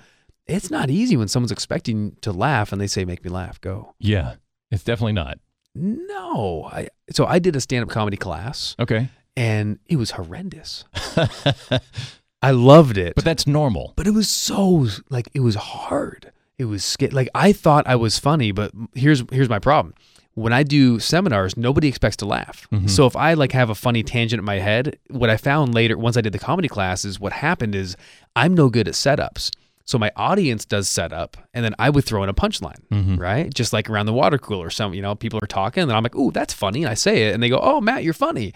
it's 0.47 0.71
not 0.71 0.89
easy 0.89 1.15
when 1.15 1.27
someone's 1.27 1.51
expecting 1.51 2.17
to 2.21 2.31
laugh 2.31 2.71
and 2.71 2.81
they 2.81 2.87
say, 2.87 3.05
make 3.05 3.23
me 3.23 3.29
laugh, 3.29 3.61
go. 3.61 3.93
Yeah, 3.99 4.35
it's 4.71 4.83
definitely 4.83 5.13
not. 5.13 5.37
No. 5.75 6.69
I, 6.71 6.87
so 7.11 7.25
I 7.25 7.39
did 7.39 7.55
a 7.55 7.61
stand 7.61 7.83
up 7.83 7.89
comedy 7.89 8.17
class 8.17 8.75
Okay. 8.79 9.09
and 9.35 9.77
it 9.87 9.97
was 9.97 10.11
horrendous. 10.11 10.85
I 12.41 12.51
loved 12.51 12.97
it. 12.97 13.15
But 13.15 13.23
that's 13.25 13.47
normal. 13.47 13.93
but 13.95 14.07
it 14.07 14.11
was 14.13 14.29
so 14.29 14.87
like 15.09 15.29
it 15.33 15.39
was 15.39 15.55
hard. 15.55 16.31
It 16.57 16.65
was 16.65 16.83
sca- 16.85 17.09
like 17.11 17.27
I 17.35 17.51
thought 17.51 17.87
I 17.87 17.95
was 17.95 18.19
funny, 18.19 18.51
but 18.51 18.71
here's 18.93 19.23
here's 19.31 19.49
my 19.49 19.59
problem. 19.59 19.93
When 20.35 20.51
I 20.53 20.63
do 20.63 20.99
seminars, 20.99 21.55
nobody 21.57 21.87
expects 21.87 22.17
to 22.17 22.25
laugh. 22.25 22.67
Mhm. 22.71 22.89
So 22.89 23.07
if 23.07 23.15
I 23.15 23.33
like 23.35 23.51
have 23.53 23.69
a 23.69 23.75
funny 23.75 24.03
tangent 24.03 24.39
in 24.39 24.45
my 24.45 24.59
head, 24.59 24.97
what 25.09 25.29
I 25.29 25.37
found 25.37 25.73
later 25.73 25.97
once 25.97 26.17
I 26.17 26.21
did 26.21 26.33
the 26.33 26.39
comedy 26.39 26.67
class 26.67 27.03
is 27.05 27.19
what 27.19 27.31
happened 27.33 27.73
is 27.73 27.95
I'm 28.35 28.53
no 28.53 28.69
good 28.69 28.87
at 28.87 28.93
setups. 28.93 29.51
So 29.85 29.99
my 29.99 30.11
audience 30.15 30.65
does 30.65 30.89
setup, 30.89 31.37
and 31.53 31.63
then 31.63 31.75
I 31.77 31.89
would 31.91 32.05
throw 32.05 32.23
in 32.23 32.29
a 32.29 32.33
punchline, 32.33 32.81
Mhm. 32.91 33.19
right? 33.19 33.53
Just 33.53 33.71
like 33.71 33.87
around 33.89 34.07
the 34.07 34.13
water 34.13 34.37
cooler, 34.39 34.69
some 34.71 34.93
you 34.95 35.01
know 35.01 35.13
people 35.15 35.39
are 35.43 35.47
talking, 35.47 35.83
and 35.83 35.91
I'm 35.91 36.01
like, 36.03 36.15
"Ooh, 36.15 36.31
that's 36.31 36.53
funny," 36.53 36.81
and 36.83 36.89
I 36.89 36.95
say 36.95 37.27
it, 37.27 37.33
and 37.33 37.43
they 37.43 37.49
go, 37.49 37.59
"Oh, 37.61 37.79
Matt, 37.81 38.03
you're 38.03 38.13
funny." 38.13 38.51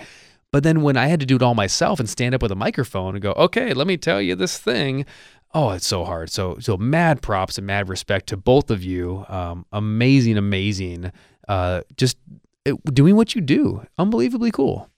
But 0.52 0.64
then 0.64 0.82
when 0.82 0.98
I 0.98 1.06
had 1.08 1.20
to 1.20 1.28
do 1.28 1.36
it 1.36 1.44
all 1.44 1.54
myself 1.54 2.00
and 2.00 2.10
stand 2.10 2.34
up 2.34 2.42
with 2.42 2.52
a 2.52 2.56
microphone 2.56 3.14
and 3.16 3.22
go, 3.22 3.34
"Okay, 3.34 3.74
let 3.74 3.86
me 3.86 3.96
tell 3.98 4.20
you 4.20 4.34
this 4.36 4.58
thing," 4.58 5.06
oh, 5.54 5.70
it's 5.72 5.86
so 5.86 6.04
hard. 6.04 6.32
So 6.32 6.58
so 6.60 6.76
mad 6.78 7.22
props 7.22 7.60
and 7.60 7.68
mad 7.68 7.90
respect 7.90 8.26
to 8.30 8.38
both 8.38 8.72
of 8.72 8.84
you. 8.84 9.26
Um, 9.30 9.66
amazing, 9.72 10.36
amazing. 10.38 11.12
Uh, 11.48 11.82
just 11.96 12.18
it, 12.66 12.76
doing 12.94 13.16
what 13.16 13.36
you 13.36 13.42
do, 13.42 13.86
unbelievably 14.00 14.50
cool. 14.52 14.90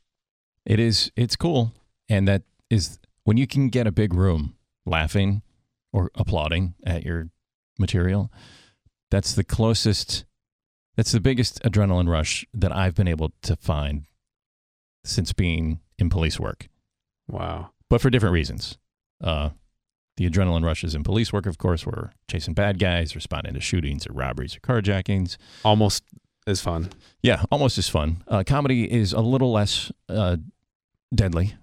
It 0.65 0.79
is. 0.79 1.11
It's 1.17 1.35
cool, 1.35 1.73
and 2.07 2.25
that 2.29 2.43
is 2.69 2.99
when 3.25 3.35
you 3.35 3.47
can 3.47 3.67
get 3.67 3.85
a 3.85 3.91
big 3.91 4.13
room 4.13 4.55
laughing 4.85 5.41
or 5.93 6.11
applauding 6.15 6.75
at 6.85 7.03
your 7.03 7.29
material. 7.79 8.31
That's 9.09 9.33
the 9.33 9.43
closest. 9.43 10.25
That's 10.95 11.11
the 11.11 11.19
biggest 11.19 11.61
adrenaline 11.63 12.07
rush 12.09 12.45
that 12.53 12.71
I've 12.75 12.95
been 12.95 13.07
able 13.07 13.31
to 13.43 13.55
find 13.55 14.05
since 15.03 15.33
being 15.33 15.79
in 15.97 16.09
police 16.09 16.39
work, 16.39 16.67
Wow. 17.27 17.71
but 17.89 18.01
for 18.01 18.09
different 18.09 18.33
reasons. 18.33 18.77
Uh, 19.23 19.49
the 20.17 20.29
adrenaline 20.29 20.63
rushes 20.63 20.93
in 20.93 21.03
police 21.03 21.31
work, 21.33 21.45
of 21.45 21.57
course, 21.57 21.85
were 21.85 22.11
chasing 22.29 22.53
bad 22.53 22.77
guys, 22.77 23.15
responding 23.15 23.53
to 23.55 23.59
shootings 23.59 24.05
or 24.05 24.13
robberies 24.13 24.55
or 24.55 24.59
carjackings. 24.59 25.37
Almost 25.63 26.03
as 26.45 26.61
fun. 26.61 26.89
Yeah, 27.23 27.43
almost 27.51 27.77
as 27.77 27.87
fun. 27.89 28.23
Uh, 28.27 28.43
comedy 28.45 28.91
is 28.91 29.13
a 29.13 29.21
little 29.21 29.51
less 29.51 29.91
uh, 30.09 30.37
deadly, 31.15 31.55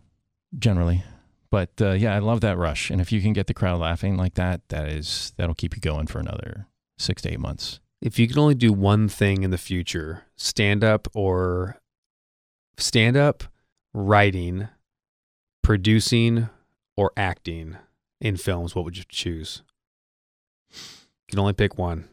generally, 0.59 1.05
but 1.51 1.71
uh, 1.81 1.93
yeah, 1.93 2.15
I 2.15 2.19
love 2.19 2.41
that 2.43 2.57
rush. 2.59 2.91
And 2.91 3.01
if 3.01 3.11
you 3.13 3.21
can 3.21 3.33
get 3.33 3.47
the 3.47 3.55
crowd 3.55 3.81
laughing 3.81 4.17
like 4.17 4.35
that, 4.35 4.61
that 4.69 4.89
is 4.89 5.33
that'll 5.37 5.55
keep 5.55 5.75
you 5.75 5.81
going 5.81 6.07
for 6.07 6.19
another 6.19 6.67
six 6.99 7.23
to 7.23 7.33
eight 7.33 7.41
months. 7.41 7.81
If 8.01 8.19
you 8.19 8.29
could 8.29 8.39
only 8.39 8.55
do 8.55 8.73
one 8.73 9.09
thing 9.09 9.43
in 9.43 9.51
the 9.51 9.59
future, 9.59 10.25
stand 10.37 10.85
up 10.85 11.09
or 11.15 11.79
stand 12.77 13.17
up, 13.17 13.45
writing, 13.93 14.69
producing, 15.63 16.49
or 16.97 17.13
acting 17.17 17.77
in 18.21 18.37
films, 18.37 18.75
what 18.75 18.85
would 18.85 18.97
you 18.97 19.05
choose? 19.09 19.63
You 20.73 21.31
can 21.33 21.39
only 21.41 21.53
pick 21.53 21.77
one 21.79 22.09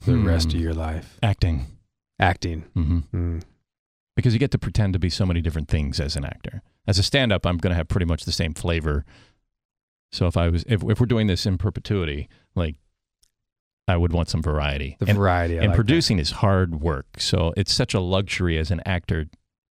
for 0.00 0.12
the 0.12 0.18
rest 0.18 0.46
of 0.48 0.54
Hmm. 0.54 0.62
your 0.64 0.74
life. 0.74 1.18
Acting, 1.22 1.66
Acting. 2.18 2.62
hmm 2.74 2.98
Mm. 3.12 3.42
because 4.16 4.32
you 4.32 4.38
get 4.38 4.50
to 4.52 4.58
pretend 4.58 4.92
to 4.92 4.98
be 4.98 5.10
so 5.10 5.26
many 5.26 5.40
different 5.40 5.68
things 5.68 5.98
as 6.00 6.14
an 6.16 6.24
actor. 6.24 6.62
As 6.86 6.98
a 6.98 7.02
stand-up, 7.02 7.46
I'm 7.46 7.56
going 7.58 7.70
to 7.70 7.76
have 7.76 7.88
pretty 7.88 8.06
much 8.06 8.24
the 8.24 8.32
same 8.32 8.54
flavor. 8.54 9.04
So 10.12 10.26
if 10.26 10.36
I 10.36 10.48
was, 10.48 10.64
if, 10.68 10.82
if 10.84 11.00
we're 11.00 11.06
doing 11.06 11.26
this 11.26 11.46
in 11.46 11.58
perpetuity, 11.58 12.28
like 12.54 12.76
I 13.88 13.96
would 13.96 14.12
want 14.12 14.28
some 14.28 14.42
variety. 14.42 14.96
The 15.00 15.06
And- 15.08 15.18
variety. 15.18 15.58
I 15.58 15.62
and 15.62 15.68
like 15.68 15.76
producing 15.76 16.18
is 16.18 16.30
hard 16.30 16.80
work. 16.80 17.06
So 17.18 17.52
it's 17.56 17.72
such 17.72 17.94
a 17.94 18.00
luxury 18.00 18.58
as 18.58 18.70
an 18.70 18.80
actor 18.86 19.26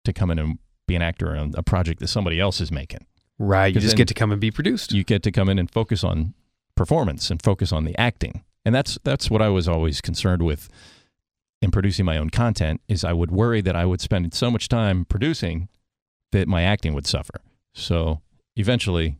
to 0.05 0.14
come 0.14 0.32
in 0.32 0.39
and 0.39 0.59
be 0.88 0.95
an 0.95 1.01
actor 1.01 1.36
on 1.36 1.53
a 1.55 1.64
project 1.64 1.99
that 1.99 2.07
somebody 2.07 2.39
else 2.39 2.59
is 2.59 2.72
making. 2.72 3.05
Right. 3.38 3.74
you 3.74 3.82
just 3.82 3.97
get 3.97 4.07
to 4.07 4.14
come 4.14 4.32
and 4.32 4.39
be 4.39 4.51
produced. 4.51 4.91
You 4.93 5.03
get 5.03 5.24
to 5.24 5.32
come 5.32 5.49
in 5.49 5.57
and 5.57 5.70
focus 5.70 6.03
on 6.03 6.34
performance 6.76 7.32
and 7.32 7.41
focus 7.41 7.72
on 7.72 7.86
the 7.86 7.97
acting. 7.99 8.43
And 8.64 8.76
that's 8.76 8.99
that's 9.03 9.32
what 9.32 9.41
I 9.41 9.49
was 9.49 9.68
always 9.68 9.99
concerned 10.01 10.43
with 10.43 10.70
in 11.62 11.72
producing 11.72 12.05
my 12.05 12.18
own 12.18 12.30
content 12.30 12.82
is 12.88 13.03
I 13.03 13.14
would 13.14 13.32
worry 13.32 13.62
that 13.62 13.76
I 13.76 13.86
would 13.86 14.01
spend 14.01 14.32
so 14.34 14.51
much 14.51 14.70
time 14.70 15.05
producing 15.05 15.70
that 16.32 16.47
my 16.47 16.63
acting 16.63 16.93
would 16.93 17.07
suffer. 17.07 17.41
So 17.73 18.21
eventually 18.55 19.17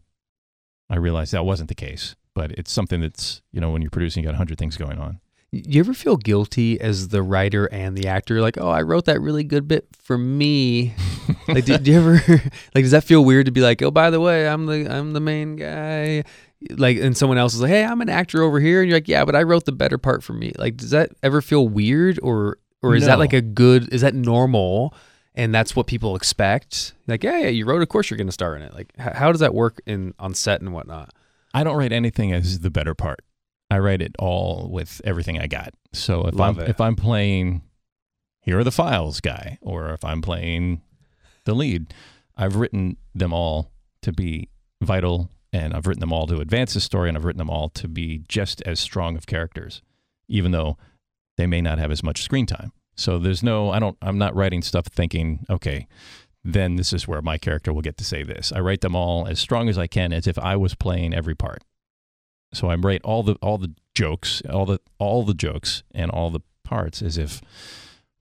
I 0.90 0.98
realized 0.98 1.32
that 1.34 1.46
wasn't 1.46 1.70
the 1.70 1.76
case. 1.76 2.16
But 2.34 2.52
it's 2.52 2.72
something 2.72 3.02
that's, 3.02 3.42
you 3.52 3.60
know, 3.60 3.72
when 3.72 3.82
you're 3.82 3.92
producing, 3.92 4.24
you 4.24 4.28
got 4.28 4.36
a 4.36 4.38
hundred 4.38 4.58
things 4.58 4.78
going 4.78 5.00
on. 5.00 5.20
Do 5.54 5.62
you 5.66 5.82
ever 5.82 5.94
feel 5.94 6.16
guilty 6.16 6.80
as 6.80 7.10
the 7.10 7.22
writer 7.22 7.66
and 7.66 7.98
the 7.98 8.08
actor? 8.08 8.40
Like, 8.40 8.58
oh, 8.58 8.70
I 8.70 8.84
wrote 8.84 9.04
that 9.06 9.20
really 9.20 9.44
good 9.44 9.68
bit 9.68 9.86
for 9.98 10.18
me. 10.18 10.94
like, 11.50 11.66
did 11.66 11.86
you 11.86 11.98
ever 11.98 12.14
like? 12.74 12.86
Does 12.86 12.92
that 12.92 13.04
feel 13.04 13.26
weird 13.26 13.48
to 13.48 13.52
be 13.52 13.60
like, 13.60 13.82
oh, 13.82 13.92
by 13.92 14.10
the 14.10 14.22
way, 14.22 14.48
I'm 14.48 14.66
the 14.66 14.88
I'm 14.90 15.12
the 15.12 15.20
main 15.20 15.58
guy. 15.58 16.24
Like, 16.70 16.98
and 16.98 17.18
someone 17.18 17.38
else 17.38 17.54
is 17.54 17.62
like, 17.62 17.72
hey, 17.72 17.84
I'm 17.84 18.00
an 18.00 18.08
actor 18.08 18.44
over 18.44 18.62
here, 18.62 18.82
and 18.82 18.90
you're 18.90 18.96
like, 18.96 19.10
yeah, 19.10 19.26
but 19.26 19.36
I 19.36 19.44
wrote 19.44 19.66
the 19.66 19.74
better 19.74 19.98
part 19.98 20.24
for 20.24 20.32
me. 20.32 20.54
Like, 20.58 20.78
does 20.78 20.92
that 20.92 21.12
ever 21.22 21.42
feel 21.42 21.68
weird, 21.68 22.18
or 22.24 22.58
or 22.82 22.96
is 22.96 23.06
that 23.06 23.20
like 23.20 23.34
a 23.34 23.42
good? 23.42 23.94
Is 23.94 24.02
that 24.02 24.16
normal? 24.16 24.94
And 25.34 25.56
that's 25.56 25.76
what 25.76 25.88
people 25.88 26.16
expect. 26.16 26.94
Like, 27.08 27.24
yeah, 27.24 27.38
yeah, 27.40 27.48
you 27.48 27.66
wrote. 27.66 27.82
Of 27.82 27.90
course, 27.90 28.10
you're 28.10 28.18
going 28.18 28.28
to 28.28 28.34
star 28.34 28.56
in 28.56 28.62
it. 28.62 28.74
Like, 28.74 28.92
h- 29.00 29.14
how 29.14 29.32
does 29.32 29.40
that 29.40 29.54
work 29.54 29.82
in 29.86 30.14
on 30.20 30.34
set 30.34 30.60
and 30.62 30.74
whatnot? 30.74 31.14
I 31.54 31.64
don't 31.64 31.78
write 31.78 31.94
anything 31.94 32.34
as 32.34 32.60
the 32.60 32.70
better 32.70 32.94
part. 32.94 33.22
I 33.70 33.80
write 33.80 34.02
it 34.02 34.14
all 34.20 34.70
with 34.70 35.00
everything 35.06 35.40
I 35.40 35.48
got. 35.48 35.74
So 35.94 36.28
if 36.28 36.36
Love 36.36 36.58
I'm 36.58 36.64
it. 36.66 36.70
if 36.70 36.82
I'm 36.82 36.96
playing 36.98 37.62
here 38.42 38.60
are 38.60 38.64
the 38.66 38.72
files 38.72 39.22
guy, 39.22 39.58
or 39.62 39.92
if 39.92 40.04
I'm 40.04 40.22
playing 40.22 40.82
the 41.46 41.54
lead, 41.54 41.94
I've 42.36 42.56
written 42.58 42.98
them 43.16 43.32
all 43.34 43.72
to 44.02 44.12
be 44.12 44.50
vital, 44.82 45.30
and 45.54 45.74
I've 45.74 45.88
written 45.88 46.02
them 46.02 46.12
all 46.12 46.28
to 46.28 46.42
advance 46.42 46.74
the 46.74 46.82
story, 46.82 47.08
and 47.08 47.18
I've 47.18 47.24
written 47.24 47.38
them 47.38 47.50
all 47.50 47.70
to 47.70 47.88
be 47.88 48.24
just 48.28 48.62
as 48.64 48.80
strong 48.80 49.16
of 49.16 49.28
characters, 49.28 49.82
even 50.28 50.52
though 50.52 50.78
they 51.38 51.46
may 51.46 51.62
not 51.62 51.78
have 51.80 51.92
as 51.92 52.04
much 52.04 52.24
screen 52.24 52.46
time. 52.46 52.74
So 53.02 53.18
there's 53.18 53.44
no, 53.44 53.72
I 53.72 53.80
don't, 53.80 53.98
I'm 54.02 54.18
not 54.18 54.36
writing 54.36 54.62
stuff 54.62 54.86
thinking, 54.86 55.46
okay, 55.50 55.88
then 56.44 56.76
this 56.76 56.94
is 56.94 57.08
where 57.08 57.22
my 57.22 57.38
character 57.38 57.74
will 57.74 57.82
get 57.82 57.98
to 57.98 58.06
say 58.06 58.24
this. 58.24 58.52
I 58.52 58.60
write 58.60 58.82
them 58.82 58.96
all 58.96 59.28
as 59.28 59.40
strong 59.40 59.70
as 59.70 59.78
I 59.78 59.88
can, 59.88 60.14
as 60.14 60.28
if 60.28 60.40
I 60.40 60.56
was 60.56 60.76
playing 60.76 61.14
every 61.14 61.36
part. 61.36 61.64
So 62.54 62.70
I 62.70 62.76
write 62.76 63.02
all 63.04 63.24
the 63.24 63.36
all 63.42 63.58
the 63.58 63.74
jokes, 63.96 64.42
all 64.50 64.66
the 64.66 64.80
all 64.98 65.24
the 65.24 65.34
jokes, 65.34 65.84
and 65.94 66.12
all 66.12 66.30
the 66.30 66.42
parts 66.66 67.02
as 67.02 67.18
if, 67.18 67.42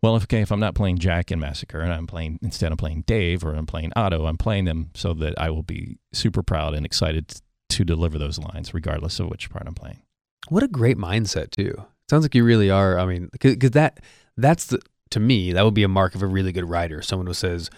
well, 0.02 0.16
if, 0.16 0.24
okay, 0.24 0.40
if 0.40 0.52
I'm 0.52 0.60
not 0.60 0.74
playing 0.74 0.98
Jack 0.98 1.32
in 1.32 1.40
Massacre 1.40 1.80
and 1.80 1.92
I'm 1.92 2.06
playing 2.06 2.38
instead 2.42 2.70
I'm 2.70 2.78
playing 2.78 3.02
Dave 3.06 3.44
or 3.44 3.54
I'm 3.54 3.66
playing 3.66 3.92
Otto, 3.96 4.26
I'm 4.26 4.38
playing 4.38 4.66
them 4.66 4.90
so 4.94 5.14
that 5.14 5.34
I 5.38 5.50
will 5.50 5.62
be 5.62 5.98
super 6.12 6.42
proud 6.42 6.74
and 6.74 6.86
excited 6.86 7.40
to 7.70 7.84
deliver 7.84 8.18
those 8.18 8.38
lines, 8.38 8.72
regardless 8.72 9.18
of 9.18 9.28
which 9.28 9.50
part 9.50 9.66
I'm 9.66 9.74
playing. 9.74 10.02
What 10.48 10.62
a 10.62 10.68
great 10.68 10.96
mindset 10.96 11.50
too. 11.50 11.84
Sounds 12.08 12.24
like 12.24 12.34
you 12.34 12.44
really 12.44 12.70
are. 12.70 12.98
I 12.98 13.06
mean, 13.06 13.30
because 13.32 13.70
that 13.72 14.00
that's 14.40 14.66
the 14.66 14.80
to 15.10 15.20
me 15.20 15.52
that 15.52 15.64
would 15.64 15.74
be 15.74 15.82
a 15.82 15.88
mark 15.88 16.14
of 16.14 16.22
a 16.22 16.26
really 16.26 16.52
good 16.52 16.68
writer. 16.68 17.02
Someone 17.02 17.26
who 17.26 17.34
says, 17.34 17.70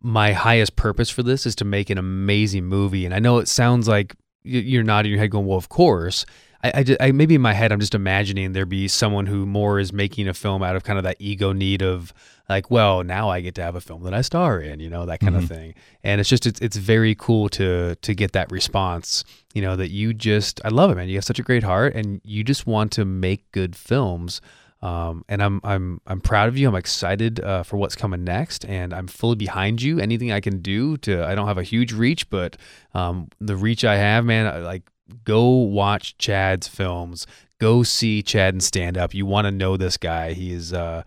"My 0.00 0.32
highest 0.32 0.76
purpose 0.76 1.10
for 1.10 1.22
this 1.22 1.46
is 1.46 1.54
to 1.56 1.64
make 1.64 1.90
an 1.90 1.98
amazing 1.98 2.64
movie." 2.64 3.04
And 3.04 3.14
I 3.14 3.18
know 3.18 3.38
it 3.38 3.48
sounds 3.48 3.88
like 3.88 4.14
you're 4.42 4.82
nodding 4.84 5.10
your 5.12 5.20
head, 5.20 5.30
going, 5.30 5.46
"Well, 5.46 5.58
of 5.58 5.68
course." 5.68 6.24
I, 6.64 6.72
I, 7.00 7.08
I 7.08 7.12
maybe 7.12 7.36
in 7.36 7.40
my 7.40 7.52
head 7.52 7.70
I'm 7.70 7.78
just 7.78 7.94
imagining 7.94 8.50
there 8.52 8.66
be 8.66 8.88
someone 8.88 9.26
who 9.26 9.46
more 9.46 9.78
is 9.78 9.92
making 9.92 10.26
a 10.26 10.34
film 10.34 10.60
out 10.60 10.74
of 10.74 10.82
kind 10.82 10.98
of 10.98 11.04
that 11.04 11.14
ego 11.20 11.52
need 11.52 11.82
of 11.82 12.12
like, 12.48 12.68
well, 12.68 13.04
now 13.04 13.28
I 13.28 13.40
get 13.42 13.54
to 13.56 13.62
have 13.62 13.76
a 13.76 13.80
film 13.80 14.02
that 14.02 14.12
I 14.12 14.22
star 14.22 14.58
in, 14.60 14.80
you 14.80 14.90
know, 14.90 15.06
that 15.06 15.20
kind 15.20 15.36
Mhm. 15.36 15.38
of 15.38 15.48
thing. 15.48 15.74
And 16.02 16.20
it's 16.20 16.28
just 16.28 16.46
it's 16.46 16.58
it's 16.60 16.76
very 16.76 17.14
cool 17.14 17.48
to 17.50 17.94
to 17.94 18.12
get 18.12 18.32
that 18.32 18.50
response, 18.50 19.22
you 19.54 19.62
know, 19.62 19.76
that 19.76 19.90
you 19.92 20.12
just 20.12 20.60
I 20.64 20.70
love 20.70 20.90
it, 20.90 20.96
man. 20.96 21.08
You 21.08 21.14
have 21.14 21.24
such 21.24 21.38
a 21.38 21.44
great 21.44 21.62
heart, 21.62 21.94
and 21.94 22.20
you 22.24 22.42
just 22.42 22.66
want 22.66 22.90
to 22.92 23.04
make 23.04 23.52
good 23.52 23.76
films. 23.76 24.40
Um, 24.80 25.24
and 25.28 25.42
I'm 25.42 25.60
I'm 25.64 26.00
I'm 26.06 26.20
proud 26.20 26.48
of 26.48 26.56
you. 26.56 26.68
I'm 26.68 26.76
excited 26.76 27.40
uh, 27.40 27.64
for 27.64 27.76
what's 27.76 27.96
coming 27.96 28.22
next, 28.22 28.64
and 28.64 28.94
I'm 28.94 29.08
fully 29.08 29.34
behind 29.34 29.82
you. 29.82 29.98
Anything 29.98 30.30
I 30.30 30.40
can 30.40 30.60
do 30.60 30.96
to 30.98 31.24
I 31.24 31.34
don't 31.34 31.48
have 31.48 31.58
a 31.58 31.64
huge 31.64 31.92
reach, 31.92 32.30
but 32.30 32.56
um, 32.94 33.28
the 33.40 33.56
reach 33.56 33.84
I 33.84 33.96
have, 33.96 34.24
man, 34.24 34.46
I, 34.46 34.58
like 34.58 34.82
go 35.24 35.48
watch 35.48 36.16
Chad's 36.18 36.68
films. 36.68 37.26
Go 37.58 37.82
see 37.82 38.22
Chad 38.22 38.54
and 38.54 38.62
stand 38.62 38.96
up. 38.96 39.14
You 39.14 39.26
want 39.26 39.46
to 39.46 39.50
know 39.50 39.76
this 39.76 39.96
guy. 39.96 40.32
He 40.32 40.52
is 40.52 40.72
uh, 40.72 41.02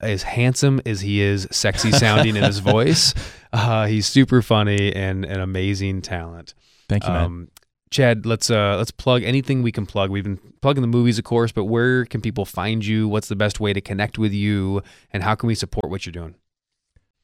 as 0.00 0.22
handsome 0.22 0.80
as 0.86 1.00
he 1.00 1.20
is 1.20 1.48
sexy 1.50 1.90
sounding 1.90 2.36
in 2.36 2.44
his 2.44 2.58
voice. 2.60 3.12
Uh, 3.52 3.86
he's 3.86 4.06
super 4.06 4.40
funny 4.40 4.94
and 4.94 5.24
an 5.24 5.40
amazing 5.40 6.02
talent. 6.02 6.54
Thank 6.88 7.04
you, 7.04 7.12
man. 7.12 7.24
Um, 7.24 7.48
Chad, 7.90 8.26
let's 8.26 8.50
uh, 8.50 8.76
let's 8.76 8.90
plug 8.90 9.22
anything 9.22 9.62
we 9.62 9.70
can 9.72 9.86
plug. 9.86 10.10
We've 10.10 10.24
been 10.24 10.40
plugging 10.60 10.82
the 10.82 10.88
movies, 10.88 11.18
of 11.18 11.24
course, 11.24 11.52
but 11.52 11.64
where 11.64 12.04
can 12.04 12.20
people 12.20 12.44
find 12.44 12.84
you? 12.84 13.08
What's 13.08 13.28
the 13.28 13.36
best 13.36 13.60
way 13.60 13.72
to 13.72 13.80
connect 13.80 14.18
with 14.18 14.32
you, 14.32 14.82
and 15.12 15.22
how 15.22 15.34
can 15.34 15.46
we 15.46 15.54
support 15.54 15.88
what 15.90 16.04
you're 16.04 16.12
doing? 16.12 16.34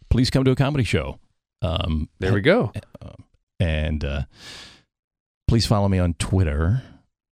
Please 0.09 0.31
come 0.31 0.45
to 0.45 0.51
a 0.53 0.57
comedy 0.57 0.85
show. 0.85 1.19
Um, 1.63 2.09
There 2.19 2.33
we 2.33 2.41
go. 2.43 2.73
Um, 3.01 3.25
and 3.59 4.05
uh, 4.05 4.23
please 5.49 5.67
follow 5.67 5.89
me 5.89 5.99
on 5.99 6.15
Twitter, 6.15 6.83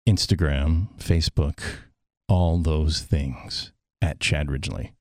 Instagram, 0.08 0.88
Facebook, 0.98 1.60
all 2.28 2.58
those 2.58 3.00
things 3.00 3.72
at 4.02 4.18
Chad 4.20 4.50
Ridgely. 4.50 4.92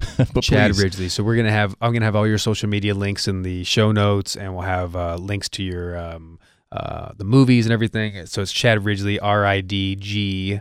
but 0.16 0.42
Chad 0.42 0.72
please, 0.72 0.82
Ridgely. 0.82 1.08
So 1.08 1.22
we're 1.22 1.36
gonna 1.36 1.50
have 1.50 1.76
I'm 1.80 1.92
gonna 1.92 2.04
have 2.04 2.16
all 2.16 2.26
your 2.26 2.38
social 2.38 2.68
media 2.68 2.94
links 2.94 3.28
in 3.28 3.42
the 3.42 3.64
show 3.64 3.92
notes, 3.92 4.36
and 4.36 4.54
we'll 4.54 4.62
have 4.64 4.96
uh, 4.96 5.16
links 5.16 5.48
to 5.50 5.62
your 5.62 5.96
um, 5.96 6.38
uh, 6.76 7.12
the 7.16 7.24
movies 7.24 7.66
and 7.66 7.72
everything. 7.72 8.26
So 8.26 8.42
it's 8.42 8.52
Chad 8.52 8.84
Ridgely, 8.84 9.18
R 9.18 9.44
I 9.44 9.60
D 9.60 9.96
G 9.96 10.60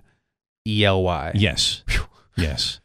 E 0.68 0.86
L 0.86 1.04
Y. 1.04 1.32
Yes. 1.36 1.84
Yes. 2.38 2.82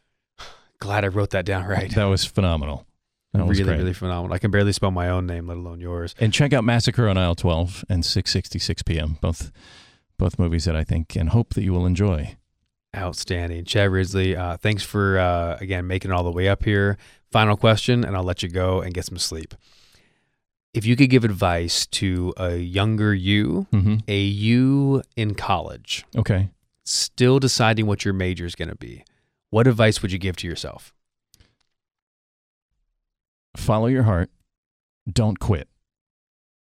Glad 0.78 1.04
I 1.04 1.08
wrote 1.08 1.30
that 1.30 1.44
down 1.44 1.66
right. 1.66 1.92
That 1.94 2.04
was 2.04 2.24
phenomenal. 2.24 2.86
That 3.32 3.46
was 3.46 3.58
really, 3.58 3.70
great. 3.70 3.78
really 3.78 3.92
phenomenal. 3.92 4.34
I 4.34 4.38
can 4.38 4.50
barely 4.50 4.72
spell 4.72 4.90
my 4.90 5.08
own 5.08 5.26
name, 5.26 5.46
let 5.46 5.56
alone 5.56 5.80
yours. 5.80 6.14
And 6.18 6.32
check 6.32 6.52
out 6.52 6.64
Massacre 6.64 7.08
on 7.08 7.16
aisle 7.16 7.34
12 7.34 7.84
and 7.88 8.04
666 8.04 8.82
p.m. 8.82 9.18
Both 9.20 9.52
both 10.18 10.38
movies 10.38 10.66
that 10.66 10.76
I 10.76 10.84
think 10.84 11.16
and 11.16 11.30
hope 11.30 11.54
that 11.54 11.62
you 11.62 11.72
will 11.72 11.86
enjoy. 11.86 12.36
Outstanding. 12.94 13.64
Chad 13.64 13.90
Ridgely, 13.90 14.36
uh, 14.36 14.56
thanks 14.56 14.82
for, 14.82 15.18
uh, 15.18 15.56
again, 15.60 15.86
making 15.86 16.10
it 16.10 16.14
all 16.14 16.24
the 16.24 16.32
way 16.32 16.48
up 16.48 16.64
here. 16.64 16.98
Final 17.30 17.56
question, 17.56 18.04
and 18.04 18.16
I'll 18.16 18.24
let 18.24 18.42
you 18.42 18.48
go 18.48 18.80
and 18.80 18.92
get 18.92 19.06
some 19.06 19.16
sleep. 19.16 19.54
If 20.72 20.86
you 20.86 20.94
could 20.96 21.10
give 21.10 21.24
advice 21.24 21.86
to 21.86 22.32
a 22.36 22.56
younger 22.56 23.12
you, 23.14 23.66
Mm-hmm. 23.72 23.96
a 24.06 24.20
you 24.20 25.02
in 25.16 25.34
college, 25.34 26.04
Okay. 26.16 26.50
still 26.84 27.38
deciding 27.40 27.86
what 27.86 28.04
your 28.04 28.14
major 28.14 28.46
is 28.46 28.54
going 28.54 28.68
to 28.68 28.76
be, 28.76 29.04
what 29.50 29.66
advice 29.66 30.00
would 30.00 30.12
you 30.12 30.18
give 30.18 30.36
to 30.36 30.46
yourself? 30.46 30.92
Follow 33.56 33.86
your 33.88 34.04
heart. 34.04 34.30
Don't 35.10 35.40
quit. 35.40 35.68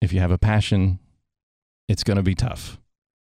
If 0.01 0.11
you 0.11 0.19
have 0.19 0.31
a 0.31 0.37
passion, 0.39 0.97
it's 1.87 2.03
going 2.03 2.17
to 2.17 2.23
be 2.23 2.33
tough. 2.33 2.79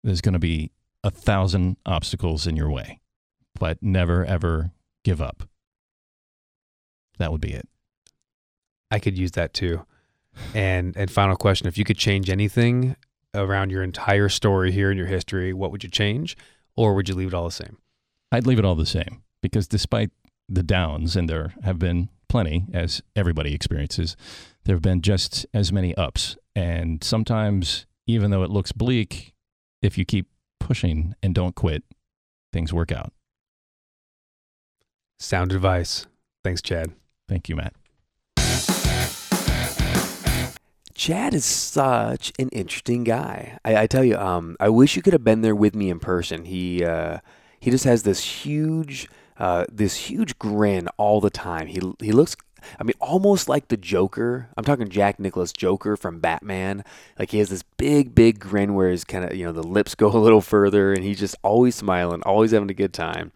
There's 0.03 0.21
going 0.21 0.33
to 0.33 0.39
be 0.39 0.71
a 1.03 1.09
thousand 1.09 1.77
obstacles 1.85 2.45
in 2.45 2.55
your 2.55 2.69
way, 2.69 2.99
but 3.59 3.81
never, 3.81 4.23
ever 4.23 4.71
give 5.03 5.19
up. 5.19 5.43
That 7.17 7.31
would 7.31 7.41
be 7.41 7.53
it. 7.53 7.67
I 8.91 8.99
could 8.99 9.17
use 9.17 9.31
that 9.31 9.53
too. 9.53 9.83
And 10.53 10.95
and 10.95 11.11
final 11.11 11.35
question, 11.35 11.67
if 11.67 11.77
you 11.77 11.83
could 11.83 11.97
change 11.97 12.29
anything 12.29 12.95
around 13.33 13.71
your 13.71 13.83
entire 13.83 14.29
story 14.29 14.71
here 14.71 14.91
in 14.91 14.97
your 14.97 15.07
history, 15.07 15.53
what 15.53 15.71
would 15.71 15.83
you 15.83 15.89
change 15.89 16.35
or 16.75 16.93
would 16.93 17.09
you 17.09 17.15
leave 17.15 17.29
it 17.29 17.33
all 17.33 17.45
the 17.45 17.51
same? 17.51 17.77
I'd 18.31 18.47
leave 18.47 18.59
it 18.59 18.65
all 18.65 18.75
the 18.75 18.85
same 18.85 19.23
because 19.41 19.67
despite 19.67 20.11
the 20.47 20.63
downs, 20.63 21.15
and 21.15 21.29
there 21.29 21.53
have 21.63 21.77
been 21.77 22.09
plenty, 22.27 22.65
as 22.73 23.01
everybody 23.15 23.53
experiences, 23.53 24.15
there 24.65 24.75
have 24.75 24.81
been 24.81 25.01
just 25.01 25.45
as 25.53 25.71
many 25.71 25.95
ups. 25.95 26.37
And 26.55 27.03
sometimes, 27.03 27.85
even 28.07 28.31
though 28.31 28.43
it 28.43 28.49
looks 28.49 28.71
bleak, 28.71 29.33
if 29.81 29.97
you 29.97 30.05
keep 30.05 30.27
pushing 30.59 31.15
and 31.21 31.35
don't 31.35 31.55
quit, 31.55 31.83
things 32.51 32.73
work 32.73 32.91
out. 32.91 33.13
Sound 35.19 35.51
advice. 35.51 36.07
Thanks, 36.43 36.61
Chad. 36.61 36.91
Thank 37.27 37.49
you, 37.49 37.55
Matt. 37.55 37.73
Chad 40.99 41.33
is 41.33 41.45
such 41.45 42.33
an 42.37 42.49
interesting 42.49 43.05
guy. 43.05 43.57
I, 43.63 43.83
I 43.83 43.87
tell 43.87 44.03
you, 44.03 44.17
um, 44.17 44.57
I 44.59 44.67
wish 44.67 44.97
you 44.97 45.01
could 45.01 45.13
have 45.13 45.23
been 45.23 45.39
there 45.39 45.55
with 45.55 45.73
me 45.73 45.89
in 45.89 45.97
person. 45.97 46.43
He 46.43 46.83
uh, 46.83 47.19
he 47.57 47.71
just 47.71 47.85
has 47.85 48.03
this 48.03 48.21
huge 48.21 49.07
uh, 49.37 49.63
this 49.71 49.95
huge 49.95 50.37
grin 50.39 50.89
all 50.97 51.21
the 51.21 51.29
time. 51.29 51.67
He 51.67 51.79
he 52.01 52.11
looks, 52.11 52.35
I 52.77 52.83
mean, 52.83 52.95
almost 52.99 53.47
like 53.47 53.69
the 53.69 53.77
Joker. 53.77 54.49
I'm 54.57 54.65
talking 54.65 54.89
Jack 54.89 55.21
Nicholas 55.21 55.53
Joker 55.53 55.95
from 55.95 56.19
Batman. 56.19 56.83
Like 57.17 57.31
he 57.31 57.37
has 57.37 57.47
this 57.47 57.63
big 57.77 58.13
big 58.13 58.37
grin 58.37 58.73
where 58.73 58.91
his 58.91 59.05
kind 59.05 59.23
of 59.23 59.33
you 59.33 59.45
know 59.45 59.53
the 59.53 59.63
lips 59.63 59.95
go 59.95 60.07
a 60.09 60.19
little 60.19 60.41
further, 60.41 60.91
and 60.91 61.01
he's 61.01 61.21
just 61.21 61.37
always 61.43 61.75
smiling, 61.75 62.21
always 62.23 62.51
having 62.51 62.69
a 62.69 62.73
good 62.73 62.91
time. 62.91 63.31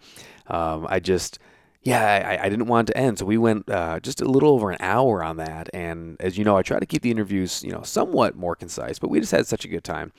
Um, 0.47 0.85
I 0.89 0.99
just 0.99 1.39
yeah, 1.83 2.37
I, 2.39 2.45
I 2.45 2.49
didn't 2.49 2.67
want 2.67 2.89
it 2.89 2.93
to 2.93 2.97
end, 2.97 3.19
so 3.19 3.25
we 3.25 3.37
went 3.37 3.69
uh, 3.69 3.99
just 3.99 4.21
a 4.21 4.25
little 4.25 4.51
over 4.51 4.71
an 4.71 4.77
hour 4.79 5.23
on 5.23 5.37
that. 5.37 5.69
And 5.73 6.15
as 6.21 6.37
you 6.37 6.45
know, 6.45 6.55
I 6.55 6.61
try 6.61 6.79
to 6.79 6.85
keep 6.85 7.01
the 7.01 7.11
interviews, 7.11 7.61
you 7.63 7.71
know, 7.71 7.83
somewhat 7.83 8.35
more 8.35 8.55
concise, 8.55 8.99
but 8.99 9.09
we 9.09 9.19
just 9.19 9.33
had 9.33 9.47
such 9.47 9.65
a 9.65 9.67
good 9.67 9.83
time. 9.83 10.13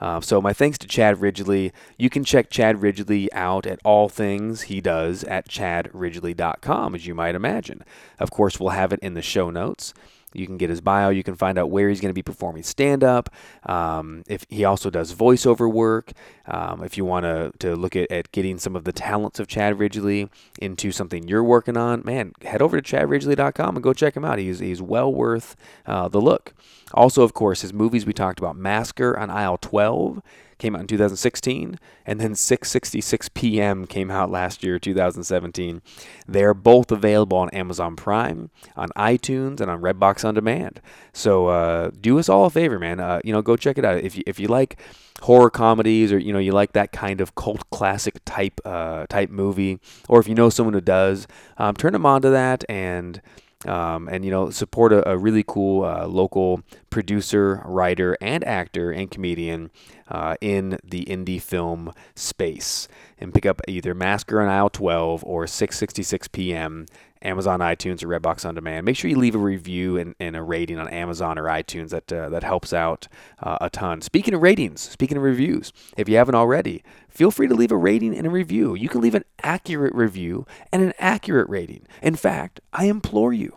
Um, 0.00 0.22
so 0.22 0.40
my 0.40 0.52
thanks 0.52 0.76
to 0.78 0.88
Chad 0.88 1.20
Ridgely. 1.20 1.72
You 1.96 2.10
can 2.10 2.24
check 2.24 2.50
Chad 2.50 2.82
Ridgely 2.82 3.32
out 3.32 3.64
at 3.64 3.78
all 3.84 4.08
things 4.08 4.62
he 4.62 4.80
does 4.80 5.22
at 5.24 5.48
chadridgely.com, 5.48 6.94
as 6.96 7.06
you 7.06 7.14
might 7.14 7.36
imagine. 7.36 7.84
Of 8.18 8.32
course, 8.32 8.58
we'll 8.58 8.70
have 8.70 8.92
it 8.92 9.00
in 9.00 9.14
the 9.14 9.22
show 9.22 9.50
notes. 9.50 9.94
You 10.34 10.46
can 10.46 10.58
get 10.58 10.70
his 10.70 10.80
bio. 10.80 11.08
You 11.08 11.22
can 11.22 11.36
find 11.36 11.58
out 11.58 11.70
where 11.70 11.88
he's 11.88 12.00
going 12.00 12.10
to 12.10 12.14
be 12.14 12.22
performing 12.22 12.62
stand 12.62 13.02
up. 13.02 13.30
Um, 13.64 14.24
if 14.28 14.44
he 14.48 14.64
also 14.64 14.90
does 14.90 15.14
voiceover 15.14 15.70
work. 15.72 16.12
Um, 16.46 16.84
if 16.84 16.98
you 16.98 17.04
want 17.04 17.24
to 17.24 17.52
to 17.60 17.74
look 17.76 17.96
at, 17.96 18.10
at 18.10 18.30
getting 18.32 18.58
some 18.58 18.76
of 18.76 18.84
the 18.84 18.92
talents 18.92 19.40
of 19.40 19.46
Chad 19.46 19.78
Ridgely 19.78 20.28
into 20.60 20.92
something 20.92 21.26
you're 21.26 21.44
working 21.44 21.76
on, 21.76 22.02
man, 22.04 22.32
head 22.42 22.60
over 22.60 22.80
to 22.80 22.96
chadridgely.com 22.96 23.76
and 23.76 23.82
go 23.82 23.92
check 23.92 24.16
him 24.16 24.24
out. 24.24 24.38
He's 24.38 24.58
he's 24.58 24.82
well 24.82 25.12
worth 25.12 25.56
uh, 25.86 26.08
the 26.08 26.20
look. 26.20 26.52
Also, 26.92 27.22
of 27.22 27.32
course, 27.32 27.62
his 27.62 27.72
movies 27.72 28.04
we 28.04 28.12
talked 28.12 28.38
about: 28.38 28.56
Massacre 28.56 29.18
on 29.18 29.30
aisle 29.30 29.56
12, 29.58 30.20
came 30.58 30.74
out 30.74 30.82
in 30.82 30.86
2016, 30.86 31.78
and 32.06 32.20
then 32.20 32.32
6:66 32.32 33.34
p.m. 33.34 33.86
came 33.86 34.10
out 34.10 34.30
last 34.30 34.62
year, 34.62 34.78
2017. 34.78 35.82
They 36.26 36.44
are 36.44 36.54
both 36.54 36.90
available 36.90 37.38
on 37.38 37.50
Amazon 37.50 37.96
Prime, 37.96 38.50
on 38.76 38.88
iTunes, 38.90 39.60
and 39.60 39.70
on 39.70 39.80
Redbox 39.80 40.24
on 40.24 40.34
demand. 40.34 40.80
So 41.12 41.48
uh, 41.48 41.90
do 42.00 42.18
us 42.18 42.28
all 42.28 42.46
a 42.46 42.50
favor, 42.50 42.78
man. 42.78 43.00
Uh, 43.00 43.20
you 43.24 43.32
know, 43.32 43.42
go 43.42 43.56
check 43.56 43.78
it 43.78 43.84
out 43.84 43.98
if 43.98 44.16
you 44.16 44.22
if 44.26 44.38
you 44.38 44.48
like 44.48 44.78
horror 45.22 45.50
comedies 45.50 46.12
or 46.12 46.18
you 46.18 46.32
know 46.32 46.38
you 46.38 46.52
like 46.52 46.72
that 46.72 46.92
kind 46.92 47.20
of 47.20 47.34
cult 47.34 47.68
classic 47.70 48.20
type 48.24 48.60
uh, 48.64 49.06
type 49.08 49.30
movie, 49.30 49.78
or 50.08 50.20
if 50.20 50.28
you 50.28 50.34
know 50.34 50.50
someone 50.50 50.74
who 50.74 50.80
does, 50.80 51.26
um, 51.58 51.74
turn 51.74 51.92
them 51.92 52.06
on 52.06 52.22
to 52.22 52.30
that 52.30 52.64
and 52.68 53.20
um, 53.66 54.08
and 54.08 54.24
you 54.24 54.30
know 54.30 54.50
support 54.50 54.92
a, 54.92 55.08
a 55.08 55.16
really 55.16 55.44
cool 55.46 55.84
uh, 55.84 56.06
local 56.06 56.62
producer, 56.90 57.62
writer, 57.64 58.16
and 58.20 58.44
actor 58.44 58.90
and 58.90 59.10
comedian 59.10 59.70
uh, 60.08 60.36
in 60.40 60.78
the 60.84 61.04
indie 61.06 61.40
film 61.40 61.92
space, 62.14 62.88
and 63.24 63.34
pick 63.34 63.44
up 63.46 63.60
either 63.66 63.94
Massacre 63.94 64.40
on 64.40 64.48
Aisle 64.48 64.70
12 64.70 65.24
or 65.24 65.46
6:66 65.46 66.30
p.m. 66.30 66.86
Amazon, 67.22 67.60
iTunes, 67.60 68.04
or 68.04 68.08
Redbox 68.08 68.46
on 68.46 68.54
demand. 68.54 68.84
Make 68.84 68.96
sure 68.96 69.10
you 69.10 69.16
leave 69.16 69.34
a 69.34 69.38
review 69.38 69.96
and, 69.96 70.14
and 70.20 70.36
a 70.36 70.42
rating 70.42 70.78
on 70.78 70.88
Amazon 70.88 71.38
or 71.38 71.44
iTunes. 71.44 71.88
That 71.88 72.12
uh, 72.12 72.28
that 72.28 72.44
helps 72.44 72.72
out 72.72 73.08
uh, 73.42 73.58
a 73.60 73.70
ton. 73.70 74.02
Speaking 74.02 74.34
of 74.34 74.42
ratings, 74.42 74.82
speaking 74.82 75.16
of 75.16 75.22
reviews, 75.22 75.72
if 75.96 76.08
you 76.08 76.16
haven't 76.16 76.34
already, 76.34 76.84
feel 77.08 77.30
free 77.30 77.48
to 77.48 77.54
leave 77.54 77.72
a 77.72 77.76
rating 77.76 78.16
and 78.16 78.26
a 78.26 78.30
review. 78.30 78.74
You 78.74 78.88
can 78.88 79.00
leave 79.00 79.14
an 79.14 79.24
accurate 79.42 79.94
review 79.94 80.46
and 80.70 80.82
an 80.82 80.92
accurate 80.98 81.48
rating. 81.48 81.86
In 82.02 82.14
fact, 82.14 82.60
I 82.72 82.84
implore 82.84 83.32
you. 83.32 83.56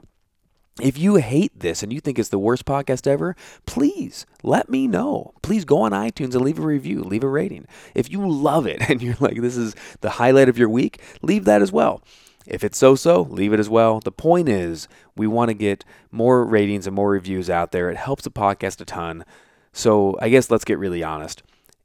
If 0.81 0.97
you 0.97 1.15
hate 1.15 1.59
this 1.59 1.81
and 1.81 1.91
you 1.91 1.99
think 1.99 2.19
it's 2.19 2.29
the 2.29 2.39
worst 2.39 2.65
podcast 2.65 3.07
ever, 3.07 3.35
please 3.65 4.25
let 4.43 4.69
me 4.69 4.87
know. 4.87 5.33
Please 5.41 5.65
go 5.65 5.81
on 5.81 5.91
iTunes 5.91 6.35
and 6.35 6.41
leave 6.41 6.59
a 6.59 6.63
review, 6.63 7.01
leave 7.01 7.23
a 7.23 7.29
rating. 7.29 7.67
If 7.95 8.11
you 8.11 8.27
love 8.27 8.67
it 8.67 8.81
and 8.89 9.01
you're 9.01 9.17
like, 9.19 9.41
this 9.41 9.57
is 9.57 9.75
the 10.01 10.11
highlight 10.11 10.49
of 10.49 10.57
your 10.57 10.69
week, 10.69 11.01
leave 11.21 11.45
that 11.45 11.61
as 11.61 11.71
well. 11.71 12.03
If 12.45 12.63
it's 12.63 12.77
so 12.77 12.95
so, 12.95 13.23
leave 13.23 13.53
it 13.53 13.59
as 13.59 13.69
well. 13.69 13.99
The 13.99 14.11
point 14.11 14.47
is, 14.47 14.87
we 15.15 15.27
want 15.27 15.49
to 15.49 15.53
get 15.53 15.83
more 16.11 16.45
ratings 16.45 16.87
and 16.87 16.95
more 16.95 17.09
reviews 17.09 17.49
out 17.49 17.71
there. 17.71 17.89
It 17.89 17.97
helps 17.97 18.23
the 18.23 18.31
podcast 18.31 18.79
a 18.79 18.85
ton. 18.85 19.25
So 19.73 20.17
I 20.21 20.29
guess 20.29 20.49
let's 20.49 20.63
get 20.63 20.79
really 20.79 21.03
honest. 21.03 21.43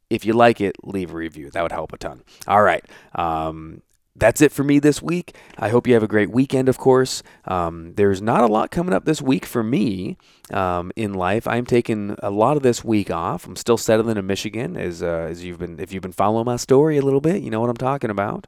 If 0.08 0.24
you 0.24 0.34
like 0.34 0.60
it, 0.60 0.76
leave 0.84 1.10
a 1.10 1.16
review. 1.16 1.50
That 1.50 1.62
would 1.62 1.72
help 1.72 1.92
a 1.92 1.96
ton. 1.96 2.22
All 2.46 2.62
right. 2.62 2.84
Um, 3.14 3.82
that's 4.14 4.42
it 4.42 4.52
for 4.52 4.62
me 4.62 4.78
this 4.78 5.00
week. 5.00 5.34
I 5.58 5.70
hope 5.70 5.86
you 5.86 5.94
have 5.94 6.02
a 6.02 6.08
great 6.08 6.30
weekend, 6.30 6.68
of 6.68 6.76
course. 6.76 7.22
Um, 7.46 7.94
there's 7.94 8.20
not 8.20 8.42
a 8.42 8.46
lot 8.46 8.70
coming 8.70 8.92
up 8.92 9.04
this 9.04 9.22
week 9.22 9.46
for 9.46 9.62
me 9.62 10.18
um, 10.52 10.92
in 10.96 11.14
life. 11.14 11.46
I'm 11.46 11.64
taking 11.64 12.16
a 12.22 12.30
lot 12.30 12.56
of 12.56 12.62
this 12.62 12.84
week 12.84 13.10
off. 13.10 13.46
I'm 13.46 13.56
still 13.56 13.78
settling 13.78 14.18
in 14.18 14.26
Michigan, 14.26 14.76
as, 14.76 15.02
uh, 15.02 15.26
as 15.30 15.44
you've 15.44 15.58
been, 15.58 15.80
if 15.80 15.92
you've 15.92 16.02
been 16.02 16.12
following 16.12 16.44
my 16.44 16.56
story 16.56 16.98
a 16.98 17.02
little 17.02 17.22
bit, 17.22 17.42
you 17.42 17.50
know 17.50 17.60
what 17.60 17.70
I'm 17.70 17.76
talking 17.76 18.10
about. 18.10 18.46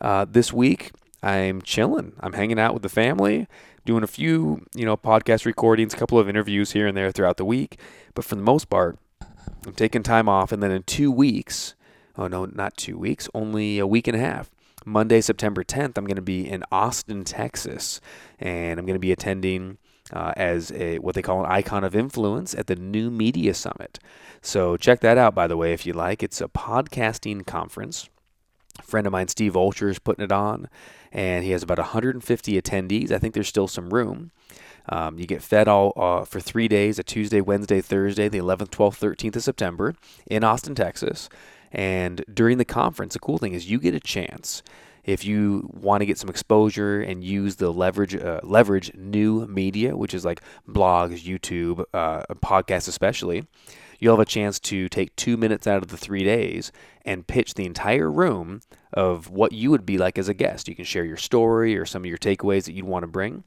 Uh, 0.00 0.26
this 0.28 0.52
week, 0.52 0.90
I'm 1.22 1.62
chilling. 1.62 2.12
I'm 2.20 2.32
hanging 2.32 2.58
out 2.58 2.74
with 2.74 2.82
the 2.82 2.88
family, 2.88 3.46
doing 3.84 4.02
a 4.02 4.08
few, 4.08 4.66
you 4.74 4.84
know, 4.84 4.96
podcast 4.96 5.44
recordings, 5.44 5.94
a 5.94 5.96
couple 5.96 6.18
of 6.18 6.28
interviews 6.28 6.72
here 6.72 6.86
and 6.88 6.96
there 6.96 7.12
throughout 7.12 7.36
the 7.36 7.44
week. 7.44 7.78
But 8.14 8.24
for 8.24 8.34
the 8.34 8.42
most 8.42 8.68
part, 8.68 8.98
I'm 9.66 9.74
taking 9.74 10.02
time 10.02 10.28
off, 10.28 10.50
and 10.50 10.62
then 10.62 10.70
in 10.70 10.82
two 10.84 11.10
weeks, 11.10 11.74
oh 12.16 12.26
no, 12.26 12.46
not 12.46 12.76
two 12.76 12.98
weeks, 12.98 13.28
only 13.34 13.78
a 13.78 13.86
week 13.86 14.06
and 14.08 14.16
a 14.16 14.20
half. 14.20 14.50
Monday, 14.84 15.20
September 15.20 15.64
10th, 15.64 15.98
I'm 15.98 16.06
going 16.06 16.16
to 16.16 16.22
be 16.22 16.48
in 16.48 16.64
Austin, 16.70 17.24
Texas, 17.24 18.00
and 18.38 18.78
I'm 18.78 18.86
going 18.86 18.94
to 18.94 19.00
be 19.00 19.12
attending 19.12 19.78
uh, 20.12 20.32
as 20.36 20.72
a 20.72 20.98
what 20.98 21.14
they 21.14 21.22
call 21.22 21.44
an 21.44 21.50
icon 21.50 21.84
of 21.84 21.94
influence 21.94 22.54
at 22.54 22.66
the 22.66 22.76
New 22.76 23.10
Media 23.10 23.54
Summit. 23.54 23.98
So 24.40 24.76
check 24.76 25.00
that 25.00 25.18
out, 25.18 25.34
by 25.34 25.46
the 25.46 25.56
way, 25.56 25.72
if 25.72 25.86
you 25.86 25.92
like. 25.92 26.22
It's 26.22 26.40
a 26.40 26.48
podcasting 26.48 27.46
conference. 27.46 28.08
A 28.78 28.82
friend 28.82 29.06
of 29.06 29.12
mine, 29.12 29.28
Steve 29.28 29.54
Olsher, 29.54 29.90
is 29.90 29.98
putting 29.98 30.24
it 30.24 30.32
on, 30.32 30.68
and 31.12 31.44
he 31.44 31.50
has 31.50 31.62
about 31.62 31.78
150 31.78 32.60
attendees. 32.60 33.10
I 33.10 33.18
think 33.18 33.34
there's 33.34 33.48
still 33.48 33.68
some 33.68 33.90
room. 33.90 34.30
Um, 34.88 35.18
you 35.18 35.26
get 35.26 35.42
fed 35.42 35.68
all 35.68 35.92
uh, 35.96 36.24
for 36.24 36.40
three 36.40 36.68
days: 36.68 36.98
a 36.98 37.02
Tuesday, 37.02 37.40
Wednesday, 37.40 37.80
Thursday, 37.80 38.28
the 38.28 38.38
11th, 38.38 38.70
12th, 38.70 39.16
13th 39.16 39.36
of 39.36 39.42
September 39.42 39.94
in 40.28 40.44
Austin, 40.44 40.74
Texas. 40.74 41.28
And 41.72 42.24
during 42.32 42.58
the 42.58 42.64
conference, 42.64 43.14
the 43.14 43.20
cool 43.20 43.38
thing 43.38 43.52
is 43.52 43.70
you 43.70 43.78
get 43.78 43.94
a 43.94 44.00
chance 44.00 44.62
if 45.04 45.24
you 45.24 45.70
want 45.72 46.02
to 46.02 46.06
get 46.06 46.18
some 46.18 46.28
exposure 46.28 47.00
and 47.00 47.24
use 47.24 47.56
the 47.56 47.72
leverage 47.72 48.14
uh, 48.14 48.40
leverage 48.42 48.94
new 48.94 49.46
media, 49.46 49.96
which 49.96 50.12
is 50.12 50.24
like 50.24 50.42
blogs, 50.68 51.24
YouTube, 51.24 51.84
uh, 51.94 52.22
podcasts, 52.42 52.88
especially. 52.88 53.46
You'll 53.98 54.14
have 54.16 54.20
a 54.20 54.30
chance 54.30 54.60
to 54.60 54.88
take 54.88 55.16
two 55.16 55.36
minutes 55.36 55.66
out 55.66 55.82
of 55.82 55.88
the 55.88 55.96
three 55.96 56.22
days 56.22 56.70
and 57.04 57.26
pitch 57.26 57.54
the 57.54 57.66
entire 57.66 58.10
room 58.10 58.60
of 58.92 59.30
what 59.30 59.52
you 59.52 59.70
would 59.70 59.84
be 59.84 59.98
like 59.98 60.18
as 60.18 60.28
a 60.28 60.34
guest. 60.34 60.68
You 60.68 60.76
can 60.76 60.84
share 60.84 61.04
your 61.04 61.16
story 61.16 61.76
or 61.76 61.84
some 61.84 62.02
of 62.02 62.06
your 62.06 62.18
takeaways 62.18 62.64
that 62.64 62.74
you'd 62.74 62.84
want 62.84 63.02
to 63.02 63.08
bring. 63.08 63.44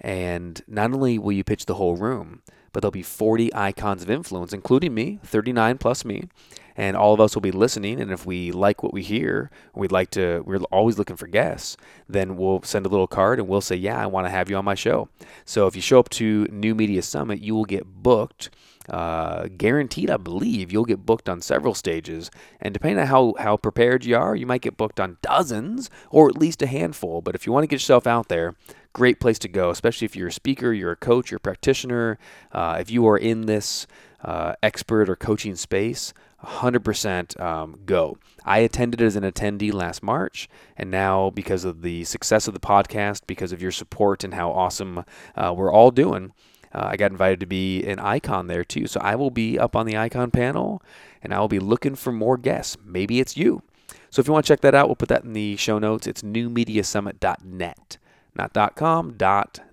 And 0.00 0.60
not 0.66 0.92
only 0.92 1.18
will 1.18 1.32
you 1.32 1.44
pitch 1.44 1.66
the 1.66 1.74
whole 1.74 1.96
room, 1.96 2.42
but 2.72 2.82
there'll 2.82 2.90
be 2.90 3.02
40 3.02 3.54
icons 3.54 4.02
of 4.02 4.10
influence, 4.10 4.52
including 4.52 4.92
me, 4.92 5.20
39 5.24 5.78
plus 5.78 6.04
me, 6.04 6.28
and 6.76 6.96
all 6.96 7.14
of 7.14 7.20
us 7.20 7.34
will 7.34 7.42
be 7.42 7.52
listening. 7.52 8.00
And 8.00 8.10
if 8.10 8.26
we 8.26 8.52
like 8.52 8.82
what 8.82 8.92
we 8.92 9.02
hear, 9.02 9.50
we'd 9.74 9.92
like 9.92 10.10
to, 10.10 10.42
we're 10.44 10.58
always 10.64 10.98
looking 10.98 11.16
for 11.16 11.26
guests, 11.26 11.76
then 12.08 12.36
we'll 12.36 12.62
send 12.62 12.86
a 12.86 12.88
little 12.88 13.06
card 13.06 13.38
and 13.38 13.48
we'll 13.48 13.60
say, 13.60 13.76
Yeah, 13.76 14.00
I 14.00 14.06
want 14.06 14.26
to 14.26 14.30
have 14.30 14.50
you 14.50 14.56
on 14.56 14.64
my 14.64 14.74
show. 14.74 15.08
So 15.44 15.66
if 15.66 15.76
you 15.76 15.82
show 15.82 15.98
up 15.98 16.08
to 16.10 16.46
New 16.50 16.74
Media 16.74 17.02
Summit, 17.02 17.40
you 17.40 17.54
will 17.54 17.64
get 17.64 17.84
booked. 17.86 18.50
Uh, 18.88 19.48
guaranteed, 19.56 20.10
I 20.10 20.18
believe 20.18 20.70
you'll 20.70 20.84
get 20.84 21.06
booked 21.06 21.26
on 21.26 21.40
several 21.40 21.72
stages, 21.72 22.30
and 22.60 22.74
depending 22.74 22.98
on 22.98 23.06
how 23.06 23.34
how 23.38 23.56
prepared 23.56 24.04
you 24.04 24.14
are, 24.14 24.36
you 24.36 24.46
might 24.46 24.60
get 24.60 24.76
booked 24.76 25.00
on 25.00 25.16
dozens 25.22 25.88
or 26.10 26.28
at 26.28 26.36
least 26.36 26.60
a 26.60 26.66
handful. 26.66 27.22
But 27.22 27.34
if 27.34 27.46
you 27.46 27.52
want 27.52 27.62
to 27.62 27.66
get 27.66 27.76
yourself 27.76 28.06
out 28.06 28.28
there, 28.28 28.56
great 28.92 29.20
place 29.20 29.38
to 29.40 29.48
go, 29.48 29.70
especially 29.70 30.04
if 30.04 30.14
you're 30.14 30.28
a 30.28 30.32
speaker, 30.32 30.72
you're 30.72 30.92
a 30.92 30.96
coach, 30.96 31.30
you're 31.30 31.38
a 31.38 31.40
practitioner, 31.40 32.18
uh, 32.52 32.76
if 32.78 32.90
you 32.90 33.06
are 33.06 33.16
in 33.16 33.46
this 33.46 33.86
uh, 34.22 34.54
expert 34.62 35.08
or 35.08 35.16
coaching 35.16 35.56
space. 35.56 36.12
100% 36.44 37.40
um, 37.40 37.80
go. 37.86 38.18
I 38.44 38.58
attended 38.58 39.00
as 39.00 39.16
an 39.16 39.24
attendee 39.24 39.72
last 39.72 40.02
March, 40.02 40.48
and 40.76 40.90
now 40.90 41.30
because 41.30 41.64
of 41.64 41.82
the 41.82 42.04
success 42.04 42.46
of 42.46 42.54
the 42.54 42.60
podcast, 42.60 43.22
because 43.26 43.52
of 43.52 43.62
your 43.62 43.70
support 43.70 44.24
and 44.24 44.34
how 44.34 44.50
awesome 44.50 45.04
uh, 45.36 45.54
we're 45.56 45.72
all 45.72 45.90
doing, 45.90 46.32
uh, 46.74 46.88
I 46.90 46.96
got 46.96 47.12
invited 47.12 47.40
to 47.40 47.46
be 47.46 47.84
an 47.84 47.98
icon 47.98 48.48
there 48.48 48.64
too. 48.64 48.86
So 48.86 49.00
I 49.00 49.14
will 49.14 49.30
be 49.30 49.58
up 49.58 49.76
on 49.76 49.86
the 49.86 49.96
icon 49.96 50.30
panel, 50.30 50.82
and 51.22 51.32
I 51.32 51.38
will 51.38 51.48
be 51.48 51.60
looking 51.60 51.94
for 51.94 52.12
more 52.12 52.36
guests. 52.36 52.76
Maybe 52.84 53.20
it's 53.20 53.36
you. 53.36 53.62
So 54.10 54.20
if 54.20 54.26
you 54.26 54.32
want 54.32 54.46
to 54.46 54.52
check 54.52 54.60
that 54.60 54.74
out, 54.74 54.88
we'll 54.88 54.96
put 54.96 55.08
that 55.08 55.24
in 55.24 55.32
the 55.32 55.56
show 55.56 55.78
notes. 55.78 56.06
It's 56.06 56.22
newmediasummit.net, 56.22 57.98
not 58.34 58.76
.com, 58.76 59.16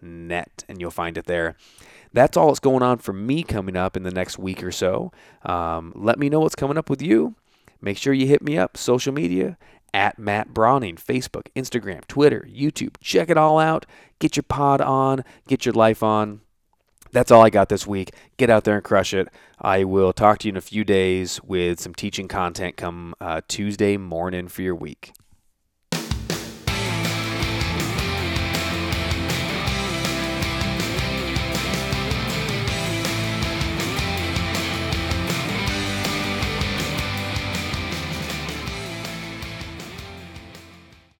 .net, 0.02 0.64
and 0.68 0.81
you'll 0.81 0.91
find 0.91 1.18
it 1.18 1.26
there 1.26 1.56
that's 2.14 2.38
all 2.38 2.48
that's 2.48 2.60
going 2.60 2.84
on 2.84 2.98
for 2.98 3.14
me 3.14 3.44
coming 3.44 3.76
up 3.76 3.96
in 3.96 4.04
the 4.04 4.12
next 4.12 4.38
week 4.38 4.64
or 4.64 4.72
so. 4.72 5.12
Um, 5.44 5.94
let 5.96 6.20
me 6.20 6.30
know 6.30 6.40
what's 6.42 6.56
coming 6.56 6.78
up 6.78 6.90
with 6.90 7.02
you. 7.02 7.36
Make 7.82 7.98
sure 7.98 8.14
you 8.14 8.28
hit 8.28 8.42
me 8.42 8.58
up, 8.58 8.78
social 8.78 9.14
media, 9.14 9.58
at 9.94 10.20
Matt 10.20 10.54
Browning, 10.54 10.96
Facebook, 10.96 11.48
Instagram, 11.56 12.06
Twitter, 12.08 12.48
YouTube. 12.50 12.96
Check 13.02 13.30
it 13.30 13.38
all 13.38 13.60
out. 13.60 13.86
Get 14.20 14.36
your 14.36 14.44
pod 14.44 14.82
on, 14.82 15.24
get 15.48 15.66
your 15.66 15.74
life 15.74 16.04
on. 16.04 16.42
That's 17.12 17.32
all 17.32 17.44
I 17.44 17.50
got 17.50 17.70
this 17.70 17.86
week. 17.86 18.12
Get 18.38 18.50
out 18.50 18.64
there 18.64 18.76
and 18.76 18.84
crush 18.84 19.14
it. 19.14 19.28
I 19.60 19.84
will 19.84 20.14
talk 20.14 20.40
to 20.40 20.48
you 20.48 20.54
in 20.54 20.58
a 20.58 20.62
few 20.62 20.86
days 20.86 21.42
with 21.44 21.80
some 21.80 21.94
teaching 21.94 22.28
content 22.28 22.78
come 22.78 23.16
uh, 23.20 23.42
Tuesday 23.48 23.98
morning 23.98 24.48
for 24.48 24.62
your 24.62 24.76
week. 24.76 25.12